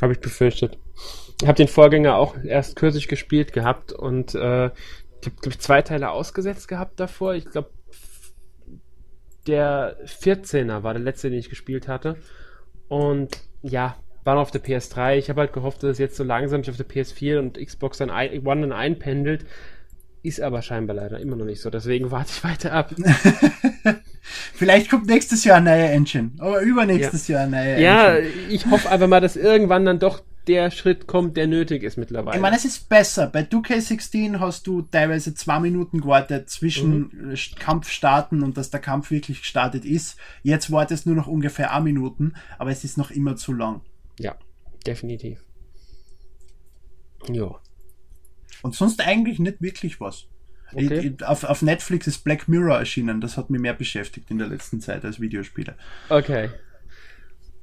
Habe 0.00 0.12
ich 0.12 0.20
befürchtet. 0.20 0.78
Ich 1.40 1.46
habe 1.46 1.56
den 1.56 1.68
Vorgänger 1.68 2.16
auch 2.16 2.36
erst 2.42 2.76
kürzlich 2.76 3.06
gespielt 3.06 3.52
gehabt 3.52 3.92
und 3.92 4.34
äh, 4.34 4.66
ich 5.20 5.26
habe 5.26 5.36
glaub 5.40 5.60
zwei 5.60 5.82
Teile 5.82 6.10
ausgesetzt 6.10 6.68
gehabt 6.68 6.98
davor. 6.98 7.34
Ich 7.34 7.44
glaube, 7.44 7.70
der 9.46 9.96
14er 10.04 10.82
war 10.82 10.94
der 10.94 11.02
letzte, 11.02 11.30
den 11.30 11.38
ich 11.38 11.48
gespielt 11.48 11.88
hatte. 11.88 12.16
Und 12.88 13.38
ja, 13.62 13.96
war 14.24 14.34
noch 14.34 14.42
auf 14.42 14.50
der 14.50 14.62
PS3. 14.62 15.16
Ich 15.16 15.30
habe 15.30 15.40
halt 15.40 15.52
gehofft, 15.52 15.82
dass 15.82 15.92
es 15.92 15.98
jetzt 15.98 16.16
so 16.16 16.24
langsam 16.24 16.62
sich 16.62 16.70
auf 16.70 16.76
der 16.76 16.88
PS4 16.88 17.38
und 17.38 17.58
Xbox 17.58 17.98
dann 17.98 18.10
ein, 18.10 18.46
One 18.46 18.62
dann 18.62 18.72
einpendelt. 18.72 19.46
Ist 20.22 20.40
aber 20.40 20.62
scheinbar 20.62 20.96
leider 20.96 21.20
immer 21.20 21.36
noch 21.36 21.44
nicht 21.44 21.60
so. 21.60 21.70
Deswegen 21.70 22.10
warte 22.10 22.30
ich 22.34 22.44
weiter 22.44 22.72
ab. 22.72 22.94
Vielleicht 24.54 24.90
kommt 24.90 25.06
nächstes 25.06 25.44
Jahr 25.44 25.58
eine 25.58 25.70
neue 25.70 25.88
Engine, 25.88 26.32
aber 26.38 26.60
übernächstes 26.60 27.28
ja. 27.28 27.36
Jahr 27.36 27.46
eine 27.46 27.56
neue 27.56 27.70
Engine. 27.70 27.84
Ja, 27.84 28.18
ich 28.50 28.66
hoffe 28.66 28.90
einfach 28.90 29.06
mal, 29.06 29.20
dass 29.20 29.36
irgendwann 29.36 29.84
dann 29.86 29.98
doch 29.98 30.22
der 30.48 30.70
Schritt 30.70 31.06
kommt, 31.06 31.36
der 31.36 31.46
nötig 31.46 31.82
ist 31.82 31.98
mittlerweile. 31.98 32.36
Ich 32.36 32.42
meine, 32.42 32.56
es 32.56 32.64
ist 32.64 32.88
besser. 32.88 33.26
Bei 33.26 33.42
2K16 33.42 34.40
hast 34.40 34.66
du 34.66 34.82
teilweise 34.82 35.34
zwei 35.34 35.60
Minuten 35.60 36.00
gewartet 36.00 36.48
zwischen 36.48 37.10
mhm. 37.12 37.34
Kampfstarten 37.58 38.42
und 38.42 38.56
dass 38.56 38.70
der 38.70 38.80
Kampf 38.80 39.10
wirklich 39.10 39.42
gestartet 39.42 39.84
ist. 39.84 40.18
Jetzt 40.42 40.72
wartet 40.72 40.98
es 40.98 41.06
nur 41.06 41.14
noch 41.14 41.26
ungefähr 41.26 41.72
eine 41.72 41.84
Minuten, 41.84 42.34
aber 42.58 42.70
es 42.70 42.82
ist 42.82 42.96
noch 42.96 43.10
immer 43.10 43.36
zu 43.36 43.52
lang. 43.52 43.82
Ja, 44.18 44.36
definitiv. 44.86 45.44
Ja. 47.30 47.54
Und 48.62 48.74
sonst 48.74 49.06
eigentlich 49.06 49.38
nicht 49.38 49.60
wirklich 49.60 50.00
was. 50.00 50.26
Okay. 50.72 50.98
Ich, 50.98 51.04
ich, 51.04 51.24
auf, 51.24 51.44
auf 51.44 51.62
Netflix 51.62 52.06
ist 52.06 52.24
Black 52.24 52.48
Mirror 52.48 52.78
erschienen. 52.78 53.20
Das 53.20 53.36
hat 53.36 53.50
mich 53.50 53.60
mehr 53.60 53.74
beschäftigt 53.74 54.30
in 54.30 54.38
der 54.38 54.48
letzten 54.48 54.80
Zeit 54.80 55.04
als 55.04 55.20
Videospiele. 55.20 55.76
Okay. 56.08 56.50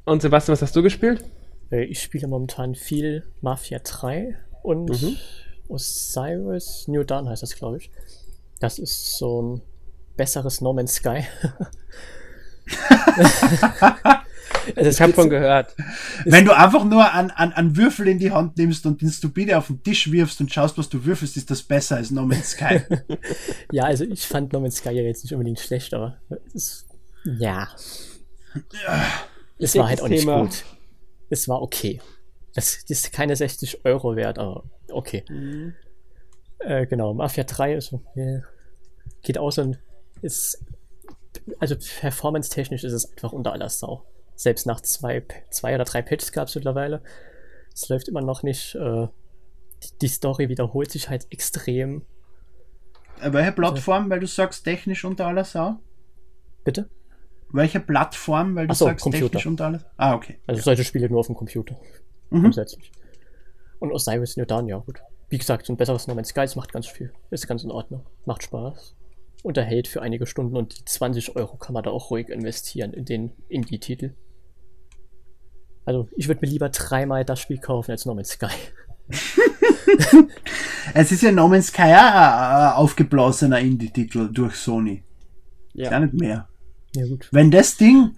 Und 0.06 0.22
Sebastian, 0.22 0.54
was 0.54 0.62
hast 0.62 0.76
du 0.76 0.84
gespielt? 0.84 1.24
Äh, 1.72 1.86
ich 1.86 2.02
spiele 2.02 2.28
momentan 2.28 2.76
viel 2.76 3.24
Mafia 3.42 3.80
3 3.80 4.38
und 4.64 4.90
mhm. 4.90 5.18
Osiris 5.68 6.88
New 6.88 7.04
Dawn 7.04 7.30
heißt 7.30 7.44
das, 7.44 7.56
glaube 7.56 7.78
ich. 7.78 7.92
Das 8.60 8.80
ist 8.80 9.18
so 9.18 9.42
ein 9.42 9.62
besseres 10.16 10.62
No 10.62 10.74
Man's 10.74 10.96
Sky. 10.96 11.26
Also 14.76 14.90
ich 14.90 15.02
habe 15.02 15.14
von 15.14 15.30
gehört. 15.30 15.76
Wenn 16.26 16.46
du 16.46 16.56
einfach 16.56 16.84
nur 16.86 17.14
an, 17.14 17.32
an, 17.32 17.54
an 17.54 17.78
Würfel 17.78 18.08
in 18.08 18.20
die 18.20 18.32
Hand 18.32 18.58
nimmst 18.58 18.86
und 18.86 19.02
den 19.02 19.10
Stupide 19.10 19.58
auf 19.58 19.68
den 19.68 19.84
Tisch 19.84 20.12
wirfst 20.12 20.42
und 20.42 20.52
schaust, 20.52 20.78
was 20.78 20.90
du 20.90 21.06
würfelst, 21.06 21.38
ist 21.38 21.52
das 21.52 21.62
besser 21.62 21.98
als 21.98 22.12
No 22.12 22.26
Man's 22.26 22.52
Sky. 22.52 22.82
ja, 23.72 23.84
also 23.84 24.06
ich 24.06 24.26
fand 24.26 24.54
No 24.54 24.60
Man's 24.60 24.78
Sky 24.78 24.90
ja 24.90 25.04
jetzt 25.04 25.24
nicht 25.24 25.34
unbedingt 25.34 25.60
schlecht, 25.60 25.94
aber 25.94 26.18
es, 26.54 26.86
ja. 27.24 27.68
ja. 28.56 29.06
Es 29.60 29.76
war 29.76 29.88
halt 29.88 30.02
auch 30.02 30.08
nicht 30.08 30.26
gut. 30.26 30.64
Es 31.36 31.50
war 31.50 31.62
okay. 31.62 32.02
Es 32.54 32.84
ist 32.90 33.12
keine 33.12 33.36
60 33.36 33.84
Euro 33.86 34.16
wert, 34.16 34.40
aber 34.40 34.64
okay. 34.90 35.26
Mhm. 35.30 35.74
Äh, 36.60 36.88
genau, 36.88 37.14
Mafia 37.14 37.44
3 37.44 37.76
ist, 37.76 37.94
äh, 38.16 38.40
geht 39.22 39.38
aus 39.38 39.58
und 39.58 39.78
ist 40.22 40.64
also 41.60 41.76
performance-technisch 42.00 42.84
ist 42.84 42.94
es 42.94 43.12
einfach 43.12 43.34
unter 43.34 43.52
aller 43.52 43.70
Sau. 43.70 44.06
Selbst 44.36 44.66
nach 44.66 44.82
zwei, 44.82 45.24
zwei 45.50 45.76
oder 45.76 45.84
drei 45.84 46.02
Patches 46.02 46.32
gab 46.32 46.48
es 46.48 46.56
mittlerweile. 46.56 47.02
Es 47.74 47.90
läuft 47.90 48.08
immer 48.08 48.22
noch 48.22 48.44
nicht. 48.44 48.76
Äh, 48.76 49.08
die 50.02 50.08
Story 50.08 50.50
wiederholt 50.50 50.92
sich 50.92 51.10
halt 51.10 51.28
extrem. 51.32 52.06
Äh, 53.22 53.34
welche 53.34 53.52
Plattform, 53.52 54.10
weil 54.10 54.20
du 54.20 54.28
sagst 54.28 54.64
technisch 54.64 55.04
unter 55.04 55.28
aller 55.28 55.44
Sau? 55.44 55.80
Bitte? 56.64 56.90
Welche 57.56 57.80
Plattform, 57.80 58.56
weil 58.56 58.68
du 58.68 58.76
so, 58.76 58.86
sagst 58.86 59.04
Computer. 59.04 59.26
technisch 59.26 59.46
unter 59.48 59.66
alles? 59.66 59.86
Ah, 59.98 60.14
okay. 60.14 60.40
Also 60.46 60.62
solche 60.62 60.84
Spiele 60.84 61.10
nur 61.10 61.20
auf 61.20 61.28
dem 61.28 61.36
Computer. 61.36 61.80
Mhm. 62.30 62.42
Grundsätzlich. 62.42 62.92
Und 63.80 63.92
Osiris 63.92 64.36
New 64.36 64.46
Dawn, 64.46 64.68
ja 64.68 64.78
gut. 64.78 65.02
Wie 65.30 65.38
gesagt, 65.38 65.66
so 65.66 65.74
ein 65.74 65.78
besseres 65.78 66.08
No 66.08 66.16
Man's 66.16 66.30
Sky, 66.30 66.46
macht 66.56 66.74
ganz 66.74 66.88
viel. 66.88 67.14
Ist 67.32 67.48
ganz 67.48 67.64
in 67.64 67.72
Ordnung. 67.72 68.06
Macht 68.26 68.44
Spaß. 68.44 68.96
Unterhält 69.44 69.88
für 69.88 70.02
einige 70.02 70.26
Stunden 70.26 70.58
und 70.58 70.80
die 70.80 70.86
20 70.86 71.36
Euro 71.36 71.58
kann 71.58 71.74
man 71.74 71.84
da 71.84 71.92
auch 71.92 72.12
ruhig 72.12 72.30
investieren 72.30 72.94
in 72.94 73.06
den 73.06 73.32
Indie-Titel. 73.48 74.16
Also 75.86 76.10
ich 76.16 76.28
würde 76.28 76.42
mir 76.42 76.52
lieber 76.52 76.70
dreimal 76.70 77.24
das 77.24 77.40
Spiel 77.40 77.60
kaufen 77.60 77.92
als 77.92 78.06
No 78.06 78.16
Man's 78.16 78.30
Sky. 78.30 78.48
es 80.94 81.12
ist 81.12 81.22
ja 81.22 81.32
No 81.32 81.48
Man's 81.48 81.68
Sky 81.68 81.84
ein 81.84 82.74
aufgeblasener 82.74 83.60
Indie-Titel 83.60 84.30
durch 84.32 84.56
Sony. 84.56 85.04
Ja. 85.74 85.90
Gar 85.90 86.02
nicht 86.02 86.14
mehr. 86.16 86.50
Ja. 86.96 87.06
Wenn 87.32 87.52
das 87.52 87.78
Ding 87.78 88.16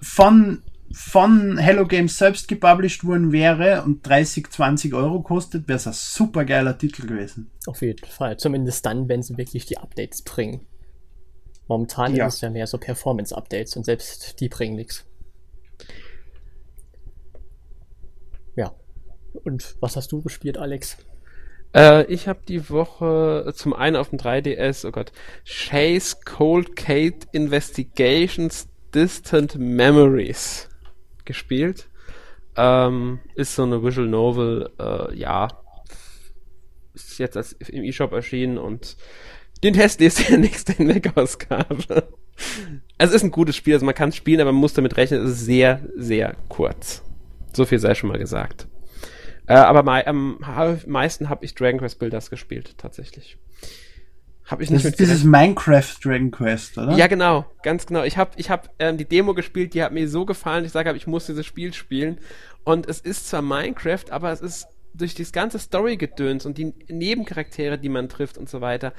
von, 0.00 0.62
von 0.92 1.58
Hello 1.58 1.86
Games 1.86 2.18
selbst 2.18 2.48
gepublished 2.48 3.04
worden 3.04 3.32
wäre 3.32 3.82
und 3.82 4.06
30, 4.06 4.50
20 4.50 4.94
Euro 4.94 5.22
kostet, 5.22 5.68
wäre 5.68 5.76
es 5.76 5.86
ein 5.86 5.94
super 5.94 6.44
geiler 6.44 6.76
Titel 6.76 7.06
gewesen. 7.06 7.50
Auf 7.66 7.82
jeden 7.82 8.06
Fall. 8.06 8.36
Zumindest 8.36 8.84
dann, 8.86 9.08
wenn 9.08 9.22
sie 9.22 9.36
wirklich 9.36 9.66
die 9.66 9.78
Updates 9.78 10.22
bringen. 10.22 10.66
Momentan 11.68 12.14
ja. 12.14 12.26
ist 12.26 12.34
es 12.34 12.40
ja 12.42 12.50
mehr 12.50 12.66
so 12.66 12.78
Performance-Updates 12.78 13.76
und 13.76 13.84
selbst 13.84 14.40
die 14.40 14.48
bringen 14.48 14.76
nichts. 14.76 15.06
Ja. 18.56 18.74
Und 19.44 19.76
was 19.80 19.96
hast 19.96 20.12
du 20.12 20.20
gespielt, 20.20 20.58
Alex? 20.58 20.98
Äh, 21.74 22.04
ich 22.06 22.28
habe 22.28 22.40
die 22.46 22.68
Woche 22.70 23.52
zum 23.54 23.72
einen 23.72 23.96
auf 23.96 24.10
dem 24.10 24.18
3DS, 24.18 24.86
oh 24.86 24.90
Gott, 24.90 25.12
Chase 25.44 26.16
Cold 26.24 26.76
Kate 26.76 27.26
Investigations 27.32 28.68
Distant 28.94 29.58
Memories 29.58 30.68
gespielt. 31.24 31.88
Ähm, 32.56 33.20
ist 33.34 33.54
so 33.54 33.62
eine 33.62 33.82
Visual 33.82 34.08
Novel, 34.08 34.70
äh, 34.78 35.14
ja. 35.16 35.48
Ist 36.94 37.18
jetzt 37.18 37.36
als, 37.36 37.52
im 37.52 37.84
eShop 37.84 38.12
erschienen 38.12 38.58
und 38.58 38.96
den 39.64 39.72
Test 39.74 40.00
ist 40.02 40.28
der 40.28 40.38
nächste 40.38 40.74
Hinweg-Ausgabe. 40.74 42.08
Also 42.98 43.14
es 43.14 43.22
ist 43.22 43.24
ein 43.24 43.30
gutes 43.30 43.56
Spiel, 43.56 43.74
also 43.74 43.86
man 43.86 43.94
kann 43.94 44.10
es 44.10 44.16
spielen, 44.16 44.40
aber 44.40 44.52
man 44.52 44.60
muss 44.60 44.74
damit 44.74 44.96
rechnen, 44.96 45.24
es 45.24 45.32
ist 45.32 45.44
sehr, 45.46 45.80
sehr 45.96 46.36
kurz. 46.48 47.02
So 47.54 47.64
viel 47.64 47.78
sei 47.78 47.94
schon 47.94 48.10
mal 48.10 48.18
gesagt. 48.18 48.66
Äh, 49.46 49.54
aber 49.54 49.82
mei 49.82 50.06
am 50.06 50.38
meisten 50.86 51.28
habe 51.28 51.44
ich 51.44 51.54
Dragon 51.54 51.80
Quest 51.80 51.98
Builders 51.98 52.30
gespielt, 52.30 52.74
tatsächlich. 52.78 53.38
Habe 54.44 54.64
ich 54.64 54.70
nicht 54.70 54.84
das 54.84 54.92
ist 54.92 55.00
dieses 55.00 55.24
Minecraft 55.24 55.94
Dragon 56.02 56.30
Quest, 56.30 56.76
oder? 56.76 56.92
Ja, 56.92 57.06
genau, 57.06 57.46
ganz 57.62 57.86
genau. 57.86 58.02
Ich 58.02 58.16
habe 58.16 58.32
ich 58.36 58.50
hab, 58.50 58.70
ähm, 58.78 58.98
die 58.98 59.04
Demo 59.04 59.34
gespielt, 59.34 59.74
die 59.74 59.82
hat 59.82 59.92
mir 59.92 60.08
so 60.08 60.24
gefallen, 60.26 60.64
ich 60.64 60.72
sage, 60.72 60.92
ich 60.94 61.06
muss 61.06 61.26
dieses 61.26 61.46
Spiel 61.46 61.72
spielen. 61.72 62.18
Und 62.64 62.86
es 62.86 63.00
ist 63.00 63.28
zwar 63.28 63.42
Minecraft, 63.42 64.10
aber 64.10 64.30
es 64.30 64.40
ist 64.40 64.66
durch 64.94 65.14
das 65.14 65.32
ganze 65.32 65.58
Story-Gedöns 65.58 66.44
und 66.44 66.58
die 66.58 66.74
Nebencharaktere, 66.88 67.78
die 67.78 67.88
man 67.88 68.08
trifft 68.08 68.36
und 68.36 68.48
so 68.48 68.60
weiter, 68.60 68.92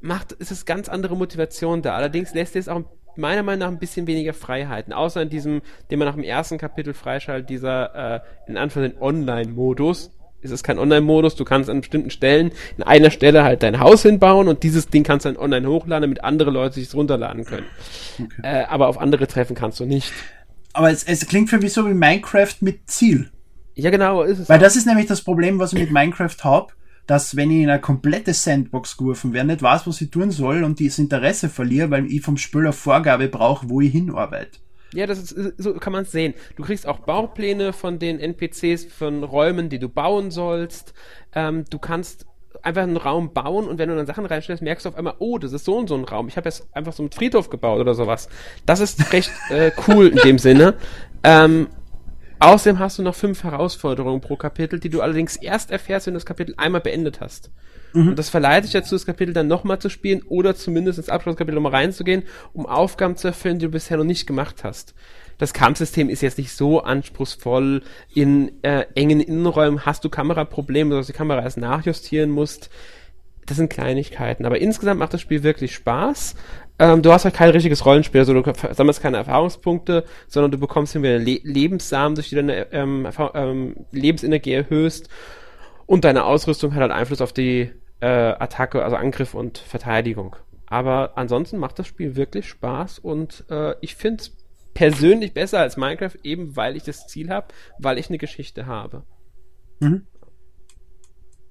macht, 0.00 0.32
ist 0.32 0.50
es 0.50 0.66
ganz 0.66 0.88
andere 0.88 1.16
Motivation 1.16 1.82
da. 1.82 1.94
Allerdings 1.94 2.34
lässt 2.34 2.54
es 2.56 2.68
auch 2.68 2.84
meiner 3.18 3.42
Meinung 3.42 3.60
nach 3.60 3.68
ein 3.68 3.78
bisschen 3.78 4.06
weniger 4.06 4.32
Freiheiten, 4.32 4.92
außer 4.92 5.22
in 5.22 5.30
diesem, 5.30 5.62
den 5.90 5.98
man 5.98 6.06
nach 6.06 6.14
dem 6.14 6.24
ersten 6.24 6.58
Kapitel 6.58 6.94
freischaltet, 6.94 7.50
dieser 7.50 8.16
äh, 8.16 8.20
in 8.46 8.56
Anführungszeichen 8.56 9.02
Online-Modus. 9.02 10.10
Es 10.42 10.50
ist 10.50 10.62
kein 10.62 10.78
Online-Modus, 10.78 11.34
du 11.34 11.44
kannst 11.44 11.68
an 11.68 11.80
bestimmten 11.80 12.10
Stellen 12.10 12.52
in 12.76 12.84
einer 12.84 13.10
Stelle 13.10 13.42
halt 13.42 13.62
dein 13.62 13.80
Haus 13.80 14.02
hinbauen 14.02 14.48
und 14.48 14.62
dieses 14.62 14.88
Ding 14.88 15.02
kannst 15.02 15.24
du 15.24 15.30
dann 15.30 15.38
online 15.38 15.68
hochladen, 15.68 16.02
damit 16.02 16.22
andere 16.22 16.50
Leute 16.50 16.76
sich 16.76 16.94
runterladen 16.94 17.44
können. 17.44 17.66
Okay. 18.14 18.40
Äh, 18.42 18.64
aber 18.64 18.88
auf 18.88 18.98
andere 18.98 19.26
treffen 19.26 19.56
kannst 19.56 19.80
du 19.80 19.86
nicht. 19.86 20.12
Aber 20.72 20.90
es, 20.90 21.04
es 21.04 21.26
klingt 21.26 21.50
für 21.50 21.58
mich 21.58 21.72
so 21.72 21.86
wie 21.88 21.94
Minecraft 21.94 22.54
mit 22.60 22.88
Ziel. 22.88 23.30
Ja, 23.74 23.90
genau, 23.90 24.22
ist 24.22 24.38
es. 24.38 24.48
Weil 24.48 24.58
auch. 24.58 24.62
das 24.62 24.76
ist 24.76 24.86
nämlich 24.86 25.06
das 25.06 25.22
Problem, 25.22 25.58
was 25.58 25.72
ich 25.72 25.80
mit 25.80 25.90
Minecraft 25.90 26.36
habe 26.44 26.72
dass 27.06 27.36
wenn 27.36 27.50
ich 27.50 27.62
in 27.62 27.70
eine 27.70 27.80
komplette 27.80 28.34
Sandbox 28.34 28.96
geworfen 28.96 29.32
werde, 29.32 29.48
nicht 29.48 29.62
weiß, 29.62 29.86
was 29.86 30.00
ich 30.00 30.10
tun 30.10 30.30
soll 30.30 30.64
und 30.64 30.80
das 30.80 30.98
Interesse 30.98 31.48
verliere, 31.48 31.90
weil 31.90 32.06
ich 32.06 32.22
vom 32.22 32.36
Spieler 32.36 32.72
Vorgabe 32.72 33.28
brauche, 33.28 33.68
wo 33.70 33.80
ich 33.80 33.92
hinarbeite. 33.92 34.58
Ja, 34.92 35.06
das 35.06 35.18
ist, 35.18 35.54
so 35.58 35.74
kann 35.74 35.92
man 35.92 36.02
es 36.02 36.12
sehen. 36.12 36.34
Du 36.56 36.62
kriegst 36.62 36.86
auch 36.86 37.00
Baupläne 37.00 37.72
von 37.72 37.98
den 37.98 38.18
NPCs, 38.18 38.86
von 38.86 39.24
Räumen, 39.24 39.68
die 39.68 39.78
du 39.78 39.88
bauen 39.88 40.30
sollst. 40.30 40.94
Ähm, 41.34 41.64
du 41.68 41.78
kannst 41.78 42.26
einfach 42.62 42.82
einen 42.82 42.96
Raum 42.96 43.32
bauen 43.32 43.68
und 43.68 43.78
wenn 43.78 43.88
du 43.88 43.96
dann 43.96 44.06
Sachen 44.06 44.26
reinstellst, 44.26 44.62
merkst 44.62 44.86
du 44.86 44.90
auf 44.90 44.96
einmal, 44.96 45.14
oh, 45.18 45.38
das 45.38 45.52
ist 45.52 45.64
so 45.64 45.76
und 45.76 45.88
so 45.88 45.94
ein 45.94 46.04
Raum. 46.04 46.28
Ich 46.28 46.36
habe 46.36 46.48
jetzt 46.48 46.66
einfach 46.72 46.92
so 46.92 47.02
einen 47.02 47.12
Friedhof 47.12 47.50
gebaut 47.50 47.80
oder 47.80 47.94
sowas. 47.94 48.28
Das 48.64 48.80
ist 48.80 49.12
recht 49.12 49.30
äh, 49.50 49.70
cool 49.86 50.08
in 50.08 50.18
dem 50.18 50.38
Sinne. 50.38 50.74
Ähm, 51.22 51.68
Außerdem 52.38 52.78
hast 52.78 52.98
du 52.98 53.02
noch 53.02 53.14
fünf 53.14 53.44
Herausforderungen 53.44 54.20
pro 54.20 54.36
Kapitel, 54.36 54.78
die 54.78 54.90
du 54.90 55.00
allerdings 55.00 55.36
erst 55.36 55.70
erfährst, 55.70 56.06
wenn 56.06 56.14
du 56.14 56.18
das 56.18 56.26
Kapitel 56.26 56.54
einmal 56.58 56.80
beendet 56.80 57.20
hast. 57.20 57.50
Mhm. 57.92 58.08
Und 58.08 58.18
das 58.18 58.28
verleitet 58.28 58.64
dich 58.64 58.72
dazu, 58.72 58.94
das 58.94 59.06
Kapitel 59.06 59.32
dann 59.32 59.48
nochmal 59.48 59.78
zu 59.78 59.88
spielen 59.88 60.22
oder 60.28 60.54
zumindest 60.54 60.98
ins 60.98 61.08
Abschlusskapitel 61.08 61.54
nochmal 61.54 61.72
reinzugehen, 61.72 62.24
um 62.52 62.66
Aufgaben 62.66 63.16
zu 63.16 63.28
erfüllen, 63.28 63.58
die 63.58 63.66
du 63.66 63.72
bisher 63.72 63.96
noch 63.96 64.04
nicht 64.04 64.26
gemacht 64.26 64.64
hast. 64.64 64.94
Das 65.38 65.52
Kampfsystem 65.52 66.08
ist 66.08 66.22
jetzt 66.22 66.38
nicht 66.38 66.52
so 66.52 66.80
anspruchsvoll. 66.82 67.82
In 68.14 68.52
äh, 68.62 68.86
engen 68.94 69.20
Innenräumen 69.20 69.84
hast 69.84 70.04
du 70.04 70.08
Kameraprobleme, 70.08 70.94
dass 70.94 71.06
du 71.06 71.12
die 71.12 71.16
Kamera 71.16 71.42
erst 71.42 71.58
nachjustieren 71.58 72.30
musst. 72.30 72.70
Das 73.44 73.58
sind 73.58 73.68
Kleinigkeiten. 73.68 74.44
Aber 74.44 74.58
insgesamt 74.58 74.98
macht 74.98 75.14
das 75.14 75.20
Spiel 75.20 75.42
wirklich 75.42 75.74
Spaß. 75.74 76.36
Ähm, 76.78 77.02
du 77.02 77.12
hast 77.12 77.24
halt 77.24 77.34
kein 77.34 77.50
richtiges 77.50 77.86
Rollenspiel, 77.86 78.20
also 78.20 78.34
du 78.34 78.52
sammelst 78.72 79.00
keine 79.00 79.16
Erfahrungspunkte, 79.16 80.04
sondern 80.28 80.50
du 80.50 80.58
bekommst 80.58 80.94
irgendwie 80.94 81.40
Le 81.40 81.40
Lebenssamen, 81.42 82.14
durch 82.14 82.28
die 82.28 82.34
deine 82.34 82.72
ähm, 82.72 83.08
ähm, 83.34 83.76
Lebensenergie 83.92 84.52
erhöhst 84.52 85.08
und 85.86 86.04
deine 86.04 86.24
Ausrüstung 86.24 86.74
hat 86.74 86.82
halt 86.82 86.92
Einfluss 86.92 87.22
auf 87.22 87.32
die 87.32 87.70
äh, 88.00 88.06
Attacke, 88.06 88.84
also 88.84 88.96
Angriff 88.96 89.34
und 89.34 89.58
Verteidigung. 89.58 90.36
Aber 90.66 91.12
ansonsten 91.16 91.58
macht 91.58 91.78
das 91.78 91.86
Spiel 91.86 92.16
wirklich 92.16 92.48
Spaß 92.48 92.98
und 92.98 93.44
äh, 93.50 93.74
ich 93.80 93.94
finde 93.94 94.22
es 94.22 94.36
persönlich 94.74 95.32
besser 95.32 95.60
als 95.60 95.76
Minecraft, 95.78 96.16
eben 96.22 96.56
weil 96.56 96.76
ich 96.76 96.82
das 96.82 97.06
Ziel 97.06 97.30
habe, 97.30 97.48
weil 97.78 97.98
ich 97.98 98.08
eine 98.08 98.18
Geschichte 98.18 98.66
habe. 98.66 99.04
Mhm. 99.80 100.06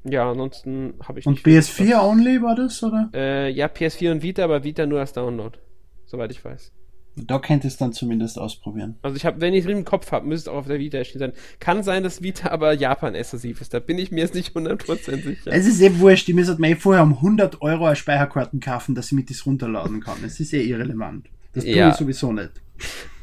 Ja, 0.08 0.30
ansonsten 0.30 0.94
habe 1.04 1.20
ich 1.20 1.26
Und 1.28 1.40
PS4 1.40 2.00
only 2.02 2.42
war 2.42 2.56
das, 2.56 2.82
oder? 2.84 3.10
Äh, 3.14 3.50
ja, 3.52 3.68
PS4 3.68 4.12
und 4.12 4.22
Vita, 4.24 4.44
aber 4.44 4.64
Vita 4.64 4.86
nur 4.86 5.00
als 5.00 5.14
Download. 5.14 5.58
soweit 6.06 6.32
ich 6.32 6.44
weiß. 6.46 6.72
Da 7.18 7.40
könnt 7.40 7.64
ihr 7.64 7.70
es 7.70 7.78
dann 7.78 7.94
zumindest 7.94 8.38
ausprobieren. 8.38 8.98
Also 9.02 9.16
ich 9.16 9.26
habe, 9.26 9.40
wenn 9.40 9.54
ich 9.54 9.64
es 9.66 9.72
im 9.72 9.86
Kopf 9.86 10.12
habe, 10.12 10.28
müsste 10.28 10.50
es 10.50 10.54
auch 10.54 10.60
auf 10.60 10.68
der 10.68 10.80
Vita 10.80 10.98
erschienen 10.98 11.20
sein. 11.20 11.34
Kann 11.62 11.82
sein, 11.82 12.04
dass 12.04 12.22
Vita 12.22 12.50
aber 12.52 12.74
Japan-exklusiv 12.74 13.62
ist. 13.62 13.74
Da 13.74 13.80
bin 13.80 13.98
ich 13.98 14.12
mir 14.12 14.20
jetzt 14.20 14.36
nicht 14.36 14.54
100% 14.56 15.24
sicher. 15.24 15.52
Es 15.52 15.66
ist 15.66 15.82
eh 15.82 15.98
wurscht, 16.00 16.28
ich 16.28 16.36
müsste 16.36 16.60
mir 16.60 16.76
vorher 16.76 17.04
um 17.04 17.14
100 17.14 17.62
Euro 17.62 17.86
eine 17.86 17.96
Speicherkarten 17.96 18.60
kaufen, 18.60 18.96
dass 18.96 19.08
ich 19.08 19.12
mit 19.14 19.30
das 19.30 19.46
runterladen 19.46 20.02
kann. 20.02 20.18
Es 20.26 20.40
ist 20.42 20.54
eh 20.54 20.62
irrelevant. 20.64 21.28
Das 21.54 21.64
tue 21.64 21.74
Ja. 21.74 21.90
ich 21.90 21.96
sowieso 21.96 22.34
nicht. 22.34 22.52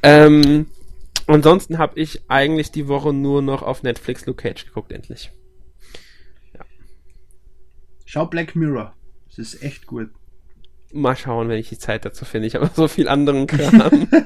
Ähm, 0.02 0.66
ansonsten 1.26 1.76
habe 1.76 2.00
ich 2.00 2.22
eigentlich 2.28 2.72
die 2.72 2.88
Woche 2.88 3.12
nur 3.12 3.42
noch 3.42 3.62
auf 3.62 3.82
Netflix 3.82 4.24
Luke 4.24 4.42
Cage 4.42 4.64
geguckt, 4.64 4.90
endlich. 4.90 5.30
Schau 8.12 8.26
Black 8.26 8.55
Mirror. 8.55 8.93
Das 9.30 9.39
ist 9.39 9.62
echt 9.62 9.86
gut. 9.86 10.10
Mal 10.93 11.16
schauen, 11.16 11.48
wenn 11.48 11.56
ich 11.56 11.70
die 11.70 11.78
Zeit 11.78 12.05
dazu 12.05 12.26
finde. 12.26 12.47
Ich 12.47 12.55
habe 12.56 12.68
so 12.74 12.86
viel 12.86 13.09
anderen 13.09 13.47
Kram. 13.47 14.06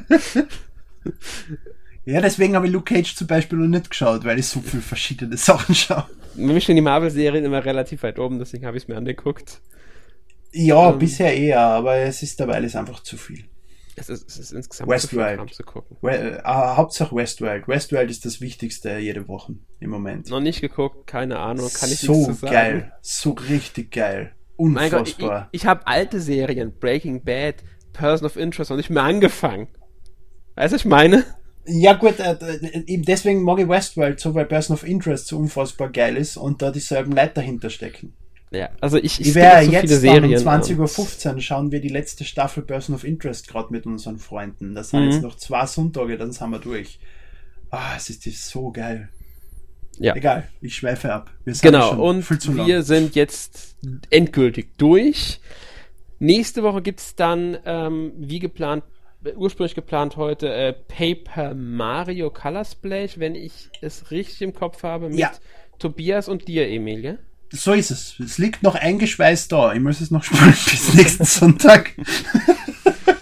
Ja, 2.04 2.20
deswegen 2.20 2.54
habe 2.54 2.66
ich 2.66 2.72
Luke 2.72 2.92
Cage 2.94 3.14
zum 3.16 3.26
Beispiel 3.26 3.58
noch 3.58 3.66
nicht 3.66 3.90
geschaut, 3.90 4.24
weil 4.24 4.38
ich 4.38 4.46
so 4.46 4.60
viele 4.60 4.82
verschiedene 4.82 5.36
Sachen 5.36 5.74
schaue. 5.74 6.06
Für 6.34 6.40
mich 6.40 6.62
stehen 6.62 6.76
die 6.76 6.82
Marvel-Serien 6.82 7.44
immer 7.44 7.64
relativ 7.64 8.04
weit 8.04 8.20
oben, 8.20 8.38
deswegen 8.38 8.64
habe 8.64 8.76
ich 8.76 8.84
es 8.84 8.88
mir 8.88 8.96
angeguckt. 8.96 9.60
Ja, 10.52 10.90
Ähm. 10.92 10.98
bisher 11.00 11.36
eher, 11.36 11.60
aber 11.60 11.96
es 11.96 12.22
ist 12.22 12.38
dabei 12.38 12.60
ist 12.60 12.76
einfach 12.76 13.02
zu 13.02 13.16
viel. 13.16 13.44
Es 13.98 14.10
ist, 14.10 14.28
es 14.28 14.38
ist 14.38 14.52
insgesamt 14.52 14.90
Westworld. 14.90 15.54
Zu 15.54 15.62
gucken. 15.62 15.96
We 16.02 16.10
äh, 16.12 16.42
Hauptsache 16.44 17.16
Westworld. 17.16 17.66
Westworld 17.66 18.10
ist 18.10 18.26
das 18.26 18.42
Wichtigste 18.42 18.98
jede 18.98 19.26
Woche 19.26 19.54
im 19.80 19.90
Moment. 19.90 20.28
Noch 20.28 20.40
nicht 20.40 20.60
geguckt, 20.60 21.06
keine 21.06 21.38
Ahnung, 21.38 21.70
kann 21.72 21.90
ich 21.90 22.00
so 22.00 22.12
nichts 22.12 22.26
zu 22.26 22.32
sagen. 22.34 22.52
geil. 22.52 22.92
So 23.00 23.30
richtig 23.30 23.92
geil. 23.92 24.32
Mein 24.58 24.90
Gott, 24.90 25.08
ich, 25.08 25.14
Unfassbar. 25.14 25.48
ich 25.52 25.66
habe 25.66 25.86
alte 25.86 26.20
Serien, 26.20 26.78
Breaking 26.78 27.24
Bad, 27.24 27.56
Person 27.92 28.26
of 28.26 28.36
Interest 28.36 28.70
noch 28.70 28.76
nicht 28.76 28.90
mehr 28.90 29.02
angefangen. 29.02 29.68
Weißt 30.56 30.72
du, 30.72 30.76
was 30.76 30.82
ich 30.82 30.86
meine? 30.86 31.24
Ja 31.66 31.94
gut, 31.94 32.20
äh, 32.20 32.32
äh, 32.32 32.84
eben 32.86 33.02
deswegen 33.02 33.42
mag 33.42 33.58
ich 33.58 33.68
Westworld 33.68 34.20
so, 34.20 34.34
weil 34.34 34.44
Person 34.44 34.74
of 34.74 34.86
Interest 34.86 35.26
so 35.26 35.38
unfassbar 35.38 35.90
geil 35.90 36.16
ist 36.16 36.36
und 36.36 36.62
da 36.62 36.70
dieselben 36.70 37.12
Leute 37.12 37.34
dahinter 37.34 37.70
stecken. 37.70 38.14
Ja, 38.56 38.70
also 38.80 38.96
ich, 38.96 39.20
ich 39.20 39.34
werde 39.34 39.62
skippe 39.66 39.82
jetzt 39.82 39.92
um 39.92 39.98
Serien. 39.98 40.38
20.15 40.40 41.34
Uhr 41.34 41.40
schauen 41.40 41.72
wir 41.72 41.80
die 41.80 41.88
letzte 41.88 42.24
Staffel 42.24 42.62
Person 42.62 42.94
of 42.94 43.04
Interest 43.04 43.48
gerade 43.48 43.72
mit 43.72 43.86
unseren 43.86 44.18
Freunden. 44.18 44.74
Das 44.74 44.90
sind 44.90 45.00
Mhm. 45.04 45.10
jetzt 45.10 45.22
noch 45.22 45.36
zwei 45.36 45.66
Sonntage, 45.66 46.16
dann 46.16 46.32
sind 46.32 46.50
wir 46.50 46.58
durch. 46.58 46.98
Ah, 47.70 47.94
es 47.96 48.08
ist 48.10 48.48
so 48.48 48.70
geil. 48.70 49.08
Ja. 49.98 50.14
Egal, 50.14 50.48
ich 50.60 50.74
schweife 50.76 51.12
ab. 51.12 51.30
Wir 51.44 51.54
sind 51.54 51.62
Genau, 51.72 51.94
und 52.02 52.28
wir 52.66 52.82
sind 52.82 53.14
jetzt 53.14 53.76
endgültig 54.10 54.76
durch. 54.76 55.40
Nächste 56.18 56.62
Woche 56.62 56.82
gibt's 56.82 57.14
dann, 57.14 57.58
ähm, 57.64 58.12
wie 58.16 58.38
geplant, 58.38 58.84
ursprünglich 59.36 59.74
geplant 59.74 60.16
heute, 60.16 60.52
äh, 60.52 60.72
Paper 60.72 61.54
Mario 61.54 62.30
Color 62.30 62.64
Splash, 62.64 63.18
wenn 63.18 63.34
ich 63.34 63.70
es 63.80 64.10
richtig 64.10 64.42
im 64.42 64.54
Kopf 64.54 64.82
habe, 64.82 65.08
mit 65.08 65.18
Ja. 65.18 65.32
Tobias 65.78 66.28
und 66.28 66.46
dir, 66.48 66.68
Emil, 66.68 67.04
ja? 67.04 67.14
So 67.56 67.72
ist 67.72 67.90
es. 67.90 68.14
Es 68.20 68.38
liegt 68.38 68.62
noch 68.62 68.74
eingeschweißt 68.74 69.50
da. 69.50 69.72
Ich 69.72 69.80
muss 69.80 70.00
es 70.00 70.10
noch 70.10 70.24
spielen 70.24 70.54
bis 70.70 70.94
nächsten 70.94 71.24
Sonntag. 71.24 71.92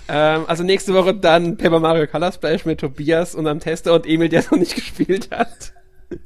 Ähm, 0.09 0.45
also 0.47 0.63
nächste 0.63 0.95
Woche 0.95 1.15
dann 1.15 1.57
Paper 1.57 1.81
Mario 1.81 2.07
Color 2.07 2.33
Splash 2.33 2.65
mit 2.65 2.81
Tobias, 2.81 3.35
unserem 3.35 3.61
Tester 3.61 3.95
und 3.95 4.07
Emil, 4.07 4.29
der 4.29 4.41
es 4.41 4.51
noch 4.51 4.59
nicht 4.59 4.75
gespielt 4.75 5.31
hat. 5.31 5.73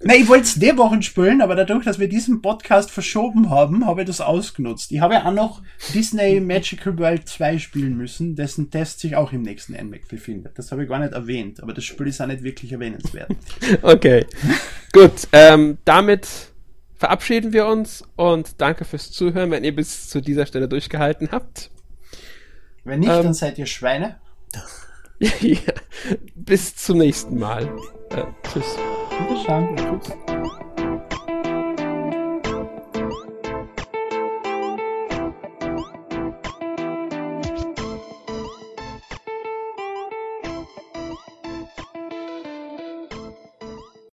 Nein, 0.02 0.22
ich 0.22 0.28
wollte 0.28 0.44
es 0.44 0.54
die 0.54 0.76
Wochen 0.76 1.02
spielen, 1.02 1.40
aber 1.40 1.54
dadurch, 1.54 1.84
dass 1.84 1.98
wir 1.98 2.08
diesen 2.08 2.42
Podcast 2.42 2.90
verschoben 2.90 3.48
haben, 3.48 3.86
habe 3.86 4.02
ich 4.02 4.06
das 4.06 4.20
ausgenutzt. 4.20 4.92
Ich 4.92 5.00
habe 5.00 5.14
ja 5.14 5.24
auch 5.24 5.32
noch 5.32 5.62
Disney 5.94 6.40
Magical 6.40 6.98
World 6.98 7.28
2 7.28 7.58
spielen 7.58 7.96
müssen, 7.96 8.34
dessen 8.34 8.70
Test 8.70 9.00
sich 9.00 9.16
auch 9.16 9.32
im 9.32 9.42
nächsten 9.42 9.72
NMAC 9.72 10.08
befindet. 10.08 10.58
Das 10.58 10.72
habe 10.72 10.82
ich 10.82 10.88
gar 10.88 10.98
nicht 10.98 11.12
erwähnt, 11.12 11.62
aber 11.62 11.72
das 11.72 11.84
Spiel 11.84 12.08
ist 12.08 12.20
auch 12.20 12.26
nicht 12.26 12.42
wirklich 12.42 12.72
erwähnenswert. 12.72 13.30
Okay. 13.82 14.26
Gut, 14.92 15.28
ähm, 15.32 15.78
damit 15.84 16.26
verabschieden 16.98 17.52
wir 17.52 17.66
uns 17.66 18.04
und 18.16 18.60
danke 18.60 18.84
fürs 18.84 19.10
Zuhören, 19.10 19.50
wenn 19.50 19.64
ihr 19.64 19.74
bis 19.74 20.08
zu 20.08 20.20
dieser 20.20 20.46
Stelle 20.46 20.68
durchgehalten 20.68 21.30
habt. 21.32 21.70
Wenn 22.84 23.00
nicht, 23.00 23.10
Ähm. 23.10 23.22
dann 23.22 23.34
seid 23.34 23.58
ihr 23.58 23.66
Schweine. 23.66 24.20
ja, 25.20 25.72
bis 26.34 26.76
zum 26.76 26.98
nächsten 26.98 27.38
Mal. 27.38 27.64
Äh, 28.10 28.24
tschüss. 28.42 28.76
Wiederschauen. 29.28 29.76
Tschüss. 29.76 30.48